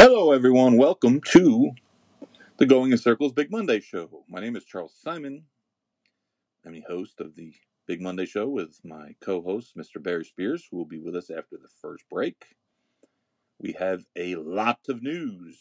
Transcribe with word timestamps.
Hello, 0.00 0.30
everyone. 0.30 0.76
Welcome 0.76 1.20
to 1.32 1.72
the 2.56 2.66
Going 2.66 2.92
in 2.92 2.98
Circles 2.98 3.32
Big 3.32 3.50
Monday 3.50 3.80
Show. 3.80 4.22
My 4.28 4.38
name 4.40 4.54
is 4.54 4.64
Charles 4.64 4.94
Simon. 4.96 5.42
I'm 6.64 6.72
the 6.74 6.84
host 6.88 7.20
of 7.20 7.34
the 7.34 7.52
Big 7.88 8.00
Monday 8.00 8.24
Show 8.24 8.46
with 8.46 8.78
my 8.84 9.16
co 9.20 9.42
host, 9.42 9.76
Mr. 9.76 10.00
Barry 10.00 10.24
Spears, 10.24 10.68
who 10.70 10.76
will 10.76 10.84
be 10.84 11.00
with 11.00 11.16
us 11.16 11.30
after 11.30 11.56
the 11.56 11.66
first 11.82 12.04
break. 12.08 12.44
We 13.58 13.72
have 13.72 14.04
a 14.14 14.36
lot 14.36 14.78
of 14.88 15.02
news 15.02 15.58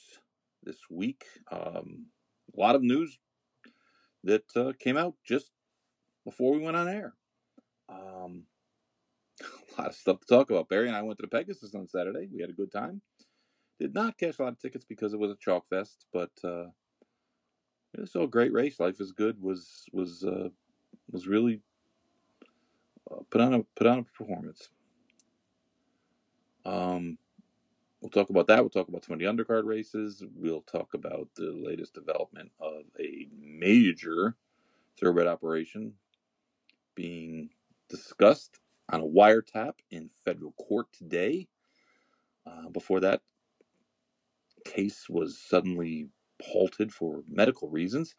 this 0.61 0.81
week. 0.87 1.25
Um, 1.51 2.05
a 2.55 2.61
lot 2.61 2.75
of 2.75 2.83
news 2.83 3.17
that 4.23 4.55
uh, 4.55 4.73
came 4.77 4.97
out 4.97 5.15
just 5.25 5.49
before 6.23 6.51
we 6.51 6.59
went 6.59 6.77
on 6.77 6.87
air. 6.87 7.15
Um, 7.89 8.43
a 9.41 9.81
lot 9.81 9.89
of 9.89 9.95
stuff 9.95 10.19
to 10.19 10.27
talk 10.27 10.51
about. 10.51 10.69
Barry 10.69 10.89
and 10.89 10.95
I 10.95 11.01
went 11.01 11.17
to 11.17 11.23
the 11.23 11.27
Pegasus 11.27 11.73
on 11.73 11.87
Saturday. 11.87 12.29
We 12.31 12.41
had 12.41 12.51
a 12.51 12.53
good 12.53 12.71
time. 12.71 13.01
Did 13.79 13.93
not 13.93 14.17
cash 14.17 14.39
a 14.39 14.43
lot 14.43 14.53
of 14.53 14.59
tickets 14.59 14.85
because 14.85 15.13
it 15.13 15.19
was 15.19 15.31
a 15.31 15.35
chalk 15.35 15.67
fest, 15.69 16.05
but 16.11 16.31
uh, 16.43 16.67
it 17.93 18.01
was 18.01 18.09
still 18.09 18.23
a 18.23 18.27
great 18.27 18.53
race. 18.53 18.79
Life 18.79 18.99
is 18.99 19.11
good 19.11 19.41
was 19.41 19.85
was 19.93 20.23
uh, 20.23 20.49
was 21.11 21.27
really 21.27 21.61
uh, 23.11 23.17
put 23.29 23.41
on 23.41 23.53
a 23.53 23.63
put 23.75 23.87
on 23.87 23.99
a 23.99 24.03
performance. 24.03 24.69
Um, 26.65 27.17
we'll 28.01 28.09
talk 28.09 28.29
about 28.29 28.47
that. 28.47 28.61
We'll 28.61 28.69
talk 28.69 28.87
about 28.87 29.05
some 29.05 29.13
of 29.13 29.19
the 29.19 29.25
undercard 29.25 29.65
races. 29.65 30.23
We'll 30.35 30.61
talk 30.61 30.93
about 30.93 31.29
the 31.35 31.51
latest 31.51 31.93
development 31.93 32.51
of 32.59 32.83
a 32.99 33.27
major 33.39 34.35
thoroughbred 34.99 35.27
operation 35.27 35.93
being 36.95 37.49
discussed 37.89 38.59
on 38.91 39.01
a 39.01 39.05
wiretap 39.05 39.73
in 39.91 40.09
federal 40.25 40.53
court 40.53 40.87
today. 40.93 41.47
Uh, 42.45 42.69
before 42.69 42.99
that, 43.01 43.21
case 44.67 45.07
was 45.09 45.39
suddenly 45.39 46.09
halted 46.41 46.93
for 46.93 47.23
medical 47.27 47.69
reasons. 47.69 48.15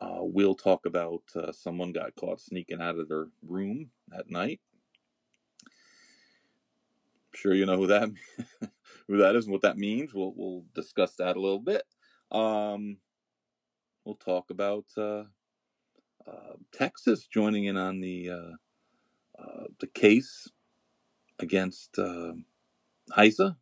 Uh, 0.00 0.20
we'll 0.20 0.54
talk 0.54 0.86
about 0.86 1.22
uh, 1.36 1.52
someone 1.52 1.92
got 1.92 2.14
caught 2.16 2.40
sneaking 2.40 2.82
out 2.82 2.98
of 2.98 3.08
their 3.08 3.28
room 3.46 3.90
at 4.16 4.30
night. 4.30 4.60
I'm 5.64 5.70
sure 7.36 7.54
you 7.54 7.66
know 7.66 7.76
who 7.76 7.86
that 7.86 8.10
who 9.08 9.18
that 9.18 9.36
is 9.36 9.46
and 9.46 9.52
what 9.52 9.62
that 9.62 9.78
means. 9.78 10.12
We'll 10.12 10.34
we'll 10.36 10.64
discuss 10.74 11.14
that 11.16 11.36
a 11.36 11.40
little 11.40 11.60
bit. 11.60 11.84
Um, 12.30 12.98
we'll 14.04 14.16
talk 14.16 14.50
about 14.50 14.84
uh, 14.96 15.24
uh 16.26 16.54
Texas 16.72 17.26
joining 17.26 17.64
in 17.64 17.76
on 17.76 18.00
the 18.00 18.30
uh, 18.30 19.42
uh, 19.42 19.64
the 19.80 19.86
case 19.86 20.48
against 21.38 21.98
uh, 21.98 22.32
HISA. 23.16 23.56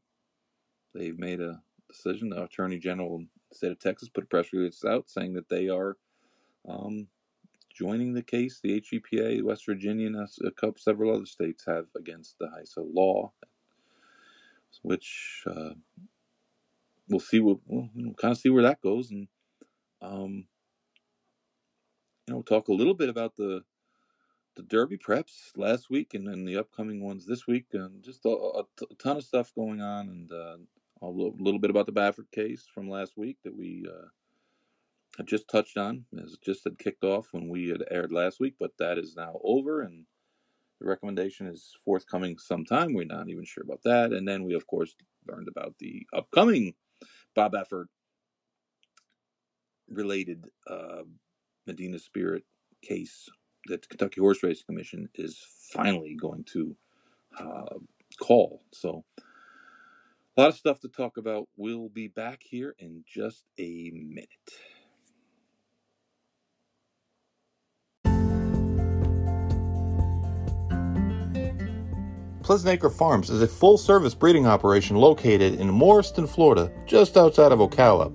They've 0.94 1.18
made 1.18 1.40
a 1.40 1.62
decision. 1.92 2.30
The 2.30 2.44
Attorney 2.44 2.78
General 2.78 3.16
of 3.16 3.22
the 3.50 3.56
state 3.56 3.72
of 3.72 3.78
Texas 3.78 4.08
put 4.08 4.24
a 4.24 4.26
press 4.26 4.52
release 4.52 4.84
out 4.84 5.08
saying 5.08 5.34
that 5.34 5.48
they 5.48 5.68
are 5.68 5.96
um, 6.68 7.08
joining 7.74 8.14
the 8.14 8.22
case. 8.22 8.60
The 8.62 8.80
HEPA, 8.80 9.42
West 9.42 9.66
Virginia, 9.66 10.06
and 10.06 10.16
a 10.16 10.50
couple, 10.50 10.80
several 10.80 11.14
other 11.14 11.26
states 11.26 11.64
have 11.66 11.86
against 11.96 12.38
the 12.38 12.46
HISA 12.46 12.84
law, 12.94 13.32
which 14.82 15.44
uh, 15.46 15.74
we'll 17.08 17.20
see. 17.20 17.40
What, 17.40 17.58
we'll, 17.66 17.88
we'll 17.94 18.14
kind 18.14 18.32
of 18.32 18.38
see 18.38 18.50
where 18.50 18.62
that 18.62 18.80
goes, 18.80 19.10
and 19.10 19.28
um, 20.00 20.46
you 22.26 22.34
know, 22.34 22.42
talk 22.42 22.68
a 22.68 22.74
little 22.74 22.94
bit 22.94 23.08
about 23.08 23.36
the 23.36 23.64
the 24.54 24.62
Derby 24.62 24.98
preps 24.98 25.56
last 25.56 25.88
week 25.88 26.12
and 26.12 26.26
then 26.26 26.44
the 26.44 26.58
upcoming 26.58 27.02
ones 27.02 27.26
this 27.26 27.46
week, 27.46 27.66
and 27.72 28.02
just 28.02 28.24
a, 28.24 28.28
a, 28.28 28.60
a 28.60 28.94
ton 29.02 29.16
of 29.16 29.24
stuff 29.24 29.54
going 29.54 29.80
on, 29.80 30.08
and 30.08 30.32
uh, 30.32 30.56
a 31.02 31.08
little 31.08 31.58
bit 31.58 31.70
about 31.70 31.86
the 31.86 31.92
Baffert 31.92 32.30
case 32.32 32.66
from 32.72 32.88
last 32.88 33.16
week 33.16 33.38
that 33.44 33.56
we 33.56 33.84
uh, 33.88 35.22
just 35.24 35.48
touched 35.48 35.76
on, 35.76 36.04
as 36.22 36.36
just 36.44 36.64
had 36.64 36.78
kicked 36.78 37.04
off 37.04 37.28
when 37.32 37.48
we 37.48 37.68
had 37.68 37.84
aired 37.90 38.12
last 38.12 38.40
week, 38.40 38.54
but 38.58 38.72
that 38.78 38.98
is 38.98 39.16
now 39.16 39.38
over 39.42 39.82
and 39.82 40.06
the 40.80 40.88
recommendation 40.88 41.46
is 41.46 41.74
forthcoming 41.84 42.38
sometime. 42.38 42.92
We're 42.92 43.04
not 43.04 43.28
even 43.28 43.44
sure 43.44 43.62
about 43.62 43.82
that. 43.84 44.12
And 44.12 44.26
then 44.26 44.42
we, 44.44 44.54
of 44.54 44.66
course, 44.66 44.94
learned 45.28 45.48
about 45.48 45.76
the 45.78 46.06
upcoming 46.12 46.74
Bob 47.34 47.52
Baffert 47.52 47.86
related 49.88 50.46
uh, 50.66 51.02
Medina 51.66 51.98
Spirit 51.98 52.44
case 52.82 53.28
that 53.66 53.82
the 53.82 53.88
Kentucky 53.88 54.20
Horse 54.20 54.42
Racing 54.42 54.64
Commission 54.66 55.08
is 55.14 55.40
finally 55.72 56.16
going 56.20 56.44
to 56.52 56.76
uh, 57.38 57.76
call. 58.20 58.62
So 58.72 59.04
a 60.36 60.40
lot 60.40 60.48
of 60.48 60.56
stuff 60.56 60.80
to 60.80 60.88
talk 60.88 61.16
about. 61.16 61.48
We'll 61.56 61.88
be 61.88 62.08
back 62.08 62.40
here 62.42 62.74
in 62.78 63.04
just 63.06 63.44
a 63.58 63.90
minute. 63.92 64.28
Pleasant 72.42 72.70
Acre 72.70 72.90
Farms 72.90 73.30
is 73.30 73.40
a 73.40 73.46
full 73.46 73.78
service 73.78 74.14
breeding 74.14 74.46
operation 74.46 74.96
located 74.96 75.60
in 75.60 75.68
Morriston, 75.68 76.26
Florida, 76.28 76.72
just 76.86 77.16
outside 77.16 77.52
of 77.52 77.60
Ocala. 77.60 78.10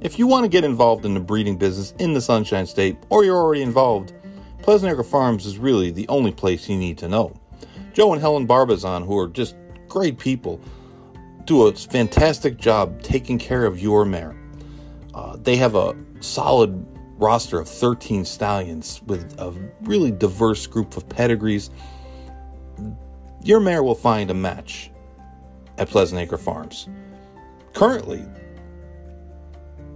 If 0.00 0.18
you 0.18 0.26
want 0.26 0.44
to 0.44 0.48
get 0.48 0.64
involved 0.64 1.04
in 1.04 1.14
the 1.14 1.20
breeding 1.20 1.56
business 1.56 1.92
in 1.98 2.12
the 2.12 2.20
Sunshine 2.20 2.66
State 2.66 2.96
or 3.08 3.24
you're 3.24 3.36
already 3.36 3.62
involved, 3.62 4.12
Pleasant 4.62 4.92
Acre 4.92 5.02
Farms 5.02 5.44
is 5.44 5.58
really 5.58 5.90
the 5.90 6.06
only 6.08 6.30
place 6.30 6.68
you 6.68 6.76
need 6.76 6.98
to 6.98 7.08
know. 7.08 7.34
Joe 7.94 8.12
and 8.12 8.20
Helen 8.20 8.46
Barbazon, 8.46 9.04
who 9.04 9.18
are 9.18 9.28
just 9.28 9.56
great 9.88 10.18
people, 10.18 10.60
do 11.46 11.66
a 11.66 11.72
fantastic 11.72 12.56
job 12.56 13.02
taking 13.02 13.38
care 13.38 13.64
of 13.66 13.80
your 13.80 14.04
mare. 14.04 14.36
Uh, 15.14 15.36
they 15.36 15.56
have 15.56 15.74
a 15.74 15.96
solid 16.20 16.86
roster 17.16 17.60
of 17.60 17.68
13 17.68 18.24
stallions 18.24 19.00
with 19.06 19.38
a 19.38 19.52
really 19.82 20.10
diverse 20.10 20.66
group 20.66 20.96
of 20.96 21.08
pedigrees. 21.08 21.70
Your 23.42 23.60
mare 23.60 23.82
will 23.82 23.94
find 23.94 24.30
a 24.30 24.34
match 24.34 24.90
at 25.78 25.88
Pleasant 25.88 26.20
Acre 26.20 26.38
Farms. 26.38 26.88
Currently, 27.72 28.24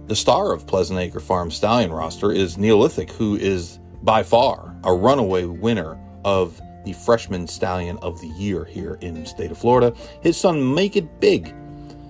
the 0.07 0.15
star 0.15 0.53
of 0.53 0.65
Pleasant 0.65 0.99
Acre 0.99 1.19
Farms 1.19 1.55
stallion 1.55 1.91
roster 1.91 2.31
is 2.31 2.57
Neolithic, 2.57 3.11
who 3.11 3.35
is 3.35 3.79
by 4.01 4.23
far 4.23 4.75
a 4.83 4.93
runaway 4.93 5.45
winner 5.45 5.99
of 6.23 6.59
the 6.85 6.93
freshman 6.93 7.47
stallion 7.47 7.97
of 8.01 8.19
the 8.21 8.27
year 8.27 8.65
here 8.65 8.97
in 9.01 9.25
state 9.25 9.51
of 9.51 9.57
Florida. 9.57 9.93
His 10.21 10.37
son, 10.37 10.73
Make 10.73 10.95
It 10.95 11.19
Big, 11.19 11.53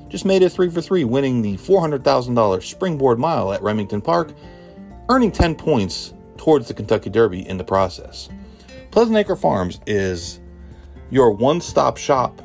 just 0.10 0.26
made 0.26 0.42
it 0.42 0.50
three 0.50 0.70
for 0.70 0.82
three, 0.82 1.04
winning 1.04 1.42
the 1.42 1.58
$400,000 1.58 2.64
springboard 2.64 3.20
mile 3.20 3.54
at 3.54 3.62
Remington 3.62 4.02
Park, 4.02 4.34
earning 5.10 5.32
10 5.32 5.56
points 5.56 6.14
towards 6.38 6.68
the 6.68 6.74
Kentucky 6.74 7.10
Derby 7.10 7.48
in 7.48 7.58
the 7.58 7.64
process. 7.64 8.30
Pleasant 8.92 9.18
Acre 9.18 9.36
Farms 9.36 9.80
is 9.86 10.40
your 11.12 11.32
one 11.32 11.62
stop 11.62 11.98
shop 11.98 12.42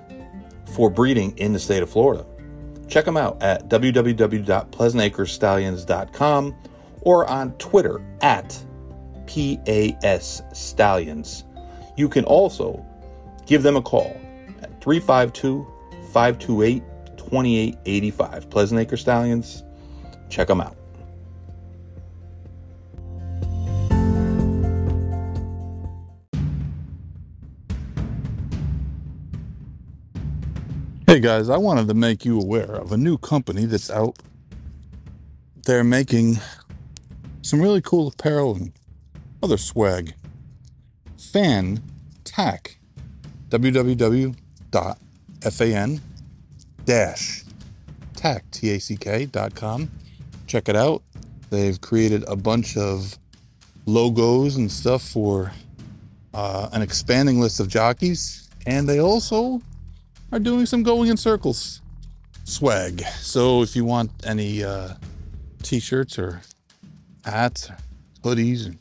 for 0.75 0.91
breeding 0.91 1.37
in 1.39 1.53
the 1.53 1.59
state 1.59 1.83
of 1.83 1.91
Florida. 1.91 2.27
Check 2.89 3.07
them 3.07 3.17
out 3.17 3.43
at 3.43 3.69
www.pleasantacrestallions.com 3.69 6.55
or 7.01 7.31
on 7.31 7.53
Twitter 7.55 8.05
at 8.21 8.63
PAS 9.27 10.43
Stallions. 10.53 11.44
You 11.97 12.09
can 12.09 12.25
also 12.25 12.85
give 13.47 13.63
them 13.63 13.77
a 13.77 13.83
call 13.83 14.17
at 14.63 14.83
352 14.83 15.67
528 16.13 16.83
2885. 17.17 18.51
Pleasant 18.51 18.81
Acre 18.81 18.97
Stallions. 18.97 19.63
Check 20.29 20.49
them 20.49 20.61
out. 20.61 20.77
Hey 31.07 31.21
guys, 31.21 31.49
I 31.49 31.57
wanted 31.59 31.87
to 31.87 31.95
make 31.95 32.25
you 32.25 32.41
aware 32.41 32.65
of 32.65 32.91
a 32.91 32.97
new 32.97 33.19
company 33.19 33.67
that's 33.67 33.89
out 33.89 34.19
there 35.65 35.85
making 35.85 36.41
some 37.43 37.61
really 37.61 37.81
cool 37.81 38.09
apparel 38.09 38.57
and 38.57 38.73
other 39.41 39.57
swag. 39.57 40.15
Fan 41.35 41.83
Tack. 42.23 42.79
www.fan 43.49 44.31
dash 46.85 47.45
check 50.47 50.69
it 50.69 50.77
out. 50.77 51.03
They've 51.51 51.81
created 51.81 52.23
a 52.29 52.37
bunch 52.37 52.77
of 52.77 53.19
logos 53.85 54.55
and 54.55 54.71
stuff 54.71 55.03
for 55.03 55.51
uh, 56.35 56.69
an 56.73 56.83
expanding 56.83 57.41
list 57.41 57.59
of 57.59 57.67
jockeys 57.67 58.49
and 58.69 58.89
they 58.89 59.01
also 59.01 59.61
are 60.31 60.39
doing 60.39 60.67
some 60.67 60.85
going 60.85 61.11
in 61.11 61.17
circles 61.17 61.83
swag. 62.45 63.01
So 63.19 63.63
if 63.63 63.75
you 63.75 63.85
want 63.85 64.13
any 64.25 64.63
uh, 64.63 64.95
t-shirts 65.65 66.17
or 66.17 66.43
hats 67.25 67.73
hoodies 68.23 68.67
and 68.67 68.79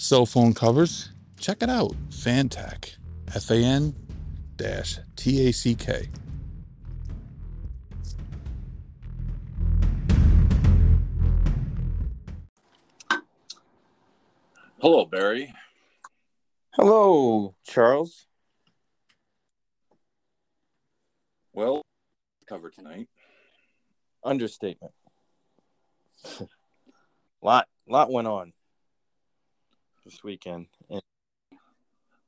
cell 0.00 0.24
phone 0.24 0.54
covers, 0.54 1.10
check 1.38 1.62
it 1.62 1.68
out. 1.68 1.92
Fantack. 2.08 2.96
F 3.34 3.50
A 3.50 3.56
N 3.56 3.94
T 5.14 5.46
A 5.48 5.52
C 5.52 5.74
K. 5.74 6.08
Hello, 14.80 15.04
Barry. 15.04 15.54
Hello, 16.70 17.54
Charles. 17.64 18.26
Well, 21.52 21.82
cover 22.48 22.70
tonight. 22.70 23.08
Understatement. 24.24 24.94
lot, 27.42 27.68
lot 27.86 28.10
went 28.10 28.26
on 28.26 28.54
this 30.10 30.22
weekend. 30.24 30.66
And 30.88 31.00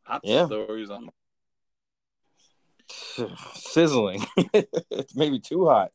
Hot 0.05 0.21
Yeah. 0.25 0.47
stories 0.47 0.91
on 0.91 1.11
sizzling. 3.55 4.25
it's 4.55 5.15
maybe 5.15 5.39
too 5.41 5.67
hot. 5.67 5.93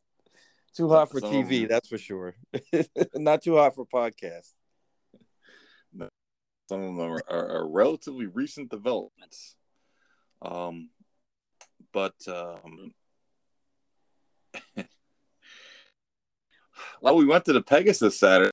Too 0.74 0.90
hot 0.90 1.10
for 1.12 1.20
Some- 1.20 1.32
TV, 1.32 1.68
that's 1.68 1.90
for 1.90 1.98
sure. 1.98 2.36
Not 3.16 3.42
too 3.42 3.56
hot 3.58 3.76
for 3.76 3.86
podcast. 3.86 4.54
some 6.70 6.82
of 6.82 6.98
them 6.98 7.00
are, 7.00 7.24
are, 7.30 7.48
are 7.60 7.68
relatively 7.68 8.28
recent 8.28 8.70
developments. 8.70 9.56
Um, 10.42 10.90
but 11.94 12.14
um, 12.28 12.94
well, 17.02 17.16
we 17.16 17.26
went 17.26 17.46
to 17.46 17.54
the 17.54 17.62
Pegasus 17.62 18.20
Saturday. 18.20 18.52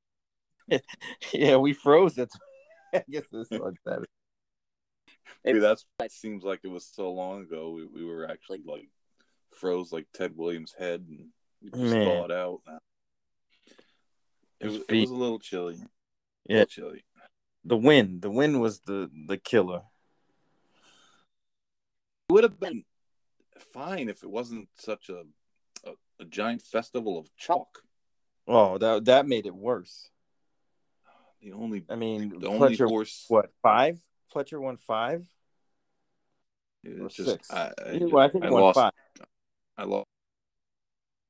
Yeah, 1.32 1.56
we 1.56 1.72
froze 1.74 2.16
it. 2.16 2.32
I 2.98 3.04
guess 3.10 3.28
this 3.30 3.48
was 3.50 3.74
better. 3.84 4.06
Maybe 5.44 5.58
that's 5.58 5.84
why 5.96 6.06
it 6.06 6.12
seems 6.12 6.44
like 6.44 6.60
it 6.62 6.68
was 6.68 6.86
so 6.86 7.10
long 7.12 7.42
ago. 7.42 7.70
We, 7.70 7.86
we 7.86 8.04
were 8.04 8.30
actually 8.30 8.62
like 8.64 8.88
froze 9.48 9.92
like 9.92 10.06
Ted 10.14 10.36
Williams' 10.36 10.74
head 10.78 11.04
and 11.08 11.28
we 11.62 11.70
just 11.70 11.82
Man. 11.82 12.04
thaw 12.04 12.24
it 12.26 12.30
out. 12.32 12.60
It 14.60 14.68
was, 14.68 14.82
it 14.88 15.00
was 15.00 15.10
a 15.10 15.14
little 15.14 15.38
chilly. 15.38 15.74
A 15.74 15.88
Yeah. 16.46 16.58
little 16.60 16.66
chilly. 16.66 17.04
The 17.64 17.76
wind. 17.76 18.22
The 18.22 18.30
wind 18.30 18.60
was 18.60 18.80
the 18.80 19.10
the 19.26 19.36
killer. 19.36 19.82
It 22.28 22.32
would 22.32 22.44
have 22.44 22.60
been 22.60 22.84
fine 23.58 24.08
if 24.08 24.22
it 24.22 24.30
wasn't 24.30 24.68
such 24.76 25.08
a, 25.10 25.24
a, 25.84 25.92
a 26.20 26.24
giant 26.24 26.62
festival 26.62 27.18
of 27.18 27.34
chalk. 27.36 27.80
Oh, 28.46 28.78
that 28.78 29.04
that 29.06 29.26
made 29.26 29.46
it 29.46 29.54
worse. 29.54 30.10
The 31.44 31.52
only 31.52 31.84
I 31.90 31.96
mean, 31.96 32.40
the 32.40 32.48
only 32.48 32.74
Pletcher 32.74 32.88
horse 32.88 33.26
what 33.28 33.50
five? 33.62 33.98
Pletcher 34.34 34.58
won 34.58 34.78
five. 34.78 35.26
or 36.86 37.08
just 37.08 37.28
six? 37.28 37.50
I, 37.52 37.70
I, 37.86 37.90
I 38.16 38.28
think 38.28 38.44
I 38.46 38.50
won 38.50 38.62
lost. 38.62 38.76
five. 38.76 38.92
I 39.76 39.84
lost. 39.84 40.06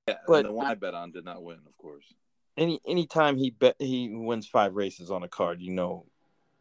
Yeah, 0.07 0.19
But- 0.27 0.45
the 0.45 0.53
one 0.53 0.67
I 0.67 0.75
bet 0.77 0.95
on 0.95 1.11
did 1.11 1.25
not 1.25 1.43
win, 1.43 1.59
of 1.67 1.77
course. 1.77 2.05
Any 2.57 2.81
anytime 2.87 3.37
he 3.37 3.51
bet 3.51 3.75
he 3.81 4.09
wins 4.15 4.47
five 4.47 4.77
races 4.77 5.11
on 5.11 5.25
a 5.25 5.29
card, 5.29 5.61
you 5.61 5.73
know, 5.73 6.07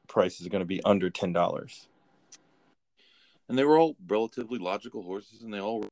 price 0.07 0.41
is 0.41 0.47
going 0.47 0.61
to 0.61 0.65
be 0.65 0.83
under 0.83 1.11
ten 1.11 1.31
dollars. 1.31 1.87
And 3.47 3.55
they 3.55 3.63
were 3.63 3.77
all 3.77 3.95
relatively 4.07 4.57
logical 4.57 5.03
horses, 5.03 5.43
and 5.43 5.53
they 5.53 5.59
all. 5.59 5.85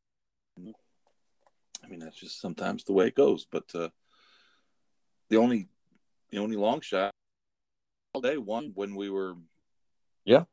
I 0.57 1.87
mean, 1.87 1.99
that's 1.99 2.15
just 2.19 2.41
sometimes 2.41 2.83
the 2.85 2.93
way 2.93 3.05
it 3.05 3.15
goes. 3.15 3.45
But 3.45 3.65
uh, 3.75 3.89
the 5.29 5.37
only, 5.37 5.67
the 6.31 6.39
only 6.39 6.55
long 6.55 6.81
shot 6.81 7.13
all 8.13 8.21
day 8.21 8.37
one 8.37 8.71
when 8.75 8.95
we 8.95 9.09
were 9.09 9.35
Yeah. 10.25 10.43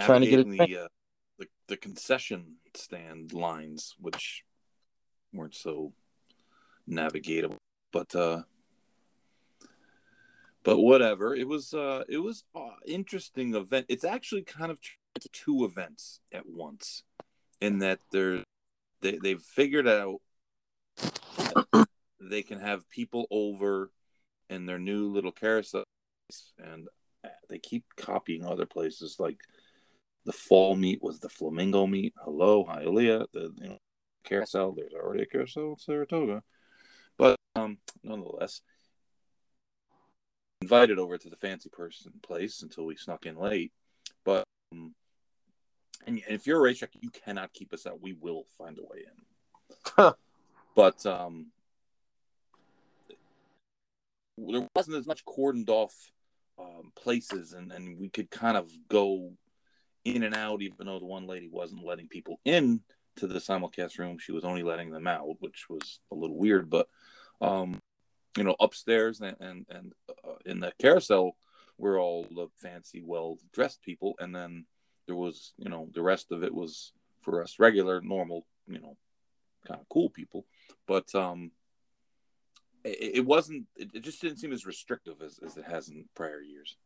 Trying 0.00 0.22
to 0.22 0.26
get 0.30 0.48
the, 0.48 0.76
uh, 0.78 0.88
the 1.38 1.46
the 1.68 1.76
concession 1.76 2.56
stand 2.74 3.32
lines, 3.32 3.96
which 3.98 4.44
weren't 5.32 5.54
so 5.54 5.92
navigatable. 6.88 7.58
But 7.92 8.14
uh, 8.14 8.42
but 10.62 10.78
whatever. 10.78 11.34
It 11.34 11.48
was 11.48 11.72
uh, 11.72 12.04
it 12.08 12.18
was 12.18 12.44
uh, 12.54 12.76
interesting 12.86 13.54
event. 13.54 13.86
It's 13.88 14.04
actually 14.04 14.42
kind 14.42 14.70
of 14.70 14.78
two 15.32 15.64
events 15.64 16.20
at 16.30 16.46
once, 16.46 17.02
in 17.60 17.78
that 17.78 18.00
they're 18.12 18.44
they 19.00 19.18
they've 19.22 19.40
figured 19.40 19.88
out 19.88 20.20
that 21.38 21.88
they 22.20 22.42
can 22.42 22.60
have 22.60 22.88
people 22.90 23.26
over 23.30 23.90
in 24.50 24.66
their 24.66 24.78
new 24.78 25.08
little 25.08 25.32
carousel, 25.32 25.84
and 26.58 26.88
they 27.48 27.58
keep 27.58 27.84
copying 27.96 28.44
other 28.44 28.66
places 28.66 29.16
like 29.18 29.38
the 30.24 30.32
fall 30.32 30.74
meet 30.74 31.02
was 31.02 31.20
the 31.20 31.28
flamingo 31.28 31.86
meet. 31.86 32.14
Hello, 32.18 32.64
Hialeah, 32.64 33.26
the 33.32 33.52
you 33.60 33.68
know 33.68 33.78
carousel. 34.24 34.72
There's 34.72 34.92
already 34.92 35.22
a 35.22 35.26
carousel 35.26 35.70
in 35.70 35.78
Saratoga, 35.78 36.42
but 37.16 37.36
um, 37.54 37.78
nonetheless, 38.02 38.60
invited 40.60 40.98
over 40.98 41.16
to 41.16 41.30
the 41.30 41.36
fancy 41.36 41.68
person 41.68 42.12
place 42.22 42.62
until 42.62 42.86
we 42.86 42.96
snuck 42.96 43.26
in 43.26 43.36
late. 43.36 43.72
But 44.24 44.44
um, 44.72 44.94
and 46.06 46.20
if 46.28 46.46
you're 46.46 46.58
a 46.58 46.62
racetrack, 46.62 46.90
you 47.00 47.10
cannot 47.10 47.52
keep 47.52 47.72
us 47.72 47.86
out. 47.86 48.02
We 48.02 48.12
will 48.12 48.44
find 48.58 48.78
a 48.78 48.82
way 48.82 49.04
in. 49.06 50.12
but 50.74 51.06
um, 51.06 51.46
there 54.36 54.66
wasn't 54.74 54.96
as 54.96 55.06
much 55.06 55.24
cordoned 55.24 55.68
off 55.68 56.10
um, 56.58 56.92
places, 56.94 57.52
and, 57.52 57.72
and 57.72 57.98
we 57.98 58.08
could 58.08 58.30
kind 58.30 58.56
of 58.56 58.70
go 58.88 59.32
in 60.04 60.22
and 60.22 60.34
out, 60.34 60.62
even 60.62 60.86
though 60.86 60.98
the 60.98 61.06
one 61.06 61.26
lady 61.26 61.48
wasn't 61.50 61.84
letting 61.84 62.08
people 62.08 62.40
in 62.44 62.80
to 63.16 63.26
the 63.26 63.38
simulcast 63.38 63.98
room. 63.98 64.18
She 64.18 64.32
was 64.32 64.44
only 64.44 64.62
letting 64.62 64.90
them 64.90 65.06
out, 65.06 65.40
which 65.40 65.66
was 65.68 66.00
a 66.12 66.14
little 66.14 66.36
weird. 66.36 66.70
But 66.70 66.88
um, 67.40 67.80
you 68.36 68.44
know, 68.44 68.56
upstairs 68.60 69.20
and 69.20 69.36
and, 69.40 69.66
and 69.68 69.92
uh, 70.08 70.36
in 70.44 70.60
the 70.60 70.72
carousel 70.80 71.36
were 71.78 71.98
all 71.98 72.24
the 72.24 72.48
fancy, 72.56 73.02
well 73.04 73.38
dressed 73.52 73.82
people, 73.82 74.14
and 74.18 74.34
then 74.34 74.66
there 75.06 75.16
was 75.16 75.52
you 75.58 75.68
know 75.68 75.88
the 75.94 76.02
rest 76.02 76.32
of 76.32 76.42
it 76.42 76.54
was 76.54 76.92
for 77.20 77.42
us 77.42 77.56
regular, 77.58 78.00
normal, 78.00 78.46
you 78.68 78.80
know, 78.80 78.96
kind 79.66 79.80
of 79.80 79.88
cool 79.88 80.10
people. 80.10 80.46
But 80.86 81.12
um, 81.14 81.50
it, 82.86 83.16
it 83.16 83.26
wasn't. 83.26 83.66
It, 83.76 83.90
it 83.94 84.00
just 84.00 84.20
didn't 84.20 84.38
seem 84.38 84.52
as 84.52 84.66
restrictive 84.66 85.20
as, 85.22 85.38
as 85.44 85.56
it 85.56 85.64
has 85.64 85.88
in 85.88 86.04
prior 86.14 86.40
years. 86.40 86.76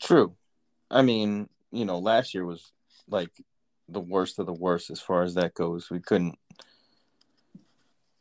True. 0.00 0.34
I 0.90 1.02
mean, 1.02 1.48
you 1.70 1.84
know, 1.84 1.98
last 1.98 2.34
year 2.34 2.44
was 2.44 2.72
like 3.08 3.30
the 3.88 4.00
worst 4.00 4.38
of 4.38 4.46
the 4.46 4.52
worst 4.52 4.90
as 4.90 5.00
far 5.00 5.22
as 5.22 5.34
that 5.34 5.54
goes. 5.54 5.90
We 5.90 6.00
couldn't 6.00 6.38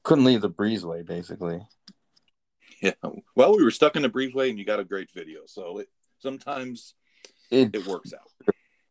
couldn't 0.03 0.25
leave 0.25 0.41
the 0.41 0.49
breezeway 0.49 1.05
basically. 1.05 1.61
Yeah. 2.81 2.93
Well, 3.35 3.55
we 3.55 3.63
were 3.63 3.69
stuck 3.69 3.95
in 3.95 4.01
the 4.01 4.09
breezeway, 4.09 4.49
and 4.49 4.57
you 4.57 4.65
got 4.65 4.79
a 4.79 4.83
great 4.83 5.11
video. 5.11 5.41
So 5.45 5.77
it 5.79 5.89
sometimes 6.17 6.95
It, 7.51 7.75
it 7.75 7.85
works 7.85 8.11
out. 8.11 8.31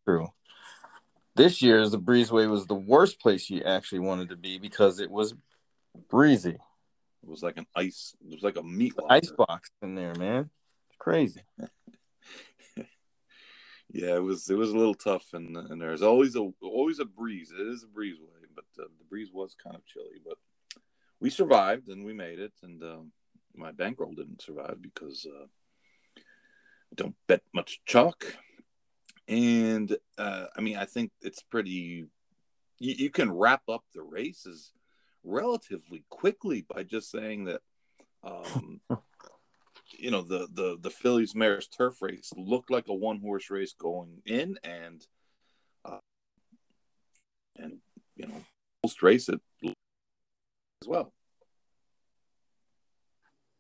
true. 0.04 0.28
This 1.34 1.60
year's 1.60 1.90
the 1.90 1.98
breezeway 1.98 2.48
was 2.48 2.66
the 2.66 2.74
worst 2.74 3.18
place 3.18 3.50
you 3.50 3.62
actually 3.62 3.98
wanted 4.00 4.28
to 4.28 4.36
be 4.36 4.58
because 4.58 5.00
it 5.00 5.10
was 5.10 5.34
breezy. 6.08 6.56
It 7.22 7.28
was 7.28 7.42
like 7.42 7.58
an 7.58 7.66
ice. 7.76 8.14
It 8.24 8.32
was 8.32 8.42
like 8.42 8.56
a 8.56 8.62
meat 8.62 8.94
ice 9.08 9.30
box 9.30 9.70
in 9.82 9.94
there, 9.94 10.14
man. 10.14 10.50
It's 10.88 10.96
crazy. 10.98 11.42
Yeah, 13.92 14.14
it 14.16 14.22
was. 14.22 14.48
It 14.48 14.56
was 14.56 14.70
a 14.70 14.76
little 14.76 14.94
tough, 14.94 15.24
and 15.32 15.56
and 15.56 15.80
there's 15.80 16.02
always 16.02 16.36
a 16.36 16.48
always 16.62 17.00
a 17.00 17.04
breeze. 17.04 17.52
It 17.52 17.66
is 17.66 17.82
a 17.82 17.86
breezeway, 17.86 18.46
but 18.54 18.64
uh, 18.78 18.86
the 18.98 19.04
breeze 19.08 19.30
was 19.32 19.56
kind 19.60 19.74
of 19.74 19.84
chilly. 19.84 20.20
But 20.24 20.38
we 21.18 21.28
survived, 21.28 21.88
and 21.88 22.04
we 22.04 22.12
made 22.12 22.38
it. 22.38 22.52
And 22.62 22.82
um, 22.84 23.12
my 23.54 23.72
bankroll 23.72 24.12
didn't 24.12 24.42
survive 24.42 24.78
because 24.80 25.26
uh, 25.26 25.46
I 26.16 26.94
don't 26.94 27.16
bet 27.26 27.42
much 27.52 27.80
chalk. 27.84 28.36
And 29.26 29.96
uh, 30.16 30.46
I 30.56 30.60
mean, 30.60 30.76
I 30.76 30.84
think 30.84 31.10
it's 31.20 31.42
pretty. 31.42 32.06
You, 32.78 32.94
you 32.96 33.10
can 33.10 33.32
wrap 33.32 33.62
up 33.68 33.82
the 33.92 34.02
races 34.02 34.72
relatively 35.24 36.04
quickly 36.08 36.64
by 36.72 36.82
just 36.82 37.10
saying 37.10 37.44
that. 37.44 37.60
Um, 38.22 38.80
you 39.98 40.10
know 40.10 40.22
the 40.22 40.48
the 40.52 40.78
the 40.80 40.90
fillies 40.90 41.34
Mares 41.34 41.66
turf 41.66 42.00
race 42.00 42.32
looked 42.36 42.70
like 42.70 42.88
a 42.88 42.94
one 42.94 43.18
horse 43.18 43.50
race 43.50 43.72
going 43.72 44.22
in, 44.24 44.58
and 44.62 45.06
uh, 45.84 45.98
and 47.56 47.78
you 48.16 48.26
know 48.26 48.42
post 48.82 49.02
race 49.02 49.28
it 49.28 49.40
as 49.64 50.88
well. 50.88 51.12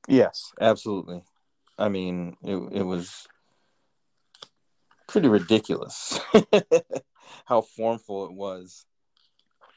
Yes, 0.08 0.52
absolutely. 0.60 1.22
I 1.78 1.88
mean, 1.88 2.36
it 2.42 2.56
it 2.72 2.82
was 2.82 3.26
pretty 5.06 5.28
ridiculous 5.28 6.20
how 7.44 7.60
formful 7.60 8.26
it 8.26 8.32
was. 8.32 8.84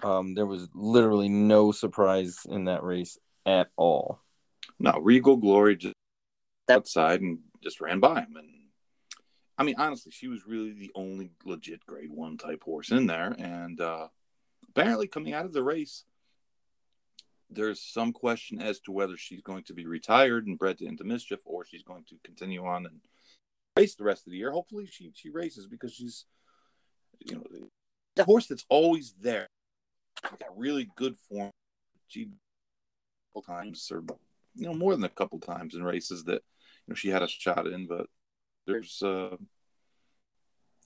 Um, 0.04 0.34
there 0.34 0.46
was 0.46 0.68
literally 0.74 1.30
no 1.30 1.72
surprise 1.72 2.40
in 2.50 2.66
that 2.66 2.84
race 2.84 3.18
at 3.46 3.70
all. 3.78 4.20
No, 4.80 5.00
Regal 5.02 5.38
Glory 5.38 5.76
just 5.78 5.96
outside 6.70 7.22
and 7.22 7.40
just 7.64 7.82
ran 7.82 8.00
by 8.00 8.22
him, 8.22 8.36
and 8.38 8.50
I 9.58 9.64
mean 9.64 9.76
honestly, 9.78 10.12
she 10.12 10.28
was 10.28 10.46
really 10.46 10.74
the 10.74 10.92
only 10.96 11.32
legit 11.46 11.86
Grade 11.86 12.12
One 12.12 12.38
type 12.38 12.64
horse 12.64 12.92
in 12.92 13.08
there, 13.08 13.36
and 13.38 13.80
uh, 13.80 14.08
apparently 14.70 15.08
coming 15.08 15.34
out 15.34 15.46
of 15.46 15.54
the 15.54 15.64
race, 15.64 16.04
there's 17.50 17.82
some 17.82 18.12
question 18.12 18.62
as 18.62 18.80
to 18.82 18.92
whether 18.92 19.16
she's 19.16 19.42
going 19.42 19.64
to 19.64 19.74
be 19.74 19.86
retired 19.86 20.48
and 20.48 20.58
bred 20.58 20.82
Into 20.82 21.04
Mischief 21.04 21.40
or 21.46 21.66
she's 21.66 21.84
going 21.84 22.04
to 22.10 22.16
continue 22.24 22.66
on 22.66 22.86
and 22.86 23.00
race 23.78 23.96
the 23.96 24.04
rest 24.04 24.26
of 24.26 24.32
the 24.32 24.38
year. 24.38 24.52
Hopefully 24.52 24.88
she 24.92 25.12
she 25.16 25.30
races 25.30 25.68
because 25.68 25.94
she's 25.94 26.26
you 27.20 27.36
know 27.36 27.44
the 28.16 28.24
horse 28.24 28.48
that's 28.48 28.66
always 28.70 29.14
there. 29.22 29.48
Got 30.24 30.58
really 30.58 30.90
good 30.96 31.16
form. 31.30 31.52
She 32.08 32.30
couple 33.34 33.54
times 33.56 33.92
or 33.92 34.04
you 34.56 34.68
know 34.68 34.74
more 34.74 34.94
than 34.94 35.04
a 35.04 35.10
couple 35.10 35.40
times 35.40 35.74
in 35.74 35.84
races 35.84 36.24
that 36.26 36.44
you 36.86 36.90
know 36.90 36.96
she 36.96 37.10
had 37.10 37.24
a 37.24 37.28
shot 37.28 37.68
in, 37.68 37.88
but 37.88 38.08
there's 38.68 39.02
uh 39.04 39.36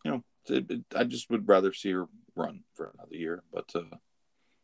you 0.04 0.12
know 0.12 0.24
it, 0.48 0.72
it, 0.72 0.82
I 0.96 1.04
just 1.04 1.30
would 1.30 1.48
rather 1.48 1.74
see 1.74 1.92
her 1.92 2.08
run 2.36 2.64
for 2.74 2.94
another 2.94 3.16
year, 3.16 3.44
but 3.52 3.70
uh 3.76 3.98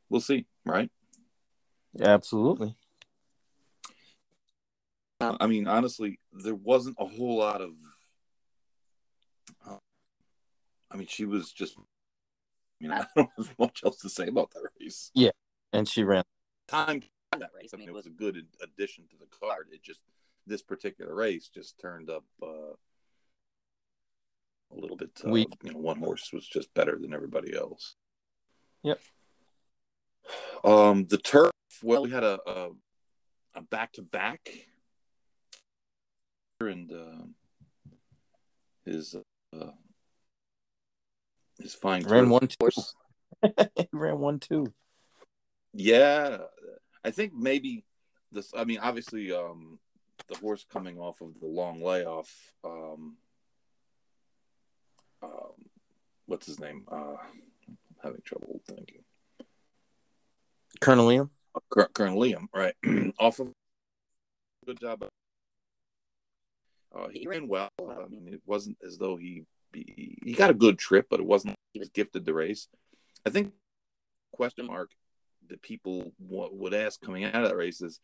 we'll 0.10 0.22
see, 0.22 0.46
right? 0.66 0.90
Yeah, 1.94 2.10
Absolutely. 2.10 2.76
I 5.40 5.48
mean, 5.48 5.68
honestly, 5.68 6.20
there 6.34 6.56
wasn't 6.56 6.98
a 7.00 7.06
whole 7.06 7.38
lot 7.38 7.62
of. 7.62 7.72
Uh, 9.66 9.78
I 10.92 10.98
mean, 10.98 11.08
she 11.08 11.26
was 11.26 11.52
just. 11.52 11.78
I 12.82 12.84
mean, 12.84 12.92
I 12.92 13.06
don't 13.16 13.30
have 13.38 13.56
much 13.60 13.82
else 13.84 13.98
to 14.02 14.10
say 14.10 14.28
about 14.28 14.52
that 14.52 14.70
race. 14.80 15.12
Yeah, 15.14 15.32
and 15.72 15.88
she 15.88 16.04
ran 16.04 16.24
time 16.68 17.02
that 17.40 17.52
race. 17.56 17.72
I 17.74 17.78
mean, 17.78 17.90
it 17.90 17.94
was 17.94 18.06
a 18.06 18.12
good 18.12 18.46
addition 18.62 19.06
to 19.10 19.18
the 19.18 19.26
card. 19.40 19.68
It 19.72 19.82
just 19.84 20.02
this 20.46 20.62
particular 20.62 21.14
race 21.14 21.50
just 21.50 21.80
turned 21.80 22.10
up 22.10 22.26
uh, 22.42 22.76
a 24.72 24.76
little 24.76 24.98
bit 24.98 25.12
uh, 25.26 25.30
weak. 25.30 25.50
You 25.64 25.74
know, 25.74 25.80
one 25.80 26.00
horse 26.00 26.32
was 26.34 26.48
just 26.48 26.74
better 26.74 26.98
than 27.00 27.14
everybody 27.14 27.56
else. 27.56 27.96
Yep. 28.84 29.00
Um, 30.64 31.06
the 31.08 31.18
turf. 31.18 31.52
Well, 31.82 32.04
we 32.04 32.12
had 32.12 32.24
a 32.24 32.70
a 33.56 33.62
back 33.62 33.94
to 33.94 34.02
back, 34.02 34.50
and 36.60 36.92
uh, 36.92 37.26
his 38.86 39.16
uh, 39.16 39.72
his 41.64 41.74
fine 41.74 42.04
ran 42.04 42.30
one 42.30 42.48
two. 42.48 42.70
ran 43.94 44.20
one 44.20 44.40
two. 44.40 44.74
Yeah, 45.74 46.40
I 47.04 47.12
think 47.12 47.34
maybe 47.34 47.86
this. 48.32 48.52
I 48.56 48.66
mean, 48.66 48.80
obviously, 48.80 49.32
um, 49.32 49.80
the 50.28 50.38
horse 50.38 50.66
coming 50.72 51.00
off 51.00 51.22
of 51.22 51.40
the 51.40 51.48
long 51.48 51.82
layoff. 51.82 52.30
Um, 52.66 53.16
um, 55.24 55.70
what's 56.26 56.46
his 56.46 56.60
name? 56.60 56.84
Uh, 56.92 57.16
I'm 57.16 57.78
having 58.04 58.22
trouble 58.26 58.62
thinking. 58.68 59.04
Colonel 60.82 61.08
Liam. 61.08 61.30
Uh, 61.56 61.86
Colonel 61.94 62.20
Liam, 62.20 62.48
right? 62.54 62.76
off 63.20 63.40
of 63.40 63.54
good 64.66 64.82
job. 64.82 65.06
Uh, 66.94 67.08
he 67.08 67.26
ran 67.26 67.48
well. 67.48 67.70
I 67.80 68.08
mean, 68.10 68.28
it 68.28 68.42
wasn't 68.46 68.78
as 68.86 68.98
though 68.98 69.16
he 69.16 69.46
he, 69.74 70.36
got 70.38 70.50
a 70.50 70.56
good 70.56 70.78
trip, 70.78 71.08
but 71.10 71.20
it 71.20 71.26
wasn't 71.26 71.56
he 71.74 71.80
was 71.80 71.90
gifted 71.90 72.26
the 72.26 72.34
race. 72.34 72.68
I 73.26 73.30
think 73.30 73.54
question 74.32 74.68
mark 74.68 74.92
that 75.50 75.62
people 75.62 76.12
would 76.20 76.74
ask 76.74 77.02
coming 77.02 77.26
out 77.26 77.44
of 77.44 77.50
that 77.50 77.58
race 77.58 77.82
is, 77.82 78.00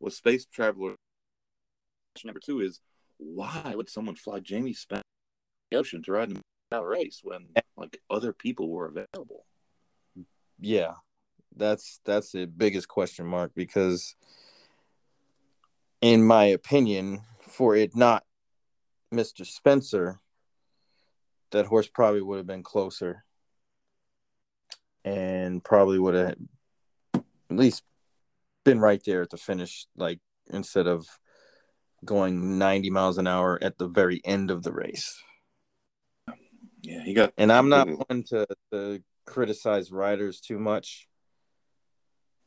was 0.00 0.16
Space 0.16 0.46
Traveler 0.46 0.94
number 2.24 2.40
two 2.40 2.60
is 2.60 2.80
why 3.18 3.74
would 3.74 3.88
someone 3.88 4.14
fly 4.14 4.38
Jamie 4.40 4.72
Spencer 4.72 5.02
the 5.70 5.78
ocean 5.78 6.02
to 6.02 6.12
ride 6.12 6.30
in 6.30 6.40
that 6.70 6.84
race 6.84 7.20
when 7.22 7.48
like 7.76 8.00
other 8.10 8.32
people 8.32 8.68
were 8.68 8.86
available? 8.86 9.46
Yeah, 10.60 10.94
that's 11.56 12.00
that's 12.04 12.32
the 12.32 12.46
biggest 12.46 12.88
question 12.88 13.26
mark 13.26 13.52
because, 13.54 14.14
in 16.00 16.24
my 16.24 16.44
opinion, 16.44 17.22
for 17.40 17.76
it 17.76 17.96
not 17.96 18.24
Mr. 19.12 19.46
Spencer, 19.46 20.20
that 21.54 21.66
horse 21.66 21.86
probably 21.86 22.20
would 22.20 22.38
have 22.38 22.46
been 22.48 22.64
closer 22.64 23.24
and 25.04 25.62
probably 25.62 26.00
would 26.00 26.14
have 26.14 26.34
at 27.14 27.22
least 27.48 27.84
been 28.64 28.80
right 28.80 29.00
there 29.06 29.22
at 29.22 29.30
the 29.30 29.36
finish, 29.36 29.86
like 29.96 30.18
instead 30.50 30.88
of 30.88 31.06
going 32.04 32.58
90 32.58 32.90
miles 32.90 33.18
an 33.18 33.28
hour 33.28 33.56
at 33.62 33.78
the 33.78 33.86
very 33.86 34.20
end 34.24 34.50
of 34.50 34.64
the 34.64 34.72
race. 34.72 35.22
Yeah, 36.82 37.04
he 37.04 37.14
got. 37.14 37.32
And 37.38 37.52
I'm 37.52 37.68
not 37.68 37.88
one 38.08 38.24
to, 38.30 38.46
to 38.72 39.00
criticize 39.24 39.92
riders 39.92 40.40
too 40.40 40.58
much, 40.58 41.06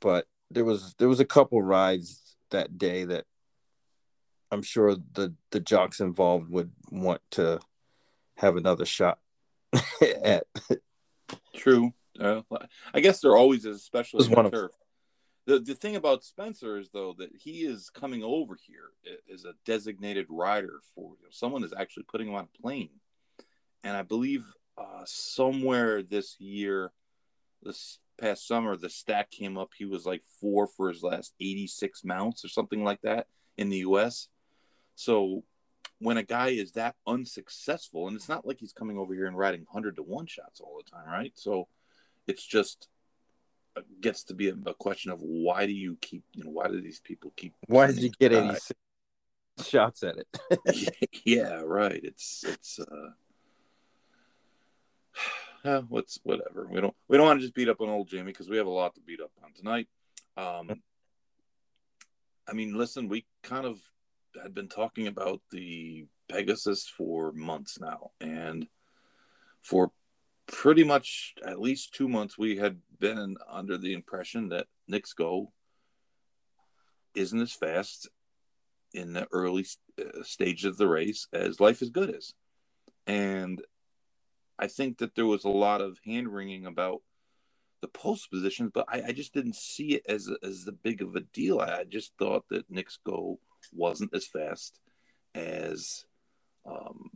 but 0.01 0.25
there 0.51 0.65
was 0.65 0.95
there 0.99 1.09
was 1.09 1.21
a 1.21 1.25
couple 1.25 1.61
rides 1.61 2.35
that 2.51 2.77
day 2.77 3.05
that 3.05 3.23
I'm 4.51 4.63
sure 4.63 4.97
the 5.13 5.33
the 5.51 5.61
jocks 5.61 6.01
involved 6.01 6.49
would 6.49 6.71
want 6.91 7.21
to 7.31 7.61
have 8.37 8.55
another 8.55 8.85
shot 8.85 9.19
at. 10.23 10.45
True. 11.55 11.93
Uh, 12.19 12.41
I 12.93 12.99
guess 12.99 13.21
there 13.21 13.35
always 13.35 13.65
is, 13.65 13.77
especially 13.77 14.27
one 14.27 14.49
turf. 14.49 14.71
The 15.45 15.59
the 15.59 15.75
thing 15.75 15.95
about 15.95 16.23
Spencer 16.23 16.77
is 16.77 16.89
though 16.89 17.13
that 17.19 17.29
he 17.33 17.61
is 17.61 17.89
coming 17.89 18.23
over 18.23 18.57
here 18.67 18.89
as 19.33 19.45
a 19.45 19.53
designated 19.65 20.25
rider 20.29 20.79
for 20.93 21.11
you 21.19 21.23
know, 21.23 21.29
someone 21.31 21.63
is 21.63 21.73
actually 21.77 22.03
putting 22.03 22.27
him 22.27 22.35
on 22.35 22.47
a 22.53 22.61
plane, 22.61 22.89
and 23.83 23.95
I 23.95 24.01
believe 24.01 24.45
uh, 24.77 25.03
somewhere 25.05 26.03
this 26.03 26.39
year, 26.39 26.91
this 27.63 27.99
past 28.19 28.47
summer, 28.47 28.75
the 28.75 28.89
stat 28.89 29.29
came 29.31 29.57
up 29.57 29.71
he 29.77 29.85
was 29.85 30.05
like 30.05 30.23
four 30.41 30.67
for 30.67 30.89
his 30.89 31.03
last 31.03 31.33
eighty 31.39 31.67
six 31.67 32.03
mounts 32.03 32.43
or 32.43 32.49
something 32.49 32.83
like 32.83 33.01
that 33.01 33.27
in 33.57 33.69
the 33.69 33.77
U.S. 33.77 34.27
So 34.95 35.43
when 35.99 36.17
a 36.17 36.23
guy 36.23 36.49
is 36.49 36.73
that 36.73 36.95
unsuccessful, 37.05 38.07
and 38.07 38.15
it's 38.15 38.29
not 38.29 38.45
like 38.45 38.59
he's 38.59 38.73
coming 38.73 38.97
over 38.97 39.13
here 39.13 39.25
and 39.25 39.37
riding 39.37 39.65
hundred 39.71 39.95
to 39.95 40.03
one 40.03 40.27
shots 40.27 40.59
all 40.59 40.77
the 40.77 40.89
time, 40.89 41.07
right? 41.07 41.33
So 41.35 41.67
it's 42.27 42.45
just 42.45 42.87
gets 44.01 44.23
to 44.23 44.33
be 44.33 44.49
a, 44.49 44.55
a, 44.65 44.73
question 44.73 45.11
of 45.11 45.21
why 45.21 45.65
do 45.65 45.71
you 45.71 45.97
keep 46.01 46.23
you 46.33 46.43
know 46.43 46.49
why 46.49 46.67
do 46.67 46.81
these 46.81 46.99
people 46.99 47.31
keep 47.35 47.53
why 47.67 47.87
did 47.87 47.99
you 47.99 48.11
get 48.19 48.33
86 48.33 48.73
shots 49.65 50.03
at 50.03 50.17
it? 50.17 50.27
Yeah 51.25 51.61
right. 51.65 51.99
It's 52.03 52.43
it's 52.47 52.79
uh 55.63 55.81
what's 55.89 56.19
whatever. 56.23 56.67
We 56.71 56.81
don't 56.81 56.95
we 57.07 57.17
don't 57.17 57.25
want 57.25 57.39
to 57.39 57.45
just 57.45 57.55
beat 57.55 57.69
up 57.69 57.81
on 57.81 57.89
old 57.89 58.07
jamie 58.07 58.31
because 58.31 58.49
we 58.49 58.57
have 58.57 58.67
a 58.67 58.71
lot 58.71 58.95
to 58.95 59.01
beat 59.01 59.21
up 59.21 59.31
on 59.43 59.53
tonight. 59.53 59.87
Um 60.35 60.81
i 62.49 62.53
mean 62.53 62.77
listen 62.77 63.09
we 63.09 63.25
kind 63.43 63.65
of 63.65 63.77
had 64.41 64.53
been 64.53 64.67
talking 64.67 65.07
about 65.07 65.41
the 65.51 66.05
pegasus 66.29 66.87
for 66.87 67.31
months 67.31 67.79
now 67.79 68.11
and 68.19 68.67
for 69.61 69.91
pretty 70.47 70.83
much 70.83 71.35
at 71.45 71.59
least 71.59 71.93
two 71.93 72.07
months 72.07 72.37
we 72.37 72.57
had 72.57 72.77
been 72.99 73.35
under 73.49 73.77
the 73.77 73.93
impression 73.93 74.49
that 74.49 74.67
Knicks 74.87 75.13
Go 75.13 75.51
isn't 77.15 77.41
as 77.41 77.51
fast 77.51 78.09
in 78.93 79.13
the 79.13 79.27
early 79.31 79.65
uh, 79.99 80.23
stages 80.23 80.65
of 80.65 80.77
the 80.77 80.87
race 80.87 81.27
as 81.33 81.59
Life 81.59 81.81
is 81.81 81.89
Good 81.89 82.15
is. 82.15 82.33
And 83.05 83.61
I 84.57 84.67
think 84.67 84.99
that 84.99 85.15
there 85.15 85.25
was 85.25 85.43
a 85.43 85.49
lot 85.49 85.81
of 85.81 85.99
hand 86.05 86.29
wringing 86.29 86.65
about 86.65 87.01
the 87.81 87.87
post 87.87 88.31
positions, 88.31 88.71
but 88.73 88.85
I, 88.87 89.03
I, 89.07 89.11
just 89.11 89.33
didn't 89.33 89.55
see 89.55 89.93
it 89.93 90.05
as 90.09 90.29
as 90.41 90.63
the 90.63 90.71
big 90.71 91.01
of 91.01 91.15
a 91.15 91.21
deal. 91.21 91.59
I, 91.59 91.83
just 91.83 92.11
thought 92.17 92.45
that 92.49 92.69
Knicks 92.69 92.97
Go 93.05 93.39
wasn't 93.73 94.13
as 94.13 94.25
fast 94.25 94.79
as 95.35 96.05
um, 96.65 97.11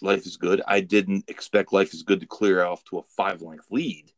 Life 0.00 0.26
is 0.26 0.36
Good. 0.36 0.62
I 0.66 0.80
didn't 0.80 1.24
expect 1.28 1.72
Life 1.72 1.94
is 1.94 2.02
Good 2.02 2.20
to 2.20 2.26
clear 2.26 2.64
off 2.64 2.84
to 2.84 2.98
a 2.98 3.02
five 3.16 3.42
length 3.42 3.66
lead. 3.70 4.10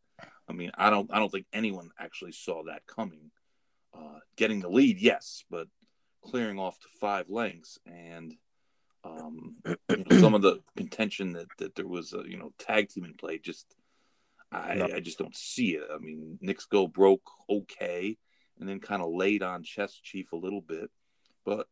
I 0.49 0.53
mean, 0.53 0.71
I 0.75 0.91
don't 0.91 1.11
I 1.13 1.19
don't 1.19 1.31
think 1.31 1.47
anyone 1.53 1.91
actually 1.99 2.33
saw 2.33 2.65
that 2.65 2.87
coming. 2.87 3.31
Uh, 3.97 4.19
getting 4.37 4.61
the 4.61 4.69
lead, 4.69 4.99
yes, 4.99 5.45
but 5.51 5.69
clearing 6.23 6.59
off 6.59 6.79
to 6.81 6.89
five 7.01 7.29
lengths 7.29 7.79
and 7.87 8.35
um, 9.05 9.57
you 9.89 10.05
know, 10.11 10.19
some 10.21 10.35
of 10.35 10.43
the 10.43 10.61
contention 10.77 11.35
that, 11.35 11.47
that 11.59 11.75
there 11.75 11.87
was 11.87 12.13
a 12.13 12.23
you 12.27 12.39
know 12.39 12.53
tag 12.59 12.89
team 12.89 13.05
in 13.05 13.15
play 13.15 13.39
just 13.39 13.67
I, 14.51 14.75
no. 14.75 14.89
I 14.95 15.01
just 15.01 15.19
don't 15.19 15.37
see 15.37 15.73
it. 15.73 15.85
I 15.93 15.99
mean, 15.99 16.39
Go 16.71 16.87
broke 16.87 17.29
okay 17.49 18.17
and 18.59 18.69
then 18.69 18.81
kind 18.81 19.03
of 19.03 19.13
laid 19.13 19.43
on 19.43 19.65
Chess 19.65 19.95
Chief 20.03 20.33
a 20.33 20.37
little 20.37 20.61
bit, 20.61 20.91
but 21.45 21.69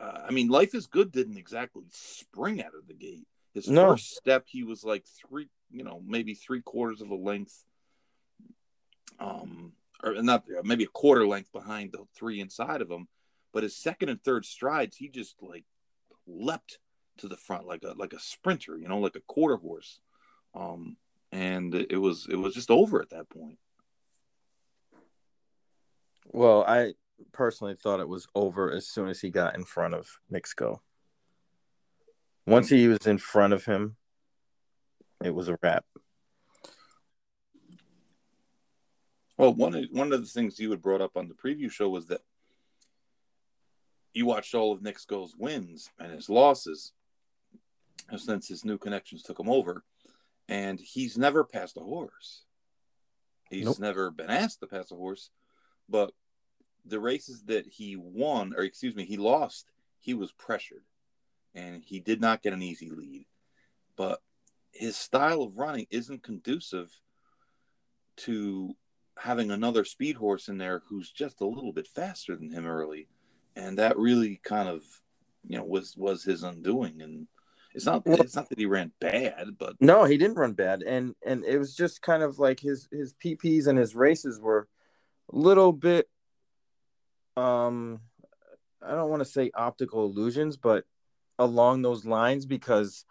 uh, 0.00 0.22
I 0.28 0.30
mean, 0.30 0.48
Life 0.48 0.74
is 0.74 0.86
Good 0.86 1.12
didn't 1.12 1.38
exactly 1.38 1.84
spring 1.90 2.62
out 2.62 2.74
of 2.74 2.86
the 2.86 2.94
gate. 2.94 3.26
His 3.54 3.68
no. 3.68 3.90
first 3.90 4.16
step, 4.16 4.44
he 4.46 4.62
was 4.62 4.84
like 4.84 5.04
three, 5.06 5.48
you 5.70 5.82
know, 5.82 6.00
maybe 6.06 6.34
three 6.34 6.62
quarters 6.62 7.00
of 7.00 7.10
a 7.10 7.14
length, 7.14 7.64
um, 9.18 9.72
or 10.02 10.14
not 10.22 10.44
maybe 10.62 10.84
a 10.84 10.88
quarter 10.88 11.26
length 11.26 11.52
behind 11.52 11.92
the 11.92 12.04
three 12.14 12.40
inside 12.40 12.82
of 12.82 12.90
him. 12.90 13.08
But 13.52 13.62
his 13.62 13.76
second 13.76 14.10
and 14.10 14.22
third 14.22 14.44
strides, 14.44 14.96
he 14.96 15.08
just 15.08 15.42
like 15.42 15.64
leapt 16.26 16.78
to 17.18 17.28
the 17.28 17.36
front 17.36 17.66
like 17.66 17.82
a 17.82 17.94
like 17.96 18.12
a 18.12 18.20
sprinter, 18.20 18.76
you 18.78 18.86
know, 18.86 18.98
like 18.98 19.16
a 19.16 19.22
quarter 19.26 19.56
horse. 19.56 20.00
Um, 20.54 20.96
and 21.32 21.74
it 21.74 21.96
was 21.96 22.26
it 22.30 22.36
was 22.36 22.54
just 22.54 22.70
over 22.70 23.02
at 23.02 23.10
that 23.10 23.28
point. 23.28 23.58
Well, 26.26 26.64
I 26.66 26.94
personally 27.32 27.74
thought 27.74 28.00
it 28.00 28.08
was 28.08 28.26
over 28.34 28.72
as 28.72 28.86
soon 28.86 29.08
as 29.08 29.20
he 29.20 29.30
got 29.30 29.54
in 29.54 29.64
front 29.64 29.94
of 29.94 30.08
Sko. 30.32 30.80
Once 32.46 32.68
he 32.68 32.88
was 32.88 33.06
in 33.06 33.18
front 33.18 33.52
of 33.52 33.64
him, 33.64 33.96
it 35.22 35.34
was 35.34 35.48
a 35.48 35.58
wrap. 35.62 35.84
Well, 39.36 39.54
one 39.54 39.74
of, 39.74 39.84
one 39.92 40.12
of 40.12 40.20
the 40.20 40.26
things 40.26 40.58
you 40.58 40.70
had 40.70 40.82
brought 40.82 41.00
up 41.00 41.16
on 41.16 41.28
the 41.28 41.34
preview 41.34 41.70
show 41.70 41.88
was 41.88 42.06
that 42.06 42.22
you 44.12 44.26
watched 44.26 44.54
all 44.54 44.72
of 44.72 44.82
Nick 44.82 44.98
wins 45.38 45.90
and 45.98 46.12
his 46.12 46.28
losses 46.28 46.92
uh, 48.12 48.16
since 48.16 48.48
his 48.48 48.64
new 48.64 48.78
connections 48.78 49.22
took 49.22 49.38
him 49.38 49.48
over, 49.48 49.84
and 50.48 50.80
he's 50.80 51.16
never 51.16 51.44
passed 51.44 51.76
a 51.76 51.80
horse. 51.80 52.44
He's 53.50 53.64
nope. 53.64 53.78
never 53.78 54.10
been 54.10 54.30
asked 54.30 54.60
to 54.60 54.66
pass 54.66 54.90
a 54.90 54.96
horse, 54.96 55.30
but 55.88 56.12
the 56.88 57.00
races 57.00 57.42
that 57.46 57.66
he 57.66 57.96
won, 57.96 58.54
or 58.56 58.62
excuse 58.62 58.94
me, 58.94 59.04
he 59.04 59.16
lost, 59.16 59.66
he 59.98 60.14
was 60.14 60.32
pressured, 60.32 60.84
and 61.54 61.82
he 61.84 62.00
did 62.00 62.20
not 62.20 62.42
get 62.42 62.52
an 62.52 62.62
easy 62.62 62.90
lead. 62.90 63.26
But 63.96 64.20
his 64.72 64.96
style 64.96 65.42
of 65.42 65.58
running 65.58 65.86
isn't 65.90 66.22
conducive 66.22 66.90
to 68.18 68.74
having 69.18 69.50
another 69.50 69.84
speed 69.84 70.16
horse 70.16 70.48
in 70.48 70.58
there 70.58 70.82
who's 70.88 71.10
just 71.10 71.40
a 71.40 71.46
little 71.46 71.72
bit 71.72 71.88
faster 71.88 72.36
than 72.36 72.50
him 72.50 72.66
early, 72.66 73.08
and 73.56 73.78
that 73.78 73.98
really 73.98 74.40
kind 74.44 74.68
of, 74.68 74.82
you 75.46 75.56
know, 75.56 75.64
was 75.64 75.96
was 75.96 76.22
his 76.22 76.42
undoing. 76.42 77.00
And 77.02 77.26
it's 77.74 77.86
not 77.86 78.02
it's 78.06 78.36
not 78.36 78.48
that 78.48 78.58
he 78.58 78.66
ran 78.66 78.92
bad, 79.00 79.58
but 79.58 79.76
no, 79.80 80.04
he 80.04 80.16
didn't 80.16 80.38
run 80.38 80.52
bad, 80.52 80.82
and 80.82 81.14
and 81.24 81.44
it 81.44 81.58
was 81.58 81.74
just 81.74 82.02
kind 82.02 82.22
of 82.22 82.38
like 82.38 82.60
his 82.60 82.88
his 82.92 83.14
PPs 83.14 83.66
and 83.66 83.78
his 83.78 83.94
races 83.94 84.40
were 84.40 84.68
a 85.32 85.36
little 85.36 85.72
bit, 85.72 86.08
um, 87.38 88.00
I 88.82 88.92
don't 88.92 89.10
want 89.10 89.20
to 89.20 89.28
say 89.28 89.50
optical 89.54 90.04
illusions, 90.04 90.56
but 90.56 90.84
along 91.38 91.82
those 91.82 92.04
lines 92.04 92.46
because, 92.46 93.04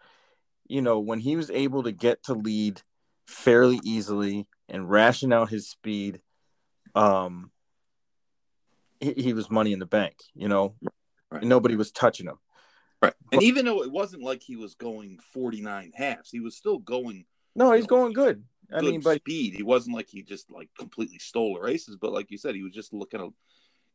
you 0.66 0.82
know, 0.82 0.98
when 0.98 1.18
he 1.18 1.36
was 1.36 1.50
able 1.50 1.82
to 1.84 1.92
get 1.92 2.24
to 2.24 2.34
lead 2.34 2.82
fairly 3.26 3.80
easily 3.82 4.46
and 4.68 4.90
ration 4.90 5.32
out 5.32 5.48
his 5.48 5.68
speed, 5.68 6.20
um, 6.94 7.50
he, 9.00 9.14
he 9.14 9.32
was 9.32 9.50
money 9.50 9.72
in 9.72 9.78
the 9.78 9.86
bank. 9.86 10.16
You 10.34 10.48
know, 10.48 10.74
right. 11.30 11.42
nobody 11.42 11.76
was 11.76 11.90
touching 11.90 12.26
him. 12.26 12.38
Right, 13.00 13.14
and 13.32 13.38
but, 13.38 13.42
even 13.44 13.64
though 13.64 13.82
it 13.82 13.92
wasn't 13.92 14.24
like 14.24 14.42
he 14.42 14.56
was 14.56 14.74
going 14.74 15.20
forty 15.32 15.60
nine 15.60 15.92
halves, 15.94 16.30
he 16.30 16.40
was 16.40 16.56
still 16.56 16.78
going. 16.78 17.26
No, 17.54 17.72
he's 17.72 17.84
know, 17.84 17.88
going 17.88 18.12
good. 18.12 18.42
I 18.72 18.80
mean, 18.80 19.00
but 19.00 19.18
speed. 19.18 19.54
He 19.54 19.62
wasn't 19.62 19.96
like 19.96 20.08
he 20.10 20.22
just 20.22 20.50
like 20.50 20.68
completely 20.76 21.18
stole 21.18 21.54
the 21.54 21.60
races, 21.60 21.96
but 21.96 22.12
like 22.12 22.30
you 22.30 22.38
said, 22.38 22.56
he 22.56 22.62
was 22.62 22.74
just 22.74 22.92
looking 22.92 23.20
at 23.20 23.28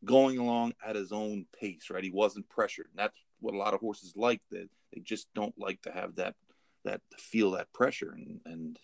going 0.05 0.37
along 0.37 0.73
at 0.85 0.95
his 0.95 1.11
own 1.11 1.45
pace. 1.59 1.89
Right, 1.89 2.03
he 2.03 2.11
wasn't 2.11 2.49
pressured, 2.49 2.87
and 2.91 2.99
that's 2.99 3.17
what 3.39 3.53
a 3.53 3.57
lot 3.57 3.73
of 3.73 3.79
horses 3.79 4.13
like. 4.15 4.41
That 4.51 4.69
they 4.93 5.01
just 5.01 5.27
don't 5.33 5.57
like 5.57 5.81
to 5.83 5.91
have 5.91 6.15
that 6.15 6.35
that 6.85 7.01
feel 7.17 7.51
that 7.51 7.71
pressure, 7.73 8.11
and 8.11 8.39
and 8.45 8.79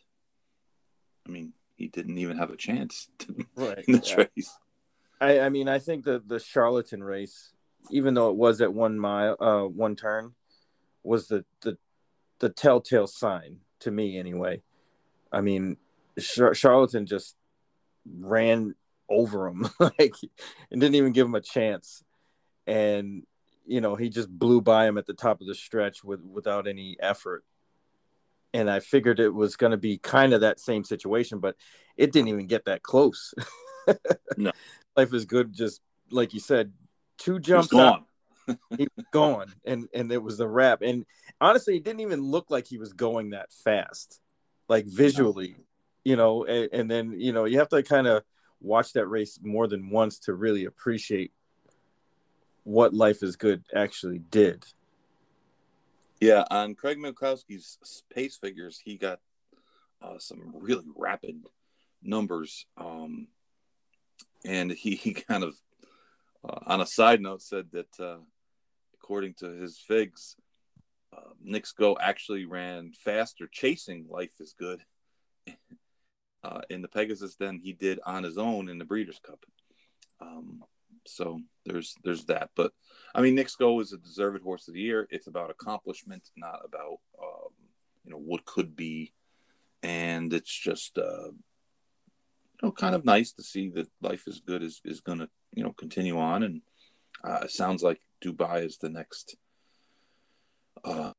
I 1.28 1.32
mean, 1.32 1.54
he 1.76 1.88
didn't 1.88 2.18
even 2.18 2.38
have 2.38 2.52
a 2.52 2.58
chance 2.58 3.10
to, 3.20 3.46
right. 3.56 3.84
in 3.88 4.00
this 4.00 4.12
yeah. 4.12 4.26
race. 4.36 4.58
I, 5.22 5.40
I 5.42 5.50
mean, 5.50 5.68
I 5.68 5.80
think 5.80 6.06
the 6.06 6.22
the 6.26 6.40
Charlatan 6.40 7.04
race, 7.04 7.54
even 7.92 8.14
though 8.14 8.30
it 8.30 8.36
was 8.36 8.62
at 8.62 8.74
one 8.74 9.00
mile, 9.00 9.36
uh, 9.40 9.64
one 9.64 9.96
turn, 9.96 10.34
was 11.04 11.28
the 11.28 11.46
the 11.62 11.78
the 12.40 12.50
telltale 12.50 13.08
sign 13.08 13.58
to 13.80 13.92
me 13.92 14.18
anyway. 14.18 14.62
I 15.32 15.42
mean, 15.42 15.78
Char- 16.20 16.54
Charlatan 16.54 17.06
just 17.06 17.36
ran 18.06 18.76
over 19.10 19.48
him 19.48 19.68
like 19.80 20.16
and 20.72 20.82
didn't 20.82 20.96
even 20.96 21.12
give 21.12 21.28
him 21.28 21.36
a 21.36 21.42
chance, 21.42 22.04
and 22.68 23.24
you 23.66 23.82
know 23.82 23.96
he 23.96 24.10
just 24.10 24.30
blew 24.30 24.62
by 24.62 24.88
him 24.88 24.98
at 24.98 25.06
the 25.06 25.14
top 25.14 25.42
of 25.42 25.48
the 25.48 25.56
stretch 25.56 26.04
with 26.04 26.22
without 26.22 26.68
any 26.68 26.98
effort 27.00 27.44
and 28.54 28.70
I 28.70 28.80
figured 28.80 29.20
it 29.20 29.34
was 29.34 29.56
going 29.56 29.72
to 29.72 29.78
be 29.78 29.98
kind 29.98 30.34
of 30.34 30.42
that 30.42 30.60
same 30.60 30.84
situation, 30.84 31.40
but 31.40 31.56
it 31.98 32.12
didn't 32.12 32.30
even 32.30 32.48
get 32.48 32.66
that 32.66 32.82
close. 32.82 33.34
no, 34.38 34.52
life 34.96 35.14
is 35.14 35.26
good. 35.26 35.54
Just 35.54 35.82
like 36.12 36.34
you 36.34 36.40
said, 36.40 36.74
two 37.18 37.40
jumps 37.40 37.68
gone. 37.68 38.06
he 38.78 38.88
was 38.96 39.06
gone, 39.12 39.54
and 39.66 39.88
and 39.94 40.12
it 40.12 40.22
was 40.22 40.40
a 40.40 40.48
wrap. 40.48 40.82
And 40.82 41.06
honestly, 41.40 41.78
it 41.78 41.84
didn't 41.84 42.00
even 42.02 42.22
look 42.22 42.50
like 42.50 42.68
he 42.68 42.78
was 42.78 42.94
going 42.94 43.32
that 43.32 43.52
fast, 43.54 44.20
like 44.68 44.86
visually, 44.86 45.58
you 46.04 46.16
know. 46.16 46.46
And, 46.46 46.70
and 46.72 46.92
then 46.92 47.20
you 47.20 47.32
know 47.32 47.46
you 47.46 47.60
have 47.60 47.70
to 47.70 47.84
kind 47.84 48.08
of 48.08 48.24
watch 48.62 48.94
that 48.94 49.08
race 49.08 49.40
more 49.42 49.68
than 49.68 49.90
once 49.90 50.20
to 50.20 50.34
really 50.34 50.66
appreciate 50.66 51.32
what 52.64 52.94
life 52.94 53.24
is 53.24 53.36
good 53.36 53.64
actually 53.74 54.20
did 54.20 54.66
yeah, 56.20 56.44
on 56.52 56.76
Craig 56.76 56.98
Milkowski's 56.98 57.78
pace 58.14 58.36
figures, 58.36 58.80
he 58.84 58.98
got 58.98 59.20
uh, 60.02 60.18
some 60.18 60.54
really 60.54 60.86
rapid 60.96 61.44
numbers. 62.04 62.66
Um, 62.78 63.28
and 64.46 64.72
he, 64.72 64.96
he 64.96 65.14
kind 65.14 65.44
of, 65.44 65.56
uh, 66.48 66.60
on 66.66 66.82
a 66.82 66.86
side 66.86 67.22
note, 67.22 67.42
said 67.42 67.68
that 67.72 68.00
uh, 68.00 68.18
according 68.96 69.36
to 69.36 69.50
his 69.50 69.78
figs, 69.80 70.36
uh, 71.16 71.32
Sko 71.48 71.96
actually 72.00 72.46
ran 72.46 72.92
faster 72.94 73.48
chasing 73.52 74.06
Life 74.10 74.34
is 74.40 74.54
Good 74.58 74.82
uh, 76.44 76.62
in 76.70 76.82
the 76.82 76.88
Pegasus 76.88 77.36
than 77.36 77.60
he 77.60 77.74
did 77.74 78.00
on 78.06 78.24
his 78.24 78.38
own 78.38 78.70
in 78.70 78.78
the 78.78 78.86
Breeders' 78.86 79.20
Cup. 79.26 79.46
Um, 80.22 80.64
so 81.06 81.42
there's 81.66 81.96
there's 82.04 82.26
that. 82.26 82.50
But 82.56 82.72
I 83.14 83.22
mean, 83.22 83.36
Knicks 83.36 83.56
Go 83.56 83.80
is 83.80 83.94
a 83.94 83.98
deserved 83.98 84.44
horse 84.44 84.68
of 84.68 84.74
the 84.74 84.82
year. 84.82 85.08
It's 85.10 85.28
about 85.28 85.50
accomplishment, 85.50 86.30
not 86.36 86.62
about 86.64 87.00
um, 87.22 87.52
you 88.06 88.12
know 88.12 88.18
what 88.18 88.46
could 88.46 88.76
be. 88.76 89.14
And 89.82 90.34
it's 90.34 90.54
just 90.54 90.98
uh, 90.98 91.32
you 91.32 92.64
know 92.64 92.72
kind 92.72 92.96
of 92.96 93.06
nice 93.06 93.32
to 93.34 93.44
see 93.44 93.70
that 93.70 93.88
life 94.02 94.28
is 94.28 94.42
good 94.46 94.64
is 94.64 94.82
is 94.86 95.02
going 95.02 95.20
to 95.20 95.30
you 95.54 95.64
know 95.64 95.74
continue 95.74 96.20
on, 96.20 96.44
and 96.44 96.62
uh, 97.24 97.40
it 97.44 97.52
sounds 97.52 97.84
like 97.84 98.02
Dubai 98.24 98.66
is 98.66 98.78
the 98.78 98.90
next. 98.90 99.36
Uh, 100.84 101.12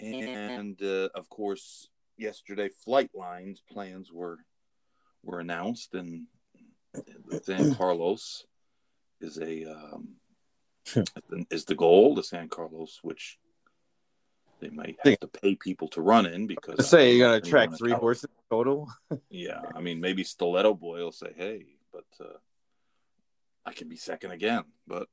and 0.00 0.80
uh, 0.82 1.08
of 1.14 1.28
course, 1.28 1.88
yesterday, 2.20 2.68
Flightline's 2.86 3.62
plans 3.70 4.12
were 4.12 4.38
were 5.22 5.40
announced, 5.40 5.94
and 5.94 6.26
San 7.42 7.74
Carlos 7.76 8.46
is 9.20 9.38
a 9.38 9.64
um, 9.64 10.16
is 11.50 11.64
the 11.64 11.74
goal. 11.74 12.14
The 12.14 12.22
San 12.22 12.48
Carlos, 12.48 13.00
which 13.02 13.38
they 14.60 14.70
might 14.70 14.96
have 15.04 15.20
to 15.20 15.28
pay 15.28 15.56
people 15.56 15.88
to 15.88 16.02
run 16.02 16.26
in 16.26 16.46
because 16.46 16.88
say 16.88 17.16
you're 17.16 17.28
gonna 17.28 17.40
track 17.40 17.70
three 17.76 17.92
horses 17.92 18.30
total. 18.50 18.88
yeah, 19.30 19.60
I 19.74 19.80
mean 19.80 20.00
maybe 20.00 20.24
Stiletto 20.24 20.74
Boy 20.74 20.98
will 20.98 21.12
say, 21.12 21.32
"Hey, 21.36 21.64
but 21.92 22.04
uh, 22.20 22.38
I 23.64 23.72
can 23.72 23.88
be 23.88 23.96
second 23.96 24.32
again." 24.32 24.64
But 24.86 25.08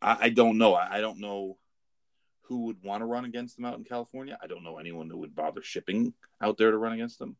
I, 0.00 0.16
I 0.22 0.28
don't 0.30 0.58
know. 0.58 0.74
I, 0.74 0.96
I, 0.96 1.00
don't 1.00 1.20
know 1.20 1.58
who 2.50 2.64
would 2.64 2.82
want 2.82 3.00
to 3.00 3.06
run 3.06 3.24
against 3.24 3.54
them 3.54 3.64
out 3.64 3.78
in 3.78 3.84
California. 3.84 4.36
I 4.42 4.48
don't 4.48 4.64
know 4.64 4.78
anyone 4.78 5.08
who 5.08 5.18
would 5.18 5.36
bother 5.36 5.62
shipping 5.62 6.12
out 6.40 6.58
there 6.58 6.72
to 6.72 6.76
run 6.76 6.92
against 6.92 7.20
them. 7.20 7.36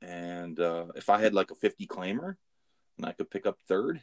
And 0.00 0.60
uh, 0.60 0.86
if 0.94 1.10
I 1.10 1.20
had 1.20 1.34
like 1.34 1.50
a 1.50 1.56
50 1.56 1.88
claimer, 1.88 2.36
and 2.96 3.04
I 3.04 3.10
could 3.10 3.30
pick 3.30 3.46
up 3.46 3.58
third, 3.66 4.00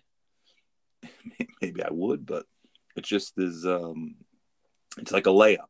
maybe 1.62 1.82
I 1.82 1.90
would, 1.90 2.26
but 2.26 2.46
it 2.98 3.06
just 3.06 3.40
is 3.40 3.66
um 3.66 4.16
it's 4.98 5.14
like 5.14 5.26
a 5.26 5.30
layup. 5.30 5.70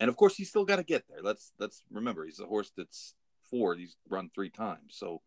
And 0.00 0.08
of 0.08 0.16
course 0.16 0.34
he's 0.34 0.48
still 0.48 0.64
got 0.64 0.76
to 0.76 0.82
get 0.82 1.04
there. 1.06 1.20
Let's 1.22 1.52
let's 1.58 1.82
remember 1.90 2.24
he's 2.24 2.40
a 2.40 2.46
horse 2.46 2.72
that's 2.74 3.14
four, 3.50 3.74
he's 3.74 3.96
run 4.08 4.30
three 4.34 4.48
times. 4.48 4.94
So 4.96 5.20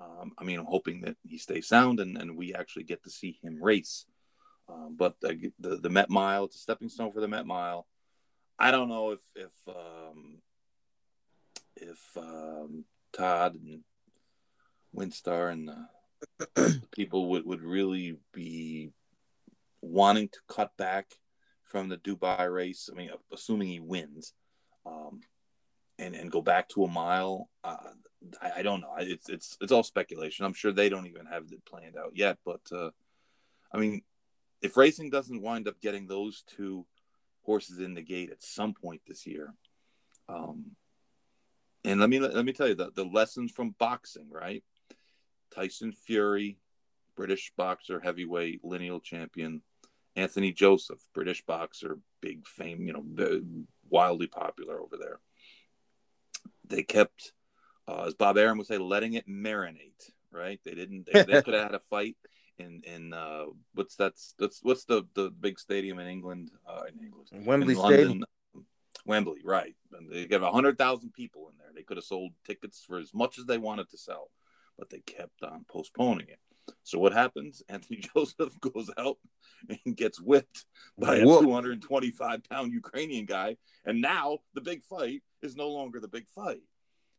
um, 0.00 0.34
I 0.38 0.44
mean 0.44 0.60
I'm 0.60 0.66
hoping 0.66 1.00
that 1.00 1.16
he 1.26 1.36
stays 1.36 1.66
sound 1.66 1.98
and, 1.98 2.16
and 2.16 2.36
we 2.36 2.54
actually 2.54 2.84
get 2.84 3.02
to 3.02 3.10
see 3.10 3.40
him 3.42 3.60
race. 3.60 4.06
Um, 4.68 4.96
but 4.98 5.14
the, 5.20 5.52
the, 5.58 5.76
the 5.76 5.90
Met 5.90 6.10
Mile, 6.10 6.44
it's 6.44 6.56
a 6.56 6.60
stepping 6.60 6.88
stone 6.88 7.12
for 7.12 7.20
the 7.20 7.28
Met 7.28 7.46
Mile. 7.46 7.86
I 8.58 8.70
don't 8.70 8.88
know 8.88 9.12
if 9.12 9.20
if 9.36 9.52
um, 9.68 10.38
if 11.76 12.00
um, 12.16 12.84
Todd 13.12 13.54
and 13.54 13.84
Winstar 14.94 15.52
and 15.52 15.70
uh, 15.70 16.70
people 16.92 17.30
would, 17.30 17.46
would 17.46 17.62
really 17.62 18.16
be 18.32 18.90
wanting 19.80 20.28
to 20.28 20.38
cut 20.48 20.76
back 20.76 21.06
from 21.64 21.88
the 21.88 21.98
Dubai 21.98 22.52
race. 22.52 22.88
I 22.92 22.96
mean, 22.96 23.10
assuming 23.32 23.68
he 23.68 23.80
wins, 23.80 24.32
um, 24.86 25.20
and 25.98 26.14
and 26.14 26.30
go 26.30 26.42
back 26.42 26.68
to 26.70 26.84
a 26.84 26.88
mile. 26.88 27.48
Uh, 27.62 27.76
I, 28.42 28.52
I, 28.58 28.62
don't 28.62 28.80
know. 28.80 28.94
It's 28.98 29.28
it's 29.28 29.56
it's 29.60 29.72
all 29.72 29.82
speculation. 29.82 30.44
I'm 30.44 30.54
sure 30.54 30.72
they 30.72 30.88
don't 30.88 31.06
even 31.06 31.26
have 31.26 31.44
it 31.52 31.64
planned 31.64 31.96
out 31.96 32.12
yet. 32.14 32.38
But 32.44 32.60
uh, 32.72 32.90
I 33.72 33.78
mean, 33.78 34.02
if 34.62 34.76
racing 34.76 35.10
doesn't 35.10 35.42
wind 35.42 35.68
up 35.68 35.80
getting 35.80 36.06
those 36.06 36.42
two 36.46 36.86
horses 37.42 37.78
in 37.78 37.94
the 37.94 38.02
gate 38.02 38.30
at 38.30 38.42
some 38.42 38.74
point 38.74 39.02
this 39.06 39.26
year, 39.26 39.54
um, 40.28 40.72
and 41.84 42.00
let 42.00 42.10
me 42.10 42.18
let 42.20 42.44
me 42.44 42.52
tell 42.52 42.68
you 42.68 42.74
the 42.74 42.90
the 42.94 43.04
lessons 43.04 43.52
from 43.52 43.74
boxing, 43.78 44.28
right? 44.30 44.62
Tyson 45.50 45.92
Fury 45.92 46.58
British 47.18 47.52
boxer, 47.56 47.98
heavyweight, 47.98 48.64
lineal 48.64 49.00
champion. 49.00 49.60
Anthony 50.14 50.52
Joseph, 50.52 51.00
British 51.12 51.44
boxer, 51.44 51.98
big 52.20 52.46
fame, 52.46 52.86
you 52.86 52.92
know, 52.92 53.42
wildly 53.90 54.28
popular 54.28 54.80
over 54.80 54.96
there. 54.96 55.18
They 56.64 56.84
kept, 56.84 57.32
uh, 57.88 58.04
as 58.06 58.14
Bob 58.14 58.38
Arum 58.38 58.58
would 58.58 58.68
say, 58.68 58.78
letting 58.78 59.14
it 59.14 59.28
marinate. 59.28 60.12
Right? 60.30 60.60
They 60.64 60.74
didn't. 60.74 61.08
They, 61.12 61.24
they 61.24 61.42
could 61.42 61.54
have 61.54 61.64
had 61.64 61.74
a 61.74 61.80
fight 61.80 62.16
in 62.58 62.82
in 62.84 63.12
uh, 63.12 63.44
what's 63.74 63.96
that's 63.96 64.34
that's 64.38 64.60
what's 64.62 64.84
the 64.84 65.06
the 65.14 65.30
big 65.30 65.58
stadium 65.58 65.98
in 65.98 66.06
England? 66.06 66.50
Uh, 66.66 66.82
in 66.92 67.04
England, 67.04 67.46
Wembley 67.46 67.74
in 67.74 67.80
Stadium. 67.80 68.24
Wembley, 69.06 69.40
right? 69.44 69.74
And 69.92 70.10
they 70.10 70.28
have 70.30 70.42
hundred 70.42 70.78
thousand 70.78 71.12
people 71.12 71.48
in 71.48 71.58
there. 71.58 71.68
They 71.74 71.82
could 71.82 71.96
have 71.96 72.04
sold 72.04 72.32
tickets 72.46 72.84
for 72.86 72.98
as 72.98 73.14
much 73.14 73.38
as 73.38 73.46
they 73.46 73.58
wanted 73.58 73.88
to 73.90 73.98
sell, 73.98 74.30
but 74.78 74.90
they 74.90 75.00
kept 75.00 75.42
on 75.42 75.64
postponing 75.68 76.28
it. 76.28 76.40
So 76.82 76.98
what 76.98 77.12
happens? 77.12 77.62
Anthony 77.68 78.02
Joseph 78.14 78.58
goes 78.60 78.90
out 78.98 79.16
and 79.68 79.96
gets 79.96 80.20
whipped 80.20 80.66
by 80.98 81.16
a 81.16 81.24
225 81.24 82.44
pound 82.44 82.72
Ukrainian 82.72 83.24
guy, 83.24 83.56
and 83.84 84.00
now 84.00 84.38
the 84.54 84.60
big 84.60 84.82
fight 84.82 85.22
is 85.42 85.56
no 85.56 85.68
longer 85.68 86.00
the 86.00 86.08
big 86.08 86.28
fight. 86.28 86.62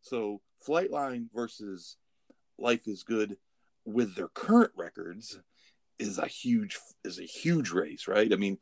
So 0.02 0.42
Flightline 0.68 1.28
versus 1.34 1.98
Life 2.58 2.88
is 2.88 3.04
Good 3.04 3.38
with 3.86 4.16
their 4.16 4.28
current 4.30 4.72
records 4.76 5.40
is 5.98 6.18
a 6.18 6.28
huge 6.28 6.78
is 7.04 7.20
a 7.20 7.24
huge 7.24 7.72
race, 7.72 8.08
right? 8.08 8.32
I 8.32 8.36
mean, 8.36 8.58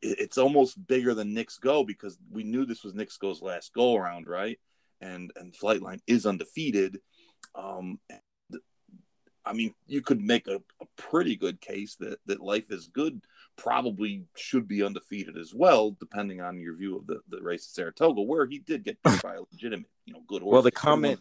it's 0.00 0.38
almost 0.38 0.86
bigger 0.86 1.14
than 1.14 1.34
Knicks 1.34 1.58
Go 1.58 1.84
because 1.84 2.18
we 2.30 2.44
knew 2.44 2.64
this 2.64 2.84
was 2.84 2.94
Knicks 2.94 3.16
Go's 3.16 3.42
last 3.42 3.72
go 3.72 3.96
around, 3.96 4.28
right? 4.28 4.58
And 5.00 5.32
and 5.36 5.54
Flightline 5.54 6.00
is 6.06 6.26
undefeated. 6.26 7.00
Um, 7.54 7.98
I 9.44 9.54
mean, 9.54 9.74
you 9.86 10.02
could 10.02 10.20
make 10.20 10.46
a, 10.46 10.56
a, 10.56 10.86
pretty 10.98 11.34
good 11.34 11.58
case 11.60 11.96
that 11.96 12.18
that 12.26 12.40
Life 12.40 12.70
is 12.70 12.88
Good 12.88 13.22
probably 13.56 14.24
should 14.36 14.68
be 14.68 14.82
undefeated 14.82 15.38
as 15.38 15.54
well, 15.54 15.96
depending 15.98 16.40
on 16.42 16.60
your 16.60 16.76
view 16.76 16.98
of 16.98 17.06
the, 17.06 17.20
the 17.28 17.40
race 17.40 17.66
at 17.66 17.74
Saratoga, 17.74 18.20
where 18.20 18.46
he 18.46 18.58
did 18.58 18.84
get 18.84 19.02
beat 19.02 19.22
by 19.22 19.36
a 19.36 19.40
legitimate, 19.50 19.88
you 20.04 20.12
know, 20.12 20.20
good 20.28 20.42
horse. 20.42 20.52
Well, 20.52 20.62
the 20.62 20.70
comment 20.70 21.20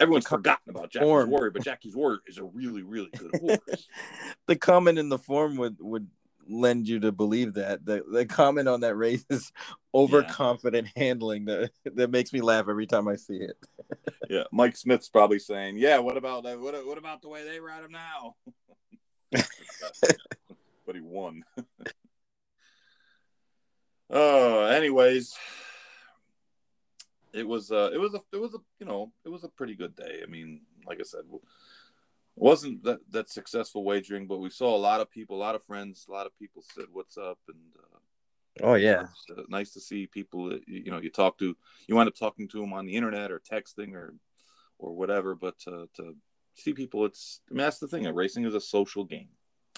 everyone's 0.00 0.26
forgotten 0.26 0.70
about 0.70 0.90
Jackie's 0.90 1.06
form. 1.06 1.30
Warrior, 1.30 1.50
but 1.50 1.64
Jackie's 1.64 1.96
Warrior 1.96 2.20
is 2.26 2.38
a 2.38 2.44
really, 2.44 2.82
really 2.82 3.10
good 3.16 3.30
horse. 3.40 3.88
the 4.46 4.56
comment 4.56 4.98
in 4.98 5.08
the 5.08 5.18
form 5.18 5.56
would 5.56 5.76
would 5.80 6.08
lend 6.48 6.88
you 6.88 7.00
to 7.00 7.12
believe 7.12 7.54
that. 7.54 7.84
The 7.84 8.04
the 8.10 8.26
comment 8.26 8.68
on 8.68 8.80
that 8.80 8.96
race 8.96 9.24
is 9.30 9.52
overconfident 9.94 10.88
yeah. 10.96 11.02
handling 11.02 11.46
that 11.46 11.70
that 11.84 12.10
makes 12.10 12.32
me 12.32 12.40
laugh 12.40 12.66
every 12.68 12.86
time 12.86 13.08
I 13.08 13.16
see 13.16 13.36
it. 13.36 13.56
yeah, 14.28 14.44
Mike 14.52 14.76
Smith's 14.76 15.08
probably 15.08 15.38
saying, 15.38 15.78
"Yeah, 15.78 15.98
what 15.98 16.16
about 16.16 16.44
that? 16.44 16.60
What 16.60 16.86
what 16.86 16.98
about 16.98 17.22
the 17.22 17.28
way 17.28 17.44
they 17.44 17.60
ride 17.60 17.84
him 17.84 17.92
now?" 17.92 18.36
but 20.86 20.94
he 20.94 21.00
won. 21.00 21.42
Oh, 24.10 24.64
uh, 24.64 24.68
anyways, 24.68 25.34
it 27.34 27.46
was 27.46 27.70
uh, 27.70 27.90
it 27.92 27.98
was 27.98 28.14
a 28.14 28.20
it 28.32 28.40
was 28.40 28.54
a 28.54 28.58
you 28.78 28.86
know 28.86 29.12
it 29.24 29.28
was 29.28 29.44
a 29.44 29.48
pretty 29.48 29.74
good 29.74 29.96
day. 29.96 30.20
I 30.22 30.26
mean, 30.26 30.60
like 30.86 31.00
I 31.00 31.02
said, 31.02 31.22
it 31.30 31.40
wasn't 32.36 32.84
that 32.84 33.00
that 33.10 33.28
successful 33.28 33.84
wagering, 33.84 34.26
but 34.26 34.38
we 34.38 34.50
saw 34.50 34.74
a 34.74 34.78
lot 34.78 35.00
of 35.00 35.10
people, 35.10 35.36
a 35.36 35.38
lot 35.38 35.54
of 35.54 35.62
friends, 35.62 36.06
a 36.08 36.12
lot 36.12 36.26
of 36.26 36.38
people 36.38 36.62
said 36.62 36.86
what's 36.92 37.18
up, 37.18 37.38
and 37.48 37.58
uh, 37.78 38.68
oh 38.68 38.74
yeah, 38.74 39.06
uh, 39.36 39.42
nice 39.48 39.72
to 39.72 39.80
see 39.80 40.06
people 40.06 40.50
that 40.50 40.66
you 40.66 40.90
know 40.90 41.00
you 41.00 41.10
talk 41.10 41.38
to. 41.38 41.56
You 41.88 41.96
wind 41.96 42.08
up 42.08 42.14
talking 42.14 42.48
to 42.48 42.60
them 42.60 42.72
on 42.72 42.86
the 42.86 42.94
internet 42.94 43.32
or 43.32 43.40
texting 43.40 43.94
or 43.94 44.14
or 44.78 44.92
whatever, 44.92 45.34
but 45.34 45.58
to, 45.60 45.88
to 45.96 46.14
see 46.54 46.72
people, 46.72 47.04
it's 47.04 47.40
I 47.50 47.54
mean, 47.54 47.58
that's 47.58 47.78
the 47.78 47.88
thing. 47.88 48.04
Racing 48.14 48.44
is 48.44 48.54
a 48.54 48.60
social 48.60 49.04
game. 49.04 49.28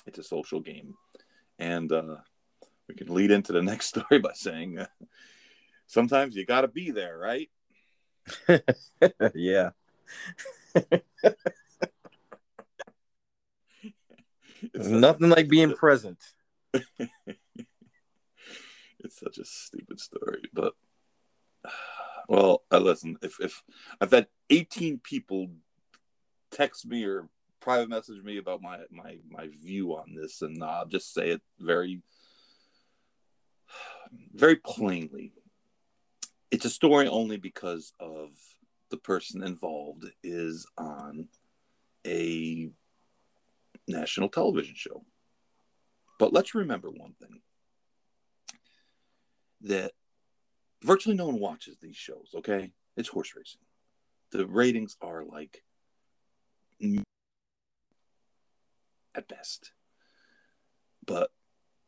It's 0.07 0.19
a 0.19 0.23
social 0.23 0.61
game, 0.61 0.95
and 1.59 1.91
uh, 1.91 2.17
we 2.87 2.95
can 2.95 3.13
lead 3.13 3.31
into 3.31 3.53
the 3.53 3.63
next 3.71 3.87
story 3.87 4.19
by 4.19 4.33
saying. 4.35 4.79
Uh, 4.79 4.87
sometimes 5.87 6.37
you 6.37 6.45
got 6.45 6.63
to 6.63 6.69
be 6.69 6.91
there, 6.91 7.17
right? 7.17 7.49
yeah. 9.35 9.71
Nothing 14.75 15.31
like 15.31 15.49
being 15.49 15.75
present. 15.75 16.19
it's 16.73 17.11
such 19.21 19.39
a 19.39 19.45
stupid 19.45 20.01
story, 20.01 20.43
but 20.53 20.75
well, 22.29 22.65
I 22.71 22.79
listen. 22.79 23.17
If 23.23 23.41
if 23.41 23.63
I've 24.01 24.11
had 24.11 24.27
18 24.51 24.99
people 24.99 25.49
text 26.51 26.87
me 26.87 27.05
or 27.05 27.29
private 27.61 27.89
message 27.89 28.23
me 28.23 28.39
about 28.39 28.63
my 28.63 28.81
my 28.91 29.19
my 29.31 29.49
view 29.49 29.93
on 29.93 30.15
this, 30.15 30.43
and 30.43 30.63
I'll 30.63 30.87
just 30.87 31.15
say 31.15 31.31
it 31.31 31.43
very 31.59 32.03
very 34.35 34.57
plainly 34.57 35.33
it's 36.51 36.65
a 36.65 36.71
story 36.71 37.09
only 37.09 37.37
because 37.37 37.93
of 37.99 38.31
the 38.91 38.97
person 38.97 39.43
involved 39.43 40.05
is 40.23 40.67
on 40.79 41.29
a 42.07 42.71
national 43.89 44.29
television 44.29 44.75
show. 44.77 45.05
But 46.19 46.33
let's 46.33 46.55
remember 46.55 46.91
one 46.91 47.15
thing 47.21 47.41
that 49.63 49.93
virtually 50.83 51.17
no 51.17 51.27
one 51.27 51.41
watches 51.41 51.77
these 51.81 51.97
shows, 51.97 52.31
okay? 52.37 52.73
It's 52.97 53.09
horse 53.09 53.35
racing. 53.37 53.61
The 54.31 54.47
ratings 54.47 54.97
are 55.01 55.25
like 55.25 55.63
at 59.15 59.29
best. 59.29 59.73
But 61.05 61.31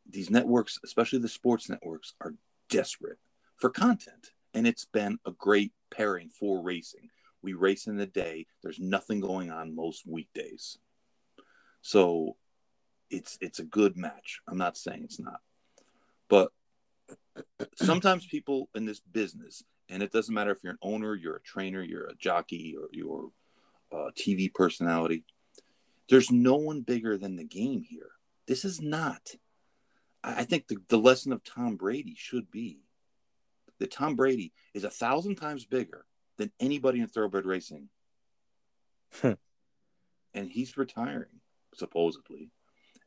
these 0.08 0.30
networks, 0.30 0.78
especially 0.84 1.20
the 1.20 1.28
sports 1.28 1.68
networks, 1.68 2.14
are 2.20 2.34
desperate 2.68 3.18
for 3.56 3.70
content 3.70 4.32
and 4.54 4.66
it's 4.66 4.84
been 4.86 5.18
a 5.26 5.32
great 5.32 5.72
pairing 5.90 6.28
for 6.28 6.62
racing. 6.62 7.10
We 7.42 7.52
race 7.52 7.86
in 7.86 7.96
the 7.96 8.06
day. 8.06 8.46
There's 8.62 8.80
nothing 8.80 9.20
going 9.20 9.50
on 9.50 9.74
most 9.74 10.06
weekdays, 10.06 10.78
so 11.82 12.36
it's 13.10 13.38
it's 13.40 13.60
a 13.60 13.64
good 13.64 13.96
match. 13.96 14.40
I'm 14.48 14.58
not 14.58 14.76
saying 14.76 15.02
it's 15.04 15.20
not, 15.20 15.40
but 16.28 16.50
sometimes 17.76 18.26
people 18.26 18.68
in 18.74 18.84
this 18.84 19.00
business, 19.00 19.62
and 19.88 20.02
it 20.02 20.12
doesn't 20.12 20.34
matter 20.34 20.50
if 20.50 20.58
you're 20.62 20.72
an 20.72 20.78
owner, 20.82 21.14
you're 21.14 21.36
a 21.36 21.42
trainer, 21.42 21.82
you're 21.82 22.06
a 22.06 22.16
jockey, 22.16 22.76
or 22.78 22.88
you're 22.92 23.30
a 23.92 24.10
TV 24.12 24.52
personality. 24.52 25.24
There's 26.08 26.30
no 26.30 26.56
one 26.56 26.80
bigger 26.80 27.16
than 27.16 27.36
the 27.36 27.44
game 27.44 27.82
here. 27.82 28.10
This 28.46 28.64
is 28.64 28.80
not. 28.80 29.34
I 30.24 30.44
think 30.44 30.66
the, 30.66 30.78
the 30.88 30.98
lesson 30.98 31.32
of 31.32 31.44
Tom 31.44 31.76
Brady 31.76 32.14
should 32.16 32.50
be 32.50 32.80
that 33.78 33.90
Tom 33.90 34.16
Brady 34.16 34.52
is 34.74 34.84
a 34.84 34.90
thousand 34.90 35.36
times 35.36 35.64
bigger 35.64 36.04
than 36.36 36.52
anybody 36.60 37.00
in 37.00 37.08
thoroughbred 37.08 37.46
racing. 37.46 37.88
and 39.22 40.48
he's 40.50 40.76
retiring, 40.76 41.40
supposedly. 41.74 42.50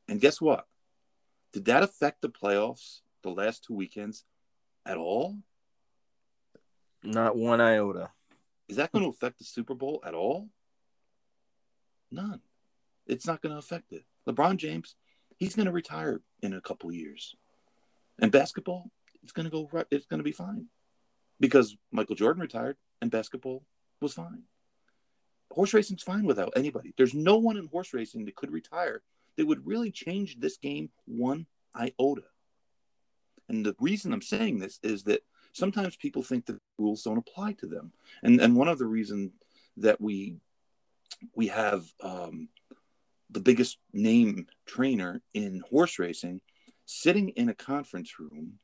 And 0.08 0.20
guess 0.20 0.42
what? 0.42 0.66
Did 1.54 1.66
that 1.66 1.84
affect 1.84 2.22
the 2.22 2.30
playoffs 2.30 3.02
the 3.24 3.30
last 3.30 3.64
two 3.64 3.74
weekends 3.74 4.26
at 4.86 4.98
all? 4.98 5.38
Not 7.04 7.36
one 7.36 7.62
iota. 7.62 8.10
Is 8.70 8.78
that 8.78 8.92
going 8.92 9.04
to 9.04 9.10
affect 9.10 9.40
the 9.40 9.44
Super 9.44 9.74
Bowl 9.74 10.02
at 10.06 10.14
all? 10.14 10.50
None. 12.12 12.42
It's 13.08 13.26
not 13.26 13.42
going 13.42 13.54
to 13.54 13.60
affect 13.60 13.92
it. 13.92 14.04
LeBron 14.28 14.58
James, 14.58 14.96
he's 15.38 15.56
going 15.56 15.66
to 15.66 15.72
retire 15.72 16.22
in 16.42 16.54
a 16.54 16.62
couple 16.62 16.92
years. 16.92 17.36
And 18.20 18.32
basketball, 18.32 18.92
it's 19.24 19.32
going 19.32 19.46
to 19.46 19.52
go 19.52 19.70
right. 19.72 19.86
It's 19.92 20.06
going 20.06 20.20
to 20.20 20.24
be 20.24 20.32
fine 20.32 20.68
because 21.40 21.76
Michael 21.92 22.16
Jordan 22.16 22.42
retired 22.42 22.78
and 23.02 23.12
basketball 23.12 23.64
was 24.00 24.14
fine. 24.14 24.44
Horse 25.52 25.74
racing's 25.74 26.04
fine 26.04 26.26
without 26.26 26.54
anybody. 26.56 26.94
There's 26.98 27.14
no 27.14 27.38
one 27.38 27.58
in 27.58 27.68
horse 27.68 27.94
racing 27.94 28.26
that 28.26 28.36
could 28.36 28.52
retire 28.52 29.02
that 29.38 29.46
would 29.46 29.66
really 29.66 29.92
change 29.92 30.40
this 30.40 30.58
game 30.58 30.90
one 31.06 31.46
iota. 31.76 32.24
And 33.50 33.66
the 33.66 33.76
reason 33.80 34.14
I'm 34.14 34.22
saying 34.22 34.60
this 34.60 34.80
is 34.82 35.04
that 35.04 35.24
sometimes 35.52 35.96
people 35.96 36.24
think 36.24 36.46
that 36.46 36.60
rules 36.78 37.04
don't 37.04 37.18
apply 37.18 37.54
to 37.54 37.68
them. 37.68 37.92
And 38.24 38.40
and 38.40 38.56
one 38.56 38.70
of 38.70 38.80
the 38.80 38.86
reasons 38.86 39.32
that 39.78 40.00
we 40.00 40.38
we 41.36 41.48
have 41.48 41.86
um, 42.02 42.48
the 43.30 43.40
biggest 43.40 43.78
name 43.94 44.48
trainer 44.66 45.22
in 45.34 45.62
horse 45.70 46.00
racing 46.00 46.42
sitting 46.86 47.30
in 47.30 47.50
a 47.50 47.54
conference 47.54 48.20
room 48.20 48.60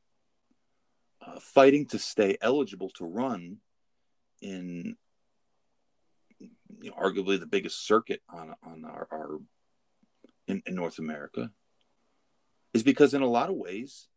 uh, 1.24 1.38
fighting 1.40 1.86
to 1.86 1.98
stay 1.98 2.36
eligible 2.40 2.90
to 2.90 3.04
run 3.04 3.58
in 4.40 4.96
you 6.38 6.90
know, 6.90 6.96
arguably 6.96 7.38
the 7.38 7.46
biggest 7.46 7.86
circuit 7.86 8.22
on 8.32 8.54
on 8.62 8.84
our, 8.84 9.08
our 9.10 9.38
in, 10.46 10.62
in 10.66 10.74
North 10.74 10.98
America 10.98 11.50
is 12.72 12.82
because 12.82 13.14
in 13.14 13.22
a 13.22 13.26
lot 13.26 13.50
of 13.50 13.56
ways 13.56 14.08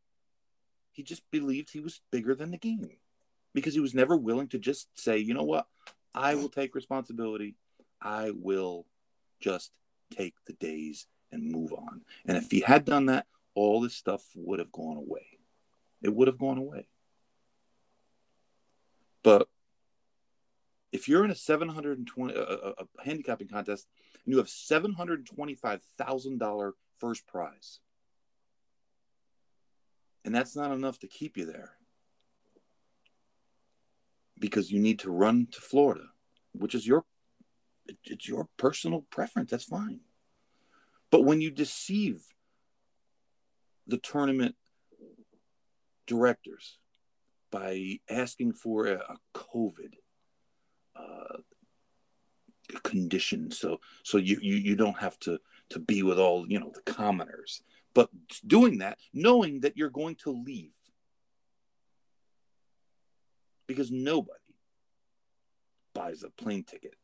he 0.91 1.03
just 1.03 1.23
believed 1.31 1.71
he 1.71 1.79
was 1.79 2.01
bigger 2.11 2.35
than 2.35 2.51
the 2.51 2.57
game 2.57 2.97
because 3.53 3.73
he 3.73 3.79
was 3.79 3.93
never 3.93 4.15
willing 4.15 4.47
to 4.49 4.59
just 4.59 4.87
say, 4.99 5.17
you 5.17 5.33
know 5.33 5.43
what, 5.43 5.67
I 6.13 6.35
will 6.35 6.49
take 6.49 6.75
responsibility. 6.75 7.55
I 8.01 8.31
will 8.31 8.85
just 9.39 9.71
take 10.15 10.35
the 10.45 10.53
days 10.53 11.07
and 11.31 11.51
move 11.51 11.71
on. 11.73 12.01
And 12.25 12.37
if 12.37 12.51
he 12.51 12.61
had 12.61 12.85
done 12.85 13.07
that, 13.07 13.25
all 13.55 13.81
this 13.81 13.95
stuff 13.95 14.23
would 14.35 14.59
have 14.59 14.71
gone 14.71 14.97
away. 14.97 15.39
It 16.01 16.13
would 16.13 16.27
have 16.27 16.39
gone 16.39 16.57
away. 16.57 16.87
But 19.23 19.47
if 20.91 21.07
you're 21.07 21.23
in 21.23 21.31
a 21.31 21.35
720 21.35 22.33
a, 22.33 22.41
a, 22.41 22.73
handicapping 23.03 23.47
contest 23.47 23.87
and 24.25 24.33
you 24.33 24.39
have 24.39 24.47
$725,000 24.47 26.71
first 26.99 27.27
prize 27.27 27.79
and 30.23 30.33
that's 30.33 30.55
not 30.55 30.71
enough 30.71 30.99
to 30.99 31.07
keep 31.07 31.37
you 31.37 31.45
there 31.45 31.71
because 34.37 34.71
you 34.71 34.79
need 34.79 34.99
to 34.99 35.11
run 35.11 35.47
to 35.51 35.61
Florida, 35.61 36.05
which 36.53 36.75
is 36.75 36.85
your 36.85 37.05
it's 38.05 38.27
your 38.27 38.47
personal 38.57 39.05
preference. 39.09 39.51
That's 39.51 39.63
fine. 39.63 40.01
But 41.09 41.23
when 41.23 41.41
you 41.41 41.51
deceive 41.51 42.23
the 43.87 43.97
tournament 43.97 44.55
directors 46.13 46.77
by 47.51 47.99
asking 48.09 48.53
for 48.53 48.87
a, 48.87 48.95
a 48.95 49.17
COVID 49.33 49.93
uh, 50.95 51.37
condition, 52.83 53.51
so 53.51 53.79
so 54.03 54.17
you, 54.17 54.37
you 54.41 54.55
you 54.55 54.75
don't 54.75 54.99
have 54.99 55.17
to 55.19 55.39
to 55.69 55.79
be 55.79 56.03
with 56.03 56.19
all 56.19 56.45
you 56.47 56.59
know 56.59 56.71
the 56.73 56.91
commoners, 56.91 57.61
but 57.93 58.09
doing 58.45 58.79
that 58.79 58.97
knowing 59.13 59.61
that 59.61 59.77
you're 59.77 59.89
going 60.01 60.15
to 60.15 60.31
leave 60.31 60.77
because 63.67 63.91
nobody 63.91 64.37
buys 65.93 66.23
a 66.23 66.29
plane 66.29 66.63
ticket 66.63 66.95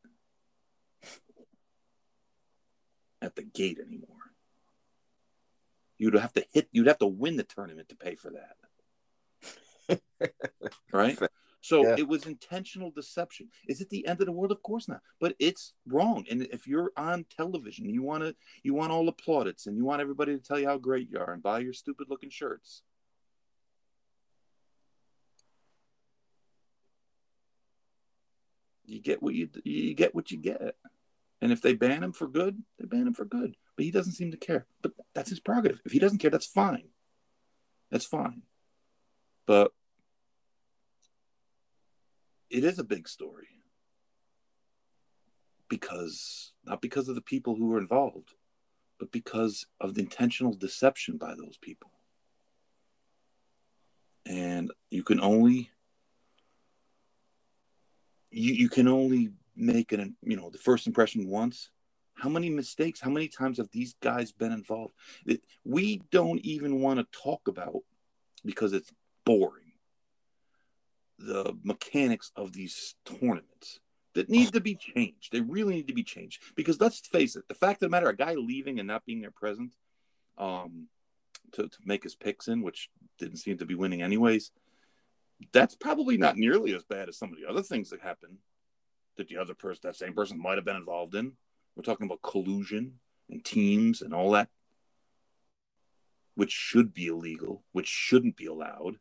at 3.22 3.36
the 3.36 3.44
gate 3.44 3.80
anymore. 3.80 4.08
You'd 5.98 6.14
have 6.16 6.34
to 6.34 6.46
hit. 6.54 6.68
You'd 6.72 6.88
have 6.88 7.00
to 7.00 7.08
win 7.08 7.38
the 7.38 7.44
tournament 7.44 7.90
to 7.90 7.96
pay 7.96 8.16
for 8.16 8.32
that. 8.32 8.56
right. 10.94 11.18
So 11.62 11.84
yeah. 11.84 11.96
it 11.98 12.08
was 12.08 12.26
intentional 12.26 12.92
deception. 12.92 13.50
Is 13.68 13.82
it 13.82 13.90
the 13.90 14.08
end 14.08 14.22
of 14.22 14.26
the 14.26 14.32
world? 14.32 14.52
Of 14.52 14.64
course 14.64 14.88
not. 14.88 15.02
But 15.20 15.36
it's 15.40 15.74
wrong. 15.86 16.26
And 16.30 16.44
if 16.44 16.68
you're 16.68 16.92
on 16.96 17.26
television, 17.36 17.90
you 17.90 18.04
want 18.04 18.24
to, 18.24 18.36
you 18.64 18.74
want 18.74 18.92
all 18.92 19.06
the 19.06 19.12
plaudits, 19.12 19.68
and 19.68 19.76
you 19.76 19.84
want 19.84 20.02
everybody 20.02 20.34
to 20.38 20.42
tell 20.42 20.60
you 20.60 20.68
how 20.68 20.78
great 20.78 21.10
you 21.12 21.20
are 21.20 21.34
and 21.34 21.44
buy 21.44 21.60
your 21.60 21.74
stupid 21.74 22.08
looking 22.10 22.30
shirts. 22.30 22.84
You 28.86 29.02
get 29.02 29.22
what 29.22 29.34
you 29.34 29.50
you 29.66 29.94
get 29.94 30.16
what 30.16 30.32
you 30.32 30.38
get. 30.38 30.76
And 31.42 31.52
if 31.52 31.62
they 31.62 31.74
ban 31.74 32.02
him 32.04 32.14
for 32.14 32.28
good, 32.28 32.64
they 32.80 32.86
ban 32.86 33.06
him 33.08 33.14
for 33.14 33.26
good. 33.26 33.56
But 33.76 33.86
he 33.86 33.92
doesn't 33.92 34.14
seem 34.14 34.32
to 34.32 34.38
care. 34.38 34.66
But 34.82 34.94
that's 35.14 35.30
his 35.30 35.40
prerogative. 35.40 35.82
If 35.86 35.92
he 35.92 36.00
doesn't 36.00 36.20
care, 36.20 36.32
that's 36.32 36.48
fine. 36.48 36.88
That's 37.92 38.06
fine. 38.06 38.44
But 39.48 39.72
it 42.52 42.64
is 42.64 42.78
a 42.78 42.84
big 42.84 43.08
story. 43.08 43.48
Because, 45.70 46.54
not 46.64 46.82
because 46.82 47.10
of 47.10 47.16
the 47.16 47.22
people 47.22 47.56
who 47.56 47.68
were 47.68 47.80
involved, 47.80 48.36
but 49.00 49.12
because 49.12 49.66
of 49.82 49.96
the 49.96 50.02
intentional 50.02 50.54
deception 50.54 51.18
by 51.18 51.34
those 51.36 51.58
people. 51.58 51.92
And 54.26 54.72
you 54.92 55.04
can 55.04 55.20
only 55.20 55.72
you, 58.32 58.54
you 58.54 58.70
can 58.70 58.88
only 58.88 59.32
make 59.56 59.92
an 59.92 60.16
you 60.22 60.38
know 60.38 60.50
the 60.50 60.58
first 60.58 60.86
impression 60.86 61.28
once 61.28 61.72
how 62.14 62.30
many 62.30 62.50
mistakes 62.50 63.00
how 63.00 63.10
many 63.10 63.28
times 63.28 63.58
have 63.58 63.70
these 63.72 63.96
guys 64.02 64.32
been 64.32 64.52
involved 64.52 64.94
we 65.64 66.02
don't 66.12 66.40
even 66.42 66.80
want 66.80 67.00
to 67.00 67.20
talk 67.20 67.48
about 67.48 67.82
because 68.46 68.74
it's 68.74 68.92
boring 69.28 69.74
the 71.20 71.56
mechanics 71.64 72.32
of 72.36 72.54
these 72.54 72.96
tournaments 73.06 73.80
that 74.14 74.30
need 74.30 74.52
to 74.54 74.62
be 74.62 74.76
changed 74.76 75.32
they 75.32 75.42
really 75.42 75.76
need 75.76 75.88
to 75.88 75.94
be 75.94 76.04
changed 76.04 76.42
because 76.56 76.80
let's 76.80 77.00
face 77.00 77.36
it 77.36 77.48
the 77.48 77.54
fact 77.54 77.82
of 77.84 77.88
the 77.88 77.90
matter 77.90 78.10
a 78.10 78.16
guy 78.16 78.34
leaving 78.34 78.80
and 78.80 78.88
not 78.88 79.06
being 79.06 79.22
there 79.22 79.32
present 79.32 79.74
um 80.38 80.88
to, 81.52 81.68
to 81.68 81.78
make 81.86 82.04
his 82.04 82.16
picks 82.16 82.48
in 82.48 82.62
which 82.62 82.90
didn't 83.20 83.38
seem 83.38 83.58
to 83.58 83.66
be 83.66 83.76
winning 83.76 84.02
anyways 84.02 84.52
that's 85.52 85.76
probably 85.76 86.18
not 86.18 86.38
nearly 86.38 86.74
as 86.74 86.84
bad 86.84 87.10
as 87.10 87.18
some 87.18 87.32
of 87.32 87.40
the 87.40 87.48
other 87.48 87.62
things 87.62 87.90
that 87.90 88.02
happened 88.02 88.38
that 89.18 89.28
the 89.28 89.38
other 89.38 89.54
person, 89.54 89.82
that 89.84 89.96
same 89.96 90.14
person, 90.14 90.42
might 90.42 90.58
have 90.58 90.66
been 90.66 90.76
involved 90.76 91.16
in. 91.16 91.34
We're 91.76 91.84
talking 91.84 92.06
about 92.06 92.22
collusion 92.22 93.00
and 93.30 93.44
teams 93.44 94.02
and 94.02 94.14
all 94.14 94.32
that, 94.32 94.50
which 96.36 96.52
should 96.52 96.94
be 96.94 97.08
illegal, 97.08 97.64
which 97.72 97.88
shouldn't 97.88 98.38
be 98.38 98.46
allowed. 98.46 98.98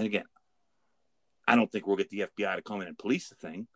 And 0.00 0.06
again, 0.06 0.24
I 1.46 1.56
don't 1.56 1.70
think 1.70 1.86
we'll 1.86 1.98
get 1.98 2.08
the 2.08 2.20
FBI 2.20 2.56
to 2.56 2.62
come 2.62 2.80
in 2.80 2.88
and 2.88 2.96
police 2.96 3.28
the 3.28 3.34
thing. 3.34 3.66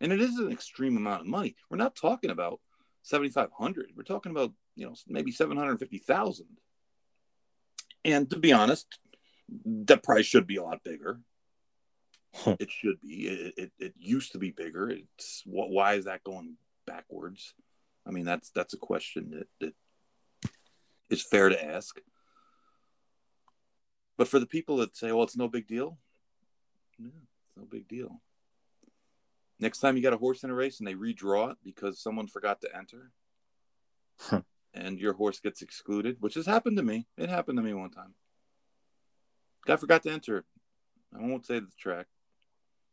And 0.00 0.14
it 0.14 0.22
is 0.22 0.38
an 0.38 0.50
extreme 0.50 0.96
amount 0.96 1.20
of 1.20 1.26
money. 1.26 1.56
We're 1.68 1.76
not 1.76 1.94
talking 1.94 2.30
about 2.30 2.60
7,500. 3.02 3.90
We're 3.94 4.02
talking 4.02 4.32
about, 4.32 4.54
you 4.74 4.86
know, 4.86 4.94
maybe 5.06 5.30
750,000. 5.30 6.46
And 8.06 8.30
to 8.30 8.38
be 8.38 8.54
honest, 8.54 8.98
the 9.66 9.98
price 9.98 10.24
should 10.24 10.46
be 10.46 10.56
a 10.56 10.62
lot 10.62 10.82
bigger. 10.82 11.20
it 12.46 12.70
should 12.70 12.98
be. 13.02 13.26
It, 13.28 13.54
it, 13.58 13.72
it 13.78 13.94
used 13.98 14.32
to 14.32 14.38
be 14.38 14.52
bigger. 14.52 14.88
It's 14.88 15.42
why 15.44 15.96
is 15.96 16.06
that 16.06 16.24
going 16.24 16.56
backwards? 16.86 17.52
I 18.06 18.10
mean, 18.10 18.24
that's 18.24 18.48
that's 18.52 18.72
a 18.72 18.78
question 18.78 19.32
that, 19.32 19.48
that 20.40 20.50
is 21.10 21.22
fair 21.22 21.50
to 21.50 21.62
ask. 21.62 22.00
But 24.16 24.28
for 24.28 24.38
the 24.38 24.46
people 24.46 24.78
that 24.78 24.96
say, 24.96 25.12
"Well, 25.12 25.24
it's 25.24 25.36
no 25.36 25.48
big 25.48 25.66
deal," 25.66 25.98
yeah, 26.98 27.08
it's 27.08 27.56
no 27.56 27.64
big 27.64 27.86
deal. 27.88 28.22
Next 29.58 29.80
time 29.80 29.96
you 29.96 30.02
got 30.02 30.12
a 30.12 30.18
horse 30.18 30.44
in 30.44 30.50
a 30.50 30.54
race 30.54 30.78
and 30.78 30.86
they 30.86 30.94
redraw 30.94 31.52
it 31.52 31.58
because 31.64 31.98
someone 31.98 32.26
forgot 32.26 32.60
to 32.62 32.76
enter, 32.76 33.12
and 34.74 34.98
your 34.98 35.14
horse 35.14 35.40
gets 35.40 35.62
excluded, 35.62 36.16
which 36.20 36.34
has 36.34 36.46
happened 36.46 36.76
to 36.76 36.82
me. 36.82 37.06
It 37.16 37.30
happened 37.30 37.58
to 37.58 37.62
me 37.62 37.74
one 37.74 37.90
time. 37.90 38.14
Guy 39.66 39.76
forgot 39.76 40.02
to 40.04 40.10
enter. 40.10 40.44
I 41.14 41.20
won't 41.22 41.46
say 41.46 41.58
the 41.58 41.68
track. 41.78 42.06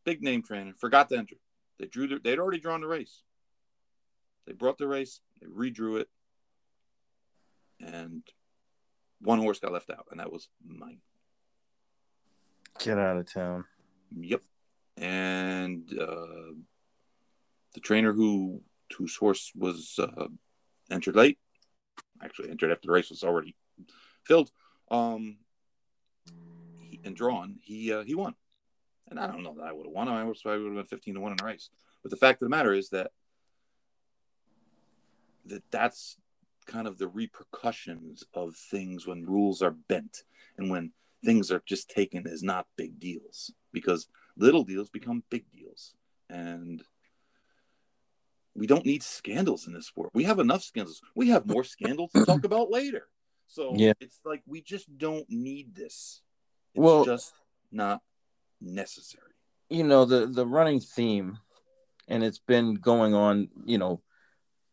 Big 0.05 0.21
name 0.21 0.43
trainer 0.43 0.73
forgot 0.73 1.09
to 1.09 1.17
enter. 1.17 1.35
They 1.79 1.85
drew. 1.85 2.07
The, 2.07 2.19
they'd 2.19 2.39
already 2.39 2.59
drawn 2.59 2.81
the 2.81 2.87
race. 2.87 3.23
They 4.45 4.53
brought 4.53 4.77
the 4.77 4.87
race. 4.87 5.21
They 5.39 5.47
redrew 5.47 5.99
it, 5.99 6.09
and 7.79 8.23
one 9.21 9.39
horse 9.39 9.59
got 9.59 9.71
left 9.71 9.89
out, 9.89 10.07
and 10.11 10.19
that 10.19 10.31
was 10.31 10.49
mine. 10.65 10.99
Get 12.79 12.97
out 12.97 13.17
of 13.17 13.31
town. 13.31 13.65
Yep. 14.19 14.41
And 14.97 15.89
uh, 15.99 16.53
the 17.73 17.79
trainer 17.81 18.13
who 18.13 18.61
whose 18.97 19.15
horse 19.15 19.51
was 19.55 19.97
uh, 19.97 20.27
entered 20.91 21.15
late 21.15 21.39
actually 22.21 22.49
entered 22.49 22.71
after 22.71 22.87
the 22.87 22.93
race 22.93 23.09
was 23.09 23.23
already 23.23 23.55
filled 24.23 24.51
um, 24.91 25.37
he, 26.89 26.99
and 27.03 27.15
drawn, 27.15 27.57
he 27.61 27.91
uh, 27.91 28.03
he 28.03 28.15
won. 28.15 28.35
And 29.09 29.19
I 29.19 29.27
don't 29.27 29.43
know 29.43 29.55
that 29.57 29.65
I 29.65 29.71
would 29.71 29.85
have 29.85 29.93
won. 29.93 30.07
I 30.07 30.23
would 30.23 30.37
have 30.45 30.55
been 30.55 30.85
15 30.85 31.15
to 31.15 31.19
1 31.19 31.31
in 31.31 31.37
the 31.37 31.45
race. 31.45 31.69
But 32.01 32.09
the 32.09 32.17
fact 32.17 32.41
of 32.41 32.45
the 32.45 32.55
matter 32.55 32.73
is 32.73 32.89
that 32.89 33.11
that 35.45 35.63
that's 35.71 36.17
kind 36.65 36.87
of 36.87 36.97
the 36.97 37.07
repercussions 37.07 38.23
of 38.33 38.55
things 38.55 39.05
when 39.05 39.25
rules 39.25 39.61
are 39.61 39.71
bent 39.71 40.23
and 40.57 40.71
when 40.71 40.91
things 41.23 41.51
are 41.51 41.63
just 41.65 41.89
taken 41.89 42.27
as 42.27 42.43
not 42.43 42.67
big 42.77 42.99
deals 42.99 43.51
because 43.71 44.07
little 44.37 44.63
deals 44.63 44.89
become 44.89 45.23
big 45.29 45.45
deals 45.51 45.93
and 46.29 46.83
we 48.55 48.67
don't 48.67 48.85
need 48.85 49.01
scandals 49.01 49.67
in 49.67 49.73
this 49.73 49.87
sport. 49.87 50.11
We 50.13 50.25
have 50.25 50.39
enough 50.39 50.63
scandals. 50.63 51.01
We 51.15 51.29
have 51.29 51.47
more 51.47 51.63
scandals 51.63 52.11
to 52.11 52.25
talk 52.25 52.43
about 52.43 52.69
later. 52.69 53.07
So 53.47 53.73
yeah. 53.75 53.93
it's 53.99 54.19
like 54.25 54.41
we 54.45 54.61
just 54.61 54.95
don't 54.97 55.25
need 55.29 55.75
this. 55.75 56.21
It's 56.75 56.81
well, 56.81 57.05
just 57.05 57.33
not 57.71 58.01
necessary. 58.61 59.31
You 59.69 59.83
know, 59.83 60.05
the 60.05 60.27
the 60.27 60.45
running 60.45 60.79
theme 60.79 61.39
and 62.07 62.23
it's 62.23 62.39
been 62.39 62.75
going 62.75 63.13
on, 63.13 63.49
you 63.65 63.77
know, 63.77 64.01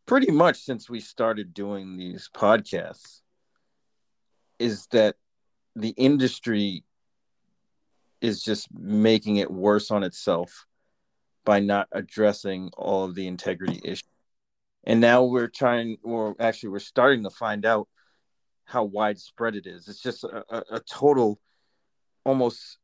pretty 0.06 0.30
much 0.30 0.58
since 0.58 0.90
we 0.90 1.00
started 1.00 1.54
doing 1.54 1.96
these 1.96 2.28
podcasts 2.34 3.20
is 4.58 4.86
that 4.88 5.16
the 5.76 5.90
industry 5.90 6.84
is 8.20 8.42
just 8.42 8.68
making 8.72 9.36
it 9.36 9.50
worse 9.50 9.90
on 9.90 10.02
itself 10.02 10.66
by 11.44 11.60
not 11.60 11.88
addressing 11.92 12.70
all 12.76 13.04
of 13.04 13.14
the 13.14 13.26
integrity 13.26 13.80
issues. 13.82 14.04
And 14.84 15.00
now 15.00 15.24
we're 15.24 15.48
trying, 15.48 15.98
or 16.02 16.34
actually, 16.38 16.70
we're 16.70 16.78
starting 16.80 17.22
to 17.24 17.30
find 17.30 17.64
out 17.64 17.88
how 18.64 18.84
widespread 18.84 19.56
it 19.56 19.66
is. 19.66 19.88
It's 19.88 20.02
just 20.02 20.24
a, 20.24 20.44
a, 20.48 20.62
a 20.72 20.80
total, 20.80 21.38
almost 22.24 22.78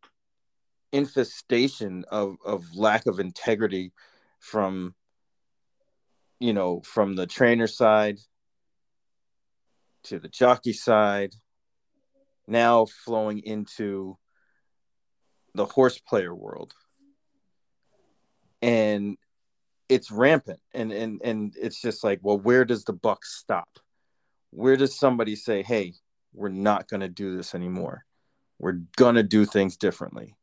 infestation 0.92 2.05
of, 2.11 2.37
of 2.44 2.75
lack 2.75 3.07
of 3.07 3.20
integrity 3.20 3.92
from 4.38 4.94
you 6.38 6.53
know, 6.53 6.81
from 6.81 7.14
the 7.14 7.27
trainer 7.27 7.66
side 7.66 8.18
to 10.05 10.18
the 10.18 10.29
jockey 10.29 10.72
side, 10.72 11.35
now 12.46 12.87
flowing 12.87 13.40
into 13.40 14.16
the 15.54 15.64
horse 15.64 15.98
player 15.98 16.35
world. 16.35 16.72
And 18.62 19.16
it's 19.88 20.11
rampant 20.11 20.61
and 20.74 20.92
and 20.92 21.20
and 21.22 21.54
it's 21.61 21.80
just 21.80 22.02
like, 22.02 22.20
well, 22.22 22.38
where 22.38 22.64
does 22.64 22.85
the 22.85 22.92
buck 22.92 23.24
stop? 23.24 23.68
Where 24.50 24.76
does 24.76 24.98
somebody 24.98 25.37
say, 25.37 25.62
"Hey, 25.62 25.94
we're 26.32 26.48
not 26.48 26.88
going 26.88 27.00
to 27.00 27.09
do 27.09 27.37
this 27.37 27.54
anymore. 27.54 28.04
We're 28.59 28.80
going 28.96 29.16
to 29.16 29.22
do 29.22 29.44
things 29.44 29.76
differently." 29.76 30.35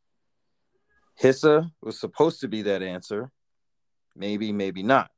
HISA 1.21 1.71
was 1.81 1.99
supposed 1.99 2.41
to 2.41 2.47
be 2.47 2.63
that 2.63 2.81
answer. 2.81 3.31
Maybe, 4.15 4.51
maybe 4.51 4.83
not. 4.83 5.11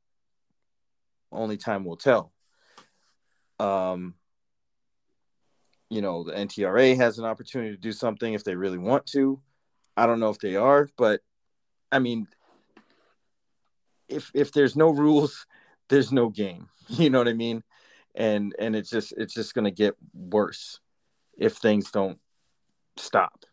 Only 1.30 1.56
time 1.56 1.84
will 1.84 1.96
tell. 1.96 2.32
Um, 3.58 4.14
you 5.88 6.00
know, 6.00 6.24
the 6.24 6.32
NTRA 6.32 6.96
has 6.96 7.18
an 7.18 7.24
opportunity 7.24 7.70
to 7.70 7.80
do 7.80 7.92
something 7.92 8.34
if 8.34 8.44
they 8.44 8.56
really 8.56 8.78
want 8.78 9.06
to. 9.06 9.40
I 9.96 10.06
don't 10.06 10.20
know 10.20 10.30
if 10.30 10.38
they 10.38 10.56
are, 10.56 10.88
but 10.96 11.20
I 11.90 11.98
mean, 11.98 12.26
if 14.08 14.30
if 14.34 14.52
there's 14.52 14.76
no 14.76 14.90
rules, 14.90 15.46
there's 15.88 16.12
no 16.12 16.28
game. 16.28 16.68
You 16.88 17.10
know 17.10 17.18
what 17.18 17.26
I 17.26 17.32
mean? 17.32 17.64
And 18.14 18.54
and 18.60 18.76
it's 18.76 18.90
just 18.90 19.12
it's 19.16 19.34
just 19.34 19.54
gonna 19.54 19.72
get 19.72 19.96
worse 20.14 20.78
if 21.36 21.56
things 21.56 21.90
don't 21.90 22.20
stop. 22.96 23.44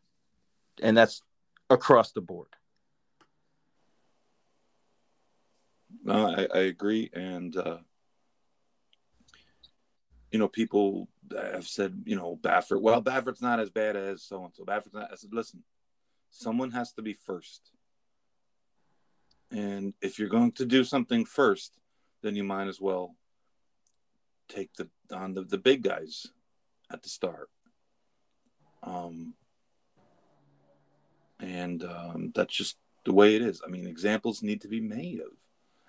And 0.83 0.95
that's 0.95 1.23
across 1.67 2.11
the 2.11 2.21
board. 2.21 2.49
No, 6.03 6.27
I, 6.27 6.47
I 6.53 6.61
agree, 6.63 7.09
and 7.13 7.57
uh, 7.57 7.77
you 10.33 10.39
know, 10.39 10.47
people 10.47 11.07
have 11.31 11.67
said, 11.67 12.01
you 12.05 12.15
know, 12.15 12.39
Baffert. 12.41 12.81
Well, 12.81 13.03
Baffert's 13.03 13.41
not 13.41 13.59
as 13.59 13.69
bad 13.69 13.95
as 13.95 14.23
so 14.23 14.43
and 14.43 14.53
so. 14.53 14.65
Baffert's 14.65 14.93
not. 14.93 15.11
I 15.11 15.15
said, 15.15 15.31
listen, 15.31 15.63
someone 16.31 16.71
has 16.71 16.91
to 16.93 17.03
be 17.03 17.13
first, 17.13 17.61
and 19.51 19.93
if 20.01 20.17
you're 20.17 20.29
going 20.29 20.51
to 20.53 20.65
do 20.65 20.83
something 20.83 21.23
first, 21.23 21.77
then 22.23 22.35
you 22.35 22.43
might 22.43 22.67
as 22.67 22.81
well 22.81 23.15
take 24.49 24.73
the 24.73 24.89
on 25.11 25.35
the, 25.35 25.43
the 25.43 25.59
big 25.59 25.83
guys 25.83 26.25
at 26.91 27.03
the 27.03 27.09
start. 27.09 27.49
Um, 28.81 29.35
and 31.39 31.83
um, 31.83 32.31
that's 32.33 32.55
just 32.55 32.77
the 33.05 33.13
way 33.13 33.35
it 33.35 33.43
is. 33.43 33.61
I 33.63 33.69
mean, 33.69 33.85
examples 33.85 34.41
need 34.41 34.61
to 34.61 34.67
be 34.67 34.81
made 34.81 35.19
of 35.19 35.31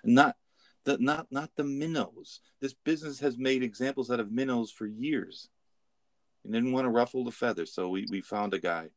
and 0.03 0.13
not 0.13 0.35
the 0.85 0.97
not 0.99 1.27
not 1.31 1.49
the 1.55 1.63
minnows. 1.63 2.39
This 2.61 2.73
business 2.73 3.19
has 3.19 3.37
made 3.37 3.63
examples 3.63 4.09
out 4.09 4.19
of 4.19 4.31
minnows 4.31 4.71
for 4.71 4.85
years. 4.85 5.49
And 6.43 6.53
didn't 6.53 6.73
want 6.73 6.85
to 6.85 6.91
ruffle 6.91 7.25
the 7.25 7.31
feathers, 7.31 7.73
so 7.73 7.89
we, 7.89 8.05
we 8.11 8.21
found 8.21 8.53
a 8.53 8.59
guy. 8.59 8.89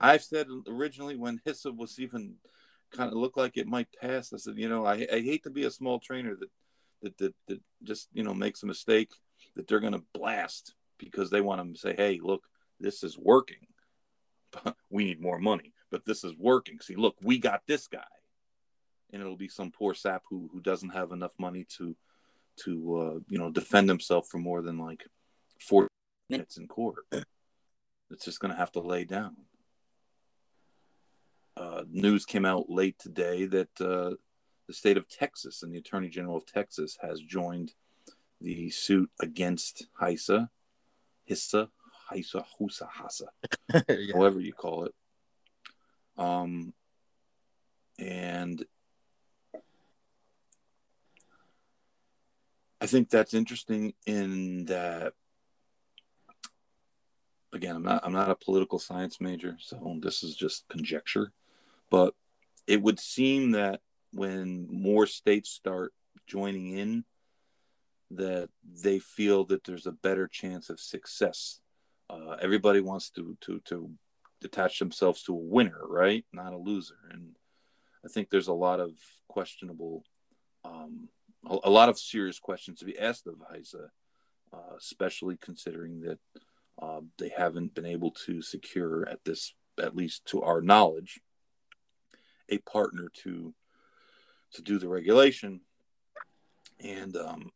I've 0.00 0.22
said 0.22 0.46
originally 0.66 1.14
when 1.14 1.38
HISA 1.46 1.76
was 1.76 1.98
even 1.98 2.36
kind 2.92 3.12
of 3.12 3.18
looked 3.18 3.36
like 3.36 3.58
it 3.58 3.66
might 3.66 3.88
pass, 4.00 4.32
I 4.32 4.38
said, 4.38 4.56
you 4.56 4.70
know, 4.70 4.86
I, 4.86 5.06
I 5.12 5.20
hate 5.20 5.42
to 5.42 5.50
be 5.50 5.64
a 5.64 5.70
small 5.70 6.00
trainer 6.00 6.34
that 6.36 6.50
that, 7.02 7.18
that 7.18 7.34
that 7.48 7.60
just 7.82 8.08
you 8.14 8.22
know 8.22 8.34
makes 8.34 8.62
a 8.62 8.66
mistake 8.66 9.10
that 9.54 9.68
they're 9.68 9.80
going 9.80 9.92
to 9.92 10.02
blast 10.14 10.74
because 10.98 11.30
they 11.30 11.42
want 11.42 11.74
to 11.74 11.78
say, 11.78 11.94
hey, 11.94 12.18
look, 12.22 12.44
this 12.78 13.02
is 13.02 13.18
working. 13.18 13.66
we 14.90 15.04
need 15.04 15.20
more 15.20 15.38
money, 15.38 15.74
but 15.90 16.06
this 16.06 16.24
is 16.24 16.34
working. 16.38 16.78
See, 16.80 16.96
look, 16.96 17.16
we 17.22 17.38
got 17.38 17.60
this 17.66 17.86
guy 17.86 18.00
and 19.12 19.20
it'll 19.20 19.36
be 19.36 19.48
some 19.48 19.70
poor 19.70 19.94
sap 19.94 20.22
who 20.28 20.48
who 20.52 20.60
doesn't 20.60 20.90
have 20.90 21.12
enough 21.12 21.32
money 21.38 21.66
to 21.76 21.96
to 22.64 22.96
uh, 22.96 23.18
you 23.28 23.38
know 23.38 23.50
defend 23.50 23.88
himself 23.88 24.28
for 24.28 24.38
more 24.38 24.62
than 24.62 24.78
like 24.78 25.06
four 25.60 25.88
minutes 26.28 26.56
in 26.56 26.66
court. 26.68 27.04
It's 28.10 28.24
just 28.24 28.40
going 28.40 28.52
to 28.52 28.58
have 28.58 28.72
to 28.72 28.80
lay 28.80 29.04
down. 29.04 29.36
Uh, 31.56 31.84
news 31.90 32.24
came 32.24 32.44
out 32.44 32.70
late 32.70 32.98
today 32.98 33.44
that 33.44 33.80
uh, 33.80 34.14
the 34.66 34.72
state 34.72 34.96
of 34.96 35.08
Texas 35.08 35.62
and 35.62 35.72
the 35.72 35.78
Attorney 35.78 36.08
General 36.08 36.36
of 36.36 36.46
Texas 36.46 36.96
has 37.02 37.20
joined 37.20 37.72
the 38.40 38.70
suit 38.70 39.10
against 39.20 39.86
HISA, 40.00 40.48
HISA, 41.28 41.68
HISA, 42.10 42.44
HUSA, 42.58 42.88
HASA, 42.88 43.84
yeah. 43.88 44.14
however 44.14 44.40
you 44.40 44.52
call 44.52 44.84
it. 44.84 44.94
Um, 46.16 46.72
and 47.98 48.64
I 52.80 52.86
think 52.86 53.10
that's 53.10 53.34
interesting 53.34 53.94
in 54.06 54.64
that 54.66 55.12
again, 57.52 57.76
I'm 57.76 57.82
not 57.82 58.04
I'm 58.04 58.12
not 58.12 58.30
a 58.30 58.34
political 58.36 58.78
science 58.78 59.20
major, 59.20 59.56
so 59.60 59.98
this 60.00 60.22
is 60.22 60.34
just 60.34 60.68
conjecture, 60.68 61.32
but 61.90 62.14
it 62.66 62.80
would 62.80 63.00
seem 63.00 63.52
that 63.52 63.80
when 64.12 64.66
more 64.70 65.06
states 65.06 65.50
start 65.50 65.92
joining 66.26 66.76
in 66.76 67.04
that 68.12 68.48
they 68.82 68.98
feel 68.98 69.44
that 69.44 69.64
there's 69.64 69.86
a 69.86 69.92
better 69.92 70.26
chance 70.26 70.68
of 70.70 70.80
success. 70.80 71.60
Uh, 72.08 72.36
everybody 72.40 72.80
wants 72.80 73.10
to 73.10 73.36
to 73.40 73.60
to 73.66 73.90
attach 74.42 74.78
themselves 74.78 75.22
to 75.22 75.32
a 75.32 75.36
winner, 75.36 75.80
right? 75.86 76.24
Not 76.32 76.52
a 76.52 76.56
loser. 76.56 76.98
And 77.10 77.36
I 78.04 78.08
think 78.08 78.30
there's 78.30 78.48
a 78.48 78.54
lot 78.54 78.80
of 78.80 78.92
questionable 79.28 80.02
um, 80.64 81.08
a, 81.46 81.70
lot 81.70 81.88
of 81.88 81.98
serious 81.98 82.38
questions 82.38 82.78
to 82.78 82.84
be 82.84 82.98
asked 82.98 83.26
of 83.26 83.34
HISA, 83.52 83.88
uh, 84.52 84.76
especially 84.78 85.36
considering 85.40 86.00
that 86.02 86.18
uh, 86.80 87.00
they 87.18 87.30
haven't 87.36 87.74
been 87.74 87.86
able 87.86 88.10
to 88.26 88.42
secure 88.42 89.08
at 89.08 89.24
this, 89.24 89.54
at 89.82 89.96
least 89.96 90.24
to 90.26 90.42
our 90.42 90.60
knowledge, 90.60 91.20
a 92.48 92.58
partner 92.58 93.10
to 93.22 93.54
to 94.52 94.62
do 94.62 94.78
the 94.78 94.88
regulation. 94.88 95.60
And 96.80 97.16
um, 97.16 97.52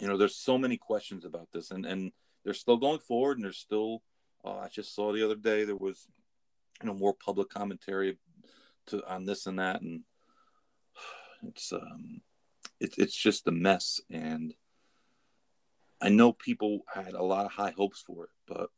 you 0.00 0.08
know, 0.08 0.16
there's 0.16 0.36
so 0.36 0.58
many 0.58 0.76
questions 0.76 1.24
about 1.24 1.48
this, 1.52 1.70
and 1.70 1.86
and 1.86 2.12
they're 2.44 2.54
still 2.54 2.76
going 2.76 3.00
forward, 3.00 3.38
and 3.38 3.44
there's 3.44 3.58
still. 3.58 4.02
Uh, 4.44 4.58
I 4.58 4.68
just 4.68 4.94
saw 4.94 5.12
the 5.12 5.24
other 5.24 5.34
day 5.34 5.64
there 5.64 5.74
was, 5.74 6.06
you 6.80 6.86
know, 6.86 6.94
more 6.94 7.14
public 7.14 7.48
commentary 7.48 8.16
to 8.88 9.04
on 9.08 9.24
this 9.24 9.46
and 9.46 9.58
that, 9.58 9.80
and 9.80 10.02
it's 11.48 11.72
um, 11.72 12.20
it's 12.80 12.98
it's 12.98 13.16
just 13.16 13.46
a 13.48 13.52
mess 13.52 14.00
and 14.10 14.54
I 16.00 16.10
know 16.10 16.32
people 16.32 16.80
had 16.92 17.14
a 17.14 17.22
lot 17.22 17.46
of 17.46 17.52
high 17.52 17.72
hopes 17.74 18.02
for 18.06 18.24
it, 18.24 18.30
but 18.46 18.70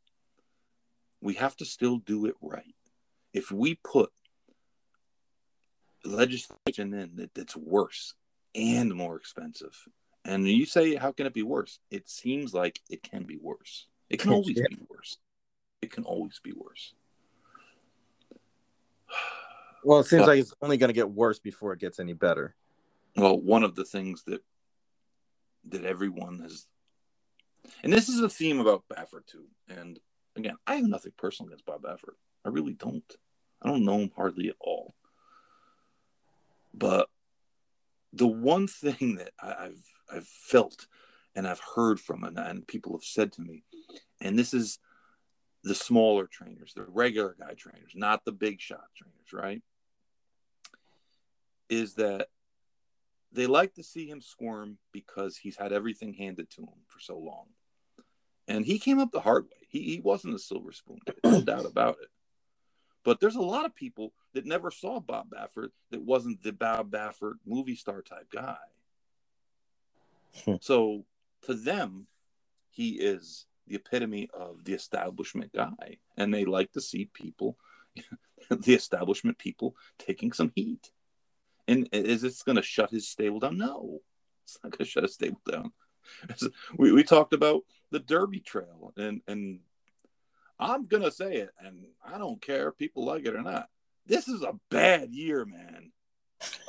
we 1.21 1.33
have 1.33 1.55
to 1.57 1.65
still 1.65 1.97
do 1.97 2.25
it 2.27 2.35
right. 2.41 2.75
If 3.33 3.51
we 3.51 3.75
put 3.75 4.11
legislation 6.05 6.93
in 6.93 7.15
that, 7.17 7.33
that's 7.35 7.57
worse 7.57 8.13
and 8.55 8.95
more 8.95 9.17
expensive, 9.17 9.77
and 10.23 10.47
you 10.47 10.65
say, 10.65 10.95
how 10.95 11.11
can 11.11 11.25
it 11.25 11.33
be 11.33 11.43
worse? 11.43 11.79
It 11.91 12.09
seems 12.09 12.53
like 12.53 12.79
it 12.89 13.03
can 13.03 13.23
be 13.23 13.37
worse. 13.37 13.87
It 14.09 14.19
can 14.19 14.31
always 14.31 14.55
be 14.55 14.77
worse. 14.89 15.17
It 15.81 15.91
can 15.91 16.05
always 16.05 16.39
be 16.43 16.53
worse. 16.53 16.93
Well, 19.83 19.99
it 19.99 20.07
seems 20.07 20.21
but, 20.21 20.27
like 20.27 20.39
it's 20.39 20.53
only 20.61 20.77
going 20.77 20.89
to 20.89 20.93
get 20.93 21.09
worse 21.09 21.39
before 21.39 21.73
it 21.73 21.79
gets 21.79 21.99
any 21.99 22.13
better. 22.13 22.55
Well, 23.15 23.39
one 23.39 23.63
of 23.63 23.75
the 23.75 23.85
things 23.85 24.23
that 24.23 24.41
that 25.65 25.83
everyone 25.83 26.39
has, 26.39 26.67
and 27.83 27.91
this 27.91 28.09
is 28.09 28.21
a 28.21 28.29
theme 28.29 28.59
about 28.59 28.83
Baffert 28.87 29.27
too. 29.27 29.45
And 29.67 29.99
again, 30.35 30.55
I 30.65 30.75
have 30.75 30.85
nothing 30.85 31.11
personal 31.17 31.49
against 31.49 31.65
Bob 31.65 31.81
Baffert. 31.83 32.15
I 32.45 32.49
really 32.49 32.73
don't. 32.73 33.03
I 33.61 33.67
don't 33.67 33.85
know 33.85 33.99
him 33.99 34.11
hardly 34.15 34.49
at 34.49 34.55
all. 34.59 34.95
But 36.73 37.09
the 38.13 38.27
one 38.27 38.67
thing 38.67 39.15
that 39.15 39.31
I've 39.41 39.83
I've 40.11 40.27
felt 40.27 40.87
and 41.35 41.47
I've 41.47 41.61
heard 41.75 41.99
from 41.99 42.23
and, 42.23 42.37
and 42.39 42.67
people 42.67 42.93
have 42.93 43.03
said 43.03 43.31
to 43.33 43.41
me, 43.41 43.63
and 44.21 44.37
this 44.37 44.53
is 44.53 44.79
the 45.63 45.75
smaller 45.75 46.25
trainers, 46.25 46.73
the 46.73 46.83
regular 46.83 47.35
guy 47.39 47.53
trainers, 47.53 47.91
not 47.93 48.23
the 48.25 48.31
big 48.31 48.61
shot 48.61 48.85
trainers, 48.95 49.33
right? 49.33 49.61
Is 51.69 51.95
that 51.95 52.29
they 53.31 53.47
like 53.47 53.75
to 53.75 53.83
see 53.83 54.07
him 54.07 54.21
squirm 54.21 54.77
because 54.91 55.37
he's 55.37 55.57
had 55.57 55.71
everything 55.71 56.13
handed 56.13 56.49
to 56.51 56.61
him 56.61 56.79
for 56.87 56.99
so 56.99 57.17
long. 57.17 57.45
And 58.47 58.65
he 58.65 58.79
came 58.79 58.99
up 58.99 59.11
the 59.11 59.19
hard 59.19 59.45
way. 59.45 59.67
He, 59.67 59.83
he 59.83 59.99
wasn't 59.99 60.35
a 60.35 60.39
silver 60.39 60.71
spoon, 60.71 60.99
no 61.23 61.41
doubt 61.41 61.65
about 61.67 61.97
it. 62.01 62.09
But 63.03 63.19
there's 63.19 63.35
a 63.35 63.41
lot 63.41 63.65
of 63.65 63.75
people 63.75 64.13
that 64.33 64.45
never 64.45 64.71
saw 64.71 64.99
Bob 64.99 65.29
Baffert 65.29 65.69
that 65.91 66.01
wasn't 66.01 66.43
the 66.43 66.51
Bob 66.51 66.91
Baffert 66.91 67.35
movie 67.45 67.75
star 67.75 68.01
type 68.01 68.29
guy. 68.31 68.57
Hmm. 70.45 70.55
so 70.61 71.05
to 71.43 71.55
them, 71.55 72.05
he 72.69 72.91
is 72.91 73.45
the 73.67 73.75
epitome 73.75 74.29
of 74.33 74.63
the 74.63 74.73
establishment 74.73 75.51
guy. 75.53 75.97
And 76.17 76.33
they 76.33 76.45
like 76.45 76.71
to 76.73 76.81
see 76.81 77.09
people, 77.13 77.57
the 78.49 78.73
establishment 78.73 79.37
people, 79.37 79.75
taking 79.97 80.31
some 80.31 80.51
heat 80.55 80.91
And 81.69 81.87
is 81.91 82.21
this 82.21 82.41
going 82.41 82.55
to 82.55 82.61
shut 82.61 82.89
his 82.89 83.07
stable 83.07 83.39
down? 83.39 83.57
No, 83.57 83.99
it's 84.43 84.57
not 84.63 84.71
going 84.71 84.85
to 84.85 84.91
shut 84.91 85.03
his 85.03 85.13
stable 85.13 85.41
down. 85.49 85.71
we, 86.77 86.91
we 86.91 87.03
talked 87.03 87.33
about 87.33 87.61
the 87.91 87.99
Derby 87.99 88.39
Trail, 88.39 88.91
and 88.97 89.21
and 89.27 89.59
I'm 90.59 90.85
going 90.85 91.03
to 91.03 91.11
say 91.11 91.35
it, 91.35 91.51
and 91.59 91.85
I 92.03 92.17
don't 92.17 92.41
care 92.41 92.69
if 92.69 92.77
people 92.77 93.05
like 93.05 93.25
it 93.25 93.35
or 93.35 93.43
not. 93.43 93.69
This 94.07 94.27
is 94.27 94.41
a 94.41 94.59
bad 94.71 95.13
year, 95.13 95.45
man. 95.45 95.91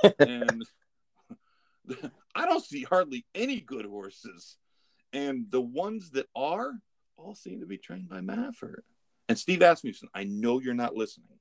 and 0.18 0.64
I 2.34 2.46
don't 2.46 2.64
see 2.64 2.82
hardly 2.82 3.24
any 3.34 3.60
good 3.60 3.86
horses. 3.86 4.58
And 5.12 5.50
the 5.50 5.60
ones 5.60 6.10
that 6.10 6.28
are 6.36 6.72
all 7.16 7.34
seem 7.34 7.60
to 7.60 7.66
be 7.66 7.78
trained 7.78 8.08
by 8.08 8.20
Baffert. 8.20 8.82
And 9.28 9.38
Steve 9.38 9.62
Asmussen, 9.62 10.08
I 10.14 10.24
know 10.24 10.60
you're 10.60 10.74
not 10.74 10.94
listening. 10.94 11.38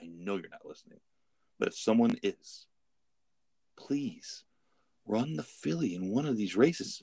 I 0.00 0.06
know 0.06 0.36
you're 0.36 0.50
not 0.50 0.64
listening. 0.64 1.00
But 1.58 1.68
if 1.68 1.76
someone 1.76 2.16
is, 2.22 2.66
please 3.76 4.44
run 5.06 5.36
the 5.36 5.42
filly 5.42 5.94
in 5.94 6.10
one 6.10 6.26
of 6.26 6.36
these 6.36 6.56
races. 6.56 7.02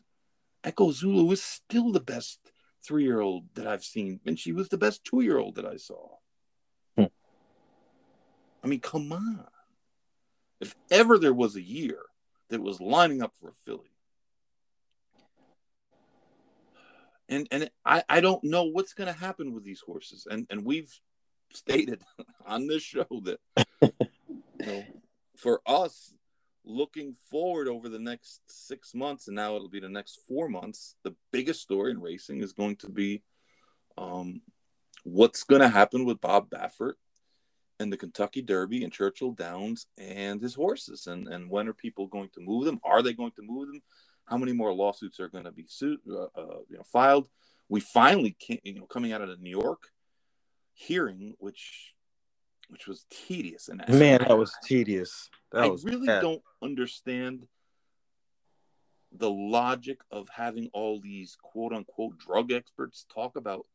Echo 0.64 0.92
Zulu 0.92 1.32
is 1.32 1.44
still 1.44 1.92
the 1.92 2.00
best 2.00 2.40
three 2.84 3.04
year 3.04 3.22
old 3.22 3.46
that 3.56 3.68
I've 3.68 3.84
seen, 3.84 4.20
and 4.26 4.38
she 4.38 4.52
was 4.52 4.70
the 4.70 4.78
best 4.78 5.04
two 5.04 5.22
year 5.22 5.38
old 5.38 5.56
that 5.56 5.66
I 5.66 5.78
saw. 5.78 6.08
Hmm. 6.98 7.06
I 8.64 8.68
mean, 8.68 8.80
come 8.80 9.12
on. 9.12 9.48
If 10.60 10.76
ever 10.92 11.18
there 11.18 11.34
was 11.34 11.56
a 11.56 11.62
year 11.62 12.00
that 12.50 12.62
was 12.62 12.82
lining 12.82 13.22
up 13.22 13.34
for 13.40 13.50
a 13.50 13.54
filly, 13.66 13.92
and 17.30 17.48
and 17.52 17.70
I, 17.86 18.04
I 18.10 18.22
don't 18.22 18.44
know 18.44 18.64
what's 18.64 18.94
going 18.94 19.12
to 19.12 19.18
happen 19.18 19.54
with 19.54 19.64
these 19.64 19.82
horses, 19.82 20.28
and 20.30 20.48
and 20.50 20.66
we've 20.66 20.94
stated 21.54 22.02
on 22.46 22.68
this 22.68 22.84
show 22.84 23.08
that 23.24 23.40
you 23.82 24.66
know, 24.66 24.84
for 25.38 25.62
us 25.66 26.14
looking 26.70 27.16
forward 27.30 27.68
over 27.68 27.90
the 27.90 28.00
next 28.00 28.42
six 28.48 28.94
months, 28.94 29.28
and 29.28 29.36
now 29.36 29.56
it'll 29.56 29.70
be 29.70 29.80
the 29.80 29.90
next 29.90 30.20
four 30.28 30.48
months, 30.48 30.96
the 31.04 31.16
biggest 31.32 31.62
story 31.62 31.92
in 31.92 32.00
racing 32.00 32.42
is 32.42 32.54
going 32.54 32.76
to 32.78 32.90
be 32.90 33.24
um, 33.98 34.42
what's 35.04 35.44
going 35.44 35.62
to 35.62 35.68
happen 35.68 36.06
with 36.06 36.22
Bob 36.22 36.50
Baffert 36.50 36.94
and 37.80 37.92
the 37.92 37.98
Kentucky 37.98 38.42
Derby 38.42 38.84
and 38.84 38.94
Churchill 38.94 39.32
Downs 39.32 39.88
and 39.98 40.42
his 40.42 40.54
horses, 40.54 41.08
and 41.08 41.28
and 41.28 41.50
when 41.50 41.68
are 41.68 41.74
people 41.74 42.08
going 42.08 42.30
to 42.34 42.42
move 42.42 42.66
them? 42.66 42.80
Are 42.84 43.02
they 43.02 43.14
going 43.14 43.32
to 43.38 43.42
move 43.42 43.68
them? 43.68 43.82
How 44.26 44.38
many 44.38 44.54
more 44.54 44.74
lawsuits 44.74 45.20
are 45.20 45.30
going 45.30 45.46
to 45.46 45.52
be 45.52 45.66
sued, 45.68 46.00
uh, 46.10 46.26
uh, 46.36 46.60
you 46.70 46.78
know, 46.78 46.84
filed? 46.84 47.28
We 47.68 47.80
finally, 47.80 48.36
came, 48.40 48.60
you 48.64 48.76
know, 48.76 48.86
coming 48.86 49.12
out 49.12 49.22
of 49.22 49.30
the 49.30 49.38
New 49.38 49.50
York 49.50 49.90
hearing, 50.74 51.36
which 51.40 51.94
which 52.70 52.88
was 52.88 53.06
tedious. 53.10 53.68
And 53.68 53.84
man, 53.90 54.20
that 54.28 54.38
was 54.38 54.56
tedious. 54.64 55.30
That 55.52 55.64
I 55.64 55.68
was 55.68 55.84
really 55.84 56.08
bad. 56.08 56.22
don't 56.22 56.42
understand 56.62 57.48
the 59.12 59.30
logic 59.30 60.00
of 60.12 60.30
having 60.30 60.70
all 60.72 61.00
these 61.00 61.36
quote 61.42 61.74
unquote 61.74 62.18
drug 62.18 62.52
experts 62.52 63.06
talk 63.14 63.36
about. 63.36 63.66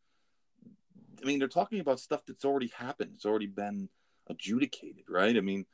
I 1.22 1.26
mean, 1.26 1.38
they're 1.38 1.48
talking 1.48 1.80
about 1.80 2.00
stuff 2.00 2.22
that's 2.26 2.44
already 2.44 2.72
happened. 2.76 3.12
It's 3.14 3.26
already 3.26 3.46
been 3.46 3.88
adjudicated, 4.28 5.04
right? 5.08 5.36
I 5.36 5.40
mean, 5.40 5.66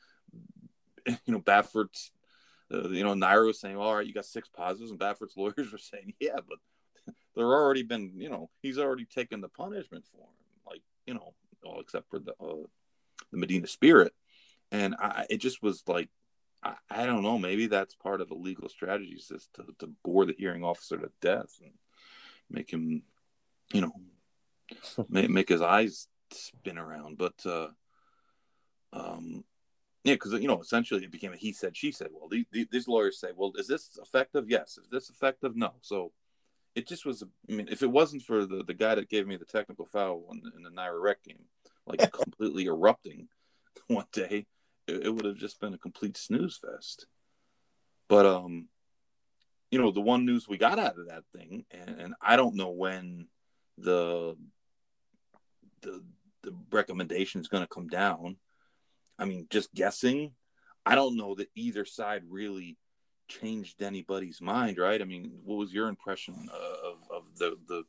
you 1.07 1.17
know, 1.27 1.41
Baffert's, 1.41 2.13
uh, 2.73 2.89
you 2.89 3.05
know, 3.05 3.15
NYRA 3.15 3.47
was 3.47 3.61
saying, 3.61 3.77
all 3.77 3.97
right, 3.97 4.07
you 4.07 4.15
got 4.15 4.25
six 4.25 4.49
positives, 4.49 4.91
and 4.91 5.01
Baffert's 5.01 5.37
lawyers 5.37 5.73
were 5.73 5.79
saying, 5.79 6.15
yeah, 6.21 6.37
but 6.37 6.59
there 7.35 7.47
already 7.47 7.83
been, 7.83 8.13
you 8.17 8.31
know, 8.31 8.51
he's 8.63 8.79
already 8.79 9.05
taken 9.05 9.41
the 9.41 9.49
punishment 9.49 10.05
for 10.11 10.23
him, 10.23 10.35
like, 10.67 10.83
you 11.07 11.15
know, 11.15 11.35
all 11.65 11.81
except 11.81 12.09
for 12.09 12.19
the 12.19 12.33
uh, 12.41 12.67
the 13.31 13.39
Medina 13.39 13.67
Spirit, 13.67 14.13
and 14.71 14.95
I, 14.99 15.27
it 15.31 15.39
just 15.39 15.63
was 15.63 15.83
like 15.87 16.09
I, 16.63 16.75
I, 16.91 17.07
don't 17.07 17.23
know. 17.23 17.39
Maybe 17.39 17.67
that's 17.67 17.95
part 17.95 18.21
of 18.21 18.31
a 18.31 18.35
legal 18.35 18.69
strategy, 18.69 19.13
is 19.13 19.49
to 19.55 19.65
to 19.79 19.93
bore 20.05 20.27
the 20.27 20.35
hearing 20.37 20.65
officer 20.65 20.97
to 20.99 21.11
death 21.21 21.59
and 21.63 21.73
make 22.51 22.71
him, 22.71 23.03
you 23.73 23.81
know, 23.81 23.93
make, 25.09 25.31
make 25.31 25.49
his 25.49 25.63
eyes 25.63 26.09
spin 26.31 26.79
around. 26.79 27.19
But 27.19 27.35
uh, 27.47 27.69
um, 28.93 29.45
yeah, 30.05 30.15
because 30.15 30.33
you 30.33 30.49
know, 30.49 30.61
essentially 30.61 31.05
it 31.05 31.13
became 31.13 31.33
a 31.33 31.37
he 31.37 31.53
said 31.53 31.77
she 31.77 31.93
said. 31.93 32.09
Well, 32.13 32.29
these, 32.29 32.67
these 32.71 32.89
lawyers 32.89 33.19
say, 33.19 33.29
well, 33.35 33.53
is 33.57 33.67
this 33.67 33.99
effective? 34.01 34.49
Yes. 34.49 34.79
Is 34.79 34.89
this 34.91 35.11
effective? 35.11 35.57
No. 35.57 35.73
So 35.81 36.13
it 36.75 36.87
just 36.87 37.05
was. 37.05 37.23
I 37.23 37.53
mean, 37.53 37.69
if 37.71 37.83
it 37.83 37.91
wasn't 37.91 38.23
for 38.23 38.47
the 38.47 38.65
the 38.65 38.75
guy 38.75 38.95
that 38.95 39.09
gave 39.09 39.27
me 39.27 39.37
the 39.37 39.45
technical 39.45 39.87
foul 39.87 40.25
in, 40.31 40.43
in 40.57 40.63
the 40.63 40.71
NYRA 40.71 41.01
rec 41.01 41.23
game, 41.23 41.45
like 41.99 42.13
completely 42.13 42.67
erupting 42.67 43.29
one 43.89 44.07
day, 44.13 44.47
it, 44.87 45.07
it 45.07 45.11
would 45.11 45.25
have 45.25 45.37
just 45.37 45.61
been 45.61 45.75
a 45.75 45.79
complete 45.79 46.17
snooze 46.17 46.59
fest. 46.59 47.07
But 48.09 48.27
um, 48.27 48.69
you 49.71 49.81
know, 49.81 49.91
the 49.91 50.01
one 50.01 50.27
news 50.27 50.49
we 50.49 50.59
got 50.59 50.79
out 50.79 50.99
of 50.99 51.09
that 51.09 51.25
thing, 51.35 51.65
and, 51.71 52.01
and 52.01 52.15
I 52.21 52.37
don't 52.37 52.57
know 52.57 52.71
when 52.71 53.29
the 53.79 54.37
the 55.83 56.03
the 56.43 56.55
recommendation 56.71 57.41
is 57.41 57.49
going 57.49 57.63
to 57.63 57.69
come 57.69 57.89
down. 57.89 58.37
I 59.19 59.27
mean, 59.27 59.47
just 59.51 59.73
guessing, 59.75 60.33
I 60.87 60.95
don't 60.95 61.17
know 61.17 61.35
that 61.35 61.51
either 61.55 61.85
side 61.85 62.23
really 62.29 62.79
changed 63.29 63.83
anybody's 63.83 64.41
mind, 64.41 64.79
right? 64.79 65.01
I 65.01 65.05
mean, 65.05 65.31
what 65.45 65.57
was 65.57 65.73
your 65.73 65.89
impression 65.89 66.49
of 66.53 66.97
of 67.15 67.25
the 67.37 67.57
the 67.69 67.85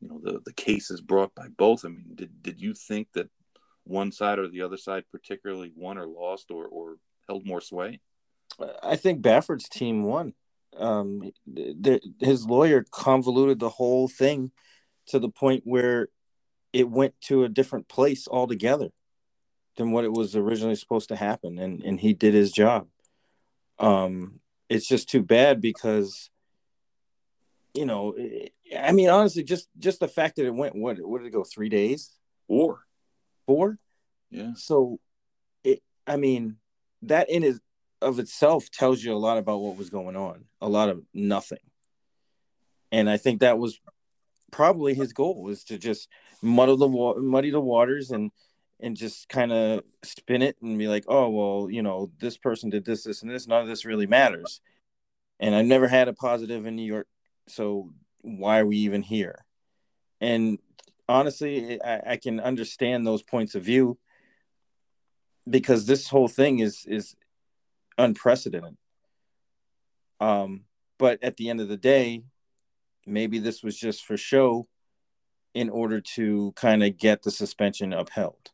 you 0.00 0.08
know 0.08 0.20
the 0.22 0.40
the 0.44 0.52
cases 0.52 1.00
brought 1.00 1.34
by 1.34 1.48
both. 1.48 1.84
I 1.84 1.88
mean, 1.88 2.12
did 2.14 2.42
did 2.42 2.60
you 2.60 2.74
think 2.74 3.08
that 3.14 3.28
one 3.84 4.12
side 4.12 4.38
or 4.38 4.48
the 4.48 4.62
other 4.62 4.76
side 4.76 5.04
particularly 5.10 5.72
won 5.74 5.98
or 5.98 6.06
lost 6.06 6.50
or 6.50 6.66
or 6.66 6.96
held 7.28 7.46
more 7.46 7.60
sway? 7.60 8.00
I 8.82 8.96
think 8.96 9.22
Baffert's 9.22 9.68
team 9.68 10.04
won. 10.04 10.34
Um, 10.76 11.30
the, 11.46 12.00
his 12.20 12.46
lawyer 12.46 12.84
convoluted 12.90 13.58
the 13.58 13.68
whole 13.68 14.08
thing 14.08 14.52
to 15.06 15.18
the 15.18 15.28
point 15.28 15.62
where 15.64 16.08
it 16.72 16.88
went 16.88 17.14
to 17.22 17.44
a 17.44 17.48
different 17.48 17.88
place 17.88 18.28
altogether 18.28 18.90
than 19.76 19.90
what 19.92 20.04
it 20.04 20.12
was 20.12 20.36
originally 20.36 20.76
supposed 20.76 21.08
to 21.08 21.16
happen, 21.16 21.58
and 21.58 21.82
and 21.82 22.00
he 22.00 22.12
did 22.14 22.34
his 22.34 22.52
job. 22.52 22.86
Um, 23.78 24.40
it's 24.68 24.86
just 24.86 25.08
too 25.08 25.22
bad 25.22 25.60
because 25.60 26.30
you 27.74 27.86
know 27.86 28.12
eh, 28.12 28.48
I 28.78 28.92
mean, 28.92 29.08
honestly, 29.08 29.42
just 29.42 29.68
just 29.78 30.00
the 30.00 30.08
fact 30.08 30.36
that 30.36 30.46
it 30.46 30.54
went 30.54 30.74
what 30.76 30.98
what 31.00 31.18
did 31.18 31.28
it 31.28 31.32
go 31.32 31.44
three 31.44 31.68
days? 31.68 32.10
Four, 32.46 32.84
four. 33.46 33.76
Yeah. 34.30 34.52
So, 34.54 35.00
it. 35.64 35.82
I 36.06 36.16
mean, 36.16 36.56
that 37.02 37.30
in 37.30 37.42
is 37.42 37.60
of 38.00 38.18
itself 38.18 38.70
tells 38.70 39.02
you 39.02 39.12
a 39.12 39.18
lot 39.18 39.38
about 39.38 39.60
what 39.60 39.76
was 39.76 39.90
going 39.90 40.16
on. 40.16 40.44
A 40.60 40.68
lot 40.68 40.88
of 40.88 41.02
nothing. 41.12 41.58
And 42.92 43.08
I 43.08 43.16
think 43.16 43.40
that 43.40 43.58
was 43.58 43.80
probably 44.50 44.94
his 44.94 45.12
goal 45.12 45.42
was 45.42 45.64
to 45.64 45.78
just 45.78 46.08
muddle 46.42 46.76
the 46.76 46.88
wa- 46.88 47.14
muddy 47.16 47.50
the 47.50 47.60
waters 47.60 48.10
and 48.10 48.30
and 48.80 48.96
just 48.96 49.28
kind 49.28 49.52
of 49.52 49.82
spin 50.02 50.42
it 50.42 50.56
and 50.62 50.78
be 50.78 50.88
like, 50.88 51.04
oh 51.08 51.28
well, 51.28 51.70
you 51.70 51.82
know, 51.82 52.10
this 52.18 52.36
person 52.36 52.70
did 52.70 52.84
this, 52.84 53.04
this, 53.04 53.22
and 53.22 53.30
this. 53.30 53.46
None 53.46 53.62
of 53.62 53.68
this 53.68 53.84
really 53.84 54.06
matters. 54.06 54.60
And 55.38 55.54
I've 55.54 55.66
never 55.66 55.88
had 55.88 56.08
a 56.08 56.12
positive 56.12 56.66
in 56.66 56.76
New 56.76 56.84
York, 56.84 57.06
so 57.50 57.90
why 58.22 58.60
are 58.60 58.66
we 58.66 58.78
even 58.78 59.02
here? 59.02 59.44
And 60.20 60.58
honestly, 61.08 61.82
I, 61.82 62.12
I 62.12 62.16
can 62.16 62.40
understand 62.40 63.06
those 63.06 63.22
points 63.22 63.54
of 63.54 63.62
view 63.62 63.98
because 65.48 65.86
this 65.86 66.08
whole 66.08 66.28
thing 66.28 66.60
is 66.60 66.84
is 66.86 67.16
unprecedented. 67.98 68.76
Um, 70.20 70.64
but 70.98 71.22
at 71.22 71.36
the 71.36 71.48
end 71.48 71.60
of 71.60 71.68
the 71.68 71.76
day, 71.76 72.24
maybe 73.06 73.38
this 73.38 73.62
was 73.62 73.76
just 73.76 74.04
for 74.04 74.16
show 74.16 74.68
in 75.54 75.70
order 75.70 76.00
to 76.00 76.52
kind 76.56 76.84
of 76.84 76.98
get 76.98 77.22
the 77.22 77.30
suspension 77.30 77.92
upheld. 77.92 78.50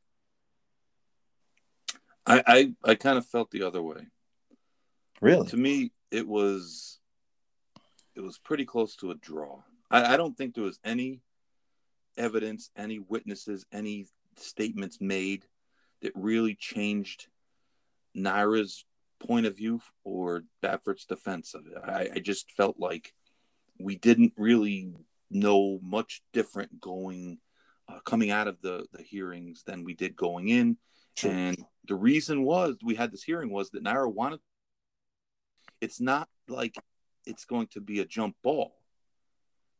I, 2.24 2.42
I 2.46 2.90
I 2.92 2.94
kind 2.94 3.18
of 3.18 3.26
felt 3.26 3.50
the 3.50 3.62
other 3.62 3.82
way. 3.82 4.06
Really? 5.20 5.46
To 5.48 5.56
me, 5.56 5.92
it 6.10 6.26
was 6.26 6.85
it 8.16 8.22
was 8.22 8.38
pretty 8.38 8.64
close 8.64 8.96
to 8.96 9.10
a 9.10 9.14
draw. 9.14 9.60
I, 9.90 10.14
I 10.14 10.16
don't 10.16 10.36
think 10.36 10.54
there 10.54 10.64
was 10.64 10.80
any 10.84 11.20
evidence, 12.16 12.70
any 12.76 12.98
witnesses, 12.98 13.66
any 13.72 14.06
statements 14.36 15.00
made 15.00 15.44
that 16.02 16.12
really 16.14 16.54
changed 16.54 17.28
NYRA's 18.16 18.84
point 19.20 19.46
of 19.46 19.56
view 19.56 19.80
or 20.04 20.44
Baffert's 20.62 21.04
defense 21.04 21.54
of 21.54 21.66
it. 21.66 21.76
I, 21.82 22.08
I 22.16 22.18
just 22.18 22.50
felt 22.52 22.78
like 22.78 23.12
we 23.78 23.96
didn't 23.96 24.32
really 24.36 24.92
know 25.30 25.78
much 25.82 26.22
different 26.32 26.80
going 26.80 27.38
uh, 27.88 28.00
coming 28.04 28.30
out 28.30 28.48
of 28.48 28.60
the 28.62 28.86
the 28.92 29.02
hearings 29.02 29.62
than 29.64 29.84
we 29.84 29.94
did 29.94 30.16
going 30.16 30.48
in. 30.48 30.76
And 31.22 31.56
the 31.86 31.94
reason 31.94 32.42
was 32.42 32.76
we 32.84 32.94
had 32.94 33.10
this 33.10 33.22
hearing 33.22 33.50
was 33.50 33.70
that 33.70 33.84
Naira 33.84 34.12
wanted. 34.12 34.40
It's 35.80 36.00
not 36.00 36.28
like 36.48 36.76
it's 37.26 37.44
going 37.44 37.66
to 37.68 37.80
be 37.80 38.00
a 38.00 38.04
jump 38.04 38.36
ball. 38.42 38.74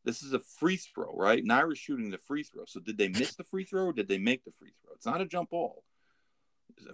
This 0.05 0.23
is 0.23 0.33
a 0.33 0.39
free 0.39 0.77
throw, 0.77 1.13
right? 1.17 1.45
NYRA's 1.45 1.79
shooting 1.79 2.11
the 2.11 2.19
free 2.19 2.45
throw. 2.45 2.65
So 2.67 2.81
did 2.81 2.97
they 2.97 3.09
miss 3.09 3.35
the 3.35 3.45
free 3.45 3.65
throw 3.65 3.87
or 3.87 3.93
did 3.93 4.09
they 4.09 4.19
make 4.19 4.45
the 4.45 4.53
free 4.53 4.73
throw? 4.81 4.95
It's 4.95 5.07
not 5.07 5.21
a 5.21 5.27
jump 5.27 5.51
ball. 5.51 5.83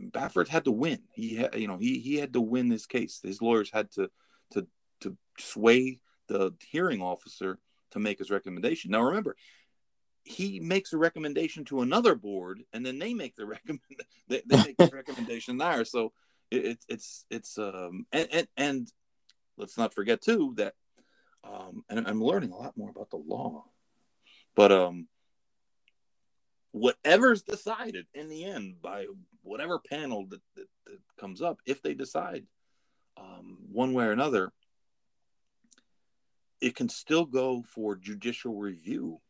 Baffert 0.01 0.49
had 0.49 0.65
to 0.65 0.71
win. 0.71 1.01
He 1.13 1.37
had, 1.37 1.55
you 1.55 1.67
know, 1.67 1.77
he 1.77 1.99
he 1.99 2.17
had 2.17 2.33
to 2.35 2.41
win 2.41 2.69
this 2.69 2.87
case. 2.87 3.21
His 3.23 3.43
lawyers 3.43 3.71
had 3.73 3.91
to 3.93 4.11
to 4.53 4.67
to 5.01 5.17
sway 5.39 6.01
the 6.29 6.55
hearing 6.61 7.03
officer 7.03 7.59
to 7.91 7.99
make 7.99 8.19
his 8.19 8.31
recommendation. 8.31 8.91
Now 8.91 9.03
remember, 9.03 9.37
he 10.25 10.61
makes 10.61 10.93
a 10.93 10.99
recommendation 10.99 11.65
to 11.67 11.83
another 11.83 12.15
board, 12.15 12.63
and 12.73 12.87
then 12.87 12.99
they 12.99 13.13
make 13.13 13.37
the 13.37 13.47
recommend 13.47 13.81
they, 14.29 14.43
they 14.47 14.57
make 14.57 14.77
the 14.77 14.91
recommendation 14.93 15.59
there. 15.59 15.85
So 15.85 16.13
it's 16.51 16.85
it, 16.89 16.95
it's 16.95 17.25
it's 17.31 17.59
um 17.59 18.07
and, 18.13 18.29
and 18.33 18.49
and 18.57 18.93
let's 19.57 19.79
not 19.79 19.95
forget 19.95 20.23
too 20.23 20.55
that 20.57 20.75
um 21.45 21.85
and 21.89 22.07
I'm 22.07 22.23
learning 22.23 22.53
a 22.53 22.57
lot 22.57 22.77
more 22.77 22.91
about 22.91 23.11
the 23.11 23.17
law, 23.17 23.65
but 24.55 24.73
um 24.73 25.09
whatever's 26.73 27.43
decided 27.43 28.07
in 28.15 28.29
the 28.29 28.45
end 28.45 28.81
by 28.83 29.07
whatever 29.43 29.79
panel 29.79 30.27
that, 30.31 30.41
that, 30.57 30.67
that 30.87 30.99
comes 31.21 31.43
up, 31.43 31.61
if 31.67 31.83
they 31.83 31.95
decide 31.95 32.45
um, 33.19 33.59
one 33.71 33.93
way 33.93 34.05
or 34.05 34.13
another, 34.13 34.53
it 36.61 36.75
can 36.75 36.89
still 36.89 37.27
go 37.27 37.63
for 37.63 37.95
judicial 37.95 38.57
review. 38.57 39.21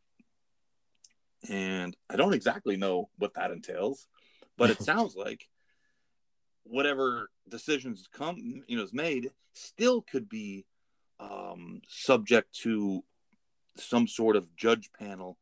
And 1.49 1.95
I 2.09 2.15
don't 2.15 2.33
exactly 2.33 2.77
know 2.77 3.09
what 3.17 3.33
that 3.35 3.51
entails, 3.51 4.07
but 4.57 4.69
it 4.69 4.81
sounds 4.81 5.15
like 5.15 5.45
whatever 6.63 7.29
decisions 7.49 8.07
come, 8.11 8.63
you 8.67 8.77
know, 8.77 8.83
is 8.83 8.93
made 8.93 9.31
still 9.53 10.01
could 10.01 10.27
be 10.27 10.65
um, 11.19 11.81
subject 11.87 12.53
to 12.63 13.03
some 13.77 14.07
sort 14.07 14.35
of 14.35 14.55
judge 14.55 14.89
panel 14.97 15.37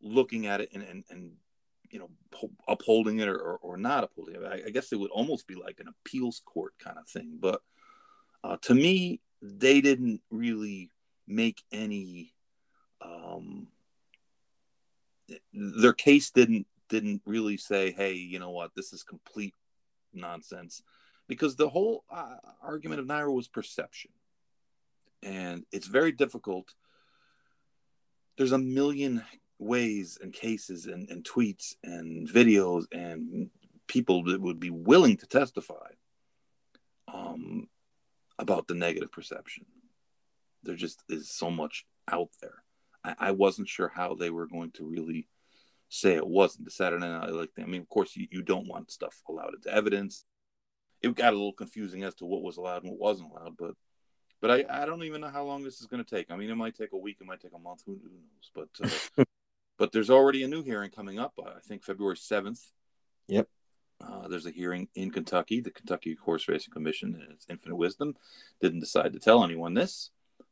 looking 0.00 0.46
at 0.46 0.60
it 0.60 0.70
and, 0.72 0.82
and, 0.82 1.04
and 1.10 1.32
you 1.90 1.98
know 1.98 2.10
upholding 2.68 3.20
it 3.20 3.28
or, 3.28 3.36
or, 3.36 3.56
or 3.62 3.76
not 3.76 4.04
upholding 4.04 4.36
it. 4.36 4.44
I, 4.44 4.66
I, 4.66 4.70
guess 4.70 4.92
it 4.92 4.98
would 4.98 5.10
almost 5.10 5.46
be 5.46 5.54
like 5.54 5.80
an 5.80 5.88
appeals 5.88 6.42
court 6.44 6.74
kind 6.78 6.98
of 6.98 7.08
thing. 7.08 7.38
But 7.40 7.62
uh, 8.42 8.56
to 8.62 8.74
me, 8.74 9.20
they 9.40 9.80
didn't 9.80 10.20
really 10.30 10.90
make 11.26 11.62
any. 11.72 12.32
Um, 13.00 13.68
their 15.52 15.92
case 15.92 16.30
didn't 16.30 16.66
didn't 16.88 17.22
really 17.24 17.56
say, 17.56 17.92
"Hey, 17.92 18.14
you 18.14 18.38
know 18.38 18.50
what? 18.50 18.72
This 18.74 18.92
is 18.92 19.02
complete 19.02 19.54
nonsense," 20.14 20.82
because 21.28 21.56
the 21.56 21.68
whole 21.68 22.04
uh, 22.10 22.36
argument 22.62 23.00
of 23.00 23.06
NYRA 23.06 23.32
was 23.32 23.48
perception, 23.48 24.10
and 25.22 25.64
it's 25.72 25.86
very 25.86 26.12
difficult. 26.12 26.74
There's 28.36 28.52
a 28.52 28.58
million 28.58 29.22
ways 29.58 30.18
and 30.20 30.32
cases 30.32 30.86
and, 30.86 31.08
and 31.08 31.24
tweets 31.24 31.74
and 31.82 32.28
videos 32.28 32.84
and 32.92 33.50
people 33.86 34.24
that 34.24 34.40
would 34.40 34.58
be 34.58 34.70
willing 34.70 35.16
to 35.16 35.26
testify 35.26 35.90
um, 37.12 37.68
about 38.38 38.66
the 38.66 38.74
negative 38.74 39.12
perception. 39.12 39.66
There 40.62 40.74
just 40.74 41.02
is 41.08 41.30
so 41.30 41.50
much 41.50 41.86
out 42.10 42.30
there. 42.40 42.62
I, 43.04 43.14
I, 43.18 43.30
wasn't 43.32 43.68
sure 43.68 43.88
how 43.88 44.14
they 44.14 44.30
were 44.30 44.46
going 44.46 44.70
to 44.72 44.84
really 44.84 45.28
say 45.88 46.14
it 46.14 46.26
wasn't 46.26 46.64
the 46.64 46.70
Saturday 46.70 47.06
Night 47.06 47.30
Like, 47.30 47.50
I 47.58 47.64
mean, 47.64 47.82
of 47.82 47.88
course, 47.88 48.16
you, 48.16 48.26
you 48.30 48.42
don't 48.42 48.68
want 48.68 48.90
stuff 48.90 49.20
allowed 49.28 49.54
into 49.54 49.72
evidence. 49.72 50.24
It 51.02 51.14
got 51.14 51.32
a 51.32 51.36
little 51.36 51.52
confusing 51.52 52.02
as 52.02 52.14
to 52.16 52.24
what 52.24 52.42
was 52.42 52.56
allowed 52.56 52.82
and 52.82 52.92
what 52.92 53.00
wasn't 53.00 53.30
allowed, 53.30 53.56
but 53.58 53.74
but 54.40 54.50
I, 54.50 54.82
I 54.82 54.84
don't 54.84 55.04
even 55.04 55.22
know 55.22 55.30
how 55.30 55.44
long 55.44 55.62
this 55.62 55.80
is 55.80 55.86
going 55.86 56.04
to 56.04 56.10
take. 56.16 56.30
I 56.30 56.36
mean, 56.36 56.50
it 56.50 56.54
might 56.54 56.76
take 56.76 56.92
a 56.92 56.98
week, 56.98 57.16
it 57.20 57.26
might 57.26 57.40
take 57.40 57.54
a 57.54 57.58
month, 57.58 57.82
who, 57.86 57.92
knows? 57.94 58.50
But 58.54 58.68
uh, 59.18 59.24
But 59.78 59.92
there's 59.92 60.10
already 60.10 60.42
a 60.44 60.48
new 60.48 60.62
hearing 60.62 60.90
coming 60.90 61.18
up. 61.18 61.34
I 61.44 61.60
think 61.60 61.84
February 61.84 62.16
seventh. 62.16 62.60
Yep. 63.28 63.48
Uh, 64.00 64.28
there's 64.28 64.46
a 64.46 64.50
hearing 64.50 64.88
in 64.94 65.10
Kentucky. 65.10 65.60
The 65.60 65.70
Kentucky 65.70 66.14
Horse 66.14 66.48
Racing 66.48 66.72
Commission, 66.72 67.14
in 67.14 67.32
its 67.32 67.46
infinite 67.48 67.76
wisdom, 67.76 68.14
didn't 68.60 68.80
decide 68.80 69.12
to 69.14 69.18
tell 69.18 69.42
anyone 69.42 69.74
this, 69.74 70.10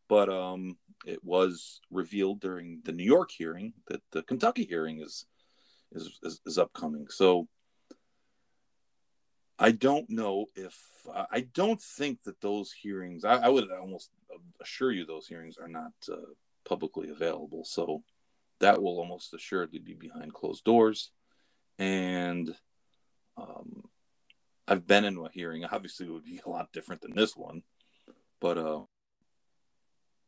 but 0.08 0.28
um, 0.28 0.76
it 1.04 1.22
was 1.24 1.80
revealed 1.90 2.40
during 2.40 2.80
the 2.84 2.92
New 2.92 3.04
York 3.04 3.30
hearing 3.30 3.72
that 3.88 4.02
the 4.12 4.22
Kentucky 4.22 4.64
hearing 4.64 5.00
is 5.00 5.26
is 5.92 6.18
is, 6.22 6.40
is 6.46 6.58
upcoming. 6.58 7.06
So 7.08 7.48
I 9.58 9.72
don't 9.72 10.08
know 10.10 10.46
if 10.54 10.76
I 11.30 11.46
don't 11.52 11.80
think 11.80 12.22
that 12.24 12.40
those 12.40 12.72
hearings. 12.72 13.24
I, 13.24 13.34
I 13.34 13.48
would 13.48 13.70
almost 13.70 14.10
assure 14.60 14.92
you 14.92 15.04
those 15.04 15.26
hearings 15.26 15.58
are 15.58 15.68
not 15.68 15.92
uh, 16.10 16.16
publicly 16.64 17.10
available. 17.10 17.64
So 17.64 18.02
that 18.60 18.80
will 18.80 18.98
almost 18.98 19.34
assuredly 19.34 19.80
be 19.80 19.94
behind 19.94 20.32
closed 20.32 20.64
doors. 20.64 21.10
And 21.78 22.54
um, 23.36 23.84
I've 24.68 24.86
been 24.86 25.04
in 25.04 25.16
a 25.18 25.28
hearing. 25.32 25.64
Obviously, 25.64 26.06
it 26.06 26.12
would 26.12 26.24
be 26.24 26.40
a 26.44 26.48
lot 26.48 26.72
different 26.72 27.02
than 27.02 27.14
this 27.14 27.36
one, 27.36 27.62
but 28.40 28.58
uh, 28.58 28.82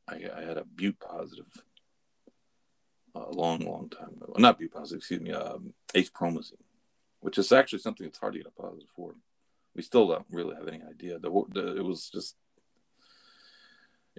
I, 0.08 0.20
I, 0.36 0.42
had 0.42 0.58
a 0.58 0.64
Bute 0.64 0.98
positive 1.00 1.46
a 3.14 3.30
long, 3.30 3.60
long 3.60 3.88
time 3.88 4.10
ago. 4.20 4.34
Not 4.38 4.58
Bute 4.58 4.72
positive, 4.72 4.98
excuse 4.98 5.20
me, 5.20 5.32
um, 5.32 5.72
acepromazine, 5.94 6.54
which 7.20 7.38
is 7.38 7.52
actually 7.52 7.78
something 7.78 8.06
that's 8.06 8.18
hard 8.18 8.34
to 8.34 8.40
get 8.40 8.52
a 8.56 8.62
positive 8.62 8.88
for. 8.94 9.14
We 9.74 9.82
still 9.82 10.06
don't 10.08 10.26
really 10.30 10.54
have 10.56 10.68
any 10.68 10.82
idea. 10.82 11.18
The, 11.18 11.30
the, 11.52 11.76
it 11.76 11.84
was 11.84 12.10
just 12.10 12.36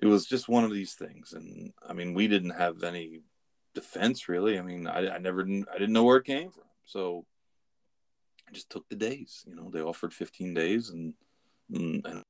it 0.01 0.07
was 0.07 0.25
just 0.25 0.49
one 0.49 0.65
of 0.65 0.73
these 0.73 0.93
things 0.93 1.31
and 1.31 1.71
i 1.87 1.93
mean 1.93 2.13
we 2.13 2.27
didn't 2.27 2.49
have 2.49 2.83
any 2.83 3.21
defense 3.75 4.27
really. 4.27 4.57
I 4.57 4.63
mean, 4.63 4.87
I, 4.87 5.09
I 5.09 5.17
never 5.19 5.41
I 5.41 5.77
didn't 5.77 5.93
know 5.93 6.03
where 6.03 6.17
it 6.17 6.25
came 6.25 6.49
from, 6.49 6.63
so 6.85 7.25
I 8.49 8.51
just 8.53 8.71
took 8.71 8.89
the 8.89 8.95
days. 8.95 9.43
You 9.47 9.55
know, 9.55 9.69
they 9.69 9.81
offered 9.81 10.13
15 10.13 10.55
days, 10.55 10.89
and 10.89 11.13
and 11.71 12.23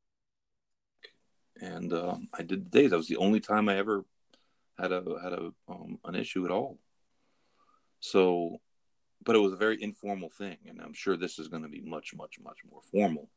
and 1.61 1.93
uh, 1.93 2.15
I 2.33 2.43
did 2.43 2.65
the 2.65 2.69
days. 2.69 2.91
That 2.91 2.97
was 2.97 3.07
the 3.07 3.17
only 3.17 3.39
time 3.39 3.69
I 3.69 3.77
ever 3.77 4.03
had 4.77 4.91
a 4.91 5.03
had 5.21 5.33
a 5.33 5.51
um, 5.67 5.99
an 6.03 6.15
issue 6.15 6.45
at 6.45 6.51
all. 6.51 6.77
So, 7.99 8.59
but 9.23 9.35
it 9.35 9.39
was 9.39 9.53
a 9.53 9.57
very 9.57 9.81
informal 9.81 10.29
thing, 10.29 10.57
and 10.67 10.81
I'm 10.81 10.93
sure 10.93 11.17
this 11.17 11.39
is 11.39 11.47
going 11.47 11.63
to 11.63 11.69
be 11.69 11.81
much, 11.81 12.13
much, 12.15 12.37
much 12.43 12.59
more 12.69 12.81
formal. 12.91 13.29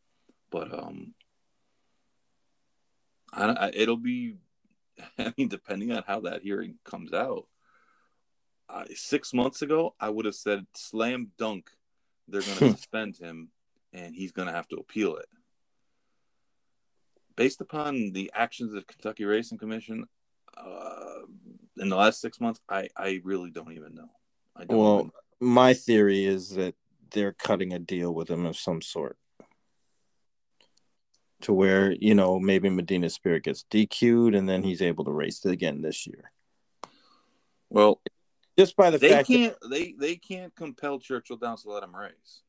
But 0.50 0.72
um, 0.72 1.14
I, 3.32 3.46
I, 3.46 3.70
it'll 3.74 3.96
be. 3.96 4.36
I 5.18 5.32
mean, 5.36 5.48
depending 5.48 5.92
on 5.92 6.02
how 6.06 6.20
that 6.20 6.42
hearing 6.42 6.74
comes 6.84 7.12
out, 7.12 7.46
uh, 8.68 8.84
six 8.94 9.32
months 9.32 9.62
ago, 9.62 9.94
I 10.00 10.10
would 10.10 10.26
have 10.26 10.34
said 10.34 10.66
slam 10.74 11.32
dunk. 11.38 11.70
They're 12.26 12.42
going 12.42 12.58
to 12.58 12.70
suspend 12.72 13.16
him, 13.16 13.50
and 13.92 14.14
he's 14.14 14.32
going 14.32 14.48
to 14.48 14.54
have 14.54 14.68
to 14.68 14.76
appeal 14.76 15.16
it. 15.16 15.26
Based 17.38 17.60
upon 17.60 18.10
the 18.10 18.32
actions 18.34 18.70
of 18.70 18.80
the 18.80 18.82
Kentucky 18.82 19.24
Racing 19.24 19.58
Commission 19.58 20.08
uh, 20.56 21.20
in 21.76 21.88
the 21.88 21.94
last 21.94 22.20
six 22.20 22.40
months, 22.40 22.60
I 22.68 22.88
I 22.96 23.20
really 23.22 23.50
don't 23.50 23.70
even 23.72 23.94
know. 23.94 24.10
I 24.56 24.64
don't 24.64 24.76
well, 24.76 25.04
know. 25.04 25.10
my 25.38 25.72
theory 25.72 26.24
is 26.24 26.50
that 26.56 26.74
they're 27.12 27.32
cutting 27.32 27.72
a 27.72 27.78
deal 27.78 28.12
with 28.12 28.28
him 28.28 28.44
of 28.44 28.56
some 28.56 28.82
sort 28.82 29.16
to 31.42 31.52
where 31.52 31.92
you 31.92 32.12
know 32.12 32.40
maybe 32.40 32.68
Medina 32.70 33.08
Spirit 33.08 33.44
gets 33.44 33.64
DQ'd 33.70 34.34
and 34.34 34.48
then 34.48 34.64
he's 34.64 34.82
able 34.82 35.04
to 35.04 35.12
race 35.12 35.44
again 35.44 35.80
this 35.80 36.08
year. 36.08 36.32
Well, 37.70 38.00
just 38.58 38.74
by 38.74 38.90
the 38.90 38.98
fact 38.98 39.00
they 39.00 39.10
fact 39.10 39.28
can't 39.28 39.56
they 39.70 39.92
they 39.92 40.16
can't 40.16 40.52
compel 40.56 40.98
Churchill 40.98 41.36
Downs 41.36 41.62
to 41.62 41.70
let 41.70 41.84
him 41.84 41.94
race. 41.94 42.42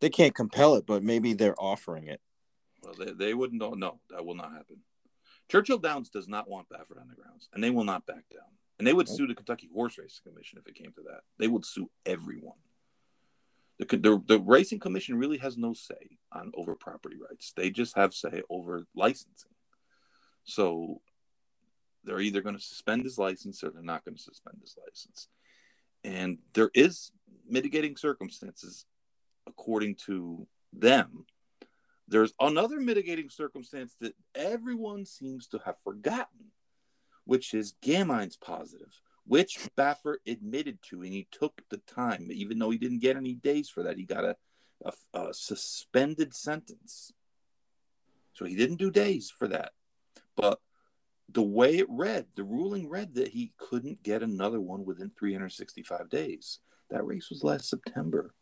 They 0.00 0.10
can't 0.10 0.34
compel 0.34 0.74
it, 0.74 0.86
but 0.86 1.04
maybe 1.04 1.34
they're 1.34 1.54
offering 1.56 2.08
it. 2.08 2.20
Well, 2.84 2.94
they, 2.98 3.12
they 3.12 3.34
wouldn't 3.34 3.60
know. 3.60 3.70
No, 3.70 4.00
that 4.10 4.24
will 4.24 4.34
not 4.34 4.52
happen. 4.52 4.76
Churchill 5.50 5.78
Downs 5.78 6.08
does 6.08 6.28
not 6.28 6.48
want 6.48 6.68
Baffert 6.68 7.00
on 7.00 7.08
the 7.08 7.14
grounds, 7.14 7.48
and 7.52 7.62
they 7.62 7.70
will 7.70 7.84
not 7.84 8.06
back 8.06 8.24
down. 8.32 8.48
And 8.78 8.86
they 8.86 8.92
would 8.92 9.08
sue 9.08 9.26
the 9.26 9.34
Kentucky 9.34 9.68
Horse 9.72 9.98
Racing 9.98 10.22
Commission 10.32 10.58
if 10.58 10.66
it 10.66 10.74
came 10.74 10.92
to 10.92 11.02
that. 11.08 11.20
They 11.38 11.46
would 11.46 11.64
sue 11.64 11.90
everyone. 12.04 12.58
The, 13.78 13.86
the, 13.96 14.22
the 14.26 14.40
racing 14.40 14.80
commission 14.80 15.16
really 15.16 15.38
has 15.38 15.56
no 15.56 15.74
say 15.74 16.18
on 16.32 16.52
over 16.54 16.74
property 16.74 17.16
rights. 17.16 17.52
They 17.56 17.70
just 17.70 17.96
have 17.96 18.14
say 18.14 18.42
over 18.50 18.84
licensing. 18.94 19.52
So 20.44 21.00
they're 22.04 22.20
either 22.20 22.40
going 22.40 22.56
to 22.56 22.62
suspend 22.62 23.04
his 23.04 23.18
license 23.18 23.62
or 23.62 23.70
they're 23.70 23.82
not 23.82 24.04
going 24.04 24.16
to 24.16 24.22
suspend 24.22 24.58
his 24.60 24.76
license 24.84 25.28
and 26.04 26.38
there 26.52 26.70
is 26.74 27.10
mitigating 27.48 27.96
circumstances 27.96 28.84
according 29.46 29.96
to 30.06 30.46
them 30.72 31.24
there's 32.08 32.32
another 32.40 32.80
mitigating 32.80 33.28
circumstance 33.28 33.94
that 34.00 34.14
everyone 34.34 35.06
seems 35.06 35.46
to 35.48 35.60
have 35.64 35.78
forgotten 35.82 36.50
which 37.24 37.54
is 37.54 37.74
Gamine's 37.82 38.36
positive 38.36 39.00
which 39.26 39.68
Baffert 39.76 40.18
admitted 40.26 40.78
to 40.90 41.02
and 41.02 41.12
he 41.12 41.26
took 41.30 41.62
the 41.70 41.78
time 41.78 42.28
even 42.30 42.58
though 42.58 42.70
he 42.70 42.78
didn't 42.78 43.00
get 43.00 43.16
any 43.16 43.34
days 43.34 43.68
for 43.68 43.82
that 43.82 43.96
he 43.96 44.04
got 44.04 44.24
a, 44.24 44.36
a, 44.84 44.92
a 45.18 45.34
suspended 45.34 46.34
sentence 46.34 47.12
so 48.34 48.44
he 48.44 48.54
didn't 48.54 48.76
do 48.76 48.90
days 48.90 49.32
for 49.36 49.48
that 49.48 49.72
but 50.36 50.60
the 51.32 51.42
way 51.42 51.78
it 51.78 51.86
read, 51.88 52.26
the 52.36 52.44
ruling 52.44 52.88
read 52.88 53.14
that 53.14 53.28
he 53.28 53.52
couldn't 53.58 54.02
get 54.02 54.22
another 54.22 54.60
one 54.60 54.84
within 54.84 55.10
365 55.18 56.08
days. 56.10 56.60
That 56.90 57.06
race 57.06 57.30
was 57.30 57.42
last 57.42 57.68
September. 57.68 58.34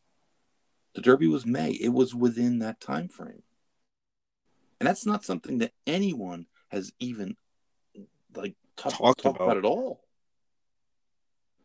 The 0.95 1.01
Derby 1.01 1.29
was 1.29 1.47
May. 1.47 1.71
It 1.71 1.91
was 1.91 2.15
within 2.15 2.59
that 2.59 2.81
time 2.81 3.09
frame. 3.09 3.43
And 4.83 4.89
that's 4.89 5.07
not 5.07 5.25
something 5.25 5.59
that 5.59 5.71
anyone 5.87 6.47
has 6.73 6.93
even 6.99 7.37
like 8.35 8.57
talked, 8.77 8.97
talked 8.97 9.21
about. 9.21 9.41
about 9.41 9.57
at 9.57 9.65
all. 9.65 10.01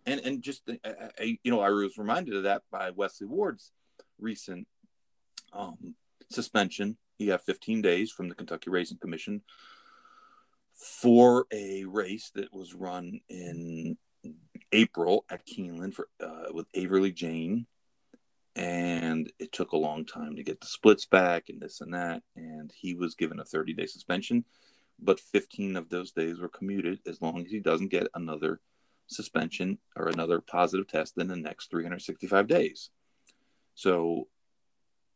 And 0.05 0.21
and 0.23 0.43
just 0.43 0.69
I, 0.85 1.09
I, 1.17 1.37
you 1.41 1.49
know, 1.49 1.59
I 1.59 1.71
was 1.71 1.97
reminded 1.97 2.35
of 2.35 2.43
that 2.43 2.61
by 2.71 2.91
Wesley 2.91 3.25
Ward's 3.25 3.71
recent 4.19 4.67
um, 5.51 5.95
suspension. 6.29 6.95
He 7.17 7.25
got 7.25 7.43
15 7.43 7.81
days 7.81 8.11
from 8.11 8.29
the 8.29 8.35
Kentucky 8.35 8.69
Racing 8.69 8.99
Commission 8.99 9.41
for 10.75 11.47
a 11.51 11.85
race 11.85 12.29
that 12.35 12.53
was 12.53 12.75
run 12.75 13.19
in 13.29 13.97
April 14.71 15.25
at 15.31 15.47
Keeneland 15.47 15.95
for 15.95 16.07
uh, 16.23 16.53
with 16.53 16.67
Averly 16.75 17.13
Jane, 17.13 17.65
and 18.57 19.31
it 19.37 19.51
took 19.51 19.71
a 19.71 19.77
long 19.77 20.03
time 20.03 20.35
to 20.35 20.43
get 20.43 20.59
the 20.59 20.67
splits 20.67 21.05
back 21.05 21.47
and 21.47 21.61
this 21.61 21.79
and 21.79 21.93
that. 21.93 22.23
And 22.35 22.73
he 22.75 22.95
was 22.95 23.13
given 23.13 23.39
a 23.39 23.45
30 23.45 23.73
day 23.73 23.85
suspension, 23.85 24.43
but 24.99 25.19
15 25.19 25.77
of 25.77 25.89
those 25.89 26.11
days 26.11 26.39
were 26.39 26.49
commuted 26.49 26.99
as 27.05 27.21
long 27.21 27.45
as 27.45 27.51
he 27.51 27.59
doesn't 27.59 27.89
get 27.89 28.07
another 28.15 28.59
suspension 29.05 29.77
or 29.95 30.07
another 30.07 30.41
positive 30.41 30.87
test 30.87 31.17
in 31.17 31.27
the 31.27 31.35
next 31.35 31.69
365 31.69 32.47
days. 32.47 32.89
So 33.75 34.27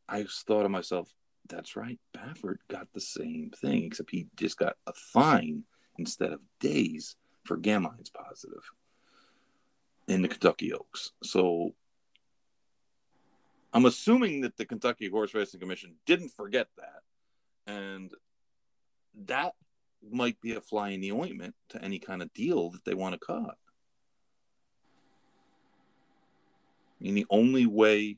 I 0.08 0.26
thought 0.46 0.64
to 0.64 0.70
myself, 0.70 1.12
that's 1.50 1.76
right, 1.76 2.00
Baffert 2.16 2.60
got 2.70 2.94
the 2.94 3.02
same 3.02 3.52
thing, 3.56 3.86
except 3.86 4.12
he 4.12 4.28
just 4.36 4.58
got 4.58 4.78
a 4.86 4.94
fine 4.94 5.64
instead 5.98 6.32
of 6.32 6.42
days 6.60 7.16
for 7.44 7.58
Gamine's 7.58 8.12
positive 8.12 8.72
in 10.08 10.22
the 10.22 10.28
Kentucky 10.28 10.72
Oaks. 10.72 11.12
So 11.24 11.74
I'm 13.74 13.86
assuming 13.86 14.42
that 14.42 14.58
the 14.58 14.66
Kentucky 14.66 15.10
Horse 15.10 15.34
Racing 15.34 15.60
Commission 15.60 15.96
didn't 16.06 16.30
forget 16.30 16.68
that. 16.78 17.02
And 17.68 18.12
that 19.26 19.54
might 20.10 20.42
be 20.42 20.54
a 20.54 20.62
fly 20.62 20.90
in 20.90 21.02
the 21.02 21.12
ointment 21.12 21.56
to 21.70 21.82
any 21.84 22.00
kind 22.00 22.22
of 22.22 22.34
deal 22.34 22.70
that 22.72 22.84
they 22.86 22.94
want 22.94 23.14
to 23.14 23.26
cut. 23.26 23.58
I 27.00 27.04
mean, 27.04 27.16
the 27.16 27.26
only 27.30 27.66
way, 27.66 28.18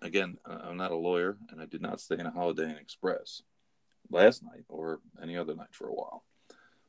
again, 0.00 0.38
I'm 0.44 0.76
not 0.76 0.90
a 0.90 0.96
lawyer 0.96 1.36
and 1.50 1.60
I 1.60 1.66
did 1.66 1.82
not 1.82 2.00
stay 2.00 2.16
in 2.18 2.26
a 2.26 2.30
Holiday 2.30 2.64
Inn 2.64 2.78
Express 2.80 3.42
last 4.10 4.42
night 4.42 4.64
or 4.68 5.00
any 5.22 5.36
other 5.36 5.54
night 5.54 5.72
for 5.72 5.88
a 5.88 5.94
while. 5.94 6.24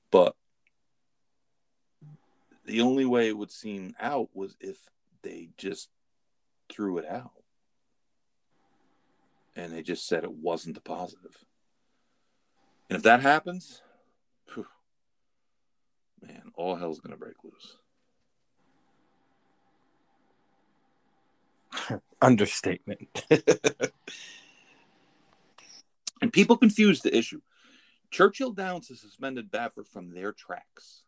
But 0.10 0.36
the 2.66 2.82
only 2.82 3.06
way 3.06 3.28
it 3.28 3.38
would 3.38 3.52
seem 3.52 3.94
out 4.00 4.30
was 4.34 4.56
if 4.60 4.78
they 5.22 5.50
just 5.58 5.90
threw 6.70 6.98
it 6.98 7.06
out 7.06 7.32
and 9.56 9.72
they 9.72 9.82
just 9.82 10.08
said 10.08 10.24
it 10.24 10.32
wasn't 10.32 10.78
a 10.78 10.82
positive. 10.82 11.44
And 12.90 12.98
if 12.98 13.04
that 13.04 13.22
happens, 13.22 13.82
whew, 14.54 14.68
man, 16.22 16.52
all 16.56 16.76
hell's 16.76 17.00
going 17.00 17.14
to 17.14 17.18
break 17.18 17.36
loose. 17.44 17.78
Understatement. 22.22 23.24
and 26.22 26.32
people 26.32 26.58
confuse 26.58 27.02
the 27.02 27.16
issue. 27.16 27.42
Churchill 28.12 28.52
Downs 28.52 28.90
has 28.90 29.02
suspended 29.02 29.52
Baffert 29.52 29.88
from 29.88 30.14
their 30.14 30.32
tracks. 30.32 31.04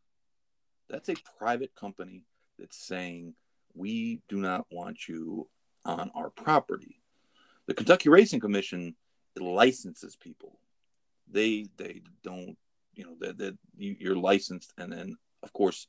That's 0.90 1.10
a 1.10 1.16
private 1.38 1.76
company 1.76 2.24
that's 2.58 2.78
saying 2.78 3.36
we 3.78 4.22
do 4.28 4.38
not 4.38 4.66
want 4.72 5.08
you 5.08 5.48
on 5.86 6.12
our 6.16 6.30
property. 6.30 7.02
The 7.68 7.74
Kentucky 7.74 8.10
Racing 8.10 8.40
Commission 8.40 8.96
licenses 9.38 10.16
people. 10.16 10.60
They 11.30 11.68
they 11.78 12.02
don't 12.24 12.58
you 12.94 13.06
know 13.06 13.16
that 13.20 13.38
that 13.38 13.58
you're 13.78 14.16
licensed, 14.16 14.74
and 14.78 14.92
then 14.92 15.18
of 15.44 15.54
course 15.54 15.88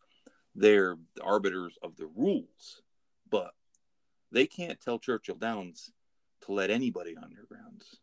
they're 0.55 0.97
the 1.15 1.23
arbiters 1.23 1.79
of 1.83 1.97
the 1.97 2.07
rules, 2.07 2.83
but 3.31 3.53
they 4.33 4.47
can't 4.47 4.81
tell 4.81 4.99
Churchill 4.99 5.37
Downs 5.37 5.93
to 6.43 6.53
let 6.53 6.71
anybody 6.71 7.17
on 7.17 7.31
their 7.33 7.45
grounds. 7.45 7.97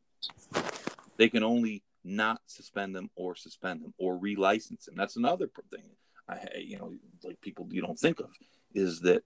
They 1.17 1.29
can 1.29 1.43
only 1.43 1.83
not 2.03 2.41
suspend 2.45 2.95
them 2.95 3.09
or 3.15 3.35
suspend 3.35 3.83
them 3.83 3.93
or 3.97 4.17
relicense 4.17 4.85
them. 4.85 4.95
That's 4.95 5.17
another 5.17 5.49
thing. 5.69 5.89
I 6.27 6.39
you 6.57 6.77
know 6.77 6.93
like 7.23 7.41
people 7.41 7.67
you 7.71 7.81
don't 7.81 7.99
think 7.99 8.19
of 8.19 8.31
is 8.73 9.01
that 9.01 9.23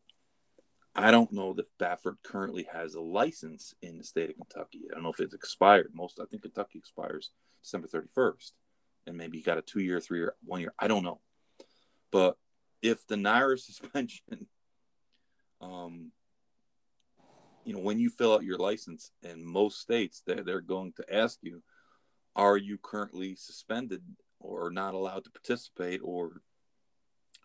I 0.96 1.12
don't 1.12 1.32
know 1.32 1.54
that 1.54 1.78
Baffert 1.80 2.18
currently 2.24 2.68
has 2.74 2.96
a 2.96 3.02
license 3.02 3.74
in 3.82 3.98
the 3.98 4.04
state 4.04 4.30
of 4.30 4.36
Kentucky. 4.36 4.82
I 4.90 4.96
don't 4.96 5.04
know 5.04 5.12
if 5.12 5.20
it's 5.20 5.34
expired. 5.34 5.92
Most 5.94 6.20
I 6.20 6.26
think 6.26 6.42
Kentucky 6.42 6.80
expires 6.80 7.32
December 7.64 7.88
31st, 7.88 8.52
and 9.08 9.18
maybe 9.18 9.38
he 9.38 9.44
got 9.44 9.58
a 9.58 9.62
two 9.62 9.80
year, 9.80 10.00
three 10.00 10.20
year, 10.20 10.34
one 10.44 10.62
year. 10.62 10.74
I 10.80 10.88
don't 10.88 11.04
know. 11.04 11.22
But 12.12 12.38
if 12.82 13.06
the 13.08 13.16
NYRA 13.16 13.60
suspension, 13.60 14.48
um, 15.62 16.12
you 17.66 17.74
know, 17.74 17.82
when 17.82 18.00
you 18.00 18.10
fill 18.10 18.34
out 18.34 18.44
your 18.44 18.58
license 18.58 19.12
in 19.22 19.46
most 19.46 19.80
states, 19.80 20.24
they're, 20.26 20.44
they're 20.44 20.62
going 20.62 20.94
to 20.94 21.16
ask 21.16 21.38
you, 21.42 21.62
are 22.36 22.58
you 22.58 22.78
currently 22.82 23.36
suspended 23.36 24.02
or 24.40 24.72
not 24.72 24.94
allowed 24.94 25.26
to 25.26 25.32
participate 25.32 26.02
or, 26.04 26.42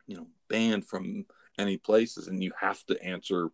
you 0.07 0.17
know, 0.17 0.29
banned 0.49 0.87
from 0.87 1.27
any 1.59 1.77
places, 1.77 2.29
and 2.29 2.43
you 2.43 2.53
have 2.61 2.83
to 2.87 3.03
answer 3.03 3.51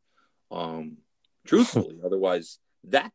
um, 0.51 0.99
truthfully. 1.47 1.99
Otherwise, 2.05 2.59
that 2.85 3.13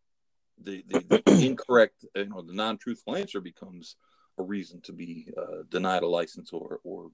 the, 0.62 0.84
the, 0.88 1.22
the 1.26 1.46
incorrect, 1.46 2.06
you 2.16 2.26
know, 2.26 2.42
the 2.42 2.54
non-truthful 2.54 3.16
answer 3.16 3.42
becomes 3.42 3.96
a 4.38 4.44
reason 4.44 4.82
to 4.82 4.94
be 4.94 5.28
uh, 5.38 5.64
denied 5.70 6.04
a 6.04 6.08
license 6.08 6.52
or 6.52 6.80
or 6.84 7.10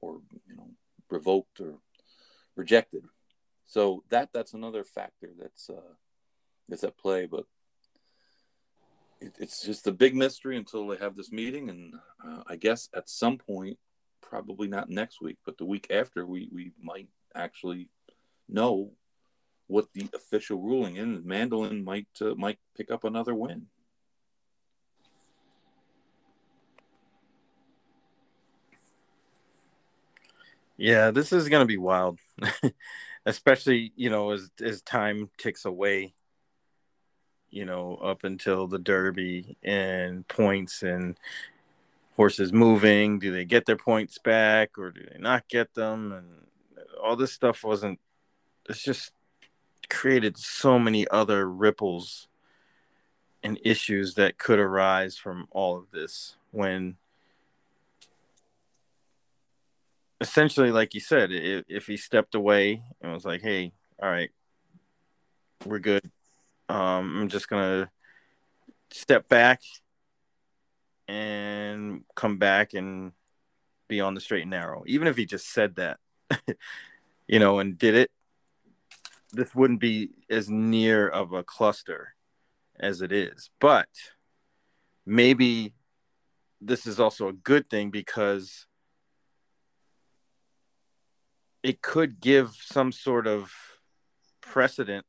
or 0.00 0.20
you 0.46 0.56
know 0.56 0.70
revoked 1.08 1.60
or 1.60 1.78
rejected. 2.56 3.04
So 3.66 4.02
that 4.10 4.30
that's 4.32 4.54
another 4.54 4.84
factor 4.84 5.30
that's 5.38 5.70
uh, 5.70 5.94
that's 6.68 6.84
at 6.84 6.98
play, 6.98 7.26
but 7.26 7.44
it, 9.20 9.34
it's 9.38 9.64
just 9.64 9.86
a 9.86 9.92
big 9.92 10.14
mystery 10.14 10.56
until 10.56 10.86
they 10.88 10.96
have 10.96 11.16
this 11.16 11.32
meeting, 11.32 11.70
and 11.70 11.94
uh, 12.24 12.42
I 12.46 12.56
guess 12.56 12.88
at 12.94 13.08
some 13.08 13.38
point 13.38 13.78
probably 14.28 14.68
not 14.68 14.90
next 14.90 15.20
week, 15.20 15.38
but 15.44 15.58
the 15.58 15.64
week 15.64 15.86
after, 15.90 16.26
we 16.26 16.48
we 16.52 16.72
might 16.80 17.08
actually 17.34 17.88
know 18.48 18.92
what 19.66 19.86
the 19.94 20.08
official 20.14 20.60
ruling 20.60 20.96
is. 20.96 21.20
Mandaloun 21.20 21.84
might 21.84 22.08
uh, 22.20 22.34
might 22.34 22.58
pick 22.76 22.90
up 22.90 23.04
another 23.04 23.34
win. 23.34 23.66
Yeah, 30.76 31.10
this 31.10 31.32
is 31.32 31.48
going 31.48 31.62
to 31.62 31.66
be 31.66 31.76
wild, 31.76 32.18
especially 33.26 33.92
you 33.96 34.10
know 34.10 34.30
as 34.30 34.50
as 34.60 34.82
time 34.82 35.30
ticks 35.38 35.64
away. 35.64 36.14
You 37.50 37.64
know, 37.64 37.94
up 37.94 38.24
until 38.24 38.66
the 38.66 38.78
Derby 38.78 39.56
and 39.62 40.28
points 40.28 40.82
and 40.82 41.18
horses 42.18 42.52
moving? 42.52 43.20
Do 43.20 43.32
they 43.32 43.44
get 43.44 43.64
their 43.64 43.76
points 43.76 44.18
back 44.18 44.76
or 44.76 44.90
do 44.90 45.00
they 45.08 45.20
not 45.20 45.48
get 45.48 45.74
them? 45.74 46.12
And 46.12 46.26
all 47.00 47.14
this 47.14 47.32
stuff 47.32 47.62
wasn't, 47.62 48.00
it's 48.68 48.82
just 48.82 49.12
created 49.88 50.36
so 50.36 50.80
many 50.80 51.06
other 51.08 51.48
ripples 51.48 52.26
and 53.44 53.56
issues 53.64 54.14
that 54.14 54.36
could 54.36 54.58
arise 54.58 55.16
from 55.16 55.46
all 55.52 55.78
of 55.78 55.92
this 55.92 56.34
when 56.50 56.96
essentially 60.20 60.72
like 60.72 60.94
you 60.94 61.00
said 61.00 61.30
if, 61.30 61.64
if 61.68 61.86
he 61.86 61.96
stepped 61.96 62.34
away 62.34 62.82
and 63.00 63.12
was 63.12 63.24
like 63.24 63.40
hey 63.40 63.72
all 64.02 64.10
right 64.10 64.30
we're 65.64 65.78
good 65.78 66.10
um, 66.68 67.16
i'm 67.16 67.28
just 67.28 67.48
gonna 67.48 67.88
step 68.90 69.28
back 69.28 69.60
and 71.08 72.04
come 72.14 72.38
back 72.38 72.74
and 72.74 73.12
be 73.88 74.00
on 74.00 74.14
the 74.14 74.20
straight 74.20 74.42
and 74.42 74.50
narrow. 74.50 74.84
Even 74.86 75.08
if 75.08 75.16
he 75.16 75.24
just 75.24 75.50
said 75.50 75.76
that, 75.76 75.98
you 77.26 77.38
know, 77.38 77.58
and 77.58 77.78
did 77.78 77.94
it, 77.94 78.10
this 79.32 79.54
wouldn't 79.54 79.80
be 79.80 80.10
as 80.30 80.48
near 80.48 81.08
of 81.08 81.32
a 81.32 81.42
cluster 81.42 82.14
as 82.78 83.02
it 83.02 83.12
is. 83.12 83.50
But 83.58 83.88
maybe 85.06 85.74
this 86.60 86.86
is 86.86 87.00
also 87.00 87.28
a 87.28 87.32
good 87.32 87.68
thing 87.70 87.90
because 87.90 88.66
it 91.62 91.82
could 91.82 92.20
give 92.20 92.54
some 92.60 92.92
sort 92.92 93.26
of 93.26 93.52
precedent 94.40 95.04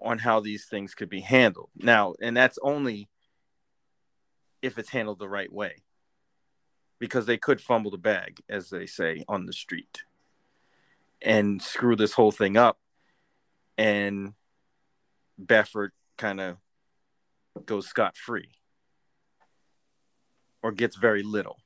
on 0.00 0.18
how 0.18 0.40
these 0.40 0.66
things 0.66 0.94
could 0.94 1.08
be 1.08 1.20
handled. 1.20 1.70
Now, 1.76 2.14
and 2.20 2.36
that's 2.36 2.58
only 2.62 3.08
if 4.66 4.78
it's 4.78 4.90
handled 4.90 5.18
the 5.18 5.28
right 5.28 5.52
way. 5.52 5.76
Because 6.98 7.26
they 7.26 7.36
could 7.36 7.60
fumble 7.60 7.90
the 7.90 7.98
bag, 7.98 8.40
as 8.48 8.70
they 8.70 8.86
say 8.86 9.24
on 9.28 9.46
the 9.46 9.52
street, 9.52 10.02
and 11.20 11.60
screw 11.60 11.96
this 11.96 12.12
whole 12.12 12.32
thing 12.32 12.56
up. 12.56 12.78
And 13.76 14.32
Baffert 15.42 15.90
kind 16.16 16.40
of 16.40 16.56
goes 17.66 17.86
scot 17.86 18.16
free 18.16 18.50
or 20.62 20.72
gets 20.72 20.96
very 20.96 21.22
little. 21.22 21.58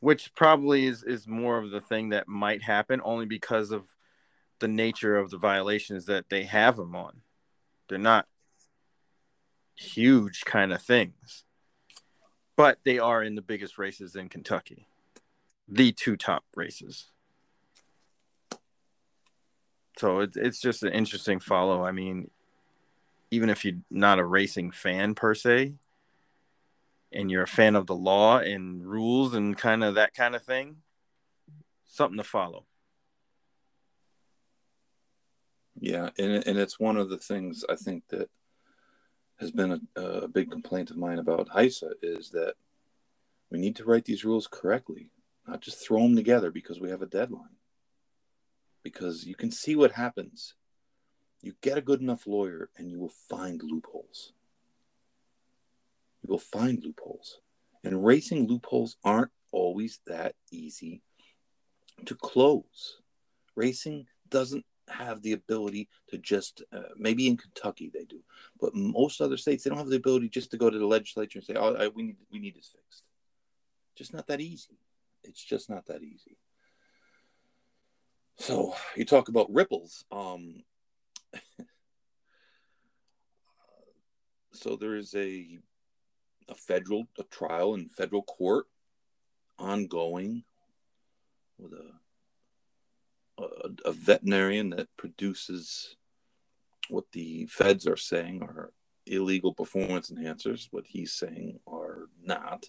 Which 0.00 0.32
probably 0.34 0.86
is, 0.86 1.02
is 1.02 1.26
more 1.26 1.58
of 1.58 1.70
the 1.70 1.80
thing 1.80 2.10
that 2.10 2.28
might 2.28 2.62
happen 2.62 3.00
only 3.04 3.26
because 3.26 3.72
of 3.72 3.88
the 4.60 4.68
nature 4.68 5.16
of 5.16 5.30
the 5.30 5.38
violations 5.38 6.06
that 6.06 6.28
they 6.28 6.44
have 6.44 6.78
him 6.78 6.94
on. 6.94 7.22
They're 7.88 7.98
not 7.98 8.26
huge 9.76 10.44
kind 10.44 10.72
of 10.72 10.82
things, 10.82 11.44
but 12.56 12.78
they 12.84 12.98
are 12.98 13.22
in 13.22 13.34
the 13.34 13.42
biggest 13.42 13.78
races 13.78 14.16
in 14.16 14.28
Kentucky, 14.28 14.88
the 15.68 15.92
two 15.92 16.16
top 16.16 16.44
races. 16.54 17.10
So 19.98 20.20
it's 20.20 20.36
it's 20.36 20.60
just 20.60 20.82
an 20.82 20.92
interesting 20.92 21.40
follow. 21.40 21.84
I 21.84 21.92
mean, 21.92 22.30
even 23.30 23.48
if 23.48 23.64
you're 23.64 23.78
not 23.90 24.18
a 24.18 24.24
racing 24.24 24.70
fan 24.70 25.14
per 25.14 25.34
se, 25.34 25.74
and 27.12 27.30
you're 27.30 27.42
a 27.42 27.48
fan 27.48 27.76
of 27.76 27.86
the 27.86 27.94
law 27.94 28.38
and 28.38 28.86
rules 28.86 29.34
and 29.34 29.56
kind 29.56 29.82
of 29.82 29.94
that 29.94 30.14
kind 30.14 30.34
of 30.34 30.42
thing, 30.42 30.76
something 31.86 32.18
to 32.18 32.24
follow. 32.24 32.66
Yeah, 35.78 36.10
and 36.18 36.46
and 36.46 36.58
it's 36.58 36.78
one 36.78 36.96
of 36.96 37.10
the 37.10 37.18
things 37.18 37.64
I 37.68 37.76
think 37.76 38.04
that 38.08 38.28
has 39.38 39.50
been 39.50 39.80
a, 39.96 40.00
a 40.00 40.28
big 40.28 40.50
complaint 40.50 40.90
of 40.90 40.96
mine 40.96 41.18
about 41.18 41.48
HISA 41.48 41.92
is 42.02 42.30
that 42.30 42.54
we 43.50 43.58
need 43.58 43.76
to 43.76 43.84
write 43.84 44.04
these 44.04 44.24
rules 44.24 44.46
correctly, 44.46 45.10
not 45.46 45.60
just 45.60 45.84
throw 45.84 46.02
them 46.02 46.16
together 46.16 46.50
because 46.50 46.80
we 46.80 46.90
have 46.90 47.02
a 47.02 47.06
deadline. 47.06 47.56
Because 48.82 49.24
you 49.24 49.34
can 49.34 49.50
see 49.50 49.76
what 49.76 49.92
happens. 49.92 50.54
You 51.42 51.54
get 51.60 51.78
a 51.78 51.82
good 51.82 52.00
enough 52.00 52.26
lawyer 52.26 52.70
and 52.76 52.90
you 52.90 52.98
will 52.98 53.12
find 53.28 53.62
loopholes. 53.62 54.32
You 56.22 56.30
will 56.30 56.38
find 56.38 56.82
loopholes. 56.82 57.40
And 57.84 58.04
racing 58.04 58.48
loopholes 58.48 58.96
aren't 59.04 59.30
always 59.52 60.00
that 60.06 60.34
easy 60.50 61.02
to 62.04 62.14
close. 62.14 62.98
Racing 63.54 64.06
doesn't 64.28 64.64
have 64.88 65.22
the 65.22 65.32
ability 65.32 65.88
to 66.08 66.18
just 66.18 66.62
uh, 66.72 66.92
maybe 66.96 67.26
in 67.26 67.36
Kentucky 67.36 67.90
they 67.92 68.04
do, 68.04 68.20
but 68.60 68.74
most 68.74 69.20
other 69.20 69.36
states 69.36 69.64
they 69.64 69.70
don't 69.70 69.78
have 69.78 69.88
the 69.88 69.96
ability 69.96 70.28
just 70.28 70.50
to 70.52 70.56
go 70.56 70.70
to 70.70 70.78
the 70.78 70.86
legislature 70.86 71.38
and 71.38 71.46
say, 71.46 71.54
"Oh, 71.56 71.74
I, 71.74 71.88
we 71.88 72.02
need 72.04 72.16
we 72.30 72.38
need 72.38 72.54
this 72.54 72.74
fixed." 72.74 73.04
Just 73.96 74.12
not 74.12 74.26
that 74.28 74.40
easy. 74.40 74.78
It's 75.24 75.42
just 75.42 75.68
not 75.70 75.86
that 75.86 76.02
easy. 76.02 76.36
So 78.38 78.74
you 78.94 79.04
talk 79.04 79.28
about 79.28 79.52
ripples. 79.52 80.04
Um, 80.12 80.62
so 84.52 84.76
there 84.76 84.94
is 84.94 85.14
a 85.14 85.58
a 86.48 86.54
federal 86.54 87.08
a 87.18 87.24
trial 87.24 87.74
in 87.74 87.88
federal 87.88 88.22
court 88.22 88.66
ongoing 89.58 90.44
with 91.58 91.72
a 91.72 91.90
a, 93.38 93.92
veterinarian 93.92 94.70
that 94.70 94.88
produces 94.96 95.96
what 96.88 97.04
the 97.12 97.46
feds 97.46 97.86
are 97.86 97.96
saying 97.96 98.42
are 98.42 98.72
illegal 99.06 99.52
performance 99.52 100.10
enhancers, 100.10 100.68
what 100.70 100.86
he's 100.86 101.12
saying 101.12 101.58
are 101.66 102.08
not. 102.22 102.66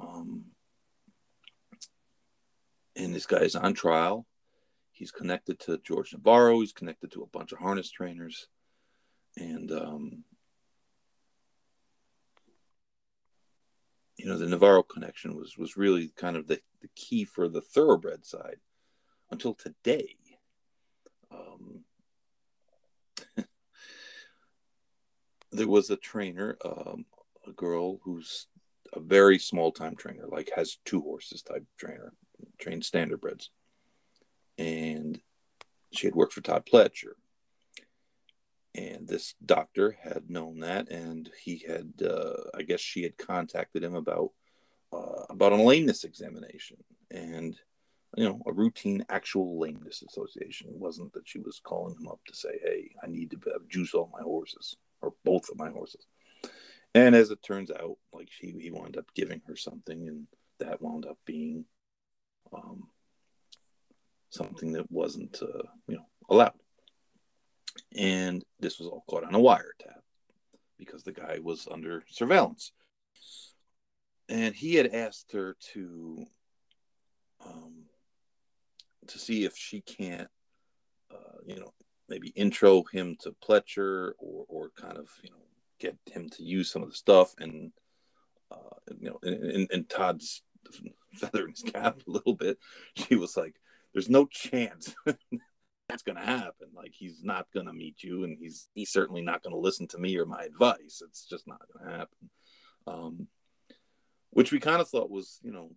Um, 0.00 0.46
and 2.96 3.14
this 3.14 3.26
guy's 3.26 3.54
on 3.54 3.74
trial. 3.74 4.26
He's 4.92 5.10
connected 5.10 5.58
to 5.60 5.78
George 5.78 6.12
Navarro. 6.12 6.60
He's 6.60 6.72
connected 6.72 7.12
to 7.12 7.22
a 7.22 7.26
bunch 7.26 7.52
of 7.52 7.58
harness 7.58 7.90
trainers. 7.90 8.46
And, 9.36 9.70
um, 9.72 10.24
you 14.16 14.26
know, 14.26 14.36
the 14.36 14.46
Navarro 14.46 14.82
connection 14.82 15.34
was, 15.34 15.56
was 15.56 15.76
really 15.76 16.12
kind 16.16 16.36
of 16.36 16.46
the, 16.46 16.60
the 16.82 16.88
key 16.94 17.24
for 17.24 17.48
the 17.48 17.62
thoroughbred 17.62 18.26
side 18.26 18.58
until 19.32 19.54
today. 19.54 20.14
Um, 21.32 21.80
there 25.50 25.66
was 25.66 25.90
a 25.90 25.96
trainer, 25.96 26.56
um, 26.64 27.06
a 27.48 27.52
girl 27.52 27.98
who's 28.04 28.46
a 28.92 29.00
very 29.00 29.38
small 29.38 29.72
time 29.72 29.96
trainer, 29.96 30.26
like 30.28 30.50
has 30.54 30.76
two 30.84 31.00
horses 31.00 31.42
type 31.42 31.64
trainer, 31.78 32.12
trained 32.58 32.82
standardbreds. 32.82 33.48
And 34.58 35.18
she 35.92 36.06
had 36.06 36.14
worked 36.14 36.34
for 36.34 36.42
Todd 36.42 36.68
Pletcher. 36.70 37.14
And 38.74 39.08
this 39.08 39.34
doctor 39.44 39.96
had 40.02 40.30
known 40.30 40.60
that, 40.60 40.90
and 40.90 41.28
he 41.42 41.62
had, 41.66 41.92
uh, 42.02 42.36
I 42.54 42.62
guess, 42.62 42.80
she 42.80 43.02
had 43.02 43.18
contacted 43.18 43.84
him 43.84 43.94
about 43.94 44.30
uh, 44.94 45.24
about 45.28 45.52
a 45.52 45.56
lameness 45.56 46.04
examination, 46.04 46.78
and 47.10 47.58
you 48.16 48.24
know, 48.24 48.42
a 48.46 48.52
routine 48.52 49.04
actual 49.08 49.58
lameness 49.58 50.02
association. 50.02 50.68
It 50.68 50.78
wasn't 50.78 51.12
that 51.14 51.28
she 51.28 51.38
was 51.38 51.60
calling 51.62 51.96
him 51.96 52.08
up 52.08 52.20
to 52.26 52.34
say, 52.34 52.58
"Hey, 52.62 52.90
I 53.02 53.06
need 53.08 53.30
to 53.30 53.38
juice 53.68 53.94
all 53.94 54.10
my 54.12 54.22
horses 54.22 54.76
or 55.00 55.14
both 55.24 55.48
of 55.48 55.58
my 55.58 55.70
horses." 55.70 56.06
And 56.94 57.14
as 57.14 57.30
it 57.30 57.42
turns 57.42 57.70
out, 57.70 57.96
like 58.12 58.28
she, 58.30 58.54
he 58.58 58.70
wound 58.70 58.96
up 58.98 59.06
giving 59.14 59.40
her 59.46 59.56
something, 59.56 60.08
and 60.08 60.26
that 60.58 60.82
wound 60.82 61.06
up 61.06 61.18
being 61.24 61.64
um, 62.52 62.88
something 64.30 64.72
that 64.72 64.90
wasn't, 64.90 65.40
uh, 65.42 65.68
you 65.88 65.96
know, 65.96 66.06
allowed. 66.28 66.52
And 67.96 68.44
this 68.60 68.78
was 68.78 68.88
all 68.88 69.04
caught 69.08 69.24
on 69.24 69.34
a 69.34 69.38
wiretap 69.38 70.00
because 70.78 71.02
the 71.02 71.12
guy 71.12 71.38
was 71.42 71.68
under 71.70 72.04
surveillance. 72.08 72.72
And 74.28 74.54
he 74.54 74.74
had 74.74 74.94
asked 74.94 75.32
her 75.32 75.56
to 75.72 76.26
um, 77.44 77.81
to 79.08 79.18
see 79.18 79.44
if 79.44 79.56
she 79.56 79.80
can't, 79.80 80.28
uh, 81.10 81.38
you 81.44 81.56
know, 81.56 81.72
maybe 82.08 82.28
intro 82.28 82.82
him 82.92 83.16
to 83.20 83.34
Pletcher 83.44 84.12
or, 84.18 84.44
or 84.48 84.70
kind 84.78 84.96
of, 84.98 85.08
you 85.22 85.30
know, 85.30 85.36
get 85.78 85.96
him 86.10 86.28
to 86.30 86.42
use 86.42 86.70
some 86.70 86.82
of 86.82 86.90
the 86.90 86.94
stuff. 86.94 87.34
And, 87.38 87.72
uh, 88.50 88.76
you 88.98 89.10
know, 89.10 89.18
and, 89.22 89.68
and 89.70 89.88
Todd's 89.88 90.42
feathering 91.12 91.54
his 91.54 91.62
cap 91.62 91.98
a 92.06 92.10
little 92.10 92.34
bit. 92.34 92.58
She 92.96 93.16
was 93.16 93.36
like, 93.36 93.56
there's 93.92 94.10
no 94.10 94.26
chance 94.26 94.94
that's 95.88 96.02
going 96.02 96.16
to 96.16 96.24
happen. 96.24 96.68
Like, 96.74 96.92
he's 96.94 97.22
not 97.22 97.46
going 97.52 97.66
to 97.66 97.72
meet 97.72 98.02
you, 98.02 98.24
and 98.24 98.38
he's 98.38 98.68
he's 98.74 98.90
certainly 98.90 99.20
not 99.20 99.42
going 99.42 99.54
to 99.54 99.60
listen 99.60 99.86
to 99.88 99.98
me 99.98 100.16
or 100.16 100.24
my 100.24 100.44
advice. 100.44 101.02
It's 101.06 101.26
just 101.28 101.46
not 101.46 101.60
going 101.72 101.86
to 101.86 101.98
happen. 101.98 102.30
Um, 102.86 103.28
which 104.30 104.50
we 104.50 104.60
kind 104.60 104.80
of 104.80 104.88
thought 104.88 105.10
was, 105.10 105.38
you 105.42 105.52
know, 105.52 105.70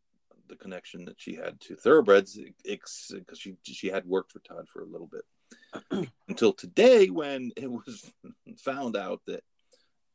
the 0.47 0.55
connection 0.55 1.05
that 1.05 1.19
she 1.19 1.35
had 1.35 1.59
to 1.61 1.75
thoroughbreds 1.75 2.37
because 2.63 3.13
she 3.35 3.55
she 3.63 3.87
had 3.87 4.05
worked 4.05 4.31
for 4.31 4.39
Todd 4.39 4.67
for 4.67 4.81
a 4.81 4.87
little 4.87 5.07
bit 5.07 6.09
until 6.27 6.53
today 6.53 7.07
when 7.09 7.51
it 7.55 7.69
was 7.69 8.11
found 8.57 8.95
out 8.95 9.21
that 9.27 9.43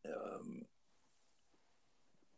um, 0.06 0.62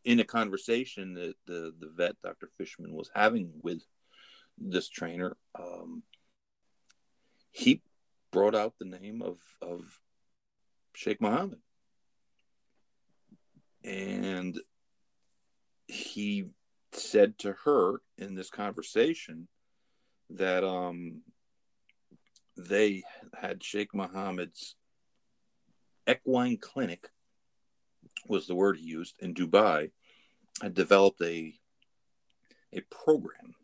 in 0.03 0.19
a 0.19 0.25
conversation 0.25 1.13
that 1.13 1.35
the 1.45 1.73
the 1.79 1.89
vet 1.95 2.15
Dr. 2.23 2.49
Fishman 2.57 2.93
was 2.93 3.09
having 3.13 3.51
with 3.61 3.83
this 4.57 4.89
trainer, 4.89 5.35
um, 5.57 6.03
he 7.51 7.81
brought 8.31 8.55
out 8.55 8.73
the 8.79 8.85
name 8.85 9.21
of 9.21 9.37
of 9.61 9.81
Sheikh 10.93 11.21
Mohammed, 11.21 11.59
and 13.83 14.59
he 15.87 16.45
said 16.95 17.37
to 17.39 17.55
her 17.65 18.01
in 18.17 18.35
this 18.35 18.49
conversation 18.49 19.47
that 20.29 20.63
um, 20.63 21.21
they 22.57 23.03
had 23.39 23.63
Sheikh 23.63 23.93
Mohammed's 23.93 24.75
equine 26.09 26.57
clinic 26.57 27.09
was 28.27 28.47
the 28.47 28.55
word 28.55 28.77
he 28.77 28.85
used 28.85 29.15
in 29.19 29.33
Dubai 29.33 29.91
had 30.61 30.73
developed 30.73 31.21
a 31.21 31.53
a 32.71 32.81
program. 32.89 33.55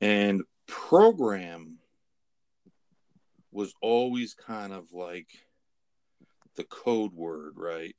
And 0.00 0.42
program 0.66 1.78
was 3.50 3.72
always 3.80 4.34
kind 4.34 4.72
of 4.72 4.92
like 4.92 5.28
the 6.56 6.64
code 6.64 7.14
word 7.14 7.54
right 7.56 7.94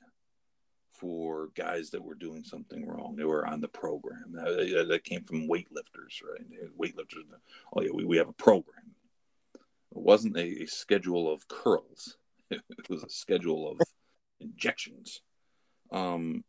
for 0.98 1.48
guys 1.54 1.90
that 1.90 2.02
were 2.02 2.14
doing 2.14 2.44
something 2.44 2.86
wrong. 2.86 3.16
They 3.16 3.24
were 3.24 3.46
on 3.46 3.60
the 3.60 3.68
program. 3.68 4.32
That, 4.32 4.86
that 4.88 5.04
came 5.04 5.22
from 5.24 5.48
weightlifters, 5.48 6.22
right? 6.22 6.46
Weightlifters. 6.78 7.24
Oh 7.74 7.82
yeah, 7.82 7.90
we, 7.92 8.04
we 8.04 8.16
have 8.16 8.28
a 8.28 8.32
program. 8.32 8.94
It 9.54 10.02
wasn't 10.02 10.36
a, 10.36 10.62
a 10.62 10.66
schedule 10.66 11.32
of 11.32 11.48
curls. 11.48 12.16
It 12.50 12.88
was 12.88 13.02
a 13.02 13.10
schedule 13.10 13.68
of 13.68 13.80
injections. 14.38 15.20
Um, 15.90 16.44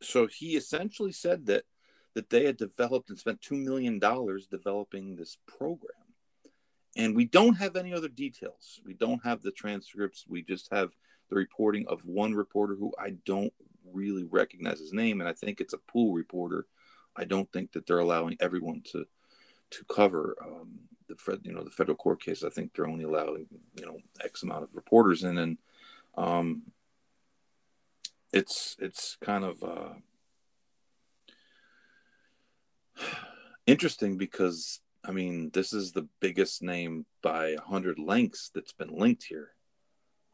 so 0.00 0.28
he 0.28 0.56
essentially 0.56 1.10
said 1.10 1.46
that 1.46 1.64
that 2.14 2.30
they 2.30 2.44
had 2.46 2.56
developed 2.56 3.10
and 3.10 3.18
spent 3.18 3.42
$2 3.42 3.62
million 3.62 3.98
developing 4.50 5.16
this 5.16 5.36
program. 5.46 6.05
And 6.96 7.14
we 7.14 7.26
don't 7.26 7.56
have 7.56 7.76
any 7.76 7.92
other 7.92 8.08
details. 8.08 8.80
We 8.84 8.94
don't 8.94 9.22
have 9.22 9.42
the 9.42 9.50
transcripts. 9.50 10.24
We 10.26 10.42
just 10.42 10.72
have 10.72 10.90
the 11.28 11.36
reporting 11.36 11.86
of 11.88 12.04
one 12.06 12.34
reporter 12.34 12.74
who 12.74 12.92
I 12.98 13.10
don't 13.26 13.52
really 13.92 14.24
recognize 14.24 14.80
his 14.80 14.94
name. 14.94 15.20
And 15.20 15.28
I 15.28 15.34
think 15.34 15.60
it's 15.60 15.74
a 15.74 15.78
pool 15.78 16.14
reporter. 16.14 16.66
I 17.14 17.24
don't 17.24 17.50
think 17.52 17.72
that 17.72 17.86
they're 17.86 17.98
allowing 17.98 18.36
everyone 18.40 18.82
to 18.92 19.06
to 19.68 19.84
cover 19.92 20.36
um, 20.44 20.78
the 21.08 21.40
you 21.42 21.52
know 21.52 21.62
the 21.62 21.70
federal 21.70 21.96
court 21.96 22.22
case. 22.22 22.44
I 22.44 22.50
think 22.50 22.72
they're 22.74 22.86
only 22.86 23.04
allowing 23.04 23.46
you 23.78 23.86
know 23.86 23.98
X 24.24 24.42
amount 24.42 24.64
of 24.64 24.74
reporters 24.74 25.24
in, 25.24 25.38
and 25.38 25.58
um, 26.16 26.62
it's 28.32 28.76
it's 28.78 29.16
kind 29.20 29.44
of 29.44 29.62
uh, 29.62 29.94
interesting 33.66 34.16
because 34.16 34.80
I 35.06 35.12
mean 35.12 35.50
this 35.52 35.72
is 35.72 35.92
the 35.92 36.08
biggest 36.20 36.62
name 36.62 37.06
by 37.22 37.48
a 37.48 37.60
hundred 37.60 37.98
links 37.98 38.50
that's 38.54 38.72
been 38.72 38.96
linked 38.96 39.24
here. 39.24 39.50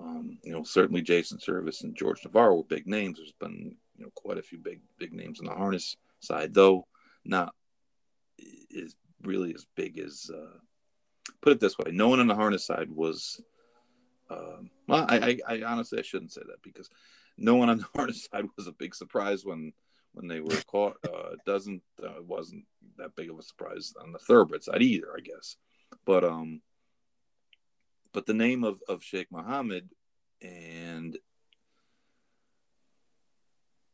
Um, 0.00 0.38
you 0.42 0.52
know, 0.52 0.64
certainly 0.64 1.02
Jason 1.02 1.38
Servis 1.38 1.82
and 1.82 1.96
George 1.96 2.24
Navarro 2.24 2.56
were 2.56 2.64
big 2.64 2.86
names. 2.86 3.18
There's 3.18 3.32
been 3.32 3.76
you 3.96 4.04
know 4.04 4.10
quite 4.14 4.38
a 4.38 4.42
few 4.42 4.58
big 4.58 4.80
big 4.98 5.12
names 5.12 5.40
on 5.40 5.46
the 5.46 5.54
harness 5.54 5.96
side, 6.20 6.54
though 6.54 6.86
not 7.24 7.54
is 8.38 8.96
really 9.22 9.54
as 9.54 9.66
big 9.76 9.98
as. 9.98 10.30
Uh, 10.32 10.58
put 11.40 11.52
it 11.52 11.60
this 11.60 11.78
way: 11.78 11.92
no 11.92 12.08
one 12.08 12.20
on 12.20 12.26
the 12.26 12.34
harness 12.34 12.66
side 12.66 12.90
was. 12.90 13.40
Um, 14.30 14.70
well, 14.88 15.04
I, 15.08 15.38
I, 15.46 15.56
I 15.56 15.62
honestly 15.64 15.98
I 15.98 16.02
shouldn't 16.02 16.32
say 16.32 16.40
that 16.46 16.62
because 16.62 16.88
no 17.36 17.56
one 17.56 17.68
on 17.68 17.78
the 17.78 17.86
harness 17.94 18.28
side 18.32 18.46
was 18.56 18.66
a 18.66 18.72
big 18.72 18.94
surprise 18.94 19.44
when 19.44 19.72
when 20.12 20.28
they 20.28 20.40
were 20.40 20.60
caught. 20.66 20.96
Uh, 21.04 21.32
it 21.32 21.40
doesn't 21.46 21.82
uh, 22.02 22.22
wasn't 22.26 22.64
that 22.98 23.14
big 23.16 23.30
of 23.30 23.38
a 23.38 23.42
surprise 23.42 23.94
on 24.00 24.12
the 24.12 24.18
thoroughbred 24.18 24.62
side 24.62 24.82
either, 24.82 25.08
I 25.16 25.20
guess. 25.20 25.56
But 26.04 26.24
um, 26.24 26.62
but 28.12 28.26
the 28.26 28.34
name 28.34 28.64
of 28.64 28.80
of 28.88 29.02
Sheikh 29.02 29.30
Mohammed 29.30 29.88
and 30.40 31.16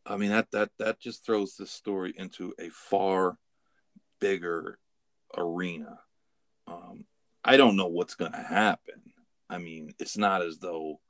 I 0.07 0.17
mean 0.17 0.31
that 0.31 0.51
that 0.53 0.71
that 0.79 1.01
just 1.01 1.25
throws 1.25 1.57
this 1.57 1.71
story 1.71 2.15
into 2.17 2.55
a 2.59 2.71
far 2.71 3.39
bigger 4.21 4.79
arena. 5.37 6.01
Um, 6.67 7.05
I 7.45 7.57
don't 7.57 7.77
know 7.77 7.87
what's 7.87 8.15
going 8.15 8.33
to 8.33 8.39
happen. 8.39 9.13
I 9.49 9.59
mean, 9.59 9.95
it's 9.99 10.19
not 10.19 10.43
as 10.43 10.59
though 10.59 11.01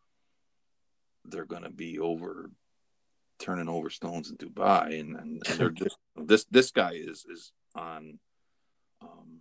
they're 1.24 1.44
going 1.44 1.62
to 1.62 1.70
be 1.70 1.98
over 1.98 2.50
turning 3.38 3.68
over 3.68 3.90
stones 3.90 4.30
in 4.30 4.36
Dubai, 4.36 5.00
and, 5.00 5.16
and, 5.16 5.42
and 5.48 5.58
they're 5.58 5.70
just 5.70 5.96
this 6.16 6.44
this 6.50 6.70
guy 6.70 6.92
is 6.94 7.24
is 7.30 7.52
on, 7.74 8.18
um, 9.02 9.40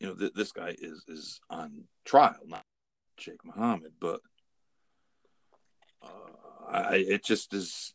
you 0.00 0.08
know, 0.08 0.14
th- 0.14 0.34
this 0.34 0.52
guy 0.52 0.74
is 0.78 1.04
is 1.08 1.40
on 1.48 1.84
trial, 2.04 2.40
not 2.46 2.64
Sheikh 3.18 3.44
Mohammed, 3.44 3.92
but 4.00 4.20
uh, 6.02 6.68
I 6.68 6.96
it 6.96 7.24
just 7.24 7.54
is 7.54 7.94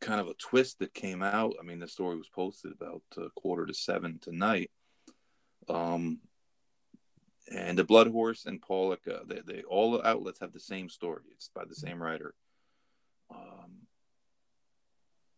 kind 0.00 0.20
of 0.20 0.28
a 0.28 0.34
twist 0.34 0.78
that 0.78 0.94
came 0.94 1.22
out. 1.22 1.54
I 1.60 1.64
mean, 1.64 1.78
the 1.78 1.88
story 1.88 2.16
was 2.16 2.28
posted 2.28 2.72
about 2.72 3.02
uh, 3.16 3.28
quarter 3.34 3.66
to 3.66 3.74
seven 3.74 4.18
tonight. 4.20 4.70
Um, 5.68 6.20
and 7.50 7.78
the 7.78 7.84
Blood 7.84 8.08
Horse 8.08 8.44
and 8.46 8.60
Paulick, 8.60 9.08
uh, 9.08 9.20
they, 9.26 9.40
they 9.46 9.62
all 9.62 9.92
the 9.92 10.06
outlets 10.06 10.40
have 10.40 10.52
the 10.52 10.60
same 10.60 10.88
story. 10.88 11.22
It's 11.32 11.50
by 11.54 11.64
the 11.64 11.74
same 11.74 12.02
writer. 12.02 12.34
Um, 13.30 13.86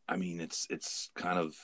I 0.08 0.16
mean, 0.16 0.40
it's 0.40 0.66
it's 0.70 1.10
kind 1.14 1.38
of 1.38 1.54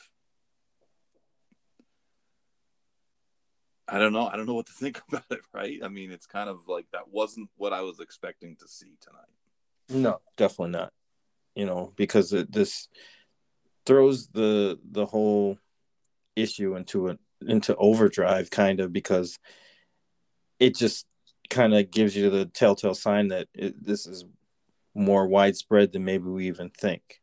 I 3.86 3.98
don't 3.98 4.14
know. 4.14 4.26
I 4.26 4.36
don't 4.36 4.46
know 4.46 4.54
what 4.54 4.66
to 4.66 4.72
think 4.78 5.00
about 5.08 5.24
it. 5.30 5.40
Right? 5.52 5.80
I 5.82 5.88
mean, 5.88 6.10
it's 6.10 6.26
kind 6.26 6.48
of 6.48 6.68
like 6.68 6.86
that 6.92 7.08
wasn't 7.10 7.50
what 7.56 7.72
I 7.72 7.82
was 7.82 8.00
expecting 8.00 8.56
to 8.56 8.68
see 8.68 8.96
tonight. 9.00 10.02
No, 10.02 10.20
definitely 10.36 10.72
not 10.72 10.92
you 11.54 11.66
know, 11.66 11.92
because 11.96 12.32
it, 12.32 12.50
this 12.52 12.88
throws 13.86 14.28
the 14.28 14.78
the 14.90 15.06
whole 15.06 15.58
issue 16.36 16.74
into 16.76 17.10
a 17.10 17.18
into 17.46 17.76
overdrive 17.76 18.50
kind 18.50 18.80
of 18.80 18.92
because 18.92 19.38
it 20.58 20.74
just 20.74 21.06
kind 21.50 21.74
of 21.74 21.90
gives 21.90 22.16
you 22.16 22.30
the 22.30 22.46
telltale 22.46 22.94
sign 22.94 23.28
that 23.28 23.46
it, 23.54 23.84
this 23.84 24.06
is 24.06 24.24
more 24.94 25.26
widespread 25.26 25.92
than 25.92 26.04
maybe 26.04 26.24
we 26.24 26.46
even 26.46 26.70
think 26.70 27.20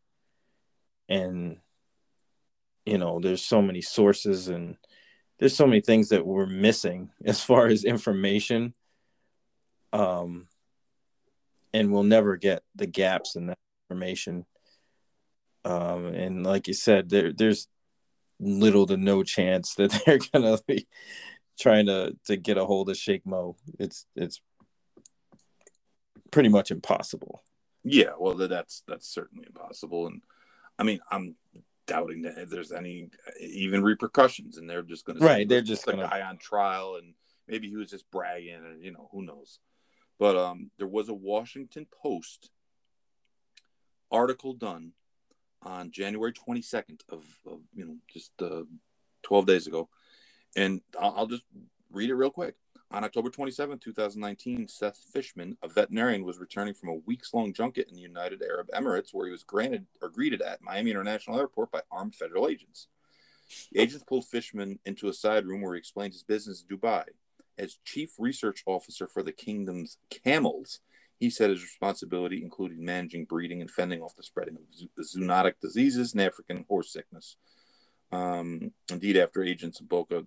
and 1.07 1.57
you 2.85 2.97
know 2.97 3.19
there's 3.19 3.43
so 3.43 3.61
many 3.61 3.81
sources 3.81 4.47
and 4.47 4.77
there's 5.39 5.55
so 5.55 5.65
many 5.65 5.81
things 5.81 6.09
that 6.09 6.25
we're 6.25 6.45
missing 6.45 7.09
as 7.25 7.43
far 7.43 7.67
as 7.67 7.83
information 7.83 8.73
um 9.93 10.47
and 11.73 11.91
we'll 11.91 12.03
never 12.03 12.37
get 12.37 12.63
the 12.75 12.87
gaps 12.87 13.35
in 13.35 13.47
that 13.47 13.57
information. 13.89 14.45
Um, 15.63 16.07
and 16.07 16.45
like 16.45 16.67
you 16.67 16.73
said, 16.73 17.09
there 17.09 17.31
there's 17.31 17.67
little 18.39 18.87
to 18.87 18.97
no 18.97 19.23
chance 19.23 19.75
that 19.77 19.91
they're 20.05 20.19
gonna 20.33 20.57
be 20.67 20.87
trying 21.59 21.85
to 21.85 22.15
to 22.25 22.37
get 22.37 22.57
a 22.57 22.65
hold 22.65 22.89
of 22.89 22.97
Sheikh 22.97 23.25
Mo. 23.25 23.55
It's 23.79 24.05
it's 24.15 24.41
pretty 26.31 26.49
much 26.49 26.71
impossible. 26.71 27.43
Yeah, 27.83 28.11
well, 28.19 28.35
that's 28.35 28.83
that's 28.87 29.07
certainly 29.07 29.45
impossible, 29.47 30.07
and 30.07 30.21
I 30.77 30.83
mean, 30.83 30.99
I'm 31.11 31.35
doubting 31.87 32.21
that 32.21 32.49
there's 32.49 32.71
any 32.71 33.09
even 33.39 33.83
repercussions, 33.83 34.57
and 34.57 34.69
they're 34.69 34.83
just 34.83 35.05
going 35.05 35.19
to 35.19 35.25
right. 35.25 35.47
They're 35.47 35.61
just 35.61 35.87
a 35.87 35.91
gonna... 35.91 36.07
guy 36.07 36.21
on 36.21 36.37
trial, 36.37 36.95
and 36.95 37.13
maybe 37.47 37.69
he 37.69 37.75
was 37.75 37.89
just 37.89 38.09
bragging, 38.11 38.55
and 38.55 38.83
you 38.83 38.91
know, 38.91 39.09
who 39.11 39.23
knows. 39.23 39.59
But 40.19 40.35
um, 40.37 40.69
there 40.77 40.87
was 40.87 41.09
a 41.09 41.13
Washington 41.13 41.87
Post 42.03 42.49
article 44.11 44.53
done 44.53 44.91
on 45.63 45.91
January 45.91 46.33
22nd 46.33 47.01
of, 47.09 47.23
of 47.45 47.59
you 47.73 47.85
know 47.85 47.95
just 48.11 48.31
uh, 48.41 48.63
12 49.23 49.45
days 49.45 49.67
ago, 49.67 49.89
and 50.55 50.81
I'll, 50.99 51.13
I'll 51.17 51.27
just 51.27 51.43
read 51.91 52.09
it 52.09 52.15
real 52.15 52.29
quick. 52.29 52.55
On 52.93 53.05
October 53.05 53.29
27, 53.29 53.79
2019, 53.79 54.67
Seth 54.67 54.97
Fishman, 55.13 55.57
a 55.63 55.69
veterinarian, 55.69 56.25
was 56.25 56.39
returning 56.39 56.73
from 56.73 56.89
a 56.89 56.95
weeks 56.95 57.33
long 57.33 57.53
junket 57.53 57.87
in 57.87 57.95
the 57.95 58.01
United 58.01 58.43
Arab 58.43 58.67
Emirates, 58.73 59.13
where 59.13 59.25
he 59.25 59.31
was 59.31 59.43
granted 59.43 59.85
or 60.01 60.09
greeted 60.09 60.41
at 60.41 60.61
Miami 60.61 60.91
International 60.91 61.39
Airport 61.39 61.71
by 61.71 61.81
armed 61.89 62.15
federal 62.15 62.49
agents. 62.49 62.87
The 63.71 63.79
agents 63.79 64.03
pulled 64.05 64.27
Fishman 64.27 64.79
into 64.85 65.07
a 65.07 65.13
side 65.13 65.45
room 65.45 65.61
where 65.61 65.75
he 65.75 65.79
explained 65.79 66.11
his 66.11 66.23
business 66.23 66.65
in 66.69 66.77
Dubai. 66.77 67.05
As 67.57 67.79
chief 67.85 68.11
research 68.19 68.61
officer 68.65 69.07
for 69.07 69.23
the 69.23 69.31
kingdom's 69.31 69.97
camels, 70.09 70.81
he 71.17 71.29
said 71.29 71.49
his 71.49 71.61
responsibility 71.61 72.43
included 72.43 72.77
managing 72.77 73.23
breeding 73.23 73.61
and 73.61 73.71
fending 73.71 74.01
off 74.01 74.17
the 74.17 74.23
spreading 74.23 74.57
of 74.57 75.05
zoonotic 75.05 75.53
diseases 75.61 76.11
and 76.11 76.21
African 76.21 76.65
horse 76.67 76.91
sickness. 76.91 77.37
Um, 78.11 78.73
indeed, 78.91 79.15
after 79.15 79.43
agents 79.43 79.79
of 79.79 79.87
Boca 79.87 80.25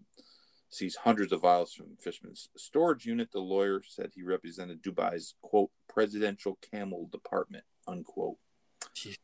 seized 0.75 0.99
hundreds 1.05 1.33
of 1.33 1.43
vials 1.43 1.73
from 1.73 1.97
Fishman's 2.01 2.49
storage 2.57 3.07
unit, 3.07 3.31
the 3.33 3.41
lawyer 3.41 3.81
said 3.87 4.11
he 4.15 4.23
represented 4.23 4.83
Dubai's 4.83 5.35
quote 5.43 5.71
presidential 5.89 6.59
camel 6.71 7.09
department 7.11 7.65
unquote. 7.87 8.37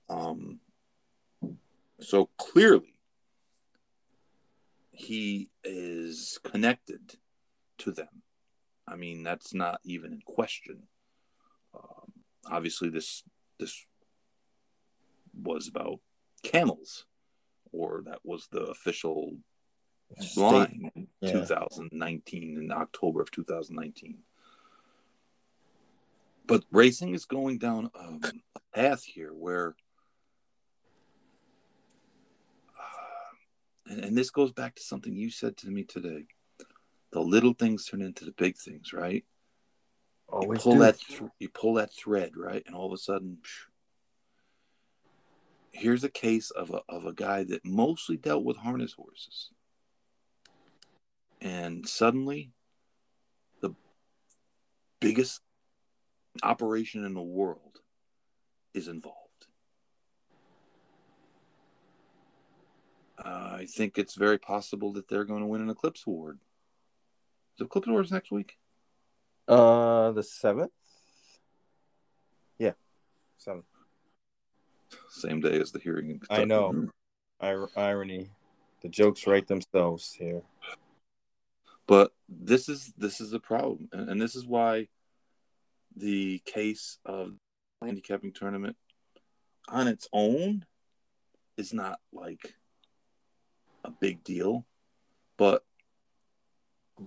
Um, 0.08 0.60
so 2.00 2.28
clearly, 2.38 2.94
he 4.92 5.48
is 5.64 6.38
connected 6.44 7.16
to 7.78 7.90
them. 7.92 8.22
I 8.86 8.96
mean, 8.96 9.22
that's 9.22 9.54
not 9.54 9.80
even 9.84 10.12
in 10.12 10.20
question. 10.24 10.82
Um, 11.74 12.12
obviously, 12.50 12.90
this 12.90 13.22
this 13.58 13.86
was 15.34 15.68
about 15.68 16.00
camels, 16.42 17.06
or 17.72 18.02
that 18.06 18.20
was 18.24 18.48
the 18.50 18.64
official 18.64 19.36
line 20.36 20.90
in 20.94 21.08
yeah. 21.20 21.32
2019 21.32 22.58
in 22.58 22.72
October 22.72 23.20
of 23.20 23.30
2019. 23.30 24.18
But 26.46 26.64
racing 26.72 27.14
is 27.14 27.26
going 27.26 27.58
down 27.58 27.90
um, 27.98 28.20
a 28.56 28.60
path 28.74 29.04
here 29.04 29.32
where, 29.32 29.76
uh, 32.76 33.92
and, 33.92 34.04
and 34.04 34.18
this 34.18 34.30
goes 34.30 34.52
back 34.52 34.74
to 34.74 34.82
something 34.82 35.14
you 35.14 35.30
said 35.30 35.56
to 35.58 35.70
me 35.70 35.84
today. 35.84 36.24
The 37.12 37.20
little 37.20 37.54
things 37.54 37.86
turn 37.86 38.02
into 38.02 38.24
the 38.24 38.32
big 38.32 38.56
things, 38.56 38.92
right? 38.92 39.24
Always 40.28 40.58
you 40.58 40.62
pull 40.62 40.72
do. 40.74 40.78
that 40.80 40.98
th- 40.98 41.22
you 41.38 41.48
pull 41.48 41.74
that 41.74 41.92
thread 41.92 42.36
right, 42.36 42.62
and 42.66 42.74
all 42.74 42.86
of 42.86 42.92
a 42.92 42.98
sudden, 42.98 43.38
phew, 43.42 43.70
here's 45.72 46.04
a 46.04 46.10
case 46.10 46.50
of 46.50 46.70
a 46.70 46.82
of 46.88 47.06
a 47.06 47.12
guy 47.12 47.44
that 47.44 47.64
mostly 47.64 48.16
dealt 48.16 48.44
with 48.44 48.56
harness 48.56 48.92
horses, 48.92 49.50
and 51.40 51.88
suddenly, 51.88 52.50
the 53.60 53.70
biggest 55.00 55.40
operation 56.42 57.04
in 57.04 57.14
the 57.14 57.22
world 57.22 57.80
is 58.74 58.88
involved. 58.88 59.16
Uh, 63.22 63.58
I 63.60 63.66
think 63.66 63.98
it's 63.98 64.14
very 64.14 64.38
possible 64.38 64.92
that 64.94 65.08
they're 65.08 65.24
going 65.24 65.40
to 65.40 65.46
win 65.46 65.60
an 65.60 65.70
Eclipse 65.70 66.04
Award. 66.06 66.38
The 67.58 67.64
Eclipse 67.66 67.88
Awards 67.88 68.10
next 68.10 68.30
week. 68.30 68.56
Uh, 69.46 70.12
the 70.12 70.22
seventh. 70.22 70.70
Yeah, 72.58 72.72
seventh. 73.36 73.64
Same 75.10 75.40
day 75.40 75.60
as 75.60 75.72
the 75.72 75.78
hearing. 75.78 76.10
In 76.10 76.20
I 76.30 76.44
know. 76.44 76.88
Ir- 77.42 77.68
irony. 77.76 78.30
The 78.82 78.88
jokes 78.88 79.26
write 79.26 79.46
themselves 79.46 80.12
here. 80.12 80.42
But 81.90 82.12
this 82.28 82.68
is 82.68 82.92
this 82.96 83.20
is 83.20 83.32
a 83.32 83.40
problem, 83.40 83.88
and, 83.92 84.08
and 84.10 84.22
this 84.22 84.36
is 84.36 84.46
why 84.46 84.86
the 85.96 86.40
case 86.44 86.98
of 87.04 87.32
handicapping 87.82 88.32
tournament 88.32 88.76
on 89.68 89.88
its 89.88 90.06
own 90.12 90.64
is 91.56 91.74
not 91.74 91.98
like 92.12 92.54
a 93.84 93.90
big 93.90 94.22
deal, 94.22 94.64
but 95.36 95.64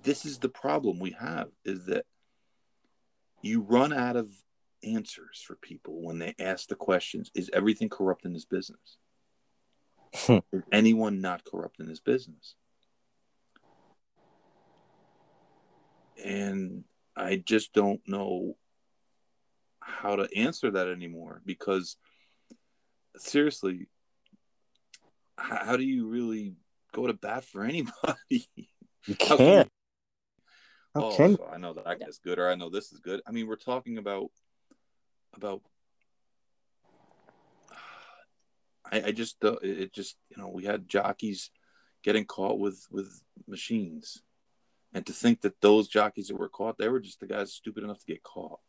this 0.03 0.25
is 0.25 0.39
the 0.39 0.49
problem 0.49 0.99
we 0.99 1.15
have 1.17 1.47
is 1.63 1.86
that 1.86 2.05
you 3.41 3.61
run 3.61 3.93
out 3.93 4.17
of 4.17 4.29
answers 4.84 5.41
for 5.47 5.55
people 5.55 6.03
when 6.03 6.19
they 6.19 6.36
ask 6.39 6.67
the 6.67 6.75
questions 6.75 7.31
is 7.34 7.49
everything 7.53 7.88
corrupt 7.88 8.25
in 8.25 8.34
this 8.34 8.43
business? 8.43 8.97
Hmm. 10.13 10.39
Is 10.51 10.63
anyone 10.73 11.21
not 11.21 11.45
corrupt 11.45 11.79
in 11.79 11.88
this 11.88 12.01
business 12.01 12.55
and 16.24 16.84
i 17.16 17.36
just 17.36 17.74
don't 17.74 18.01
know 18.07 18.55
how 19.82 20.16
to 20.16 20.28
answer 20.36 20.72
that 20.72 20.88
anymore 20.88 21.41
because 21.45 21.97
seriously 23.18 23.88
how, 25.38 25.76
do 25.76 25.84
you 25.84 26.07
really 26.07 26.55
go 26.93 27.07
to 27.07 27.14
bat 27.14 27.43
for 27.43 27.64
anybody 27.64 28.47
You 29.05 29.16
can 29.16 29.38
can't. 29.38 29.72
How 30.95 31.05
oh, 31.05 31.18
can 31.18 31.38
so 31.38 31.49
I 31.51 31.57
know 31.57 31.74
that 31.74 31.88
I 31.88 31.95
guy's 31.95 32.20
good, 32.20 32.39
or 32.39 32.49
I 32.49 32.55
know 32.55 32.70
this 32.70 32.91
is 32.91 32.99
good. 32.99 33.22
I 33.28 33.32
mean, 33.32 33.47
we're 33.47 33.55
talking 33.55 33.97
about 33.97 34.30
about. 35.36 35.61
I, 38.89 39.07
I 39.07 39.11
just 39.11 39.43
uh, 39.43 39.53
it 39.61 39.80
it 39.80 39.93
just 39.93 40.18
you 40.30 40.41
know 40.41 40.49
we 40.49 40.66
had 40.66 40.88
jockeys 40.88 41.49
getting 42.03 42.26
caught 42.26 42.59
with 42.59 42.86
with 42.91 43.22
machines, 43.47 44.22
and 44.94 45.06
to 45.06 45.14
think 45.14 45.41
that 45.41 45.60
those 45.62 45.88
jockeys 45.88 46.28
that 46.28 46.38
were 46.38 46.50
caught, 46.50 46.78
they 46.78 46.88
were 46.88 47.00
just 47.00 47.20
the 47.20 47.28
guys 47.28 47.52
stupid 47.52 47.84
enough 47.84 48.00
to 48.00 48.06
get 48.06 48.24
caught. 48.24 48.60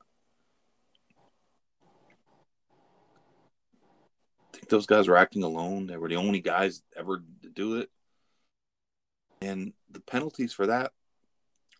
I 4.53 4.57
think 4.57 4.68
those 4.68 4.87
guys 4.87 5.09
were 5.09 5.16
acting 5.16 5.43
alone. 5.43 5.87
They 5.87 5.97
were 5.97 6.09
the 6.09 6.16
only 6.16 6.41
guys 6.41 6.83
ever 6.97 7.22
to 7.43 7.49
do 7.51 7.77
it, 7.77 7.91
and 9.43 9.72
the 9.91 10.01
penalties 10.01 10.53
for 10.53 10.66
that 10.66 10.93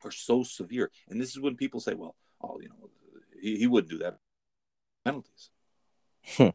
are 0.05 0.11
so 0.11 0.43
severe. 0.43 0.91
And 1.09 1.21
this 1.21 1.31
is 1.31 1.41
when 1.41 1.57
people 1.57 1.81
say, 1.81 1.95
"Well, 1.95 2.17
oh, 2.43 2.59
you 2.61 2.69
know, 2.69 2.91
he, 3.41 3.57
he 3.57 3.67
wouldn't 3.67 3.91
do 3.91 3.99
that." 3.99 4.19
Penalties. 5.05 5.51
Hmm. 6.37 6.49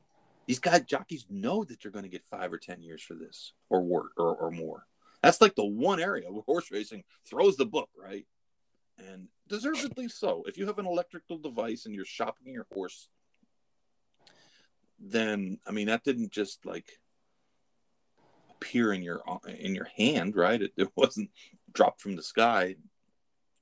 These 0.46 0.60
guys 0.60 0.82
jockeys 0.82 1.26
know 1.30 1.64
that 1.64 1.84
you're 1.84 1.94
going 1.94 2.04
to 2.04 2.10
get 2.10 2.24
five 2.24 2.52
or 2.52 2.58
ten 2.58 2.82
years 2.82 3.02
for 3.02 3.14
this, 3.14 3.54
or 3.70 3.82
work, 3.82 4.12
or, 4.18 4.36
or 4.36 4.52
more. 4.52 4.86
That's 5.22 5.42
like 5.42 5.56
the 5.56 5.66
one 5.66 6.00
area 6.00 6.32
where 6.32 6.44
horse 6.46 6.72
racing 6.72 7.04
throws 7.30 7.58
the 7.58 7.66
book, 7.66 7.90
right? 7.98 8.26
And 8.98 9.28
deservedly 9.48 10.10
so. 10.10 10.44
If 10.48 10.58
you 10.58 10.68
have 10.68 10.80
an 10.80 10.86
electrical 10.86 11.38
device 11.38 11.86
and 11.86 11.96
you're 11.96 12.06
shopping 12.06 12.54
your 12.54 12.68
horse, 12.74 13.10
then 15.00 15.60
I 15.66 15.72
mean 15.72 15.88
that 15.88 16.04
didn't 16.04 16.32
just 16.32 16.66
like 16.66 17.00
appear 18.50 18.92
in 18.92 19.02
your 19.02 19.22
in 19.48 19.74
your 19.74 19.88
hand, 19.96 20.36
right? 20.36 20.62
It, 20.62 20.74
it 20.76 20.90
wasn't 20.96 21.30
dropped 21.74 22.02
from 22.02 22.16
the 22.16 22.24
sky. 22.24 22.76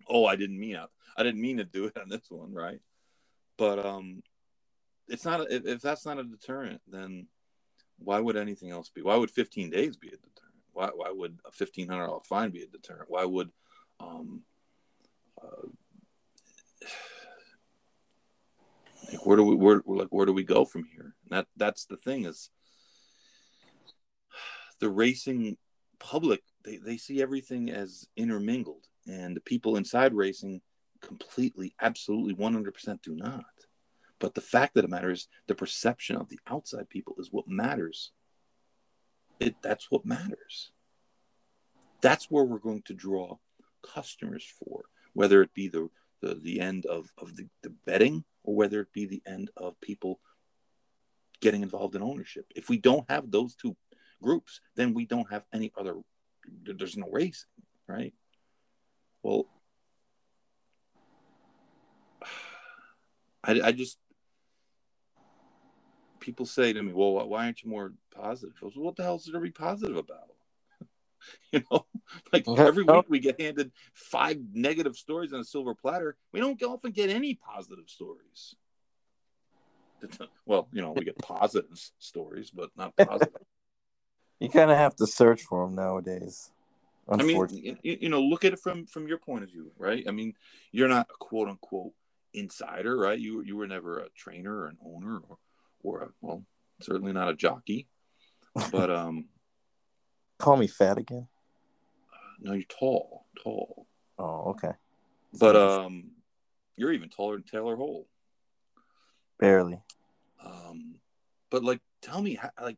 Oh, 0.10 0.26
I 0.26 0.36
didn't 0.36 0.60
mean 0.60 0.76
it. 0.76 0.90
I 1.16 1.24
didn't 1.24 1.42
mean 1.42 1.58
to 1.58 1.64
do 1.64 1.86
it 1.86 1.98
on 1.98 2.10
this 2.10 2.30
one, 2.30 2.54
right? 2.54 2.80
But 3.58 3.84
um, 3.84 4.22
it's 5.08 5.26
not. 5.26 5.52
If, 5.52 5.66
if 5.66 5.82
that's 5.82 6.06
not 6.06 6.20
a 6.20 6.24
deterrent, 6.24 6.82
then 6.88 7.28
why 8.00 8.20
would 8.20 8.38
anything 8.38 8.72
else 8.72 8.90
be? 8.90 9.02
Why 9.02 9.16
would 9.16 9.32
15 9.32 9.70
days 9.70 9.98
be 9.98 10.08
a 10.08 10.12
deterrent? 10.12 10.47
Why 10.78 10.90
why 10.94 11.10
would 11.12 11.40
a 11.44 11.52
fifteen 11.52 11.90
hundred 11.90 12.06
dollar 12.06 12.20
fine 12.24 12.52
be 12.52 12.62
a 12.62 12.68
deterrent? 12.68 13.10
Why 13.10 13.26
would 13.26 13.50
um, 14.00 14.44
uh, 15.42 15.70
like 19.12 19.26
where 19.26 19.38
do 19.38 19.44
we 19.44 19.56
where 19.56 19.82
like 19.88 20.10
where 20.10 20.28
do 20.28 20.34
we 20.34 20.44
go 20.44 20.66
from 20.66 20.84
here? 20.84 21.16
And 21.24 21.32
that 21.32 21.48
that's 21.56 21.86
the 21.86 21.98
thing 21.98 22.26
is 22.26 22.52
the 24.80 24.90
racing 24.90 25.58
public 26.00 26.44
they, 26.64 26.78
they 26.78 26.98
see 26.98 27.24
everything 27.24 27.72
as 27.72 28.08
intermingled 28.16 28.86
and 29.08 29.36
the 29.36 29.42
people 29.42 29.78
inside 29.78 30.14
racing 30.14 30.62
completely 31.02 31.74
absolutely 31.82 32.36
100% 32.36 33.02
do 33.02 33.16
not 33.16 33.46
but 34.20 34.36
the 34.36 34.42
fact 34.42 34.78
of 34.78 34.84
the 34.84 34.88
matter 34.88 35.10
is 35.10 35.28
the 35.48 35.56
perception 35.56 36.18
of 36.18 36.30
the 36.30 36.40
outside 36.46 36.88
people 36.88 37.16
is 37.18 37.30
what 37.32 37.48
matters 37.48 38.12
it 39.40 39.56
that's 39.62 39.90
what 39.92 40.06
matters. 40.06 40.72
That's 42.02 42.30
where 42.30 42.44
we're 42.44 42.60
going 42.60 42.84
to 42.84 42.94
draw 42.94 43.38
customers 43.82 44.46
for 44.60 44.86
whether 45.14 45.42
it 45.42 45.54
be 45.54 45.68
the 45.68 45.90
the, 46.22 46.34
the 46.34 46.60
end 46.60 46.88
of, 46.88 47.12
of 47.20 47.36
the, 47.36 47.48
the 47.62 47.70
betting 47.86 48.24
or 48.44 48.56
whether 48.56 48.82
it 48.82 48.92
be 48.92 49.06
the 49.06 49.22
end 49.28 49.52
of 49.56 49.80
people 49.82 50.20
getting 51.42 51.62
involved 51.62 51.96
in 51.96 52.02
ownership. 52.02 52.46
If 52.56 52.70
we 52.70 52.78
don't 52.80 53.08
have 53.10 53.30
those 53.30 53.56
two 53.56 53.76
groups 54.22 54.62
then 54.76 54.94
we 54.94 55.06
don't 55.06 55.32
have 55.32 55.46
any 55.54 55.72
other 55.78 55.96
there's 56.64 56.98
no 56.98 57.08
racing 57.12 57.50
right? 57.88 58.14
Well 59.24 59.48
I, 63.44 63.62
I 63.62 63.72
just 63.72 63.98
people 66.28 66.46
say 66.46 66.74
to 66.74 66.84
me, 66.84 66.92
"Well, 66.92 67.26
why 67.30 67.46
aren't 67.46 67.64
you 67.64 67.70
more 67.70 67.94
positive?" 68.14 68.54
I 68.62 68.66
was, 68.66 68.76
what 68.76 68.98
the 68.98 69.04
hell 69.04 69.16
is 69.16 69.24
there 69.24 69.36
to 69.36 69.40
be 69.40 69.50
positive 69.50 69.96
about? 69.96 70.36
you 71.54 71.64
know, 71.72 71.86
like 72.34 72.46
every 72.50 72.84
week 72.84 73.06
we 73.08 73.20
get 73.20 73.40
handed 73.40 73.72
five 73.94 74.38
negative 74.54 74.98
stories 74.98 75.32
on 75.32 75.40
a 75.40 75.46
silver 75.46 75.74
platter. 75.74 76.18
We 76.34 76.42
don't 76.42 76.62
often 76.64 76.92
get 76.92 77.10
any 77.10 77.36
positive 77.36 77.86
stories. 77.88 78.56
Uh, 80.20 80.26
well, 80.46 80.68
you 80.74 80.82
know, 80.82 80.92
we 80.92 81.06
get 81.06 81.18
positive 81.18 81.80
stories, 81.98 82.52
but 82.52 82.72
not 82.76 82.94
positive. 82.98 83.42
You 84.42 84.50
kind 84.50 84.70
of 84.70 84.78
have 84.78 84.98
to 84.98 85.08
search 85.08 85.44
for 85.44 85.66
them 85.66 85.76
nowadays. 85.76 86.52
I 87.10 87.24
mean, 87.24 87.48
you, 87.84 87.98
you 88.02 88.10
know, 88.10 88.22
look 88.22 88.44
at 88.44 88.52
it 88.52 88.60
from 88.60 88.86
from 88.86 89.08
your 89.08 89.18
point 89.18 89.46
of 89.46 89.50
view, 89.50 89.72
right? 89.78 90.04
I 90.06 90.12
mean, 90.12 90.34
you're 90.74 90.90
not 90.90 91.08
a 91.10 91.18
quote 91.18 91.48
unquote 91.48 91.94
insider, 92.34 92.98
right? 92.98 93.18
You 93.18 93.42
you 93.42 93.56
were 93.56 93.66
never 93.66 94.00
a 94.00 94.10
trainer 94.10 94.54
or 94.54 94.68
an 94.68 94.78
owner 94.86 95.20
or 95.30 95.38
or 95.84 96.02
a, 96.04 96.08
well, 96.22 96.44
certainly 96.82 97.14
not 97.14 97.30
a 97.30 97.36
jockey, 97.36 97.88
but 98.72 98.90
um, 98.96 99.26
call 100.40 100.58
me 100.58 100.68
fat 100.68 100.98
again. 100.98 101.28
No, 102.40 102.54
you're 102.54 102.64
tall, 102.64 103.26
tall. 103.44 103.88
Oh, 104.20 104.52
okay. 104.52 104.72
But 105.40 105.56
um, 105.56 106.12
you're 106.76 106.94
even 106.94 107.10
taller 107.10 107.36
than 107.36 107.44
Taylor 107.44 107.76
Hole. 107.76 108.08
Barely. 109.40 109.82
Um, 110.44 110.96
but 111.50 111.64
like, 111.64 111.82
tell 112.02 112.22
me, 112.22 112.36
how, 112.36 112.52
like, 112.62 112.78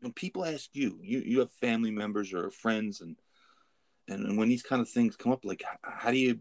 when 0.00 0.12
people 0.12 0.44
ask 0.44 0.68
you, 0.72 0.98
you 1.02 1.20
you 1.20 1.38
have 1.40 1.50
family 1.52 1.90
members 1.90 2.32
or 2.32 2.50
friends, 2.50 3.00
and 3.00 3.16
and, 4.08 4.26
and 4.26 4.38
when 4.38 4.48
these 4.48 4.62
kind 4.62 4.82
of 4.82 4.88
things 4.88 5.16
come 5.16 5.32
up, 5.32 5.44
like, 5.44 5.64
how, 5.64 5.90
how 5.90 6.10
do 6.10 6.18
you 6.18 6.38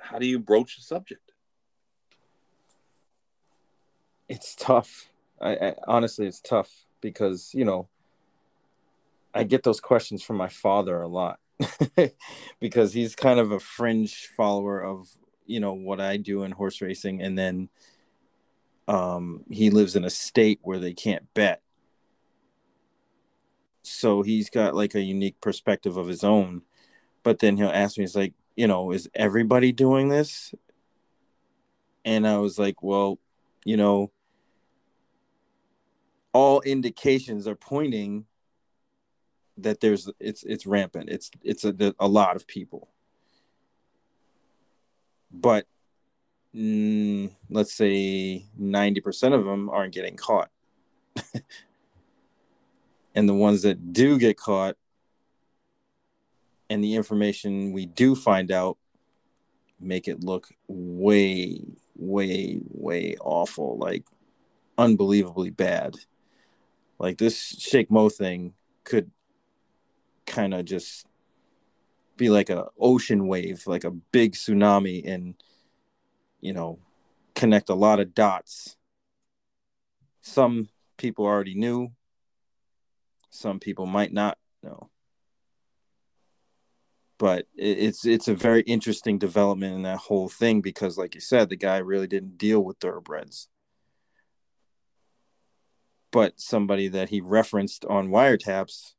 how 0.00 0.18
do 0.18 0.26
you 0.26 0.38
broach 0.38 0.76
the 0.76 0.82
subject? 0.82 1.31
It's 4.28 4.54
tough. 4.54 5.10
I, 5.40 5.54
I 5.56 5.74
honestly, 5.86 6.26
it's 6.26 6.40
tough 6.40 6.70
because 7.00 7.50
you 7.54 7.64
know 7.64 7.88
I 9.34 9.44
get 9.44 9.62
those 9.62 9.80
questions 9.80 10.22
from 10.22 10.36
my 10.36 10.48
father 10.48 11.00
a 11.00 11.08
lot 11.08 11.38
because 12.60 12.92
he's 12.92 13.14
kind 13.14 13.40
of 13.40 13.50
a 13.52 13.60
fringe 13.60 14.28
follower 14.36 14.80
of 14.80 15.08
you 15.46 15.60
know 15.60 15.72
what 15.72 16.00
I 16.00 16.16
do 16.16 16.44
in 16.44 16.52
horse 16.52 16.80
racing, 16.80 17.22
and 17.22 17.36
then 17.38 17.68
um, 18.88 19.44
he 19.50 19.70
lives 19.70 19.96
in 19.96 20.04
a 20.04 20.10
state 20.10 20.60
where 20.62 20.78
they 20.78 20.92
can't 20.92 21.32
bet, 21.34 21.62
so 23.82 24.22
he's 24.22 24.50
got 24.50 24.74
like 24.74 24.94
a 24.94 25.02
unique 25.02 25.40
perspective 25.40 25.96
of 25.96 26.08
his 26.08 26.24
own. 26.24 26.62
But 27.22 27.38
then 27.38 27.56
he'll 27.56 27.68
ask 27.68 27.98
me, 27.98 28.04
"He's 28.04 28.16
like, 28.16 28.34
you 28.56 28.66
know, 28.66 28.92
is 28.92 29.08
everybody 29.14 29.72
doing 29.72 30.08
this?" 30.08 30.54
And 32.04 32.26
I 32.26 32.38
was 32.38 32.58
like, 32.58 32.82
"Well, 32.82 33.18
you 33.64 33.76
know." 33.76 34.10
all 36.32 36.60
indications 36.62 37.46
are 37.46 37.54
pointing 37.54 38.24
that 39.58 39.80
there's 39.80 40.08
it's 40.18 40.42
it's 40.44 40.66
rampant 40.66 41.08
it's 41.10 41.30
it's 41.42 41.64
a, 41.64 41.94
a 42.00 42.08
lot 42.08 42.36
of 42.36 42.46
people 42.46 42.88
but 45.30 45.66
mm, 46.54 47.30
let's 47.50 47.74
say 47.74 48.46
90% 48.60 49.34
of 49.34 49.44
them 49.44 49.68
aren't 49.70 49.94
getting 49.94 50.16
caught 50.16 50.50
and 53.14 53.28
the 53.28 53.34
ones 53.34 53.62
that 53.62 53.92
do 53.92 54.18
get 54.18 54.38
caught 54.38 54.76
and 56.70 56.82
the 56.82 56.94
information 56.94 57.72
we 57.72 57.84
do 57.84 58.14
find 58.14 58.50
out 58.50 58.78
make 59.78 60.08
it 60.08 60.24
look 60.24 60.48
way 60.66 61.60
way 61.96 62.60
way 62.68 63.16
awful 63.20 63.78
like 63.78 64.04
unbelievably 64.78 65.50
bad. 65.50 65.96
Like 66.98 67.18
this 67.18 67.36
Sheikh 67.36 67.90
Mo 67.90 68.08
thing 68.08 68.54
could 68.84 69.10
kind 70.26 70.54
of 70.54 70.64
just 70.64 71.06
be 72.16 72.30
like 72.30 72.50
a 72.50 72.66
ocean 72.78 73.26
wave 73.26 73.66
like 73.66 73.84
a 73.84 73.90
big 73.90 74.32
tsunami 74.32 75.06
and 75.06 75.34
you 76.40 76.52
know 76.52 76.78
connect 77.34 77.68
a 77.68 77.74
lot 77.74 78.00
of 78.00 78.14
dots. 78.14 78.76
Some 80.20 80.68
people 80.96 81.24
already 81.24 81.54
knew. 81.54 81.90
Some 83.30 83.58
people 83.58 83.86
might 83.86 84.12
not 84.12 84.38
know 84.62 84.91
but 87.22 87.46
it's 87.54 88.04
it's 88.04 88.26
a 88.26 88.34
very 88.34 88.62
interesting 88.62 89.16
development 89.16 89.76
in 89.76 89.82
that 89.82 89.98
whole 89.98 90.28
thing 90.28 90.60
because 90.60 90.98
like 90.98 91.14
you 91.14 91.20
said 91.20 91.48
the 91.48 91.54
guy 91.54 91.76
really 91.76 92.08
didn't 92.08 92.36
deal 92.36 92.58
with 92.58 92.78
thoroughbreds. 92.78 93.46
But 96.10 96.40
somebody 96.40 96.88
that 96.88 97.10
he 97.10 97.20
referenced 97.20 97.84
on 97.84 98.08
wiretaps 98.08 98.94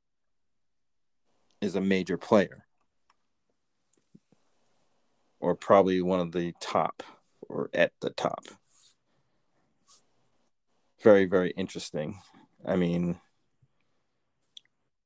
is 1.59 1.75
a 1.75 1.81
major 1.81 2.17
player. 2.17 2.63
Or 5.41 5.53
probably 5.53 6.01
one 6.01 6.21
of 6.21 6.31
the 6.31 6.53
top 6.61 7.03
or 7.41 7.69
at 7.73 7.91
the 7.99 8.11
top. 8.11 8.45
Very 11.01 11.25
very 11.25 11.51
interesting. 11.57 12.19
I 12.65 12.77
mean 12.77 13.19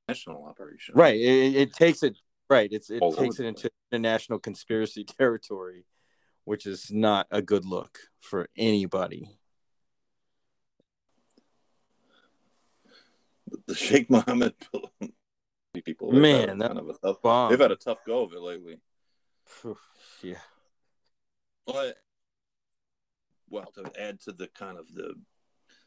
national 0.07 0.45
operation. 0.45 0.93
Right 0.95 1.19
it, 1.19 1.55
it 1.55 1.73
takes 1.73 2.03
it 2.03 2.15
right 2.49 2.69
it's 2.71 2.89
it 2.89 3.01
All 3.01 3.13
takes 3.13 3.39
it 3.39 3.45
into 3.45 3.69
international 3.91 4.39
conspiracy 4.39 5.03
territory 5.17 5.85
which 6.45 6.65
is 6.65 6.91
not 6.91 7.27
a 7.31 7.41
good 7.41 7.65
look 7.65 7.97
for 8.19 8.47
anybody 8.57 9.37
the 13.65 13.75
Sheikh 13.75 14.09
Mohammed 14.09 14.53
people. 15.85 16.11
Man, 16.11 16.57
that 16.59 16.67
kind 16.67 16.79
of 16.79 16.89
a 16.89 16.93
tough, 16.93 17.21
bomb. 17.21 17.49
they've 17.49 17.59
had 17.59 17.71
a 17.71 17.75
tough 17.75 18.03
go 18.05 18.23
of 18.23 18.33
it 18.33 18.41
lately. 18.41 18.79
Yeah 20.21 20.35
But 21.65 21.97
well, 23.49 23.71
to 23.75 23.91
add 23.99 24.19
to 24.21 24.31
the 24.31 24.47
kind 24.47 24.77
of 24.77 24.93
the 24.93 25.13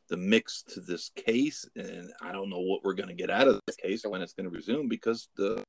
the 0.08 0.16
mix 0.16 0.62
to 0.64 0.80
this 0.80 1.10
case, 1.14 1.64
and 1.76 2.10
I 2.20 2.32
don't 2.32 2.50
know 2.50 2.60
what 2.60 2.82
we're 2.82 2.94
going 2.94 3.10
to 3.10 3.14
get 3.14 3.30
out 3.30 3.46
of 3.46 3.60
this 3.66 3.76
case 3.76 4.02
when 4.04 4.22
it's 4.22 4.32
going 4.32 4.50
to 4.50 4.54
resume 4.54 4.88
because 4.88 5.28
the 5.36 5.62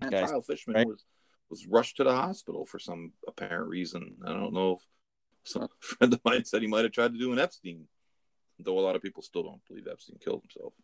Guys, 0.00 0.30
Kyle 0.30 0.40
Fishman 0.40 0.76
right? 0.76 0.86
was 0.86 1.04
was 1.50 1.66
rushed 1.66 1.96
to 1.96 2.04
the 2.04 2.14
hospital 2.14 2.64
for 2.64 2.78
some 2.78 3.12
apparent 3.26 3.68
reason. 3.68 4.16
I 4.24 4.32
don't 4.32 4.52
know 4.52 4.72
if 4.72 4.80
some 5.44 5.68
friend 5.80 6.12
of 6.12 6.20
mine 6.24 6.44
said 6.44 6.62
he 6.62 6.68
might 6.68 6.84
have 6.84 6.92
tried 6.92 7.12
to 7.12 7.18
do 7.18 7.32
an 7.32 7.38
Epstein, 7.38 7.86
though 8.58 8.78
a 8.78 8.80
lot 8.80 8.96
of 8.96 9.02
people 9.02 9.22
still 9.22 9.42
don't 9.42 9.64
believe 9.66 9.88
Epstein 9.90 10.18
killed 10.22 10.42
himself. 10.42 10.74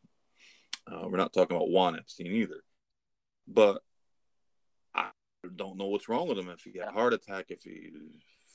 Uh, 0.87 1.09
we're 1.09 1.19
not 1.19 1.33
talking 1.33 1.57
about 1.57 1.71
Juan 1.71 1.97
Epstein 1.97 2.33
either, 2.33 2.63
but 3.47 3.83
I 4.95 5.11
don't 5.55 5.77
know 5.77 5.87
what's 5.87 6.09
wrong 6.09 6.29
with 6.29 6.39
him. 6.39 6.51
If 6.51 6.61
he 6.61 6.79
had 6.79 6.89
a 6.89 6.93
heart 6.93 7.15
attack, 7.15 7.47
if 7.49 7.63
he 7.63 7.91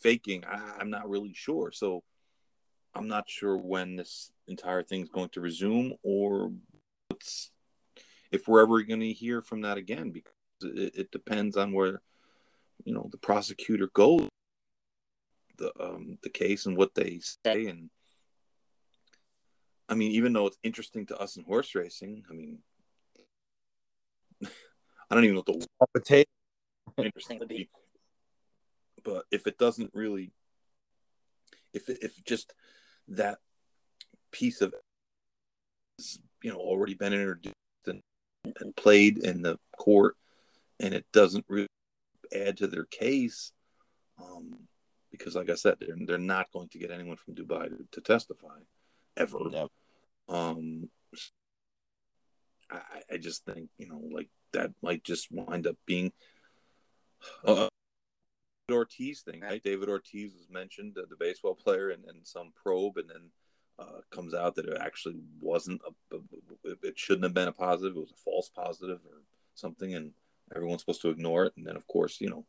faking, 0.01 0.45
I, 0.45 0.77
I'm 0.79 0.89
not 0.89 1.09
really 1.09 1.33
sure. 1.33 1.71
So 1.71 2.03
I'm 2.93 3.07
not 3.07 3.29
sure 3.29 3.57
when 3.57 3.95
this 3.95 4.31
entire 4.47 4.83
thing's 4.83 5.09
going 5.09 5.29
to 5.29 5.41
resume 5.41 5.93
or 6.03 6.51
what's 7.07 7.51
if 8.31 8.47
we're 8.47 8.61
ever 8.61 8.81
going 8.83 8.99
to 8.99 9.11
hear 9.11 9.41
from 9.41 9.61
that 9.61 9.77
again 9.77 10.11
because 10.11 10.33
it, 10.61 10.93
it 10.95 11.11
depends 11.11 11.57
on 11.57 11.71
where 11.71 12.01
you 12.85 12.93
know 12.93 13.07
the 13.11 13.17
prosecutor 13.17 13.89
goes 13.93 14.27
the 15.57 15.71
um 15.79 16.17
the 16.23 16.29
case 16.29 16.65
and 16.65 16.77
what 16.77 16.95
they 16.95 17.19
say 17.45 17.67
and 17.67 17.89
I 19.89 19.95
mean 19.95 20.11
even 20.11 20.33
though 20.33 20.47
it's 20.47 20.59
interesting 20.63 21.05
to 21.07 21.17
us 21.17 21.35
in 21.37 21.43
horse 21.43 21.75
racing 21.75 22.23
I 22.29 22.33
mean 22.33 22.59
I 24.43 25.15
don't 25.15 25.23
even 25.23 25.35
know 25.35 25.43
what 25.45 25.67
the 25.93 25.99
potato 25.99 26.29
interesting 27.05 27.39
to 27.39 27.45
be. 27.45 27.69
But 29.03 29.25
if 29.31 29.47
it 29.47 29.57
doesn't 29.57 29.91
really, 29.93 30.31
if 31.73 31.89
if 31.89 32.21
just 32.23 32.53
that 33.07 33.39
piece 34.31 34.61
of, 34.61 34.73
you 36.43 36.51
know, 36.51 36.57
already 36.57 36.93
been 36.93 37.13
introduced 37.13 37.55
and, 37.87 38.01
and 38.59 38.75
played 38.75 39.19
in 39.19 39.41
the 39.41 39.57
court, 39.77 40.15
and 40.79 40.93
it 40.93 41.05
doesn't 41.11 41.45
really 41.47 41.67
add 42.33 42.57
to 42.57 42.67
their 42.67 42.85
case, 42.85 43.51
um, 44.21 44.67
because 45.11 45.35
like 45.35 45.49
I 45.49 45.55
said, 45.55 45.75
they're 45.79 45.95
they're 46.05 46.17
not 46.17 46.51
going 46.51 46.69
to 46.69 46.79
get 46.79 46.91
anyone 46.91 47.17
from 47.17 47.35
Dubai 47.35 47.69
to, 47.69 47.77
to 47.91 48.01
testify, 48.01 48.59
ever. 49.17 49.39
Yep. 49.51 49.69
Um, 50.27 50.89
I, 52.71 53.01
I 53.13 53.17
just 53.17 53.45
think 53.45 53.69
you 53.77 53.87
know, 53.87 54.01
like 54.11 54.29
that 54.53 54.71
might 54.81 55.03
just 55.03 55.31
wind 55.31 55.67
up 55.67 55.77
being 55.85 56.11
uh, 57.45 57.67
Ortiz 58.71 59.21
thing, 59.21 59.41
right? 59.41 59.63
David 59.63 59.89
Ortiz 59.89 60.33
was 60.35 60.47
mentioned, 60.49 60.97
uh, 60.97 61.05
the 61.09 61.15
baseball 61.15 61.55
player, 61.55 61.89
and, 61.89 62.05
and 62.05 62.25
some 62.25 62.51
probe, 62.55 62.97
and 62.97 63.09
then 63.09 63.29
uh, 63.79 64.01
comes 64.11 64.33
out 64.33 64.55
that 64.55 64.67
it 64.67 64.77
actually 64.79 65.15
wasn't 65.41 65.81
a- 65.87 66.17
it 66.83 66.97
shouldn't 66.97 67.23
have 67.23 67.33
been 67.33 67.47
a 67.47 67.53
positive. 67.53 67.95
It 67.95 67.99
was 67.99 68.11
a 68.11 68.23
false 68.23 68.49
positive 68.49 68.99
or 69.05 69.23
something, 69.55 69.93
and 69.93 70.11
everyone's 70.55 70.81
supposed 70.81 71.01
to 71.01 71.09
ignore 71.09 71.45
it. 71.45 71.53
And 71.57 71.65
then, 71.65 71.75
of 71.75 71.87
course, 71.87 72.19
you 72.19 72.29
know, 72.29 72.45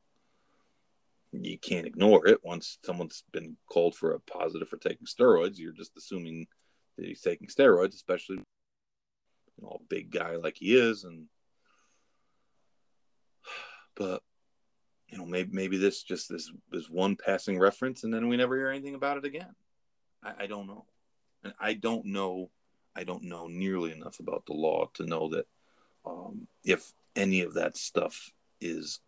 you 1.33 1.59
can't 1.59 1.87
ignore 1.87 2.27
it 2.27 2.45
once 2.45 2.79
someone's 2.85 3.25
been 3.33 3.57
called 3.71 3.95
for 3.95 4.13
a 4.13 4.21
positive 4.21 4.69
for 4.69 4.79
taking 4.79 5.07
steroids. 5.07 5.59
You're 5.59 5.73
just 5.73 5.97
assuming 5.97 6.47
that 6.97 7.07
he's 7.07 7.21
taking 7.21 7.49
steroids, 7.49 7.95
especially 7.95 8.37
you 8.37 9.63
know, 9.63 9.79
a 9.81 9.85
big 9.89 10.11
guy 10.11 10.37
like 10.37 10.57
he 10.57 10.75
is, 10.75 11.05
and 11.05 11.27
but 13.95 14.23
you 15.09 15.19
know, 15.19 15.27
maybe 15.27 15.51
maybe 15.53 15.77
this 15.77 16.03
just 16.03 16.29
this 16.29 16.51
this 16.71 16.89
one 16.89 17.17
passing 17.17 17.59
reference, 17.59 18.05
and 18.05 18.13
then 18.13 18.29
we 18.29 18.37
never 18.37 18.57
hear 18.57 18.68
anything 18.68 18.95
about 18.95 19.18
it 19.18 19.25
again. 19.25 19.55
I, 20.22 20.45
I 20.45 20.47
don't 20.47 20.67
know, 20.67 20.85
and 21.45 21.55
I 21.61 21.75
don't 21.75 22.07
know. 22.07 22.51
I 22.97 23.05
don't 23.05 23.25
know 23.25 23.47
nearly 23.47 23.93
enough 23.93 24.18
about 24.18 24.47
the 24.47 24.53
law 24.53 24.91
to 24.95 25.07
know 25.07 25.29
that 25.29 25.47
um, 26.05 26.49
if 26.64 26.93
any 27.16 27.41
of 27.42 27.54
that 27.54 27.76
stuff 27.76 28.30
is 28.61 29.00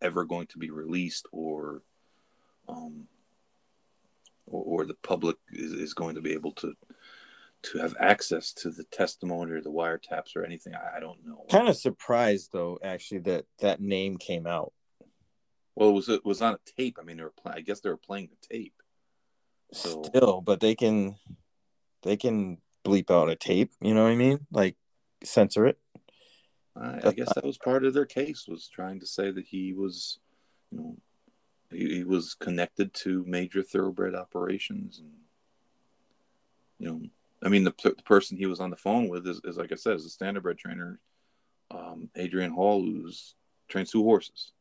ever 0.00 0.24
going 0.24 0.46
to 0.48 0.58
be 0.58 0.70
released 0.70 1.26
or 1.32 1.82
um, 2.68 3.06
or, 4.46 4.82
or 4.82 4.86
the 4.86 4.94
public 5.02 5.36
is, 5.52 5.72
is 5.72 5.94
going 5.94 6.14
to 6.14 6.20
be 6.20 6.32
able 6.32 6.52
to 6.52 6.74
to 7.62 7.78
have 7.78 7.94
access 8.00 8.52
to 8.52 8.70
the 8.70 8.82
testimony 8.84 9.52
or 9.52 9.60
the 9.60 9.70
wiretaps 9.70 10.34
or 10.34 10.44
anything. 10.44 10.74
I, 10.74 10.96
I 10.96 11.00
don't 11.00 11.24
know. 11.24 11.44
kind 11.50 11.68
of 11.68 11.76
surprised 11.76 12.50
though 12.52 12.78
actually 12.82 13.20
that 13.20 13.44
that 13.60 13.80
name 13.80 14.16
came 14.18 14.46
out 14.46 14.72
Well, 15.76 15.90
it 15.90 15.92
was 15.92 16.08
it 16.08 16.24
was 16.24 16.42
on 16.42 16.54
a 16.54 16.58
tape. 16.76 16.98
I 17.00 17.04
mean, 17.04 17.18
they 17.18 17.22
were 17.22 17.30
play- 17.30 17.54
I 17.56 17.60
guess 17.60 17.80
they 17.80 17.90
were 17.90 17.96
playing 17.96 18.30
the 18.30 18.48
tape. 18.56 18.74
So- 19.72 20.02
still 20.02 20.40
but 20.42 20.60
they 20.60 20.74
can 20.74 21.16
they 22.02 22.16
can 22.16 22.58
bleep 22.84 23.10
out 23.10 23.30
a 23.30 23.36
tape 23.36 23.70
you 23.80 23.94
know 23.94 24.02
what 24.02 24.10
i 24.12 24.16
mean 24.16 24.40
like 24.50 24.76
censor 25.24 25.64
it 25.66 25.78
I, 26.76 27.08
I 27.08 27.12
guess 27.12 27.32
that 27.34 27.44
was 27.44 27.58
part 27.58 27.84
of 27.84 27.94
their 27.94 28.06
case 28.06 28.46
was 28.48 28.68
trying 28.68 29.00
to 29.00 29.06
say 29.06 29.30
that 29.30 29.46
he 29.46 29.72
was, 29.72 30.18
you 30.70 30.78
know, 30.78 30.96
he, 31.70 31.96
he 31.96 32.04
was 32.04 32.34
connected 32.34 32.94
to 32.94 33.24
major 33.26 33.62
thoroughbred 33.62 34.14
operations, 34.14 34.98
and 34.98 35.12
you 36.78 36.86
know, 36.90 37.00
I 37.44 37.48
mean, 37.48 37.64
the, 37.64 37.74
the 37.82 38.02
person 38.04 38.36
he 38.36 38.46
was 38.46 38.60
on 38.60 38.70
the 38.70 38.76
phone 38.76 39.08
with 39.08 39.26
is, 39.26 39.40
is 39.44 39.56
like 39.56 39.72
I 39.72 39.76
said, 39.76 39.96
is 39.96 40.06
a 40.06 40.24
standardbred 40.24 40.58
trainer, 40.58 40.98
um, 41.70 42.08
Adrian 42.16 42.52
Hall, 42.52 42.82
who's 42.82 43.34
trains 43.68 43.90
two 43.90 44.02
horses. 44.02 44.52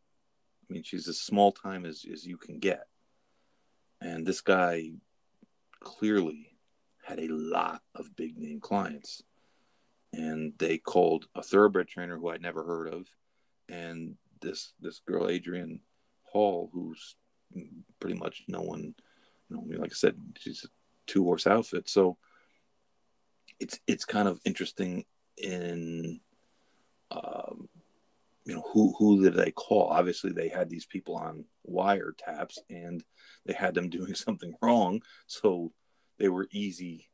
I 0.70 0.74
mean, 0.74 0.84
she's 0.84 1.08
as 1.08 1.20
small 1.20 1.52
time 1.52 1.86
as 1.86 2.06
as 2.12 2.26
you 2.26 2.38
can 2.38 2.60
get, 2.60 2.88
and 4.02 4.26
this 4.26 4.42
guy 4.42 4.92
clearly 5.80 6.58
had 7.04 7.20
a 7.20 7.28
lot 7.30 7.82
of 7.96 8.16
big 8.16 8.38
name 8.38 8.60
clients 8.60 9.24
and 10.14 10.54
they 10.58 10.78
called 10.78 11.28
a 11.36 11.44
thoroughbred 11.44 11.88
trainer 11.88 12.18
who 12.18 12.30
I'd 12.30 12.42
never 12.42 12.64
heard 12.64 12.94
of, 12.94 13.08
and 13.70 14.16
this 14.42 14.74
this 14.82 15.00
girl 15.00 15.30
Adrian 15.30 15.80
Hall, 16.24 16.70
who's 16.74 17.16
pretty 18.00 18.18
much 18.18 18.44
no 18.48 18.62
one, 18.62 18.96
you 19.50 19.56
know, 19.56 19.82
like 19.82 19.92
I 19.92 19.96
said, 19.96 20.16
she's 20.38 20.64
a 20.66 20.68
two 21.08 21.24
horse 21.24 21.48
outfit, 21.48 21.90
so 21.90 22.18
it's 23.60 23.80
it's 23.88 24.06
kind 24.06 24.28
of 24.28 24.40
interesting 24.46 25.06
in, 25.38 26.20
um, 27.12 27.70
you 28.46 28.56
know, 28.56 28.64
who 28.74 28.94
who 28.98 29.24
did 29.24 29.36
they 29.36 29.52
call? 29.52 29.88
Obviously, 29.88 30.32
they 30.32 30.50
had 30.50 30.70
these 30.70 30.86
people 30.86 31.16
on 31.16 31.46
wiretaps, 31.70 32.58
and 32.70 33.04
they 33.46 33.54
had 33.54 33.74
them 33.76 33.90
doing 33.90 34.16
something 34.16 34.54
wrong, 34.62 35.02
so 35.28 35.72
they 36.18 36.28
were 36.28 36.48
easy 36.52 37.08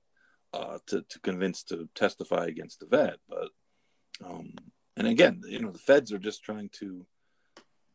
uh, 0.54 0.80
to 0.88 1.02
to 1.02 1.20
convince 1.20 1.64
to 1.64 1.90
testify 1.96 2.46
against 2.46 2.80
the 2.80 2.86
vet. 2.86 3.18
But 3.30 3.50
um, 4.26 4.54
and 4.96 5.08
again, 5.08 5.42
you 5.48 5.60
know, 5.60 5.72
the 5.72 5.78
feds 5.80 6.12
are 6.12 6.20
just 6.20 6.44
trying 6.44 6.70
to 6.80 7.06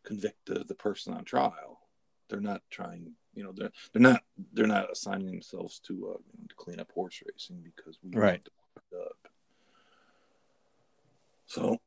convict 0.04 0.46
the, 0.46 0.64
the 0.64 0.74
person 0.74 1.14
on 1.14 1.24
trial. 1.24 1.80
They're 2.28 2.40
not 2.40 2.62
trying, 2.70 3.12
you 3.34 3.44
know, 3.44 3.52
they're 3.54 3.72
they're 3.92 4.02
not 4.02 4.22
they're 4.52 4.66
not 4.66 4.92
assigning 4.92 5.26
themselves 5.26 5.80
to 5.86 5.92
uh, 5.92 6.18
you 6.32 6.40
know, 6.40 6.46
to 6.48 6.54
clean 6.56 6.80
up 6.80 6.90
horse 6.92 7.22
racing 7.30 7.62
because 7.62 7.98
we 8.02 8.10
right. 8.18 8.46
Up. 8.94 9.16
So 11.46 11.78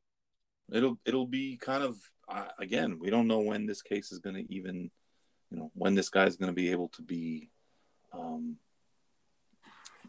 it'll 0.71 0.97
it'll 1.05 1.27
be 1.27 1.57
kind 1.57 1.83
of 1.83 1.97
uh, 2.27 2.47
again, 2.59 2.99
we 2.99 3.09
don't 3.09 3.27
know 3.27 3.39
when 3.39 3.65
this 3.65 3.81
case 3.81 4.11
is 4.11 4.19
going 4.19 4.35
to 4.35 4.53
even, 4.53 4.89
you 5.51 5.57
know, 5.57 5.71
when 5.73 5.95
this 5.95 6.09
guy's 6.09 6.37
going 6.37 6.49
to 6.49 6.55
be 6.55 6.71
able 6.71 6.89
to 6.89 7.01
be, 7.01 7.49
um, 8.13 8.57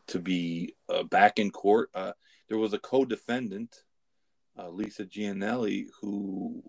to 0.09 0.19
be 0.19 0.75
uh, 0.89 1.03
back 1.05 1.39
in 1.39 1.51
court. 1.51 1.91
Uh, 1.95 2.13
there 2.49 2.59
was 2.59 2.73
a 2.73 2.79
co-defendant, 2.79 3.83
uh, 4.59 4.69
Lisa 4.69 5.05
Giannelli, 5.05 5.87
who 6.01 6.63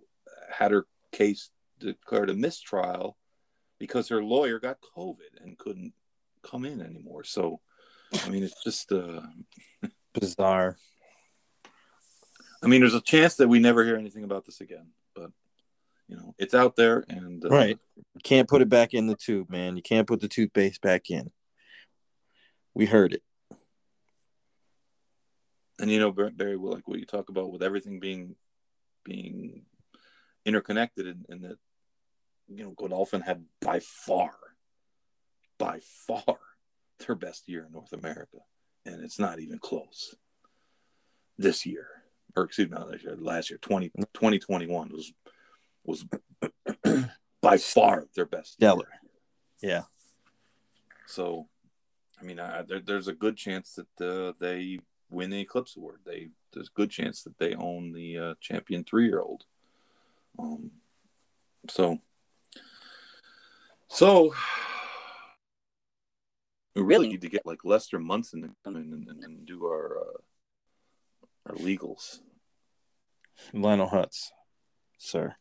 had 0.51 0.72
her 0.72 0.88
case 1.11 1.49
declared 1.80 2.30
a 2.30 2.34
mistrial 2.34 3.18
because 3.80 4.09
her 4.09 4.23
lawyer 4.23 4.59
got 4.59 4.77
COVID 4.97 5.41
and 5.41 5.57
couldn't 5.57 5.93
come 6.43 6.65
in 6.65 6.81
anymore. 6.81 7.23
So, 7.23 7.59
I 8.23 8.30
mean, 8.30 8.43
it's 8.43 8.64
just 8.64 8.91
uh, 8.91 9.22
bizarre. 10.14 10.77
I 12.64 12.68
mean, 12.68 12.81
there's 12.81 12.95
a 12.95 13.01
chance 13.01 13.35
that 13.35 13.47
we 13.47 13.59
never 13.59 13.85
hear 13.85 13.97
anything 13.97 14.23
about 14.23 14.45
this 14.45 14.61
again, 14.61 14.88
but 15.15 15.31
you 16.07 16.15
know, 16.15 16.34
it's 16.38 16.53
out 16.53 16.76
there, 16.76 17.03
and 17.09 17.43
uh, 17.45 17.49
right, 17.49 17.77
can't 18.23 18.47
put 18.47 18.61
it 18.61 18.69
back 18.69 18.93
in 18.93 19.07
the 19.07 19.15
tube, 19.15 19.49
man. 19.49 19.76
You 19.76 19.84
can't 19.84 20.07
put 20.07 20.22
the 20.22 20.27
toothpaste 20.27 20.81
back 20.81 21.11
in. 21.11 21.30
We 22.77 22.85
heard 22.85 23.13
it, 23.13 23.23
and 25.79 25.89
you 25.89 25.97
know, 25.97 26.11
Barry, 26.11 26.57
like 26.57 26.87
what 26.87 26.99
you 26.99 27.07
talk 27.07 27.29
about 27.29 27.51
with 27.51 27.63
everything 27.63 27.99
being 27.99 28.35
being 29.03 29.63
interconnected, 30.45 31.07
and, 31.07 31.25
and 31.27 31.43
that 31.43 31.57
you 32.47 32.63
know, 32.63 32.75
Godolphin 32.77 33.21
had 33.21 33.45
by 33.61 33.79
far, 33.79 34.35
by 35.57 35.79
far, 36.05 36.37
their 37.07 37.15
best 37.15 37.49
year 37.49 37.65
in 37.65 37.71
North 37.71 37.93
America, 37.93 38.37
and 38.85 39.03
it's 39.03 39.17
not 39.17 39.39
even 39.39 39.57
close. 39.57 40.13
This 41.35 41.65
year, 41.65 41.87
or 42.35 42.43
excuse 42.43 42.69
me, 42.69 42.77
last 42.77 43.03
year, 43.03 43.17
last 43.19 43.49
year 43.49 43.57
20, 43.59 43.89
2021 44.13 44.89
was 44.89 45.13
was 45.83 46.05
by 47.41 47.57
far 47.57 48.05
their 48.13 48.27
best. 48.27 48.53
Stellar. 48.53 48.89
Yeah. 49.63 49.81
So, 51.07 51.47
I 52.19 52.23
mean, 52.23 52.39
I, 52.39 52.64
there, 52.64 52.80
there's 52.80 53.07
a 53.07 53.14
good 53.14 53.38
chance 53.38 53.77
that 53.77 54.06
uh, 54.06 54.34
they 54.39 54.80
win 55.10 55.30
the 55.30 55.41
Eclipse 55.41 55.76
Award. 55.77 55.99
They 56.06 56.30
there's 56.53 56.69
a 56.69 56.77
good 56.77 56.89
chance 56.89 57.23
that 57.23 57.38
they 57.38 57.56
own 57.56 57.91
the 57.94 58.18
uh, 58.18 58.34
champion 58.41 58.84
three 58.84 59.06
year 59.07 59.22
old. 59.22 59.44
Um, 60.39 60.72
so, 61.69 61.99
so 63.88 64.34
we 66.76 66.81
really 66.81 67.07
need 67.07 67.22
to 67.22 67.30
get 67.30 67.45
like 67.45 67.64
Lester 67.64 67.99
Munson 67.99 68.41
to 68.41 68.49
come 68.64 68.76
in 68.76 68.94
and, 68.94 69.23
and 69.23 69.45
do 69.45 69.65
our 69.65 69.98
uh, 69.99 70.18
our 71.48 71.56
legals. 71.56 72.19
Lionel 73.53 73.89
Hutz, 73.89 74.31
sir. 74.98 75.35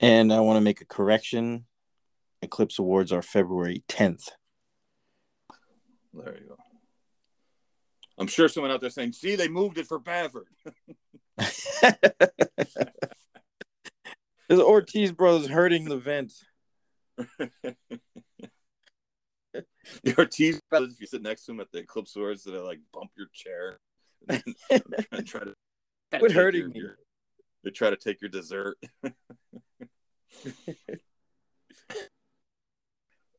And 0.00 0.32
I 0.32 0.40
want 0.40 0.56
to 0.56 0.60
make 0.60 0.80
a 0.80 0.84
correction. 0.84 1.66
Eclipse 2.42 2.78
Awards 2.78 3.12
are 3.12 3.22
February 3.22 3.84
10th. 3.88 4.30
There 6.12 6.38
you 6.38 6.48
go. 6.48 6.56
I'm 8.18 8.26
sure 8.26 8.48
someone 8.48 8.70
out 8.70 8.80
there 8.80 8.90
saying, 8.90 9.12
see, 9.12 9.36
they 9.36 9.48
moved 9.48 9.78
it 9.78 9.86
for 9.86 9.98
Baffert. 9.98 10.44
the 14.48 14.64
Ortiz 14.64 15.12
brothers 15.12 15.48
hurting 15.48 15.84
the 15.86 15.96
vent. 15.96 16.32
the 17.16 17.74
Ortiz 20.18 20.60
brothers, 20.68 20.92
if 20.92 21.00
you 21.00 21.06
sit 21.06 21.22
next 21.22 21.46
to 21.46 21.52
them 21.52 21.60
at 21.60 21.72
the 21.72 21.78
Eclipse 21.78 22.14
Awards, 22.16 22.44
they 22.44 22.52
like 22.52 22.80
bump 22.92 23.10
your 23.16 23.28
chair 23.32 23.78
and, 24.28 24.42
and 24.70 24.82
try 25.26 25.40
to. 25.40 25.54
Quit 26.18 26.32
hurting 26.32 26.60
your, 26.60 26.70
me. 26.70 26.80
Your, 26.80 26.98
they 27.64 27.70
try 27.70 27.88
to 27.88 27.96
take 27.96 28.20
your 28.20 28.28
dessert. 28.28 28.76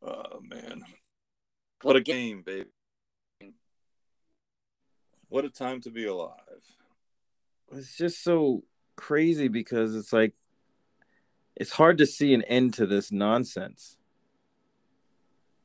Oh 0.04 0.42
man, 0.42 0.84
what 1.82 1.96
a 1.96 2.02
game, 2.02 2.44
baby! 2.44 2.70
What 5.30 5.46
a 5.46 5.50
time 5.50 5.82
to 5.82 5.90
be 5.90 6.06
alive. 6.06 6.38
It's 7.72 7.98
just 7.98 8.24
so 8.24 8.64
crazy 8.96 9.48
because 9.48 9.96
it's 9.96 10.14
like 10.14 10.34
it's 11.56 11.72
hard 11.72 11.98
to 12.00 12.06
see 12.06 12.34
an 12.34 12.44
end 12.44 12.74
to 12.76 12.86
this 12.86 13.12
nonsense. 13.12 13.98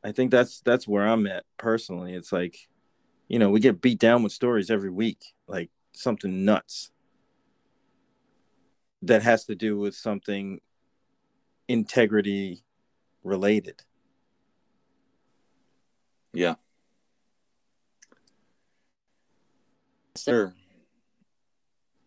I 0.02 0.12
think 0.12 0.30
that's 0.30 0.60
that's 0.60 0.86
where 0.86 1.06
I'm 1.06 1.26
at 1.26 1.44
personally. 1.56 2.14
It's 2.14 2.32
like, 2.32 2.68
you 3.26 3.38
know, 3.38 3.50
we 3.50 3.60
get 3.60 3.80
beat 3.80 3.98
down 3.98 4.22
with 4.22 4.32
stories 4.32 4.70
every 4.70 4.90
week, 4.90 5.34
like 5.46 5.70
something 5.92 6.44
nuts 6.44 6.90
that 9.02 9.22
has 9.22 9.44
to 9.44 9.54
do 9.54 9.78
with 9.78 9.94
something 9.94 10.60
integrity 11.68 12.64
related. 13.22 13.82
Yeah. 16.32 16.54
Sure. 20.16 20.54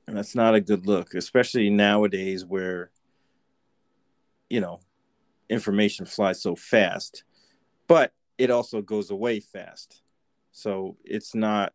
And 0.08 0.18
that's 0.18 0.36
not 0.36 0.56
a 0.56 0.62
good 0.62 0.86
look, 0.86 1.14
especially 1.14 1.70
nowadays 1.70 2.46
where, 2.46 2.92
you 4.50 4.60
know, 4.60 4.80
information 5.50 6.06
flies 6.06 6.42
so 6.42 6.56
fast, 6.56 7.24
but 7.88 8.14
it 8.38 8.50
also 8.52 8.82
goes 8.82 9.10
away 9.12 9.40
fast. 9.40 10.02
So 10.52 10.98
it's 11.06 11.34
not 11.36 11.74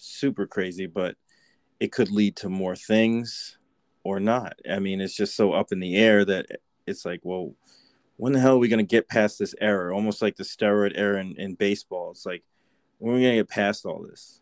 super 0.00 0.46
crazy, 0.46 0.86
but 0.86 1.16
it 1.80 1.92
could 1.92 2.10
lead 2.10 2.36
to 2.36 2.48
more 2.48 2.76
things 2.76 3.58
or 4.04 4.18
not. 4.20 4.58
I 4.70 4.78
mean, 4.78 5.00
it's 5.00 5.16
just 5.16 5.36
so 5.36 5.52
up 5.52 5.72
in 5.72 5.80
the 5.80 5.96
air 5.96 6.24
that 6.24 6.46
it's 6.86 7.04
like, 7.04 7.20
well, 7.22 7.54
when 8.16 8.32
the 8.32 8.40
hell 8.40 8.54
are 8.54 8.58
we 8.58 8.68
going 8.68 8.84
to 8.84 8.90
get 8.90 9.08
past 9.08 9.38
this 9.38 9.54
error? 9.60 9.92
Almost 9.92 10.22
like 10.22 10.36
the 10.36 10.44
steroid 10.44 10.92
error 10.94 11.18
in, 11.18 11.36
in 11.36 11.54
baseball. 11.54 12.10
It's 12.10 12.26
like, 12.26 12.42
when 12.98 13.14
are 13.14 13.16
we 13.16 13.22
going 13.22 13.34
to 13.34 13.40
get 13.40 13.48
past 13.48 13.84
all 13.84 14.02
this? 14.02 14.40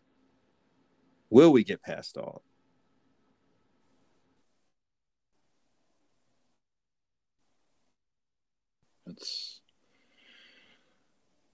Will 1.29 1.51
we 1.51 1.63
get 1.63 1.81
past 1.81 2.17
all 2.17 2.43
It's. 9.07 9.61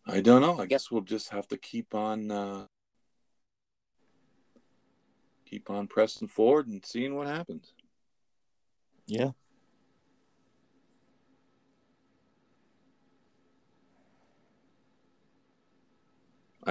I 0.08 0.22
don't 0.22 0.42
know. 0.42 0.60
I 0.60 0.66
guess 0.66 0.90
we'll 0.90 1.02
just 1.02 1.30
have 1.30 1.48
to 1.50 1.58
keep 1.58 1.94
on 1.94 2.32
uh, 2.32 2.66
keep 5.46 5.70
on 5.70 5.88
pressing 5.88 6.28
forward 6.28 6.68
and 6.68 6.84
seeing 6.86 7.16
what 7.16 7.28
happens. 7.28 7.74
Yeah. 9.06 9.32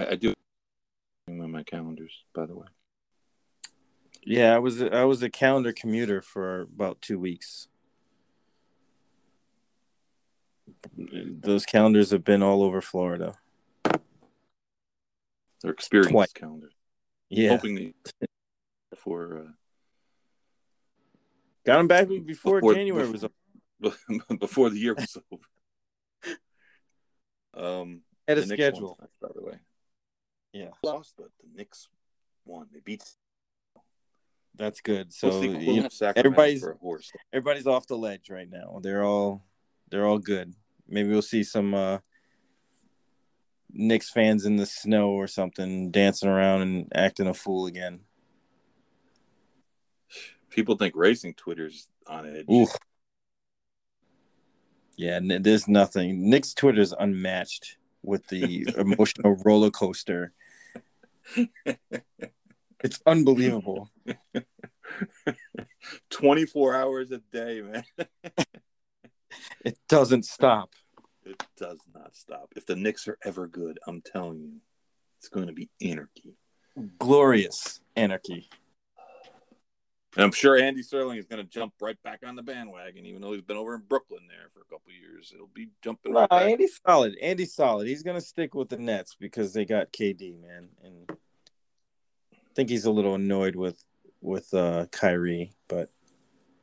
I, 0.00 0.12
I 0.12 0.14
do 0.16 0.34
on 1.28 1.50
my 1.50 1.62
calendars, 1.62 2.12
by 2.34 2.46
the 2.46 2.54
way. 2.54 2.66
Yeah, 4.22 4.54
I 4.54 4.58
was 4.58 4.82
I 4.82 5.04
was 5.04 5.22
a 5.22 5.30
calendar 5.30 5.72
commuter 5.72 6.20
for 6.22 6.62
about 6.62 7.00
two 7.00 7.18
weeks. 7.18 7.68
Those 10.96 11.64
calendars 11.64 12.10
have 12.10 12.24
been 12.24 12.42
all 12.42 12.62
over 12.62 12.80
Florida. 12.80 13.34
They're 15.62 15.72
experienced 15.72 16.12
Twice. 16.12 16.32
calendars. 16.32 16.72
Yeah, 17.28 17.50
hoping 17.50 17.74
they, 17.74 17.92
before 18.90 19.38
uh, 19.46 19.50
Got 21.64 21.80
him 21.80 21.88
back 21.88 22.08
before, 22.08 22.60
before 22.60 22.74
January 22.74 23.10
before, 23.10 23.30
was 23.80 23.94
over. 24.20 24.36
before 24.38 24.70
the 24.70 24.78
year 24.78 24.94
was 24.94 25.16
over. 25.32 25.42
Um, 27.52 28.02
at 28.28 28.38
a 28.38 28.46
schedule, 28.46 28.96
won, 29.00 29.08
by 29.20 29.28
the 29.34 29.44
way. 29.44 29.58
Yeah, 30.52 30.70
lost, 30.82 31.14
but 31.16 31.28
the 31.40 31.48
Knicks 31.54 31.88
won. 32.44 32.66
They 32.72 32.80
beat. 32.80 33.04
That's 34.56 34.80
good. 34.80 35.12
So 35.12 35.40
you 35.42 35.82
know, 35.82 35.88
everybody's 36.16 36.66
everybody's 37.32 37.66
off 37.66 37.86
the 37.86 37.96
ledge 37.96 38.30
right 38.30 38.50
now. 38.50 38.80
They're 38.82 39.04
all 39.04 39.44
they're 39.90 40.06
all 40.06 40.18
good. 40.18 40.54
Maybe 40.88 41.08
we'll 41.08 41.22
see 41.22 41.44
some 41.44 41.72
uh 41.72 41.98
Knicks 43.72 44.10
fans 44.10 44.44
in 44.44 44.56
the 44.56 44.66
snow 44.66 45.10
or 45.10 45.28
something 45.28 45.92
dancing 45.92 46.28
around 46.28 46.62
and 46.62 46.92
acting 46.94 47.28
a 47.28 47.34
fool 47.34 47.66
again 47.66 48.00
people 50.50 50.76
think 50.76 50.94
racing 50.96 51.34
Twitter's 51.34 51.88
on 52.06 52.26
edge. 52.26 52.46
Yeah, 54.96 55.20
there's 55.22 55.66
nothing. 55.66 56.28
Knicks 56.28 56.52
Twitter 56.52 56.82
is 56.82 56.94
unmatched 56.98 57.78
with 58.02 58.26
the 58.26 58.68
emotional 58.76 59.36
roller 59.44 59.70
coaster. 59.70 60.32
It's 62.82 63.00
unbelievable. 63.06 63.90
24 66.10 66.74
hours 66.74 67.10
a 67.10 67.18
day, 67.18 67.62
man. 67.62 67.84
It 69.64 69.78
doesn't 69.88 70.24
stop. 70.24 70.70
It 71.24 71.40
does 71.56 71.78
not 71.94 72.16
stop. 72.16 72.52
If 72.56 72.66
the 72.66 72.74
Knicks 72.74 73.06
are 73.06 73.16
ever 73.24 73.46
good, 73.46 73.78
I'm 73.86 74.02
telling 74.02 74.40
you, 74.40 74.54
it's 75.18 75.28
going 75.28 75.46
to 75.46 75.52
be 75.52 75.70
anarchy. 75.80 76.34
Glorious 76.98 77.80
anarchy. 77.94 78.48
And 80.16 80.24
I'm 80.24 80.32
sure 80.32 80.56
Andy 80.58 80.82
Serling 80.82 81.18
is 81.18 81.26
going 81.26 81.42
to 81.44 81.48
jump 81.48 81.74
right 81.80 81.96
back 82.02 82.20
on 82.26 82.34
the 82.34 82.42
bandwagon, 82.42 83.06
even 83.06 83.22
though 83.22 83.32
he's 83.32 83.42
been 83.42 83.56
over 83.56 83.74
in 83.76 83.82
Brooklyn 83.82 84.22
there 84.28 84.48
for 84.52 84.60
a 84.60 84.64
couple 84.64 84.90
years. 84.92 85.30
It'll 85.32 85.46
be 85.54 85.68
jumping. 85.82 86.12
Right 86.12 86.28
back. 86.28 86.42
Andy's 86.50 86.80
solid. 86.84 87.16
Andy's 87.22 87.54
solid. 87.54 87.86
He's 87.86 88.02
gonna 88.02 88.20
stick 88.20 88.54
with 88.54 88.68
the 88.70 88.76
Nets 88.78 89.14
because 89.18 89.52
they 89.52 89.64
got 89.64 89.92
KD, 89.92 90.40
man. 90.42 90.68
And 90.82 91.10
I 92.32 92.36
think 92.56 92.70
he's 92.70 92.86
a 92.86 92.90
little 92.90 93.14
annoyed 93.14 93.54
with 93.54 93.82
with 94.20 94.52
uh 94.52 94.86
Kyrie, 94.90 95.52
but 95.68 95.88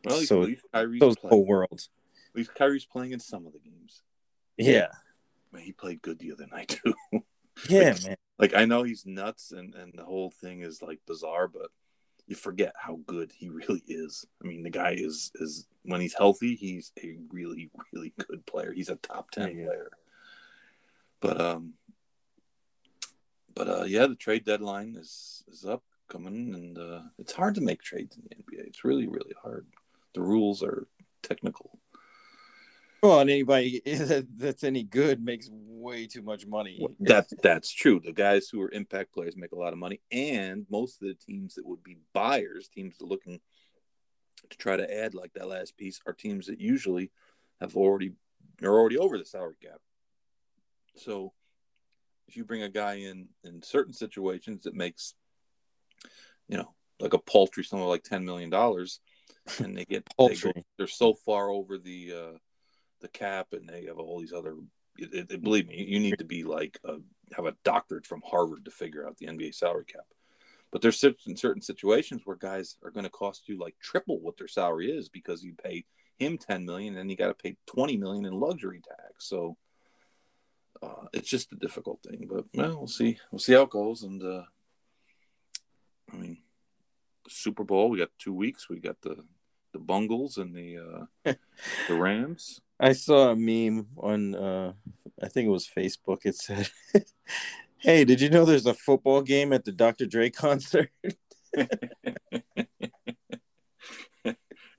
Well, 0.03 0.19
so- 0.21 0.47
Kyrie's 0.73 0.99
playing. 0.99 1.15
whole 1.23 1.45
worlds. 1.45 1.89
At 2.31 2.35
least 2.35 2.53
Kyrie's 2.53 2.85
playing 2.85 3.13
in 3.13 3.19
some 3.21 3.47
of 3.47 3.53
the 3.53 3.59
games. 3.59 4.01
Yeah. 4.57 4.87
Man, 5.53 5.63
he 5.63 5.71
played 5.71 6.01
good 6.01 6.19
the 6.19 6.33
other 6.33 6.47
night 6.47 6.67
too. 6.83 6.93
Yeah, 7.69 7.95
man. 8.05 8.17
like 8.37 8.53
I 8.53 8.65
know 8.65 8.83
he's 8.83 9.05
nuts, 9.05 9.51
and 9.53 9.73
and 9.73 9.93
the 9.95 10.03
whole 10.03 10.31
thing 10.31 10.61
is 10.61 10.81
like 10.81 10.99
bizarre, 11.07 11.47
but 11.47 11.71
you 12.27 12.35
forget 12.35 12.73
how 12.77 12.99
good 13.07 13.31
he 13.35 13.49
really 13.49 13.83
is. 13.87 14.25
I 14.43 14.47
mean, 14.47 14.63
the 14.63 14.69
guy 14.69 14.91
is 14.97 15.31
is 15.35 15.65
when 15.83 16.01
he's 16.01 16.13
healthy, 16.13 16.55
he's 16.55 16.91
a 17.01 17.17
really 17.31 17.71
really 17.93 18.13
good 18.17 18.45
player. 18.45 18.71
He's 18.73 18.89
a 18.89 18.95
top 18.97 19.31
ten 19.31 19.57
Yeah, 19.57 19.65
player. 19.65 19.91
But 21.21 21.41
um, 21.41 21.73
but 23.55 23.67
uh, 23.67 23.83
yeah, 23.83 24.07
the 24.07 24.15
trade 24.15 24.45
deadline 24.45 24.95
is 24.97 25.43
is 25.47 25.65
up 25.65 25.83
coming, 26.09 26.53
and 26.53 26.77
uh, 26.77 27.01
it's 27.17 27.33
hard 27.33 27.55
to 27.55 27.61
make 27.61 27.81
trades 27.81 28.17
in 28.17 28.23
the 28.23 28.35
NBA. 28.35 28.67
It's 28.67 28.83
really 28.83 29.07
really 29.07 29.33
hard. 29.41 29.65
The 30.13 30.21
rules 30.21 30.63
are 30.63 30.87
technical. 31.23 31.79
Well, 33.03 33.19
and 33.19 33.29
anybody 33.29 33.81
that's 34.37 34.63
any 34.63 34.83
good 34.83 35.23
makes 35.23 35.49
way 35.51 36.07
too 36.07 36.23
much 36.23 36.45
money. 36.47 36.85
That's 36.99 37.33
that's 37.41 37.71
true. 37.71 38.01
The 38.03 38.11
guys 38.11 38.49
who 38.49 38.61
are 38.61 38.71
impact 38.71 39.13
players 39.13 39.37
make 39.37 39.51
a 39.51 39.57
lot 39.57 39.73
of 39.73 39.79
money, 39.79 40.01
and 40.11 40.65
most 40.69 41.01
of 41.01 41.07
the 41.07 41.13
teams 41.13 41.55
that 41.55 41.65
would 41.65 41.83
be 41.83 41.97
buyers, 42.13 42.67
teams 42.67 42.97
that 42.97 43.05
are 43.05 43.07
looking 43.07 43.39
to 44.49 44.57
try 44.57 44.77
to 44.77 45.03
add 45.03 45.13
like 45.13 45.33
that 45.33 45.47
last 45.47 45.77
piece, 45.77 45.99
are 46.05 46.13
teams 46.13 46.47
that 46.47 46.59
usually 46.59 47.11
have 47.61 47.77
already 47.77 48.13
are 48.63 48.79
already 48.79 48.97
over 48.97 49.17
the 49.17 49.25
salary 49.25 49.55
cap. 49.61 49.79
So, 50.95 51.33
if 52.27 52.35
you 52.35 52.45
bring 52.45 52.63
a 52.63 52.69
guy 52.69 52.95
in 52.95 53.27
in 53.43 53.61
certain 53.61 53.93
situations 53.93 54.63
that 54.63 54.73
makes, 54.73 55.13
you 56.47 56.57
know, 56.57 56.73
like 56.99 57.13
a 57.13 57.19
paltry 57.19 57.63
somewhere 57.63 57.87
like 57.87 58.03
ten 58.03 58.25
million 58.25 58.49
dollars, 58.49 59.01
and 59.59 59.77
they 59.77 59.85
get 59.85 60.03
they 60.05 60.13
go, 60.15 60.27
Paltry. 60.29 60.65
they're 60.79 60.87
so 60.87 61.13
far 61.13 61.51
over 61.51 61.77
the 61.77 62.13
uh, 62.13 62.37
the 63.01 63.07
cap, 63.07 63.47
and 63.53 63.67
they 63.67 63.85
have 63.85 63.99
all 63.99 64.19
these 64.19 64.33
other. 64.33 64.55
It, 64.97 65.13
it- 65.13 65.31
it- 65.31 65.43
believe 65.43 65.67
me, 65.67 65.83
you 65.87 65.99
need 65.99 66.17
to 66.19 66.25
be 66.25 66.43
like 66.43 66.79
a, 66.83 66.97
have 67.35 67.45
a 67.45 67.55
doctorate 67.63 68.05
from 68.07 68.21
Harvard 68.25 68.65
to 68.65 68.71
figure 68.71 69.07
out 69.07 69.17
the 69.17 69.27
NBA 69.27 69.53
salary 69.55 69.85
cap. 69.85 70.05
But 70.71 70.81
there's 70.81 70.99
certain 70.99 71.37
certain 71.37 71.61
situations 71.61 72.21
where 72.25 72.35
guys 72.35 72.77
are 72.83 72.91
going 72.91 73.05
to 73.05 73.09
cost 73.09 73.47
you 73.47 73.57
like 73.57 73.75
triple 73.81 74.19
what 74.19 74.37
their 74.37 74.47
salary 74.49 74.91
is 74.91 75.07
because 75.09 75.43
you 75.43 75.53
pay 75.53 75.85
him 76.17 76.37
10 76.37 76.65
million 76.65 76.97
and 76.97 77.09
you 77.09 77.15
got 77.15 77.27
to 77.27 77.33
pay 77.35 77.55
20 77.67 77.95
million 77.97 78.25
in 78.25 78.33
luxury 78.33 78.81
tax. 78.85 79.27
So 79.29 79.55
uh, 80.81 81.05
it's 81.13 81.29
just 81.29 81.53
a 81.53 81.55
difficult 81.55 82.01
thing, 82.03 82.27
but 82.29 82.45
well, 82.53 82.77
we'll 82.79 82.87
see. 82.87 83.17
We'll 83.31 83.39
see 83.39 83.53
how 83.53 83.61
it 83.63 83.69
goes. 83.69 84.03
And 84.03 84.21
uh, 84.21 84.43
I 86.11 86.17
mean, 86.17 86.37
Super 87.29 87.63
Bowl. 87.63 87.89
We 87.89 87.97
got 87.99 88.09
two 88.19 88.33
weeks. 88.33 88.69
We 88.69 88.79
got 88.79 88.99
the 89.01 89.23
the 89.77 89.83
Bungles 89.83 90.37
and 90.37 90.55
the 90.55 90.77
uh, 91.25 91.33
the 91.87 91.95
Rams. 91.95 92.61
I 92.79 92.93
saw 92.93 93.29
a 93.29 93.35
meme 93.35 93.87
on 93.97 94.35
uh 94.35 94.73
I 95.21 95.27
think 95.27 95.47
it 95.47 95.51
was 95.51 95.67
Facebook. 95.67 96.25
It 96.25 96.35
said, 96.35 96.69
Hey, 97.79 98.05
did 98.05 98.21
you 98.21 98.29
know 98.29 98.45
there's 98.45 98.65
a 98.65 98.73
football 98.73 99.21
game 99.21 99.53
at 99.53 99.63
the 99.63 99.71
Dr. 99.71 100.07
Dre 100.07 100.31
concert? 100.31 100.89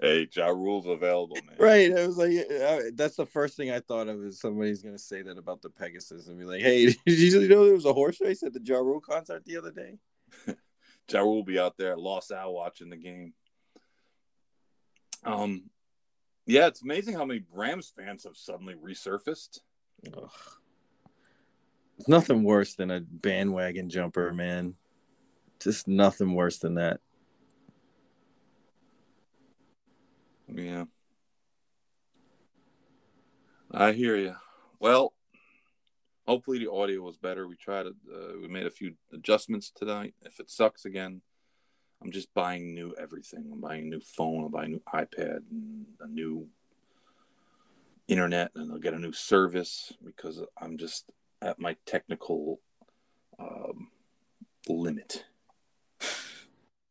hey, 0.01 0.29
Ja 0.33 0.49
Rule's 0.49 0.87
available, 0.87 1.37
man. 1.47 1.57
right. 1.59 1.97
I 1.97 2.07
was 2.07 2.19
like, 2.19 2.33
uh, 2.37 2.91
that's 2.95 3.15
the 3.17 3.27
first 3.27 3.57
thing 3.57 3.71
I 3.71 3.79
thought 3.81 4.09
of 4.09 4.25
is 4.25 4.41
somebody's 4.41 4.83
gonna 4.83 4.99
say 4.99 5.23
that 5.23 5.39
about 5.39 5.63
the 5.63 5.71
Pegasus 5.71 6.27
and 6.27 6.39
be 6.39 6.45
like, 6.45 6.61
Hey, 6.61 6.87
did 7.07 7.19
you 7.19 7.49
know 7.49 7.65
there 7.65 7.75
was 7.75 7.85
a 7.85 7.93
horse 7.93 8.21
race 8.21 8.43
at 8.43 8.53
the 8.53 8.61
Ja 8.63 8.79
Rule 8.79 9.01
concert 9.01 9.45
the 9.45 9.57
other 9.57 9.71
day? 9.71 9.99
Ja 11.11 11.21
Rule 11.21 11.37
will 11.37 11.45
be 11.45 11.59
out 11.59 11.77
there 11.79 11.93
at 11.93 12.01
Los 12.01 12.31
Al 12.31 12.53
watching 12.53 12.91
the 12.91 12.97
game. 12.97 13.33
Um, 15.25 15.65
yeah, 16.47 16.67
it's 16.67 16.83
amazing 16.83 17.15
how 17.15 17.25
many 17.25 17.43
Rams 17.53 17.93
fans 17.95 18.25
have 18.25 18.37
suddenly 18.37 18.75
resurfaced. 18.75 19.61
Ugh. 20.07 20.31
There's 21.99 22.09
nothing 22.09 22.45
worse 22.45 22.75
than 22.75 22.91
a 22.91 23.01
bandwagon 23.01 23.91
jumper, 23.91 24.33
man. 24.33 24.75
Just 25.61 25.89
nothing 25.89 26.35
worse 26.35 26.59
than 26.59 26.75
that. 26.75 27.01
Yeah. 30.47 30.85
I 33.71 33.93
hear 33.93 34.17
you. 34.17 34.35
Well, 34.81 35.13
hopefully 36.27 36.59
the 36.59 36.71
audio 36.71 37.03
was 37.03 37.17
better. 37.17 37.47
We 37.49 37.57
tried 37.57 37.87
it. 37.87 37.95
Uh, 38.11 38.39
we 38.41 38.49
made 38.49 38.67
a 38.67 38.71
few 38.71 38.95
adjustments 39.13 39.71
tonight. 39.75 40.15
If 40.23 40.41
it 40.41 40.51
sucks 40.51 40.85
again, 40.85 41.21
I'm 42.03 42.13
just 42.13 42.33
buying 42.35 42.75
new 42.75 42.95
everything. 42.99 43.51
I'm 43.53 43.61
buying 43.61 43.87
a 43.87 43.91
new 43.91 44.01
phone. 44.01 44.45
I'm 44.45 44.51
buying 44.51 44.67
a 44.67 44.77
new 44.77 44.83
iPad 44.95 45.43
and 45.51 45.87
a 46.01 46.07
new 46.07 46.49
internet, 48.07 48.53
and 48.55 48.73
I'll 48.73 48.79
get 48.79 48.95
a 48.95 48.99
new 48.99 49.13
service 49.13 49.93
because 50.05 50.41
I'm 50.61 50.79
just 50.79 51.11
at 51.43 51.59
my 51.59 51.77
technical 51.87 52.61
um, 53.39 53.89
limit, 54.69 55.25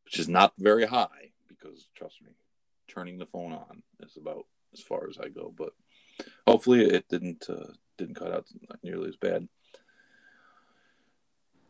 which 0.05 0.19
is 0.19 0.27
not 0.27 0.53
very 0.57 0.85
high. 0.85 1.31
Because 1.47 1.87
trust 1.95 2.21
me, 2.21 2.31
turning 2.87 3.17
the 3.17 3.25
phone 3.25 3.53
on 3.53 3.83
is 4.01 4.17
about 4.17 4.45
as 4.73 4.81
far 4.81 5.07
as 5.09 5.17
I 5.17 5.29
go. 5.29 5.53
But 5.57 5.73
hopefully, 6.45 6.85
it 6.85 7.07
didn't 7.09 7.45
uh, 7.49 7.71
didn't 7.97 8.15
cut 8.15 8.33
out 8.33 8.45
nearly 8.83 9.09
as 9.09 9.15
bad 9.15 9.47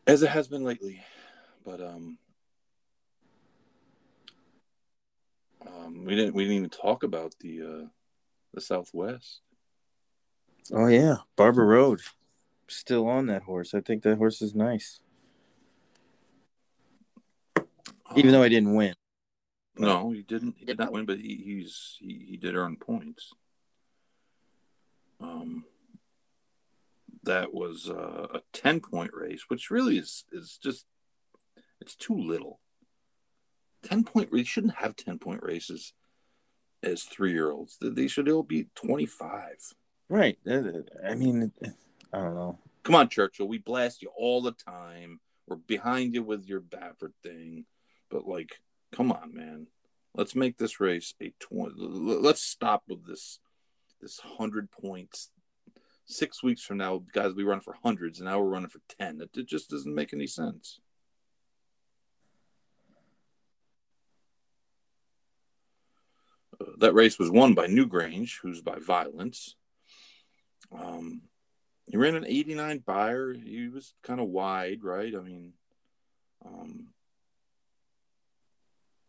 as 0.08 0.24
it 0.24 0.30
has 0.30 0.48
been 0.48 0.64
lately. 0.64 1.02
But 1.64 1.82
um, 1.82 2.18
um, 5.66 6.06
we 6.06 6.16
didn't 6.16 6.34
we 6.34 6.44
didn't 6.44 6.58
even 6.58 6.70
talk 6.70 7.04
about 7.04 7.34
the 7.40 7.62
uh, 7.62 7.88
the 8.54 8.62
Southwest. 8.62 9.42
Oh 10.72 10.88
yeah, 10.88 11.18
Barber 11.36 11.66
Road. 11.66 12.02
Still 12.68 13.08
on 13.08 13.28
that 13.28 13.44
horse. 13.44 13.74
I 13.74 13.80
think 13.80 14.04
that 14.04 14.18
horse 14.18 14.42
is 14.42 14.54
nice. 14.54 15.00
Even 18.16 18.32
though 18.32 18.44
I 18.44 18.50
didn't 18.50 18.74
win. 18.74 18.94
No, 19.78 20.12
he 20.12 20.24
didn't. 20.24 20.56
He 20.58 20.66
did 20.66 20.80
not 20.80 20.92
win, 20.92 21.06
but 21.06 21.20
he, 21.20 21.36
he's 21.36 21.98
he, 22.00 22.26
he 22.30 22.38
did 22.38 22.56
earn 22.56 22.76
points. 22.76 23.34
Um, 25.22 25.66
that 27.24 27.54
was 27.54 27.90
uh, 27.90 28.28
a 28.34 28.42
ten 28.54 28.80
point 28.80 29.12
race, 29.14 29.46
which 29.48 29.70
really 29.70 29.98
is 29.98 30.26
is 30.32 30.58
just 30.62 30.86
it's 31.80 31.96
too 31.96 32.18
little. 32.18 32.60
Ten 33.88 34.04
point 34.04 34.28
race 34.32 34.48
shouldn't 34.48 34.76
have 34.76 34.98
ten 34.98 35.18
point 35.18 35.42
races 35.44 35.94
as 36.84 37.04
three 37.04 37.32
year 37.32 37.52
olds. 37.52 37.78
They 37.80 38.08
should 38.08 38.28
all 38.28 38.44
be 38.44 38.68
twenty 38.76 39.06
five. 39.06 39.56
Right. 40.10 40.38
Uh, 40.46 40.82
I 41.06 41.16
mean, 41.16 41.54
I 42.12 42.18
don't 42.18 42.36
know. 42.36 42.60
Come 42.84 42.96
on, 42.96 43.08
Churchill. 43.08 43.48
We 43.48 43.60
blast 43.60 44.02
you 44.02 44.10
all 44.18 44.42
the 44.42 44.52
time. 44.52 45.22
We're 45.48 45.56
behind 45.56 46.14
you 46.14 46.24
with 46.24 46.46
your 46.46 46.60
Baffert 46.60 47.14
thing, 47.24 47.66
but 48.10 48.28
like, 48.28 48.60
come 48.92 49.14
on, 49.14 49.34
man. 49.34 49.68
Let's 50.14 50.36
make 50.36 50.58
this 50.58 50.82
race 50.82 51.14
a 51.22 51.34
twenty. 51.40 51.76
Let's 51.78 52.42
stop 52.42 52.84
with 52.90 53.08
this 53.08 53.40
this 54.02 54.20
hundred 54.20 54.70
points. 54.70 55.30
Six 56.08 56.44
weeks 56.44 56.62
from 56.62 56.78
now, 56.78 57.04
guys, 57.14 57.34
we 57.34 57.44
run 57.44 57.62
for 57.62 57.76
hundreds, 57.84 58.20
and 58.20 58.28
now 58.28 58.40
we're 58.40 58.50
running 58.50 58.70
for 58.70 58.82
ten. 59.00 59.22
It, 59.22 59.30
it 59.38 59.48
just 59.48 59.70
doesn't 59.70 59.96
make 59.96 60.14
any 60.14 60.28
sense. 60.28 60.82
That 66.78 66.94
race 66.94 67.20
was 67.20 67.30
won 67.30 67.54
by 67.54 67.68
Newgrange, 67.68 68.40
who's 68.42 68.62
by 68.62 68.78
Violence. 68.80 69.56
Um, 70.72 71.22
he 71.90 71.98
ran 71.98 72.16
an 72.16 72.26
89 72.26 72.84
Beyer. 72.86 73.34
He 73.34 73.70
was 73.70 73.94
kind 74.04 74.20
of 74.20 74.28
wide, 74.28 74.84
right? 74.84 75.14
I 75.16 75.20
mean, 75.20 75.54
um, 76.46 76.88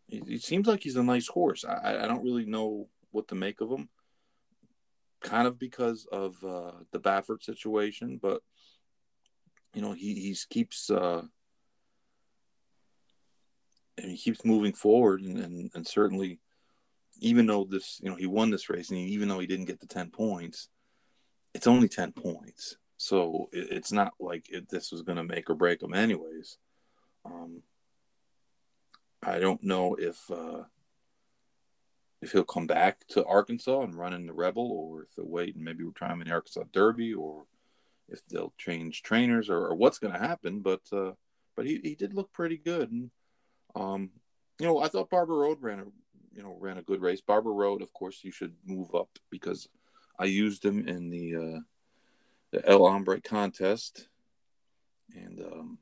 he, 0.07 0.37
seems 0.37 0.67
like 0.67 0.81
he's 0.81 0.95
a 0.95 1.03
nice 1.03 1.27
horse. 1.27 1.65
I, 1.65 2.03
I 2.03 2.07
don't 2.07 2.23
really 2.23 2.45
know 2.45 2.87
what 3.11 3.27
to 3.29 3.35
make 3.35 3.61
of 3.61 3.69
him, 3.69 3.89
kind 5.21 5.47
of 5.47 5.59
because 5.59 6.07
of 6.11 6.43
uh, 6.43 6.71
the 6.91 6.99
Baffert 6.99 7.43
situation, 7.43 8.19
but 8.21 8.41
you 9.73 9.81
know, 9.81 9.93
he 9.93 10.15
he's 10.15 10.45
keeps 10.45 10.89
uh, 10.89 11.21
and 13.97 14.11
he 14.11 14.17
keeps 14.17 14.43
moving 14.45 14.73
forward, 14.73 15.21
and, 15.21 15.37
and 15.37 15.71
and 15.75 15.85
certainly, 15.85 16.39
even 17.21 17.45
though 17.45 17.63
this, 17.63 17.99
you 18.01 18.09
know, 18.09 18.15
he 18.15 18.25
won 18.25 18.49
this 18.49 18.69
race, 18.69 18.89
and 18.89 18.99
even 18.99 19.27
though 19.27 19.39
he 19.39 19.47
didn't 19.47 19.65
get 19.65 19.79
the 19.79 19.87
ten 19.87 20.09
points, 20.09 20.69
it's 21.53 21.67
only 21.67 21.87
ten 21.87 22.11
points, 22.11 22.77
so 22.97 23.49
it, 23.51 23.67
it's 23.71 23.91
not 23.91 24.13
like 24.19 24.45
it, 24.49 24.69
this 24.69 24.91
was 24.91 25.01
going 25.01 25.17
to 25.17 25.23
make 25.23 25.49
or 25.49 25.55
break 25.55 25.81
him, 25.81 25.93
anyways. 25.93 26.57
Um, 27.25 27.61
I 29.21 29.39
don't 29.39 29.63
know 29.63 29.95
if 29.95 30.17
uh, 30.31 30.63
if 32.21 32.31
he'll 32.31 32.43
come 32.43 32.67
back 32.67 33.05
to 33.09 33.25
Arkansas 33.25 33.81
and 33.81 33.95
run 33.95 34.13
in 34.13 34.25
the 34.25 34.33
Rebel, 34.33 34.71
or 34.71 35.03
if 35.03 35.09
they'll 35.15 35.27
wait 35.27 35.55
and 35.55 35.63
maybe 35.63 35.83
we'll 35.83 35.93
try 35.93 36.11
him 36.11 36.21
in 36.21 36.27
the 36.27 36.33
Arkansas 36.33 36.63
Derby, 36.71 37.13
or 37.13 37.45
if 38.07 38.25
they'll 38.27 38.53
change 38.57 39.03
trainers, 39.03 39.49
or, 39.49 39.67
or 39.67 39.75
what's 39.75 39.99
going 39.99 40.13
to 40.13 40.19
happen. 40.19 40.59
But 40.59 40.81
uh, 40.91 41.11
but 41.55 41.65
he, 41.65 41.79
he 41.83 41.95
did 41.95 42.13
look 42.13 42.31
pretty 42.31 42.57
good, 42.57 42.91
and 42.91 43.11
um, 43.75 44.11
you 44.59 44.67
know 44.67 44.79
I 44.79 44.87
thought 44.87 45.09
Barber 45.09 45.37
Road 45.37 45.61
ran 45.61 45.79
a 45.79 45.85
you 46.35 46.43
know 46.43 46.57
ran 46.59 46.77
a 46.77 46.83
good 46.83 47.01
race. 47.01 47.21
Barber 47.21 47.53
Road, 47.53 47.81
of 47.81 47.93
course, 47.93 48.19
you 48.23 48.31
should 48.31 48.55
move 48.65 48.93
up 48.95 49.09
because 49.29 49.67
I 50.17 50.25
used 50.25 50.63
him 50.63 50.87
in 50.87 51.09
the 51.09 51.35
uh, 51.35 51.59
the 52.51 52.67
El 52.67 52.87
Hombre 52.87 53.21
contest, 53.21 54.07
and 55.15 55.39
um, 55.39 55.77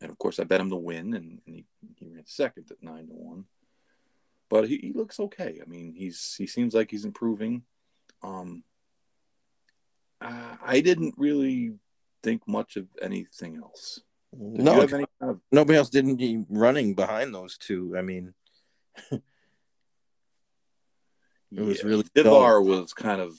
and 0.00 0.10
of 0.10 0.18
course 0.18 0.38
I 0.38 0.44
bet 0.44 0.60
him 0.60 0.70
to 0.70 0.76
win, 0.76 1.14
and, 1.14 1.40
and 1.46 1.54
he, 1.54 1.64
he 1.96 2.06
ran 2.06 2.26
second 2.26 2.70
at 2.70 2.82
nine 2.82 3.08
to 3.08 3.14
one. 3.14 3.44
But 4.48 4.68
he, 4.68 4.78
he 4.78 4.92
looks 4.92 5.18
okay. 5.18 5.60
I 5.60 5.68
mean, 5.68 5.94
he's 5.96 6.34
he 6.36 6.46
seems 6.46 6.74
like 6.74 6.90
he's 6.90 7.04
improving. 7.04 7.62
Um, 8.22 8.62
uh, 10.20 10.56
I 10.64 10.80
didn't 10.80 11.14
really 11.16 11.74
think 12.22 12.46
much 12.46 12.76
of 12.76 12.86
anything 13.02 13.56
else. 13.56 14.00
Did 14.32 14.64
no, 14.64 14.80
any 14.80 14.88
kind 14.88 15.06
of 15.20 15.40
nobody 15.50 15.78
else 15.78 15.90
didn't 15.90 16.16
be 16.16 16.44
running 16.48 16.94
behind 16.94 17.34
those 17.34 17.56
two. 17.56 17.94
I 17.96 18.02
mean, 18.02 18.34
It 21.52 21.62
was 21.62 21.84
really 21.84 22.04
Divar 22.14 22.64
was 22.64 22.92
kind 22.92 23.20
of 23.20 23.38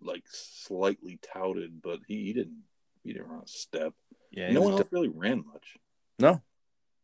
like 0.00 0.24
slightly 0.28 1.18
touted, 1.32 1.82
but 1.82 2.00
he, 2.06 2.26
he 2.26 2.32
didn't 2.32 2.62
he 3.02 3.12
didn't 3.12 3.28
run 3.28 3.42
a 3.44 3.48
step. 3.48 3.92
yeah, 4.30 4.52
no 4.52 4.62
one 4.62 4.72
else 4.72 4.88
really 4.90 5.08
ran 5.08 5.44
much. 5.52 5.76
No, 6.18 6.42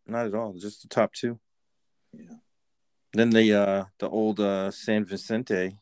not 0.06 0.26
at 0.26 0.34
all. 0.34 0.52
Just 0.52 0.82
the 0.82 0.88
top 0.88 1.12
two. 1.12 1.38
Yeah. 2.12 2.36
Then 3.12 3.30
the 3.30 3.54
uh 3.54 3.84
the 3.98 4.08
old 4.08 4.40
uh 4.40 4.70
San 4.70 5.04
Vicente. 5.04 5.78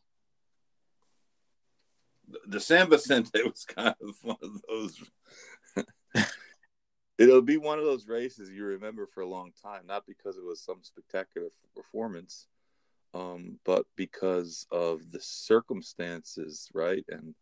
The, 2.29 2.39
the 2.47 2.61
San 2.61 2.89
Vicente 2.89 3.43
was 3.45 3.65
kind 3.65 3.95
of 4.01 4.15
one 4.23 4.37
of 4.43 4.63
those. 4.69 5.03
It'll 7.21 7.43
be 7.43 7.59
one 7.59 7.79
of 7.79 7.85
those 7.85 8.09
races 8.09 8.49
you 8.49 8.65
remember 8.65 9.05
for 9.05 9.21
a 9.21 9.29
long 9.29 9.53
time, 9.63 9.83
not 9.87 10.07
because 10.07 10.39
it 10.39 10.45
was 10.45 10.59
some 10.59 10.79
spectacular 10.81 11.49
performance, 11.77 12.47
um, 13.13 13.59
but 13.67 13.85
because 13.95 14.67
of 14.73 15.13
the 15.13 15.21
circumstances, 15.21 16.71
right? 16.73 17.05
And 17.11 17.35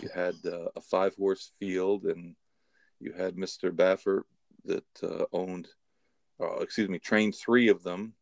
you 0.00 0.10
had 0.14 0.34
uh, 0.44 0.68
a 0.76 0.82
five 0.82 1.16
horse 1.16 1.50
field, 1.58 2.04
and 2.04 2.36
you 3.00 3.14
had 3.14 3.36
Mr. 3.36 3.70
Baffert 3.70 4.24
that 4.66 4.84
uh, 5.02 5.24
owned, 5.32 5.68
uh, 6.38 6.56
excuse 6.56 6.90
me, 6.90 6.98
trained 6.98 7.34
three 7.34 7.68
of 7.68 7.82
them, 7.82 8.12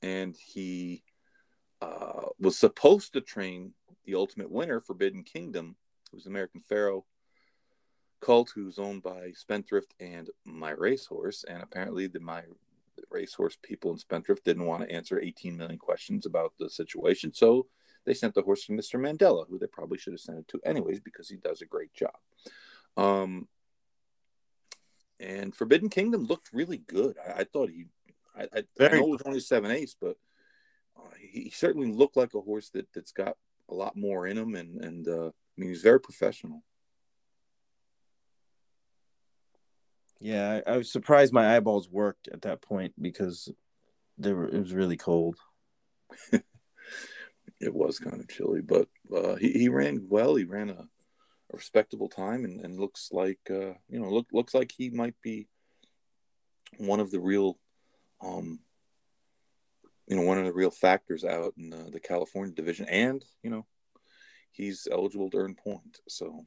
and 0.00 0.34
he 0.42 1.02
uh, 1.82 2.28
was 2.40 2.56
supposed 2.56 3.12
to 3.12 3.20
train 3.20 3.74
the 4.06 4.14
ultimate 4.14 4.50
winner, 4.50 4.80
Forbidden 4.80 5.22
Kingdom, 5.22 5.76
who's 6.10 6.24
American 6.24 6.62
Pharoah 6.62 7.02
cult, 8.20 8.52
who's 8.54 8.78
owned 8.78 9.02
by 9.02 9.32
Spendthrift 9.34 9.94
and 10.00 10.30
My 10.44 10.70
Racehorse, 10.70 11.44
and 11.44 11.62
apparently 11.62 12.06
the 12.06 12.20
My 12.20 12.42
Racehorse 13.10 13.56
people 13.62 13.90
in 13.92 13.98
Spendthrift 13.98 14.44
didn't 14.44 14.66
want 14.66 14.82
to 14.82 14.94
answer 14.94 15.20
18 15.20 15.56
million 15.56 15.78
questions 15.78 16.26
about 16.26 16.52
the 16.58 16.68
situation, 16.70 17.32
so 17.32 17.66
they 18.04 18.14
sent 18.14 18.34
the 18.34 18.42
horse 18.42 18.64
to 18.66 18.72
Mr. 18.72 19.00
Mandella, 19.00 19.46
who 19.48 19.58
they 19.58 19.66
probably 19.66 19.98
should 19.98 20.12
have 20.12 20.20
sent 20.20 20.38
it 20.38 20.48
to 20.48 20.60
anyways 20.64 21.00
because 21.00 21.28
he 21.28 21.36
does 21.36 21.60
a 21.60 21.66
great 21.66 21.92
job. 21.92 22.14
Um, 22.96 23.48
and 25.18 25.54
Forbidden 25.54 25.88
Kingdom 25.88 26.24
looked 26.24 26.52
really 26.52 26.78
good. 26.78 27.16
I, 27.18 27.40
I 27.40 27.44
thought 27.44 27.70
he, 27.70 27.86
I, 28.36 28.42
I, 28.54 28.64
I 28.80 28.88
know 28.88 29.06
it 29.06 29.08
was 29.08 29.22
only 29.24 29.40
seven 29.40 29.70
eighths, 29.70 29.96
but 30.00 30.16
uh, 30.96 31.14
he, 31.18 31.44
he 31.44 31.50
certainly 31.50 31.90
looked 31.90 32.16
like 32.16 32.34
a 32.34 32.40
horse 32.40 32.70
that 32.70 32.86
that's 32.94 33.12
got 33.12 33.36
a 33.68 33.74
lot 33.74 33.96
more 33.96 34.26
in 34.26 34.38
him, 34.38 34.54
and 34.54 34.82
and 34.82 35.08
uh, 35.08 35.28
I 35.28 35.56
mean 35.56 35.70
he's 35.70 35.82
very 35.82 36.00
professional. 36.00 36.62
Yeah, 40.20 40.60
I, 40.66 40.72
I 40.72 40.76
was 40.78 40.90
surprised 40.90 41.32
my 41.32 41.56
eyeballs 41.56 41.90
worked 41.90 42.28
at 42.28 42.42
that 42.42 42.62
point 42.62 42.94
because 43.00 43.50
they 44.18 44.32
were 44.32 44.48
it 44.48 44.58
was 44.58 44.72
really 44.72 44.96
cold. 44.96 45.36
It 47.58 47.72
was 47.72 47.98
kind 47.98 48.20
of 48.20 48.28
chilly, 48.28 48.60
but 48.60 48.86
uh, 49.14 49.36
he 49.36 49.50
he 49.52 49.68
ran 49.70 50.06
well. 50.10 50.34
He 50.34 50.44
ran 50.44 50.68
a, 50.68 50.74
a 50.74 51.56
respectable 51.56 52.08
time, 52.08 52.44
and, 52.44 52.60
and 52.60 52.78
looks 52.78 53.08
like 53.12 53.38
uh, 53.48 53.72
you 53.88 53.98
know 53.98 54.10
look 54.10 54.26
looks 54.30 54.52
like 54.52 54.72
he 54.76 54.90
might 54.90 55.14
be 55.22 55.48
one 56.78 57.00
of 57.00 57.10
the 57.10 57.20
real, 57.20 57.58
um, 58.20 58.60
you 60.06 60.16
know, 60.16 60.22
one 60.22 60.38
of 60.38 60.44
the 60.44 60.52
real 60.52 60.70
factors 60.70 61.24
out 61.24 61.54
in 61.56 61.70
the, 61.70 62.00
California 62.00 62.54
division, 62.54 62.86
and 62.88 63.24
you 63.42 63.50
know, 63.50 63.66
he's 64.52 64.86
eligible 64.90 65.30
to 65.30 65.38
earn 65.38 65.54
point. 65.54 66.00
So 66.08 66.46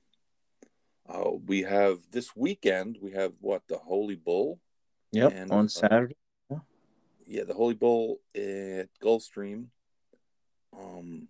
uh, 1.09 1.31
we 1.45 1.63
have 1.63 1.99
this 2.11 2.35
weekend. 2.35 2.97
We 3.01 3.11
have 3.11 3.33
what 3.41 3.63
the 3.67 3.77
Holy 3.77 4.15
Bull. 4.15 4.59
Yep, 5.11 5.33
And, 5.33 5.51
on 5.51 5.65
uh, 5.65 5.67
Saturday. 5.67 6.15
yeah, 7.25 7.43
the 7.43 7.53
Holy 7.53 7.73
Bull 7.73 8.19
at 8.35 8.89
Gulfstream. 9.01 9.65
Um, 10.77 11.27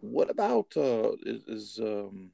what 0.00 0.30
about 0.30 0.76
uh, 0.76 1.12
is, 1.22 1.42
is 1.48 1.80
um, 1.80 2.30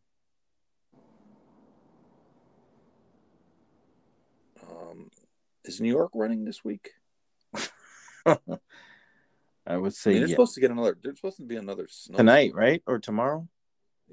um, 4.68 5.10
is 5.64 5.80
New 5.80 5.88
York 5.88 6.10
running 6.14 6.44
this 6.44 6.62
week? 6.62 6.90
I 8.26 8.36
would 8.36 8.60
I 9.66 9.76
mean, 9.78 9.90
say 9.92 10.12
they're 10.14 10.22
yeah. 10.22 10.34
supposed 10.34 10.54
to 10.54 10.60
get 10.60 10.70
another. 10.70 10.98
There's 11.02 11.16
supposed 11.16 11.38
to 11.38 11.44
be 11.44 11.56
another 11.56 11.86
snow 11.88 12.18
tonight, 12.18 12.52
right? 12.54 12.82
Or 12.86 12.98
tomorrow? 12.98 13.48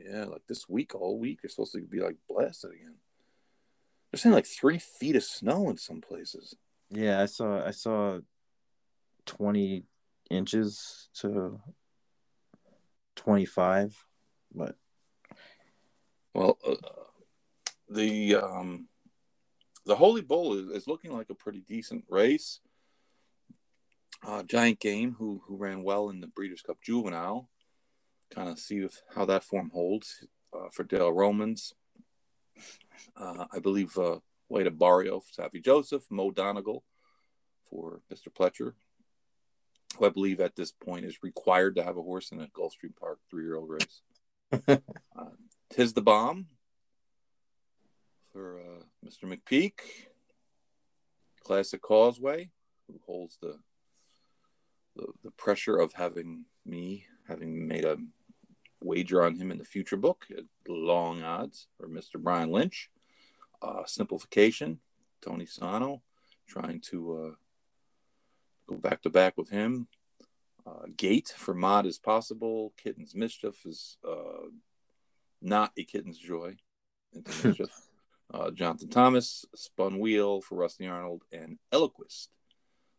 Yeah, 0.05 0.25
like 0.25 0.43
this 0.47 0.69
week, 0.69 0.95
all 0.95 1.19
week, 1.19 1.39
you're 1.43 1.49
supposed 1.49 1.73
to 1.73 1.81
be 1.81 1.99
like 1.99 2.15
blasted 2.29 2.71
again. 2.71 2.95
They're 4.11 4.19
saying 4.19 4.33
like 4.33 4.45
three 4.47 4.79
feet 4.79 5.15
of 5.15 5.23
snow 5.23 5.69
in 5.69 5.77
some 5.77 6.01
places. 6.01 6.55
Yeah, 6.89 7.21
I 7.21 7.25
saw 7.25 7.65
I 7.65 7.71
saw 7.71 8.19
twenty 9.25 9.83
inches 10.29 11.09
to 11.15 11.59
twenty 13.15 13.45
five, 13.45 13.95
but 14.53 14.75
Well, 16.33 16.57
uh, 16.65 16.75
the 17.89 18.35
um, 18.35 18.87
the 19.85 19.95
Holy 19.95 20.21
Bull 20.21 20.53
is, 20.53 20.69
is 20.69 20.87
looking 20.87 21.11
like 21.11 21.29
a 21.29 21.35
pretty 21.35 21.61
decent 21.61 22.05
race. 22.09 22.61
Uh, 24.25 24.43
Giant 24.43 24.79
Game, 24.79 25.15
who 25.17 25.41
who 25.45 25.57
ran 25.57 25.83
well 25.83 26.09
in 26.09 26.21
the 26.21 26.27
Breeders' 26.27 26.61
Cup 26.61 26.77
Juvenile, 26.81 27.49
kind 28.33 28.49
of 28.49 28.59
see 28.59 28.77
if, 28.79 29.01
how 29.15 29.25
that 29.25 29.43
form 29.43 29.71
holds 29.73 30.25
uh, 30.53 30.69
for 30.71 30.83
Dale 30.83 31.11
Romans. 31.11 31.73
Uh, 33.15 33.45
I 33.51 33.59
believe 33.59 33.97
uh, 33.97 34.19
White 34.47 34.67
Abarrio 34.67 35.21
for 35.23 35.41
Saffie 35.41 35.63
Joseph, 35.63 36.03
Mo 36.09 36.31
Donegal 36.31 36.83
for 37.69 38.01
Mr. 38.11 38.27
Pletcher, 38.33 38.73
who 39.97 40.05
I 40.05 40.09
believe 40.09 40.39
at 40.39 40.55
this 40.55 40.71
point 40.71 41.05
is 41.05 41.23
required 41.23 41.75
to 41.75 41.83
have 41.83 41.97
a 41.97 42.01
horse 42.01 42.31
in 42.31 42.41
a 42.41 42.47
Gulfstream 42.47 42.95
Park 42.99 43.19
three 43.29 43.43
year 43.43 43.55
old 43.55 43.69
race. 43.69 44.01
uh, 44.67 45.29
Tiz 45.69 45.93
the 45.93 46.01
Bomb 46.01 46.47
for 48.33 48.59
uh, 48.59 49.07
Mr. 49.07 49.25
McPeek, 49.25 49.73
Classic 51.43 51.81
Causeway, 51.81 52.49
who 52.87 52.99
holds 53.05 53.37
the, 53.41 53.55
the 54.95 55.07
the 55.23 55.31
pressure 55.31 55.77
of 55.77 55.93
having 55.93 56.45
me 56.65 57.05
having 57.27 57.67
made 57.67 57.85
a 57.85 57.97
wager 58.81 59.23
on 59.23 59.35
him 59.35 59.51
in 59.51 59.57
the 59.57 59.65
future 59.65 59.97
book 59.97 60.25
at 60.35 60.43
long 60.67 61.21
odds, 61.23 61.67
for 61.77 61.87
Mr. 61.87 62.19
Brian 62.21 62.51
Lynch. 62.51 62.89
Uh, 63.61 63.83
simplification, 63.85 64.79
Tony 65.21 65.45
Sano, 65.45 66.01
trying 66.47 66.79
to 66.79 67.17
uh, 67.17 67.35
go 68.67 68.77
back 68.77 69.01
to 69.01 69.09
back 69.09 69.37
with 69.37 69.49
him. 69.49 69.87
Uh, 70.65 70.85
Gate 70.95 71.33
for 71.35 71.53
Mod 71.53 71.85
is 71.85 71.97
possible. 71.97 72.73
Kitten's 72.77 73.15
Mischief 73.15 73.65
is 73.65 73.97
uh, 74.07 74.47
not 75.41 75.71
a 75.77 75.83
Kitten's 75.83 76.17
Joy. 76.17 76.55
Into 77.13 77.31
Mischief. 77.47 77.69
uh, 78.33 78.51
Jonathan 78.51 78.89
Thomas, 78.89 79.45
Spun 79.55 79.99
Wheel 79.99 80.41
for 80.41 80.55
Rusty 80.55 80.87
Arnold, 80.87 81.23
and 81.31 81.57
Eloquist 81.71 82.29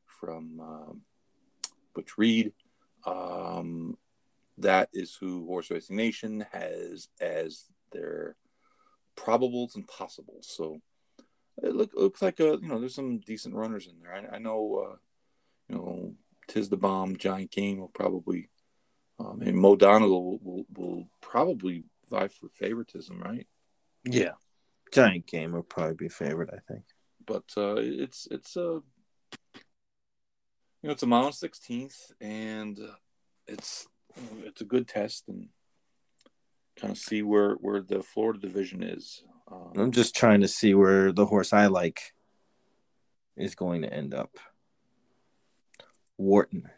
from 0.06 0.60
um, 0.60 1.00
Butch 1.94 2.18
Reid. 2.18 2.52
Um, 3.06 3.96
that 4.62 4.88
is 4.92 5.14
who 5.14 5.46
Horse 5.46 5.70
Racing 5.70 5.96
Nation 5.96 6.46
has 6.52 7.08
as 7.20 7.64
their 7.92 8.36
probables 9.16 9.74
and 9.74 9.86
possibles. 9.86 10.46
So 10.48 10.80
it 11.62 11.74
look, 11.74 11.92
looks 11.94 12.22
like 12.22 12.40
a 12.40 12.58
you 12.60 12.68
know 12.68 12.78
there's 12.78 12.94
some 12.94 13.18
decent 13.18 13.54
runners 13.54 13.86
in 13.86 14.00
there. 14.00 14.14
I, 14.14 14.36
I 14.36 14.38
know 14.38 14.86
uh, 14.92 14.96
you 15.68 15.76
know 15.76 16.14
Tiz 16.48 16.68
the 16.68 16.76
Bomb, 16.76 17.16
Giant 17.16 17.50
Game 17.50 17.78
will 17.78 17.88
probably, 17.88 18.48
um, 19.18 19.40
and 19.42 19.56
Mo 19.56 19.76
Donegal 19.76 20.38
will, 20.38 20.38
will, 20.42 20.64
will 20.74 21.08
probably 21.20 21.84
vie 22.10 22.28
for 22.28 22.48
favoritism, 22.48 23.20
right? 23.22 23.46
Yeah, 24.04 24.32
Giant 24.92 25.26
Game 25.26 25.52
will 25.52 25.62
probably 25.62 25.94
be 25.94 26.08
favorite, 26.08 26.50
I 26.52 26.72
think. 26.72 26.84
But 27.26 27.44
uh, 27.56 27.76
it's 27.76 28.26
it's 28.30 28.56
a 28.56 28.80
you 28.82 28.82
know 30.82 30.90
it's 30.90 31.02
a 31.02 31.06
mile 31.06 31.32
sixteenth, 31.32 32.12
and 32.20 32.78
uh, 32.78 32.94
it's 33.46 33.86
it's 34.44 34.60
a 34.60 34.64
good 34.64 34.88
test 34.88 35.24
and 35.28 35.48
kind 36.76 36.92
of 36.92 36.98
see 36.98 37.22
where 37.22 37.54
where 37.54 37.82
the 37.82 38.02
Florida 38.02 38.38
division 38.38 38.82
is. 38.82 39.22
Um, 39.50 39.72
I'm 39.76 39.90
just 39.90 40.14
trying 40.14 40.40
to 40.42 40.48
see 40.48 40.74
where 40.74 41.12
the 41.12 41.26
horse 41.26 41.52
I 41.52 41.66
like 41.66 42.14
is 43.36 43.54
going 43.54 43.82
to 43.82 43.92
end 43.92 44.14
up. 44.14 44.36
Wharton. 46.16 46.70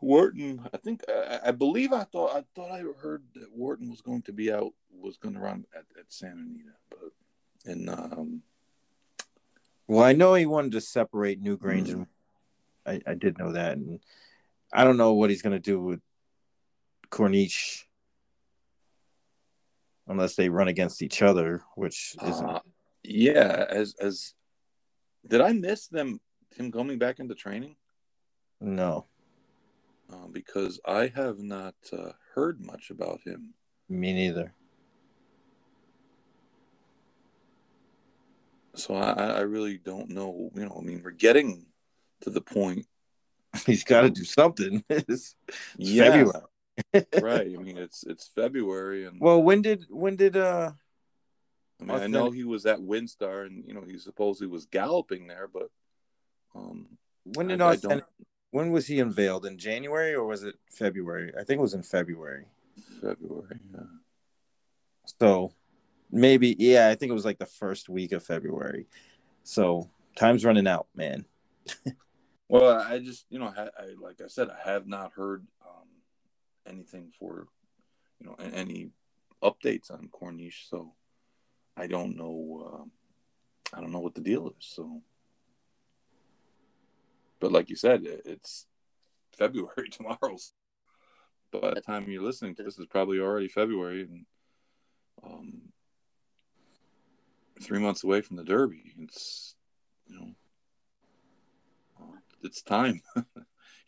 Wharton, 0.00 0.68
I 0.72 0.76
think 0.78 1.02
I, 1.08 1.38
I, 1.46 1.50
believe 1.52 1.92
I 1.92 2.02
thought 2.02 2.34
I 2.34 2.44
thought 2.56 2.72
I 2.72 2.82
heard 3.00 3.22
that 3.34 3.52
Wharton 3.52 3.88
was 3.88 4.00
going 4.00 4.22
to 4.22 4.32
be 4.32 4.52
out 4.52 4.72
was 4.90 5.16
going 5.16 5.34
to 5.34 5.40
run 5.40 5.64
at, 5.74 5.84
at 5.98 6.12
Santa 6.12 6.40
Anita, 6.40 6.72
but 6.90 7.12
and 7.64 7.88
um, 7.88 8.42
well, 9.86 10.02
I 10.02 10.12
know 10.12 10.34
he 10.34 10.46
wanted 10.46 10.72
to 10.72 10.80
separate 10.80 11.42
Newgrange, 11.42 11.88
mm-hmm. 11.88 12.02
and 12.86 13.02
I, 13.06 13.12
I 13.12 13.14
did 13.14 13.38
know 13.38 13.52
that, 13.52 13.76
and 13.76 14.00
I 14.74 14.82
don't 14.82 14.96
know 14.96 15.12
what 15.12 15.30
he's 15.30 15.40
going 15.40 15.52
to 15.52 15.60
do 15.60 15.80
with 15.80 16.00
Corniche 17.08 17.84
unless 20.08 20.34
they 20.34 20.48
run 20.48 20.66
against 20.66 21.00
each 21.00 21.22
other, 21.22 21.62
which 21.76 22.16
isn't. 22.26 22.44
Uh, 22.44 22.60
yeah, 23.04 23.66
as 23.70 23.94
as 24.00 24.34
did 25.26 25.40
I 25.40 25.52
miss 25.52 25.86
them 25.86 26.20
him 26.56 26.72
coming 26.72 26.98
back 26.98 27.20
into 27.20 27.36
training? 27.36 27.76
No, 28.60 29.06
uh, 30.12 30.26
because 30.32 30.80
I 30.84 31.12
have 31.14 31.38
not 31.38 31.74
uh, 31.92 32.12
heard 32.34 32.60
much 32.60 32.90
about 32.90 33.20
him. 33.24 33.54
Me 33.88 34.12
neither. 34.12 34.52
So 38.74 38.96
I, 38.96 39.12
I 39.12 39.40
really 39.42 39.78
don't 39.78 40.10
know. 40.10 40.50
You 40.54 40.66
know, 40.66 40.76
I 40.76 40.82
mean, 40.82 41.00
we're 41.04 41.12
getting 41.12 41.66
to 42.22 42.30
the 42.30 42.40
point. 42.40 42.86
He's 43.66 43.84
got 43.84 44.02
to 44.02 44.10
do 44.10 44.24
something. 44.24 44.84
it's. 44.90 45.34
February 45.78 46.30
right. 47.20 47.46
I 47.46 47.62
mean, 47.62 47.78
it's 47.78 48.02
it's 48.04 48.26
February, 48.34 49.06
and 49.06 49.20
well, 49.20 49.40
when 49.40 49.62
did 49.62 49.86
when 49.90 50.16
did 50.16 50.36
uh? 50.36 50.72
I 51.80 51.84
mean, 51.84 51.96
I 51.96 52.06
know 52.06 52.30
he 52.30 52.44
was 52.44 52.66
at 52.66 52.78
WinStar, 52.78 53.46
and 53.46 53.64
you 53.66 53.74
know 53.74 53.82
he 53.82 53.98
supposedly 53.98 54.48
was 54.48 54.66
galloping 54.66 55.26
there, 55.26 55.48
but 55.52 55.70
um, 56.54 56.86
when 57.24 57.48
did 57.48 57.60
I, 57.60 57.76
I 57.88 58.02
when 58.50 58.70
was 58.70 58.86
he 58.86 59.00
unveiled 59.00 59.46
in 59.46 59.58
January 59.58 60.14
or 60.14 60.26
was 60.26 60.44
it 60.44 60.54
February? 60.70 61.32
I 61.38 61.44
think 61.44 61.58
it 61.58 61.62
was 61.62 61.74
in 61.74 61.82
February. 61.82 62.46
February, 63.00 63.58
yeah. 63.72 63.80
So 65.20 65.52
maybe, 66.10 66.54
yeah, 66.58 66.88
I 66.88 66.94
think 66.94 67.10
it 67.10 67.14
was 67.14 67.24
like 67.24 67.38
the 67.38 67.46
first 67.46 67.88
week 67.88 68.12
of 68.12 68.22
February. 68.22 68.86
So 69.42 69.90
time's 70.16 70.44
running 70.44 70.66
out, 70.66 70.86
man. 70.94 71.24
Well, 72.48 72.78
I 72.78 72.98
just, 72.98 73.26
you 73.30 73.38
know, 73.38 73.52
I, 73.56 73.62
I, 73.62 73.94
like 74.00 74.20
I 74.22 74.28
said, 74.28 74.48
I 74.50 74.70
have 74.70 74.86
not 74.86 75.12
heard 75.12 75.46
anything 76.66 77.10
for 77.18 77.46
you 78.20 78.26
know 78.26 78.36
any 78.38 78.90
updates 79.42 79.90
on 79.90 80.08
Corniche, 80.08 80.68
so 80.68 80.94
I 81.76 81.86
don't 81.86 82.16
know. 82.16 82.66
Uh, 82.66 83.76
I 83.76 83.80
don't 83.80 83.92
know 83.92 84.00
what 84.00 84.14
the 84.14 84.20
deal 84.20 84.48
is. 84.48 84.54
So, 84.60 85.02
but 87.40 87.52
like 87.52 87.68
you 87.70 87.76
said, 87.76 88.02
it's 88.04 88.66
February 89.36 89.88
tomorrow. 89.90 90.36
By 91.52 91.74
the 91.74 91.80
time 91.80 92.10
you're 92.10 92.22
listening 92.22 92.56
to 92.56 92.64
this, 92.64 92.78
is 92.78 92.86
probably 92.86 93.20
already 93.20 93.48
February, 93.48 94.02
and 94.02 94.26
um, 95.22 95.62
three 97.62 97.78
months 97.78 98.02
away 98.02 98.22
from 98.22 98.36
the 98.36 98.44
Derby. 98.44 98.92
It's 98.98 99.54
you 100.06 100.18
know, 100.18 100.30
it's 102.44 102.62
time. 102.62 103.00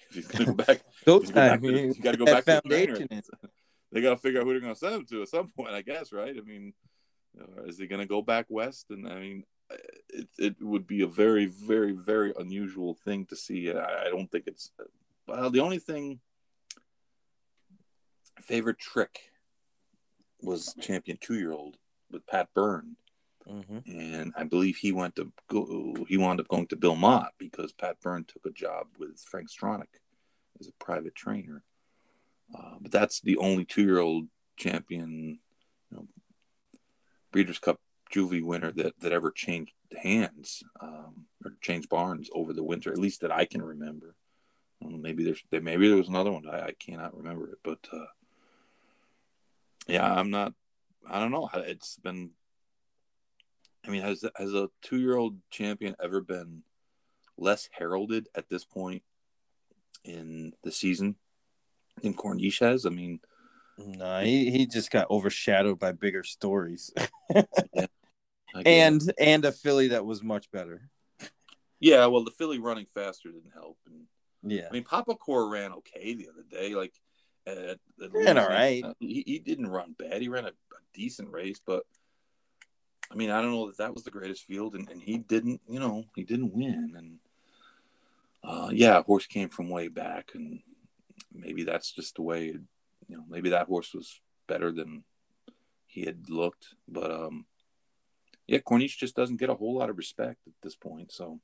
If 0.10 0.14
he's 0.14 0.26
gonna 0.28 0.44
go 0.44 0.54
back, 0.54 0.80
go 1.04 1.18
time. 1.18 1.60
Go 1.60 1.68
you 1.68 1.94
got 1.94 2.12
to 2.12 2.16
go 2.16 2.24
back 2.26 2.44
to 2.44 2.60
the 2.64 2.68
trainer. 2.68 3.06
They 3.92 4.00
got 4.00 4.10
to 4.10 4.16
figure 4.16 4.40
out 4.40 4.44
who 4.44 4.50
they're 4.50 4.60
going 4.60 4.74
to 4.74 4.78
send 4.78 4.94
him 4.94 5.06
to 5.06 5.22
at 5.22 5.28
some 5.28 5.48
point, 5.48 5.70
I 5.70 5.80
guess, 5.80 6.12
right? 6.12 6.34
I 6.36 6.40
mean, 6.40 6.74
uh, 7.40 7.62
is 7.62 7.78
he 7.78 7.86
going 7.86 8.00
to 8.00 8.06
go 8.06 8.20
back 8.20 8.46
west? 8.48 8.86
And 8.90 9.08
I 9.08 9.14
mean, 9.14 9.44
it 10.10 10.28
it 10.38 10.56
would 10.60 10.86
be 10.86 11.02
a 11.02 11.06
very, 11.06 11.46
very, 11.46 11.92
very 11.92 12.32
unusual 12.38 12.94
thing 12.94 13.26
to 13.26 13.36
see. 13.36 13.72
I, 13.72 14.06
I 14.06 14.08
don't 14.10 14.30
think 14.30 14.46
it's 14.46 14.70
well. 15.26 15.50
The 15.50 15.60
only 15.60 15.78
thing 15.78 16.20
favorite 18.40 18.78
trick 18.78 19.32
was 20.42 20.74
champion 20.80 21.18
two 21.20 21.34
year 21.34 21.52
old 21.52 21.76
with 22.10 22.26
Pat 22.26 22.48
Byrne. 22.54 22.96
Mm-hmm. 23.50 23.78
And 23.88 24.32
I 24.36 24.44
believe 24.44 24.76
he 24.76 24.92
went 24.92 25.16
to 25.16 25.32
go, 25.48 26.04
he 26.08 26.16
wound 26.16 26.40
up 26.40 26.48
going 26.48 26.66
to 26.68 26.76
Bill 26.76 26.96
Mott 26.96 27.32
because 27.38 27.72
Pat 27.72 28.00
Byrne 28.00 28.24
took 28.24 28.44
a 28.44 28.50
job 28.50 28.86
with 28.98 29.20
Frank 29.20 29.48
Stronach 29.50 29.86
as 30.58 30.68
a 30.68 30.84
private 30.84 31.14
trainer. 31.14 31.62
Uh, 32.56 32.76
but 32.80 32.90
that's 32.90 33.20
the 33.20 33.36
only 33.36 33.64
two-year-old 33.64 34.26
champion, 34.56 35.38
you 35.90 35.96
know, 35.96 36.06
Breeders' 37.32 37.58
Cup 37.58 37.80
Juvie 38.12 38.44
winner 38.44 38.70
that 38.72 38.98
that 39.00 39.12
ever 39.12 39.30
changed 39.30 39.72
hands 39.96 40.62
um, 40.80 41.26
or 41.44 41.52
changed 41.60 41.88
barns 41.88 42.30
over 42.32 42.52
the 42.52 42.62
winter, 42.62 42.92
at 42.92 42.98
least 42.98 43.20
that 43.20 43.32
I 43.32 43.44
can 43.44 43.62
remember. 43.62 44.14
maybe 44.80 45.24
there's 45.24 45.42
maybe 45.50 45.88
there 45.88 45.96
was 45.96 46.08
another 46.08 46.32
one. 46.32 46.48
I, 46.48 46.66
I 46.66 46.72
cannot 46.78 47.16
remember 47.16 47.50
it, 47.50 47.58
but 47.62 47.80
uh, 47.92 48.06
yeah, 49.86 50.12
I'm 50.12 50.30
not. 50.30 50.54
I 51.08 51.20
don't 51.20 51.30
know. 51.30 51.48
It's 51.54 51.96
been 51.96 52.30
I 53.86 53.90
mean, 53.90 54.02
has 54.02 54.24
has 54.36 54.52
a 54.52 54.68
two 54.82 54.98
year 54.98 55.16
old 55.16 55.38
champion 55.50 55.94
ever 56.02 56.20
been 56.20 56.62
less 57.38 57.68
heralded 57.72 58.28
at 58.34 58.48
this 58.48 58.64
point 58.64 59.02
in 60.04 60.52
the 60.64 60.72
season 60.72 61.16
than 62.02 62.14
Corniche 62.14 62.60
has? 62.60 62.86
I 62.86 62.90
mean, 62.90 63.20
no, 63.78 64.20
he, 64.20 64.50
he 64.50 64.66
just 64.66 64.90
got 64.90 65.10
overshadowed 65.10 65.78
by 65.78 65.92
bigger 65.92 66.24
stories, 66.24 66.92
yeah, 67.34 67.86
and 68.64 69.12
and 69.18 69.44
a 69.44 69.52
filly 69.52 69.88
that 69.88 70.04
was 70.04 70.22
much 70.22 70.50
better. 70.50 70.88
Yeah, 71.78 72.06
well, 72.06 72.24
the 72.24 72.30
filly 72.32 72.58
running 72.58 72.86
faster 72.86 73.30
didn't 73.30 73.52
help, 73.54 73.78
and 73.86 74.04
yeah, 74.42 74.66
I 74.68 74.72
mean, 74.72 74.84
Papa 74.84 75.14
Core 75.14 75.48
ran 75.48 75.72
okay 75.74 76.14
the 76.14 76.28
other 76.28 76.44
day, 76.50 76.74
like. 76.74 76.94
At, 77.48 77.58
at 77.58 77.78
ran 78.10 78.38
all 78.38 78.48
right. 78.48 78.84
He, 78.98 79.22
he 79.24 79.38
didn't 79.38 79.68
run 79.68 79.94
bad. 79.96 80.20
He 80.20 80.28
ran 80.28 80.46
a, 80.46 80.48
a 80.48 80.80
decent 80.92 81.30
race, 81.30 81.60
but 81.64 81.84
I 83.10 83.14
mean, 83.14 83.30
I 83.30 83.40
don't 83.40 83.52
know 83.52 83.66
that 83.66 83.78
that 83.78 83.94
was 83.94 84.04
the 84.04 84.10
greatest 84.10 84.44
field, 84.44 84.74
and, 84.74 84.88
and 84.90 85.00
he 85.00 85.18
didn't, 85.18 85.60
you 85.68 85.78
know, 85.78 86.04
he 86.14 86.24
didn't 86.24 86.54
win. 86.54 86.94
And 86.96 87.18
uh, 88.42 88.70
yeah, 88.72 89.02
horse 89.02 89.26
came 89.26 89.48
from 89.48 89.68
way 89.68 89.88
back, 89.88 90.32
and 90.34 90.60
maybe 91.32 91.64
that's 91.64 91.92
just 91.92 92.16
the 92.16 92.22
way, 92.22 92.48
it, 92.48 92.60
you 93.08 93.16
know, 93.16 93.24
maybe 93.28 93.50
that 93.50 93.68
horse 93.68 93.94
was 93.94 94.20
better 94.48 94.72
than 94.72 95.04
he 95.86 96.02
had 96.02 96.28
looked. 96.28 96.74
But 96.88 97.10
um, 97.10 97.46
yeah, 98.46 98.58
Corniche 98.58 98.98
just 98.98 99.16
doesn't 99.16 99.38
get 99.38 99.50
a 99.50 99.54
whole 99.54 99.78
lot 99.78 99.90
of 99.90 99.98
respect 99.98 100.40
at 100.46 100.54
this 100.62 100.74
point. 100.74 101.12
So, 101.12 101.40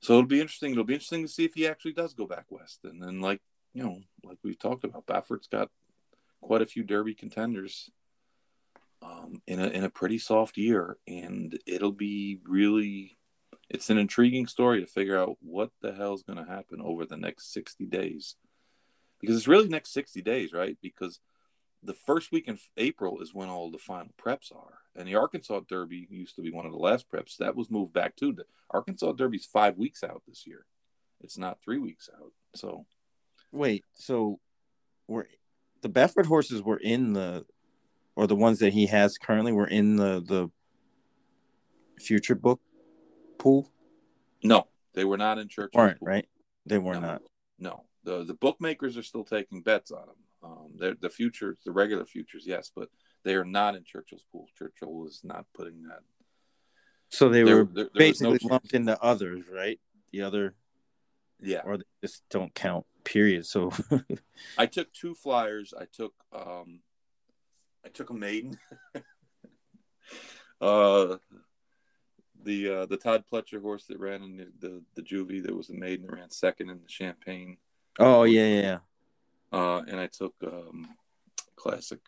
so 0.00 0.14
it'll 0.14 0.26
be 0.26 0.40
interesting. 0.40 0.72
It'll 0.72 0.84
be 0.84 0.94
interesting 0.94 1.22
to 1.22 1.32
see 1.32 1.44
if 1.44 1.54
he 1.54 1.66
actually 1.66 1.92
does 1.92 2.14
go 2.14 2.26
back 2.26 2.46
west. 2.50 2.80
And 2.84 3.02
then, 3.02 3.20
like 3.20 3.40
you 3.74 3.82
know, 3.82 4.00
like 4.22 4.38
we've 4.44 4.58
talked 4.58 4.84
about, 4.84 5.06
Baffert's 5.06 5.48
got 5.48 5.70
quite 6.40 6.62
a 6.62 6.66
few 6.66 6.84
Derby 6.84 7.14
contenders 7.14 7.90
um, 9.02 9.42
in 9.46 9.60
a 9.60 9.68
in 9.68 9.84
a 9.84 9.90
pretty 9.90 10.18
soft 10.18 10.56
year, 10.56 10.98
and 11.06 11.58
it'll 11.66 11.92
be 11.92 12.40
really 12.44 13.18
it's 13.70 13.90
an 13.90 13.98
intriguing 13.98 14.46
story 14.46 14.80
to 14.80 14.86
figure 14.86 15.18
out 15.18 15.36
what 15.40 15.70
the 15.82 15.92
hell 15.92 16.14
is 16.14 16.22
going 16.22 16.38
to 16.38 16.50
happen 16.50 16.80
over 16.82 17.04
the 17.04 17.16
next 17.16 17.52
60 17.52 17.84
days. 17.86 18.36
Because 19.20 19.36
it's 19.36 19.48
really 19.48 19.68
next 19.68 19.92
60 19.92 20.22
days 20.22 20.52
right? 20.52 20.76
Because 20.82 21.20
the 21.82 21.94
first 21.94 22.32
week 22.32 22.48
in 22.48 22.58
april 22.76 23.20
is 23.20 23.34
when 23.34 23.48
all 23.48 23.70
the 23.70 23.78
final 23.78 24.12
preps 24.20 24.54
are. 24.54 24.78
And 24.96 25.06
the 25.06 25.16
arkansas 25.16 25.60
derby 25.68 26.08
used 26.10 26.36
to 26.36 26.42
be 26.42 26.50
one 26.50 26.66
of 26.66 26.72
the 26.72 26.78
last 26.78 27.10
preps 27.10 27.36
that 27.36 27.56
was 27.56 27.70
moved 27.70 27.92
back 27.92 28.16
to. 28.16 28.32
The 28.32 28.44
arkansas 28.70 29.12
derby's 29.12 29.46
five 29.46 29.76
weeks 29.76 30.02
out 30.02 30.22
this 30.26 30.46
year. 30.46 30.64
It's 31.20 31.38
not 31.38 31.60
three 31.62 31.78
weeks 31.78 32.08
out 32.16 32.32
so. 32.54 32.86
Wait 33.52 33.84
so 33.94 34.40
we're 35.06 35.26
the 35.82 35.88
Baffert 35.88 36.26
horses 36.26 36.62
were 36.62 36.78
in 36.78 37.12
the 37.12 37.44
or 38.18 38.26
the 38.26 38.34
ones 38.34 38.58
that 38.58 38.72
he 38.72 38.86
has 38.86 39.16
currently 39.16 39.52
were 39.52 39.68
in 39.68 39.94
the 39.94 40.20
the 40.20 40.50
future 42.02 42.34
book 42.34 42.60
pool? 43.38 43.70
No, 44.42 44.66
they 44.92 45.04
were 45.04 45.16
not 45.16 45.38
in 45.38 45.46
church. 45.46 45.70
Weren't 45.72 45.98
right? 46.02 46.26
They 46.66 46.78
were 46.78 46.94
no, 46.94 47.00
not. 47.00 47.22
No, 47.60 47.84
the 48.02 48.24
the 48.24 48.34
bookmakers 48.34 48.96
are 48.96 49.04
still 49.04 49.22
taking 49.22 49.62
bets 49.62 49.92
on 49.92 50.00
them. 50.06 50.16
Um, 50.42 50.72
They're 50.76 50.96
the 51.00 51.08
future, 51.10 51.56
the 51.64 51.70
regular 51.70 52.04
futures, 52.04 52.42
yes, 52.44 52.72
but 52.74 52.88
they 53.22 53.34
are 53.36 53.44
not 53.44 53.76
in 53.76 53.84
Churchill's 53.84 54.24
pool. 54.32 54.46
Churchill 54.58 55.06
is 55.06 55.20
not 55.22 55.46
putting 55.54 55.84
that. 55.84 56.00
So 57.10 57.28
they 57.28 57.44
There- 57.44 57.58
were 57.58 57.64
there- 57.64 57.90
there 57.94 58.08
was 58.08 58.20
no 58.20 58.30
basically 58.32 58.50
lumped 58.50 58.74
into 58.74 59.00
others, 59.00 59.48
right? 59.48 59.80
The 60.12 60.22
other, 60.22 60.56
Yeah, 61.40 61.62
or 61.64 61.76
they 61.78 61.84
just 62.02 62.28
don't 62.30 62.52
count. 62.54 62.84
Period. 63.04 63.46
So 63.46 63.70
I 64.58 64.66
took 64.66 64.92
two 64.92 65.14
flyers. 65.14 65.72
I 65.72 65.86
took 65.86 66.14
um, 66.32 66.80
I 67.88 67.90
took 67.90 68.10
a 68.10 68.14
maiden. 68.14 68.58
uh, 70.60 71.16
the 72.44 72.68
uh, 72.68 72.86
the 72.86 72.98
Todd 72.98 73.24
Pletcher 73.32 73.62
horse 73.62 73.86
that 73.86 73.98
ran 73.98 74.22
in 74.22 74.36
the, 74.36 74.48
the 74.60 74.82
the 74.94 75.02
juvie 75.02 75.42
that 75.42 75.56
was 75.56 75.70
a 75.70 75.74
maiden 75.74 76.06
that 76.06 76.16
ran 76.16 76.30
second 76.30 76.68
in 76.68 76.82
the 76.82 76.88
Champagne. 76.88 77.56
Oh 77.98 78.24
yeah, 78.24 78.44
yeah, 78.44 78.60
yeah. 78.60 78.78
Uh, 79.58 79.82
and 79.88 79.98
I 79.98 80.06
took 80.06 80.34
um, 80.46 80.86
classic 81.56 82.00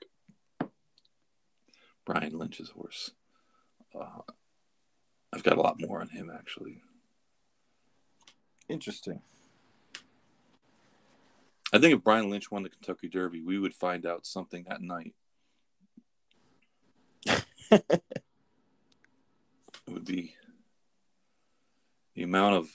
Brian 2.05 2.37
Lynch's 2.37 2.69
horse. 2.69 3.13
Uh, 3.99 4.21
I've 5.33 5.43
got 5.43 5.57
a 5.57 5.63
lot 5.63 5.81
more 5.81 6.03
on 6.03 6.11
him 6.11 6.31
actually. 6.31 6.83
Interesting. 8.69 9.23
I 11.73 11.79
think 11.79 11.95
if 11.95 12.05
Brian 12.05 12.29
Lynch 12.29 12.51
won 12.51 12.65
the 12.65 12.69
Kentucky 12.69 13.09
Derby, 13.09 13.43
we 13.43 13.59
would 13.59 13.75
find 13.75 14.05
out 14.05 14.27
something 14.27 14.67
that 14.69 14.83
night. 14.83 15.15
It 17.71 18.03
would 19.89 20.05
be 20.05 20.35
the 22.15 22.23
amount 22.23 22.57
of 22.57 22.69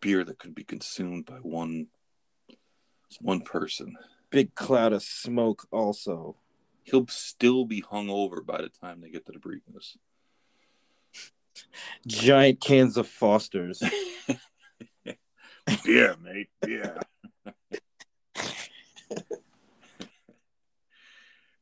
beer 0.00 0.24
that 0.24 0.38
could 0.38 0.54
be 0.54 0.64
consumed 0.64 1.26
by 1.26 1.36
one 1.36 1.88
one 3.20 3.40
person. 3.40 3.96
Big 4.30 4.54
cloud 4.54 4.92
of 4.92 5.02
smoke. 5.02 5.66
Also, 5.70 6.36
He'll 6.86 7.06
still 7.08 7.64
be 7.64 7.80
hung 7.80 8.08
over 8.08 8.40
by 8.40 8.62
the 8.62 8.68
time 8.68 9.00
they 9.00 9.10
get 9.10 9.26
to 9.26 9.32
the 9.32 9.40
Breakers. 9.40 9.98
giant 12.06 12.60
cans 12.60 12.96
of 12.96 13.08
Foster's. 13.08 13.82
beer, 15.84 16.14
mate, 16.22 16.48
beer. 16.62 17.00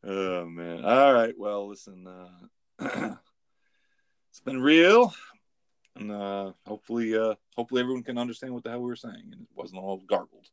oh 0.07 0.47
man. 0.47 0.85
All 0.85 1.13
right. 1.13 1.35
Well, 1.37 1.69
listen. 1.69 2.07
Uh, 2.07 2.29
it's 4.31 4.41
been 4.45 4.61
real, 4.61 5.15
and 5.97 6.11
uh, 6.11 6.53
hopefully, 6.67 7.17
uh, 7.17 7.35
hopefully 7.57 7.81
everyone 7.81 8.03
can 8.03 8.19
understand 8.19 8.53
what 8.53 8.65
the 8.65 8.71
hell 8.71 8.81
we 8.81 8.87
were 8.87 8.97
saying, 8.97 9.31
and 9.33 9.43
it 9.43 9.49
wasn't 9.55 9.81
all 9.81 9.99
garbled. 9.99 10.49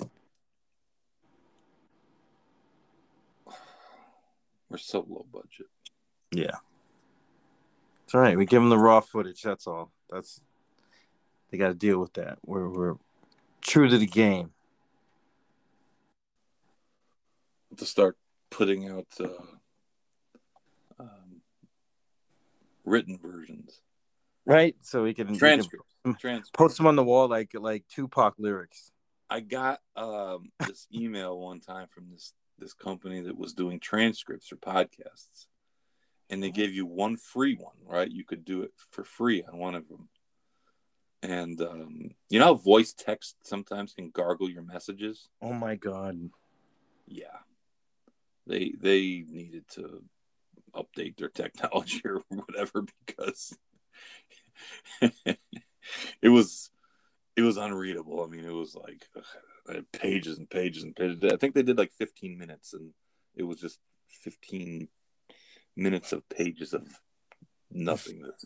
We're 4.68 4.78
so 4.78 5.06
low 5.08 5.26
budget. 5.32 5.68
Yeah. 6.30 6.56
It's 8.04 8.14
all 8.14 8.20
right. 8.20 8.36
We 8.36 8.46
give 8.46 8.62
them 8.62 8.70
the 8.70 8.78
raw 8.78 9.00
footage. 9.00 9.42
That's 9.42 9.66
all. 9.66 9.92
That's 10.10 10.40
they 11.50 11.58
got 11.58 11.68
to 11.68 11.74
deal 11.74 11.98
with 11.98 12.14
that. 12.14 12.38
We're 12.44 12.68
we're 12.68 12.94
true 13.60 13.88
to 13.88 13.98
the 13.98 14.06
game. 14.06 14.52
to 17.78 17.86
start 17.86 18.16
putting 18.50 18.88
out 18.88 19.06
uh, 19.20 19.28
um, 21.00 21.42
written 22.84 23.18
versions, 23.18 23.80
Right. 24.48 24.76
So 24.80 25.02
we 25.02 25.12
can, 25.12 25.26
we 25.26 25.32
can 25.32 25.38
transcripts, 25.38 25.94
transcripts. 26.18 26.50
post 26.54 26.78
them 26.78 26.86
on 26.86 26.96
the 26.96 27.04
wall 27.04 27.28
like 27.28 27.50
like 27.52 27.84
Tupac 27.94 28.34
lyrics. 28.38 28.90
I 29.28 29.40
got 29.40 29.80
um, 29.94 30.50
this 30.66 30.86
email 30.94 31.38
one 31.38 31.60
time 31.60 31.86
from 31.88 32.06
this 32.10 32.32
this 32.58 32.72
company 32.72 33.20
that 33.20 33.36
was 33.36 33.52
doing 33.52 33.78
transcripts 33.78 34.48
for 34.48 34.56
podcasts, 34.56 35.48
and 36.30 36.42
they 36.42 36.50
gave 36.50 36.72
you 36.72 36.86
one 36.86 37.18
free 37.18 37.56
one. 37.56 37.76
Right, 37.84 38.10
you 38.10 38.24
could 38.24 38.46
do 38.46 38.62
it 38.62 38.72
for 38.90 39.04
free 39.04 39.44
on 39.44 39.58
one 39.58 39.74
of 39.74 39.86
them. 39.88 40.08
And 41.22 41.60
um, 41.60 42.12
you 42.30 42.38
know 42.38 42.46
how 42.46 42.54
voice 42.54 42.94
text 42.94 43.36
sometimes 43.42 43.92
can 43.92 44.08
gargle 44.08 44.48
your 44.48 44.62
messages. 44.62 45.28
Oh 45.42 45.52
my 45.52 45.74
god. 45.74 46.30
Yeah, 47.06 47.36
they 48.48 48.72
they 48.78 49.24
needed 49.28 49.64
to 49.74 50.02
update 50.74 51.16
their 51.16 51.28
technology 51.28 52.02
or 52.04 52.22
whatever 52.28 52.84
because 53.06 53.56
it 55.02 56.28
was 56.28 56.70
it 57.36 57.42
was 57.42 57.56
unreadable. 57.56 58.24
I 58.24 58.26
mean, 58.26 58.44
it 58.44 58.52
was 58.52 58.74
like 58.74 59.06
uh, 59.68 59.80
pages 59.92 60.38
and 60.38 60.50
pages 60.50 60.82
and 60.82 60.94
pages. 60.96 61.18
I 61.32 61.36
think 61.36 61.54
they 61.54 61.62
did 61.62 61.78
like 61.78 61.92
15 61.92 62.36
minutes, 62.36 62.72
and 62.72 62.90
it 63.36 63.44
was 63.44 63.60
just 63.60 63.78
15 64.08 64.88
minutes 65.76 66.12
of 66.12 66.28
pages 66.28 66.74
of 66.74 66.88
nothingness. 67.70 68.44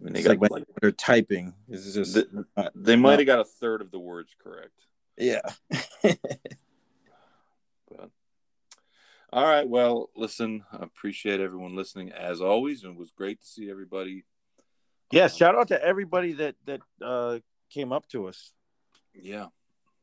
I 0.00 0.04
mean, 0.04 0.14
they 0.14 0.18
it's 0.20 0.28
got 0.28 0.40
like, 0.40 0.50
like 0.50 0.64
they're 0.80 0.90
typing. 0.90 1.54
It's 1.68 1.94
just 1.94 2.14
th- 2.14 2.26
they 2.74 2.96
might 2.96 3.20
have 3.20 3.26
got 3.26 3.40
a 3.40 3.44
third 3.44 3.80
of 3.80 3.90
the 3.90 4.00
words 4.00 4.34
correct. 4.42 4.74
yeah. 5.16 5.40
All 9.32 9.44
right, 9.44 9.68
well, 9.68 10.10
listen, 10.16 10.64
I 10.72 10.82
appreciate 10.84 11.40
everyone 11.40 11.74
listening 11.76 12.12
as 12.12 12.40
always, 12.40 12.84
and 12.84 12.94
it 12.94 12.98
was 12.98 13.10
great 13.10 13.40
to 13.40 13.46
see 13.46 13.70
everybody. 13.70 14.24
yeah. 15.10 15.28
Shout 15.28 15.54
out 15.56 15.68
to 15.68 15.82
everybody 15.84 16.32
that 16.34 16.54
that 16.66 16.80
uh, 17.02 17.38
came 17.70 17.92
up 17.92 18.08
to 18.08 18.28
us. 18.28 18.52
Yeah, 19.14 19.46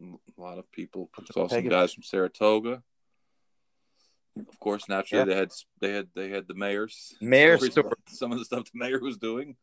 a 0.01 0.05
lot 0.41 0.57
of 0.57 0.69
people 0.71 1.09
saw 1.31 1.47
some 1.47 1.67
guys 1.69 1.93
from 1.93 2.03
Saratoga. 2.03 2.83
Of 4.49 4.59
course, 4.59 4.89
naturally 4.89 5.19
Yeah. 5.19 5.25
they 5.25 5.39
had 5.39 5.51
they 5.79 5.91
had 5.93 6.07
they 6.15 6.29
had 6.29 6.47
the 6.47 6.55
mayor's 6.55 7.13
Mayor 7.21 7.57
story. 7.57 7.93
some 8.09 8.31
of 8.31 8.39
the 8.39 8.45
stuff 8.45 8.65
the 8.65 8.71
mayor 8.79 8.99
was 8.99 9.17
doing. 9.17 9.55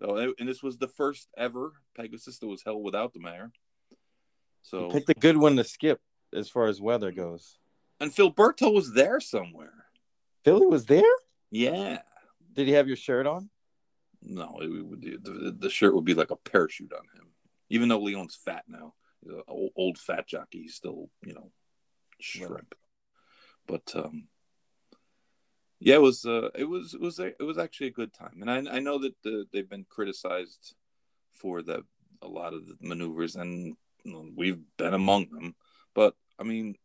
So, 0.00 0.34
and 0.38 0.48
this 0.48 0.62
was 0.62 0.76
the 0.78 0.88
first 0.88 1.28
ever 1.38 1.72
Pegasus 1.96 2.38
that 2.38 2.46
was 2.46 2.62
held 2.62 2.82
without 2.82 3.12
the 3.14 3.20
mayor. 3.20 3.50
So, 4.62 4.90
Picked 4.90 5.08
a 5.10 5.14
good 5.14 5.36
one 5.38 5.56
to 5.56 5.64
skip 5.64 6.00
as 6.34 6.48
far 6.50 6.66
as 6.66 6.80
weather 6.80 7.12
goes. 7.12 7.56
And 8.00 8.10
Philberto 8.12 8.72
was 8.72 8.92
there 8.92 9.20
somewhere. 9.20 9.86
Philly 10.44 10.66
was 10.66 10.86
there. 10.86 11.02
Yeah. 11.50 12.00
Did 12.52 12.66
he 12.66 12.74
have 12.74 12.88
your 12.88 12.96
shirt 12.96 13.26
on? 13.26 13.50
No, 14.22 14.58
it 14.60 14.68
would 14.68 15.02
the, 15.02 15.56
the 15.56 15.70
shirt 15.70 15.94
would 15.94 16.04
be 16.04 16.14
like 16.14 16.30
a 16.30 16.36
parachute 16.36 16.92
on 16.92 17.04
him. 17.14 17.28
Even 17.68 17.88
though 17.88 18.00
Leon's 18.00 18.34
fat 18.34 18.64
now, 18.68 18.94
he's 19.20 19.32
an 19.32 19.42
old, 19.48 19.72
old 19.76 19.98
fat 19.98 20.26
jockey. 20.26 20.62
He's 20.62 20.74
still, 20.74 21.10
you 21.24 21.34
know, 21.34 21.50
shrimp. 22.20 22.74
But 23.66 23.92
um, 23.94 24.28
yeah, 25.78 25.96
it 25.96 26.02
was 26.02 26.24
uh, 26.24 26.50
it 26.54 26.64
was 26.64 26.94
it 26.94 27.00
was 27.00 27.18
it 27.18 27.42
was 27.42 27.58
actually 27.58 27.88
a 27.88 27.92
good 27.92 28.12
time, 28.12 28.38
and 28.40 28.50
I 28.50 28.76
I 28.76 28.78
know 28.78 28.98
that 28.98 29.14
the, 29.22 29.46
they've 29.52 29.68
been 29.68 29.86
criticized 29.88 30.74
for 31.32 31.62
the 31.62 31.84
a 32.22 32.28
lot 32.28 32.54
of 32.54 32.66
the 32.66 32.76
maneuvers, 32.80 33.36
and 33.36 33.76
we've 34.34 34.60
been 34.78 34.94
among 34.94 35.28
them. 35.30 35.54
But 35.94 36.14
I 36.38 36.44
mean, 36.44 36.76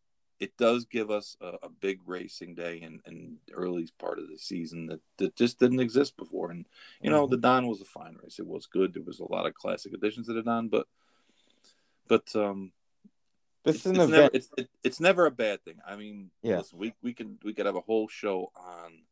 it 0.41 0.57
does 0.57 0.85
give 0.85 1.11
us 1.11 1.37
a, 1.39 1.53
a 1.63 1.69
big 1.69 1.99
racing 2.07 2.55
day 2.55 2.77
in, 2.81 2.99
in 3.05 3.37
early 3.53 3.87
part 3.99 4.17
of 4.17 4.27
the 4.27 4.39
season 4.39 4.87
that, 4.87 4.99
that 5.17 5.35
just 5.35 5.59
didn't 5.59 5.79
exist 5.79 6.17
before. 6.17 6.49
And 6.49 6.65
you 7.01 7.11
know, 7.11 7.27
the 7.27 7.37
Donn 7.37 7.67
was 7.67 7.79
a 7.79 7.85
fine 7.85 8.17
race. 8.21 8.39
It 8.39 8.47
was 8.47 8.65
good. 8.65 8.91
There 8.93 9.03
was 9.03 9.19
a 9.19 9.31
lot 9.31 9.45
of 9.45 9.53
classic 9.53 9.93
additions 9.93 10.27
to 10.27 10.33
the 10.33 10.41
Donn, 10.41 10.67
but 10.67 10.87
but 12.07 12.35
um, 12.35 12.71
This 13.63 13.75
it's, 13.75 13.85
is 13.85 13.91
an 13.91 13.95
it's 13.97 14.03
event. 14.05 14.11
never 14.23 14.29
it's 14.33 14.49
it, 14.57 14.69
it's 14.83 14.99
never 14.99 15.25
a 15.27 15.31
bad 15.31 15.63
thing. 15.63 15.77
I 15.87 15.95
mean, 15.95 16.31
Yeah. 16.41 16.57
listen, 16.57 16.79
we 16.79 16.93
we 17.03 17.13
can 17.13 17.37
we 17.43 17.53
could 17.53 17.67
have 17.67 17.75
a 17.77 17.81
whole 17.81 18.07
show 18.07 18.51
on 18.55 19.03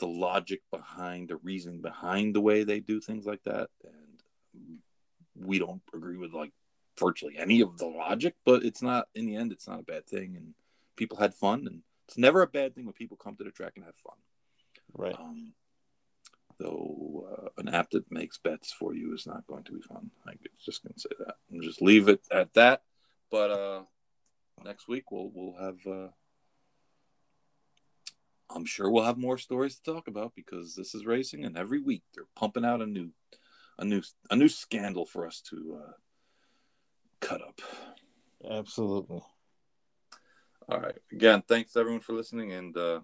the 0.00 0.06
logic 0.06 0.62
behind 0.72 1.28
the 1.28 1.36
reasoning 1.36 1.80
behind 1.82 2.34
the 2.34 2.40
way 2.40 2.64
they 2.64 2.80
do 2.80 2.98
things 2.98 3.26
like 3.26 3.42
that, 3.44 3.68
and 3.84 4.80
we 5.36 5.58
don't 5.58 5.82
agree 5.94 6.16
with 6.16 6.32
like 6.32 6.52
virtually 6.98 7.36
any 7.38 7.60
of 7.60 7.78
the 7.78 7.86
logic, 7.86 8.34
but 8.44 8.64
it's 8.64 8.82
not 8.82 9.08
in 9.14 9.26
the 9.26 9.36
end, 9.36 9.52
it's 9.52 9.68
not 9.68 9.80
a 9.80 9.84
bad 9.84 10.06
thing, 10.06 10.36
and 10.36 10.54
people 10.96 11.18
had 11.18 11.34
fun, 11.34 11.66
and 11.66 11.82
it's 12.08 12.18
never 12.18 12.42
a 12.42 12.46
bad 12.46 12.74
thing 12.74 12.84
when 12.84 12.94
people 12.94 13.16
come 13.16 13.36
to 13.36 13.44
the 13.44 13.50
track 13.50 13.72
and 13.76 13.84
have 13.84 13.96
fun. 13.96 14.16
right. 14.94 15.16
Um, 15.18 15.52
though 16.58 17.26
uh, 17.30 17.48
an 17.58 17.68
app 17.68 17.90
that 17.90 18.10
makes 18.10 18.38
bets 18.38 18.72
for 18.72 18.94
you 18.94 19.12
is 19.14 19.26
not 19.26 19.46
going 19.46 19.64
to 19.64 19.72
be 19.72 19.80
fun. 19.82 20.10
I'm 20.26 20.38
just 20.64 20.82
going 20.82 20.94
to 20.94 21.00
say 21.00 21.08
that. 21.18 21.34
And 21.50 21.62
just 21.62 21.82
leave 21.82 22.08
it 22.08 22.20
at 22.30 22.54
that. 22.54 22.82
But 23.30 23.50
uh, 23.50 23.82
next 24.64 24.88
week 24.88 25.10
we'll 25.10 25.30
we'll 25.34 25.56
have. 25.60 25.78
Uh, 25.86 26.08
I'm 28.50 28.64
sure 28.64 28.90
we'll 28.90 29.04
have 29.04 29.18
more 29.18 29.38
stories 29.38 29.76
to 29.76 29.92
talk 29.92 30.06
about 30.06 30.34
because 30.36 30.74
this 30.74 30.94
is 30.94 31.06
racing, 31.06 31.44
and 31.44 31.56
every 31.56 31.80
week 31.80 32.02
they're 32.14 32.28
pumping 32.36 32.64
out 32.64 32.82
a 32.82 32.86
new, 32.86 33.10
a 33.78 33.84
new, 33.84 34.02
a 34.30 34.36
new 34.36 34.48
scandal 34.48 35.06
for 35.06 35.26
us 35.26 35.40
to 35.50 35.80
uh, 35.82 35.92
cut 37.20 37.42
up. 37.42 37.60
Absolutely. 38.48 39.22
All 40.68 40.80
right. 40.80 40.96
Again, 41.12 41.42
thanks 41.46 41.76
everyone 41.76 42.00
for 42.00 42.14
listening, 42.14 42.52
and 42.52 42.76
uh, 42.76 43.00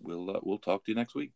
we'll 0.00 0.36
uh, 0.36 0.40
we'll 0.42 0.58
talk 0.58 0.84
to 0.84 0.92
you 0.92 0.96
next 0.96 1.14
week. 1.14 1.32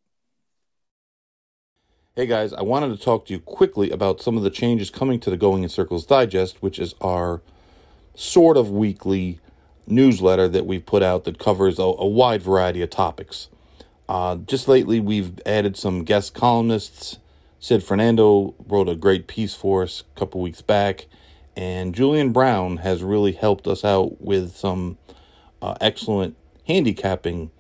Hey 2.15 2.27
guys, 2.27 2.53
I 2.53 2.63
wanted 2.63 2.89
to 2.97 3.03
talk 3.03 3.27
to 3.27 3.33
you 3.33 3.39
quickly 3.39 3.91
about 3.91 4.21
some 4.21 4.37
of 4.37 4.43
the 4.43 4.51
changes 4.51 4.91
coming 4.91 5.21
to 5.21 5.31
the 5.31 5.37
Going 5.37 5.63
in 5.63 5.69
Circles 5.69 6.05
Digest, 6.05 6.61
which 6.61 6.79
is 6.81 6.95
our 7.01 7.43
sort 8.17 8.57
of 8.57 8.71
weekly 8.71 9.39
newsletter 9.87 10.49
that 10.49 10.67
we've 10.67 10.85
put 10.85 11.03
out 11.03 11.23
that 11.25 11.39
covers 11.39 11.79
a, 11.79 11.83
a 11.83 12.07
wide 12.07 12.43
variety 12.43 12.83
of 12.83 12.91
topics. 12.91 13.49
Uh, 14.09 14.37
just 14.37 14.67
lately, 14.67 14.99
we've 14.99 15.41
added 15.47 15.77
some 15.77 16.03
guest 16.03 16.35
columnists. 16.35 17.19
Sid 17.61 17.83
Fernando 17.83 18.55
wrote 18.67 18.89
a 18.89 18.95
great 18.95 19.27
piece 19.27 19.55
for 19.55 19.83
us 19.83 20.05
a 20.15 20.19
couple 20.19 20.41
weeks 20.41 20.63
back, 20.63 21.07
and 21.57 21.95
Julian 21.95 22.33
Brown 22.33 22.79
has 22.79 23.03
really 23.03 23.33
helped 23.33 23.67
us 23.67 23.85
out 23.85 24.21
with 24.21 24.57
some 24.57 24.97
uh, 25.61 25.75
excellent 25.81 26.37
handicapping 26.69 27.51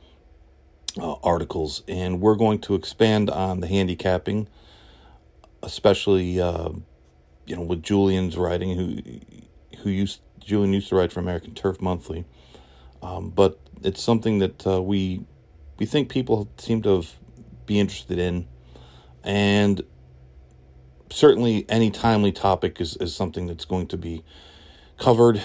uh, 1.00 1.14
articles. 1.24 1.82
And 1.88 2.20
we're 2.20 2.36
going 2.36 2.60
to 2.60 2.74
expand 2.76 3.28
on 3.28 3.58
the 3.58 3.66
handicapping, 3.66 4.48
especially 5.64 6.40
uh, 6.40 6.70
you 7.46 7.56
know 7.56 7.62
with 7.62 7.82
Julian's 7.82 8.36
writing, 8.36 8.76
who 8.76 8.98
who 9.80 9.90
used 9.90 10.20
Julian 10.38 10.72
used 10.72 10.90
to 10.90 10.94
write 10.94 11.12
for 11.12 11.18
American 11.18 11.54
Turf 11.54 11.80
Monthly, 11.80 12.24
um, 13.02 13.30
but 13.30 13.58
it's 13.82 14.02
something 14.02 14.38
that 14.38 14.64
uh, 14.64 14.80
we 14.80 15.24
we 15.78 15.86
think 15.86 16.08
people 16.08 16.48
seem 16.56 16.82
to 16.82 17.04
be 17.66 17.80
interested 17.80 18.18
in, 18.18 18.46
and 19.28 19.82
certainly 21.10 21.66
any 21.68 21.90
timely 21.90 22.32
topic 22.32 22.80
is, 22.80 22.96
is 22.96 23.14
something 23.14 23.46
that's 23.46 23.66
going 23.66 23.86
to 23.88 23.98
be 23.98 24.24
covered, 24.96 25.42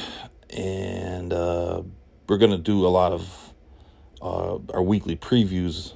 and 0.49 1.33
uh, 1.33 1.83
we're 2.29 2.37
going 2.37 2.51
to 2.51 2.57
do 2.57 2.87
a 2.87 2.87
lot 2.87 3.11
of 3.11 3.53
uh, 4.21 4.57
our 4.73 4.81
weekly 4.81 5.17
previews, 5.17 5.93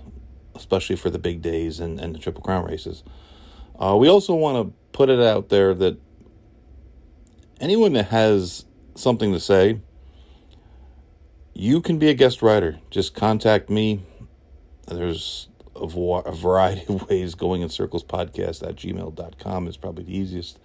especially 0.53 0.97
for 0.97 1.09
the 1.09 1.17
big 1.17 1.41
days 1.41 1.79
and, 1.79 1.97
and 1.97 2.13
the 2.13 2.19
Triple 2.19 2.41
Crown 2.41 2.65
races. 2.65 3.03
Uh, 3.79 3.95
we 3.97 4.09
also 4.09 4.35
want 4.35 4.67
to 4.67 4.73
put 4.91 5.09
it 5.09 5.21
out 5.21 5.47
there 5.47 5.73
that 5.73 5.97
anyone 7.61 7.93
that 7.93 8.07
has 8.07 8.65
something 8.95 9.31
to 9.31 9.39
say, 9.39 9.79
you 11.53 11.79
can 11.79 11.97
be 11.97 12.09
a 12.09 12.13
guest 12.13 12.41
writer. 12.41 12.79
Just 12.91 13.15
contact 13.15 13.69
me. 13.69 14.03
There's 14.87 15.47
a, 15.77 16.29
a 16.29 16.35
variety 16.35 16.93
of 16.93 17.09
ways 17.09 17.35
going 17.35 17.61
in 17.61 17.69
circles 17.69 18.03
podcast 18.03 18.67
at 18.67 18.75
gmail.com 18.75 19.67
is 19.67 19.77
probably 19.77 20.03
the 20.03 20.17
easiest. 20.17 20.59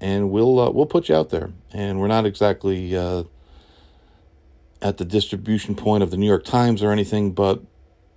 And 0.00 0.30
we'll 0.30 0.60
uh, 0.60 0.70
we'll 0.70 0.86
put 0.86 1.08
you 1.08 1.14
out 1.14 1.30
there. 1.30 1.50
And 1.72 2.00
we're 2.00 2.08
not 2.08 2.24
exactly 2.24 2.96
uh, 2.96 3.24
at 4.80 4.98
the 4.98 5.04
distribution 5.04 5.74
point 5.74 6.02
of 6.02 6.10
the 6.10 6.16
New 6.16 6.26
York 6.26 6.44
Times 6.44 6.82
or 6.82 6.92
anything, 6.92 7.32
but 7.32 7.62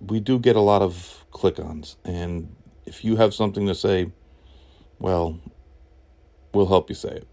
we 0.00 0.20
do 0.20 0.38
get 0.38 0.56
a 0.56 0.60
lot 0.60 0.82
of 0.82 1.24
click 1.30 1.58
ons. 1.58 1.96
And 2.04 2.54
if 2.86 3.04
you 3.04 3.16
have 3.16 3.34
something 3.34 3.66
to 3.66 3.74
say, 3.74 4.10
well, 4.98 5.40
we'll 6.52 6.66
help 6.66 6.88
you 6.88 6.94
say 6.94 7.10
it. 7.10 7.28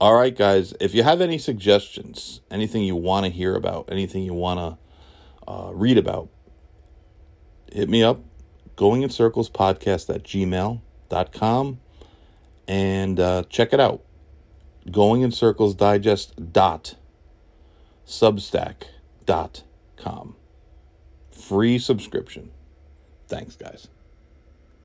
All 0.00 0.14
right, 0.14 0.36
guys, 0.36 0.74
if 0.80 0.94
you 0.94 1.02
have 1.04 1.20
any 1.20 1.38
suggestions, 1.38 2.40
anything 2.50 2.82
you 2.82 2.96
want 2.96 3.24
to 3.24 3.30
hear 3.30 3.54
about, 3.54 3.88
anything 3.90 4.24
you 4.24 4.34
want 4.34 4.58
to 4.58 5.50
uh, 5.50 5.70
read 5.72 5.96
about, 5.96 6.28
hit 7.72 7.88
me 7.88 8.02
up. 8.02 8.20
Going 8.76 9.02
in 9.02 9.10
Circles 9.10 9.50
podcast 9.50 10.12
at 10.14 10.22
gmail.com 10.24 11.80
and 12.68 13.20
uh, 13.20 13.42
check 13.48 13.72
it 13.72 13.80
out. 13.80 14.02
Going 14.90 15.22
in 15.22 15.30
Circles 15.30 15.74
Digest 15.74 16.52
dot 16.52 16.96
substack 18.06 18.84
dot 19.26 19.62
com. 19.96 20.36
Free 21.30 21.78
subscription. 21.78 22.50
Thanks, 23.28 23.56
guys. 23.56 23.88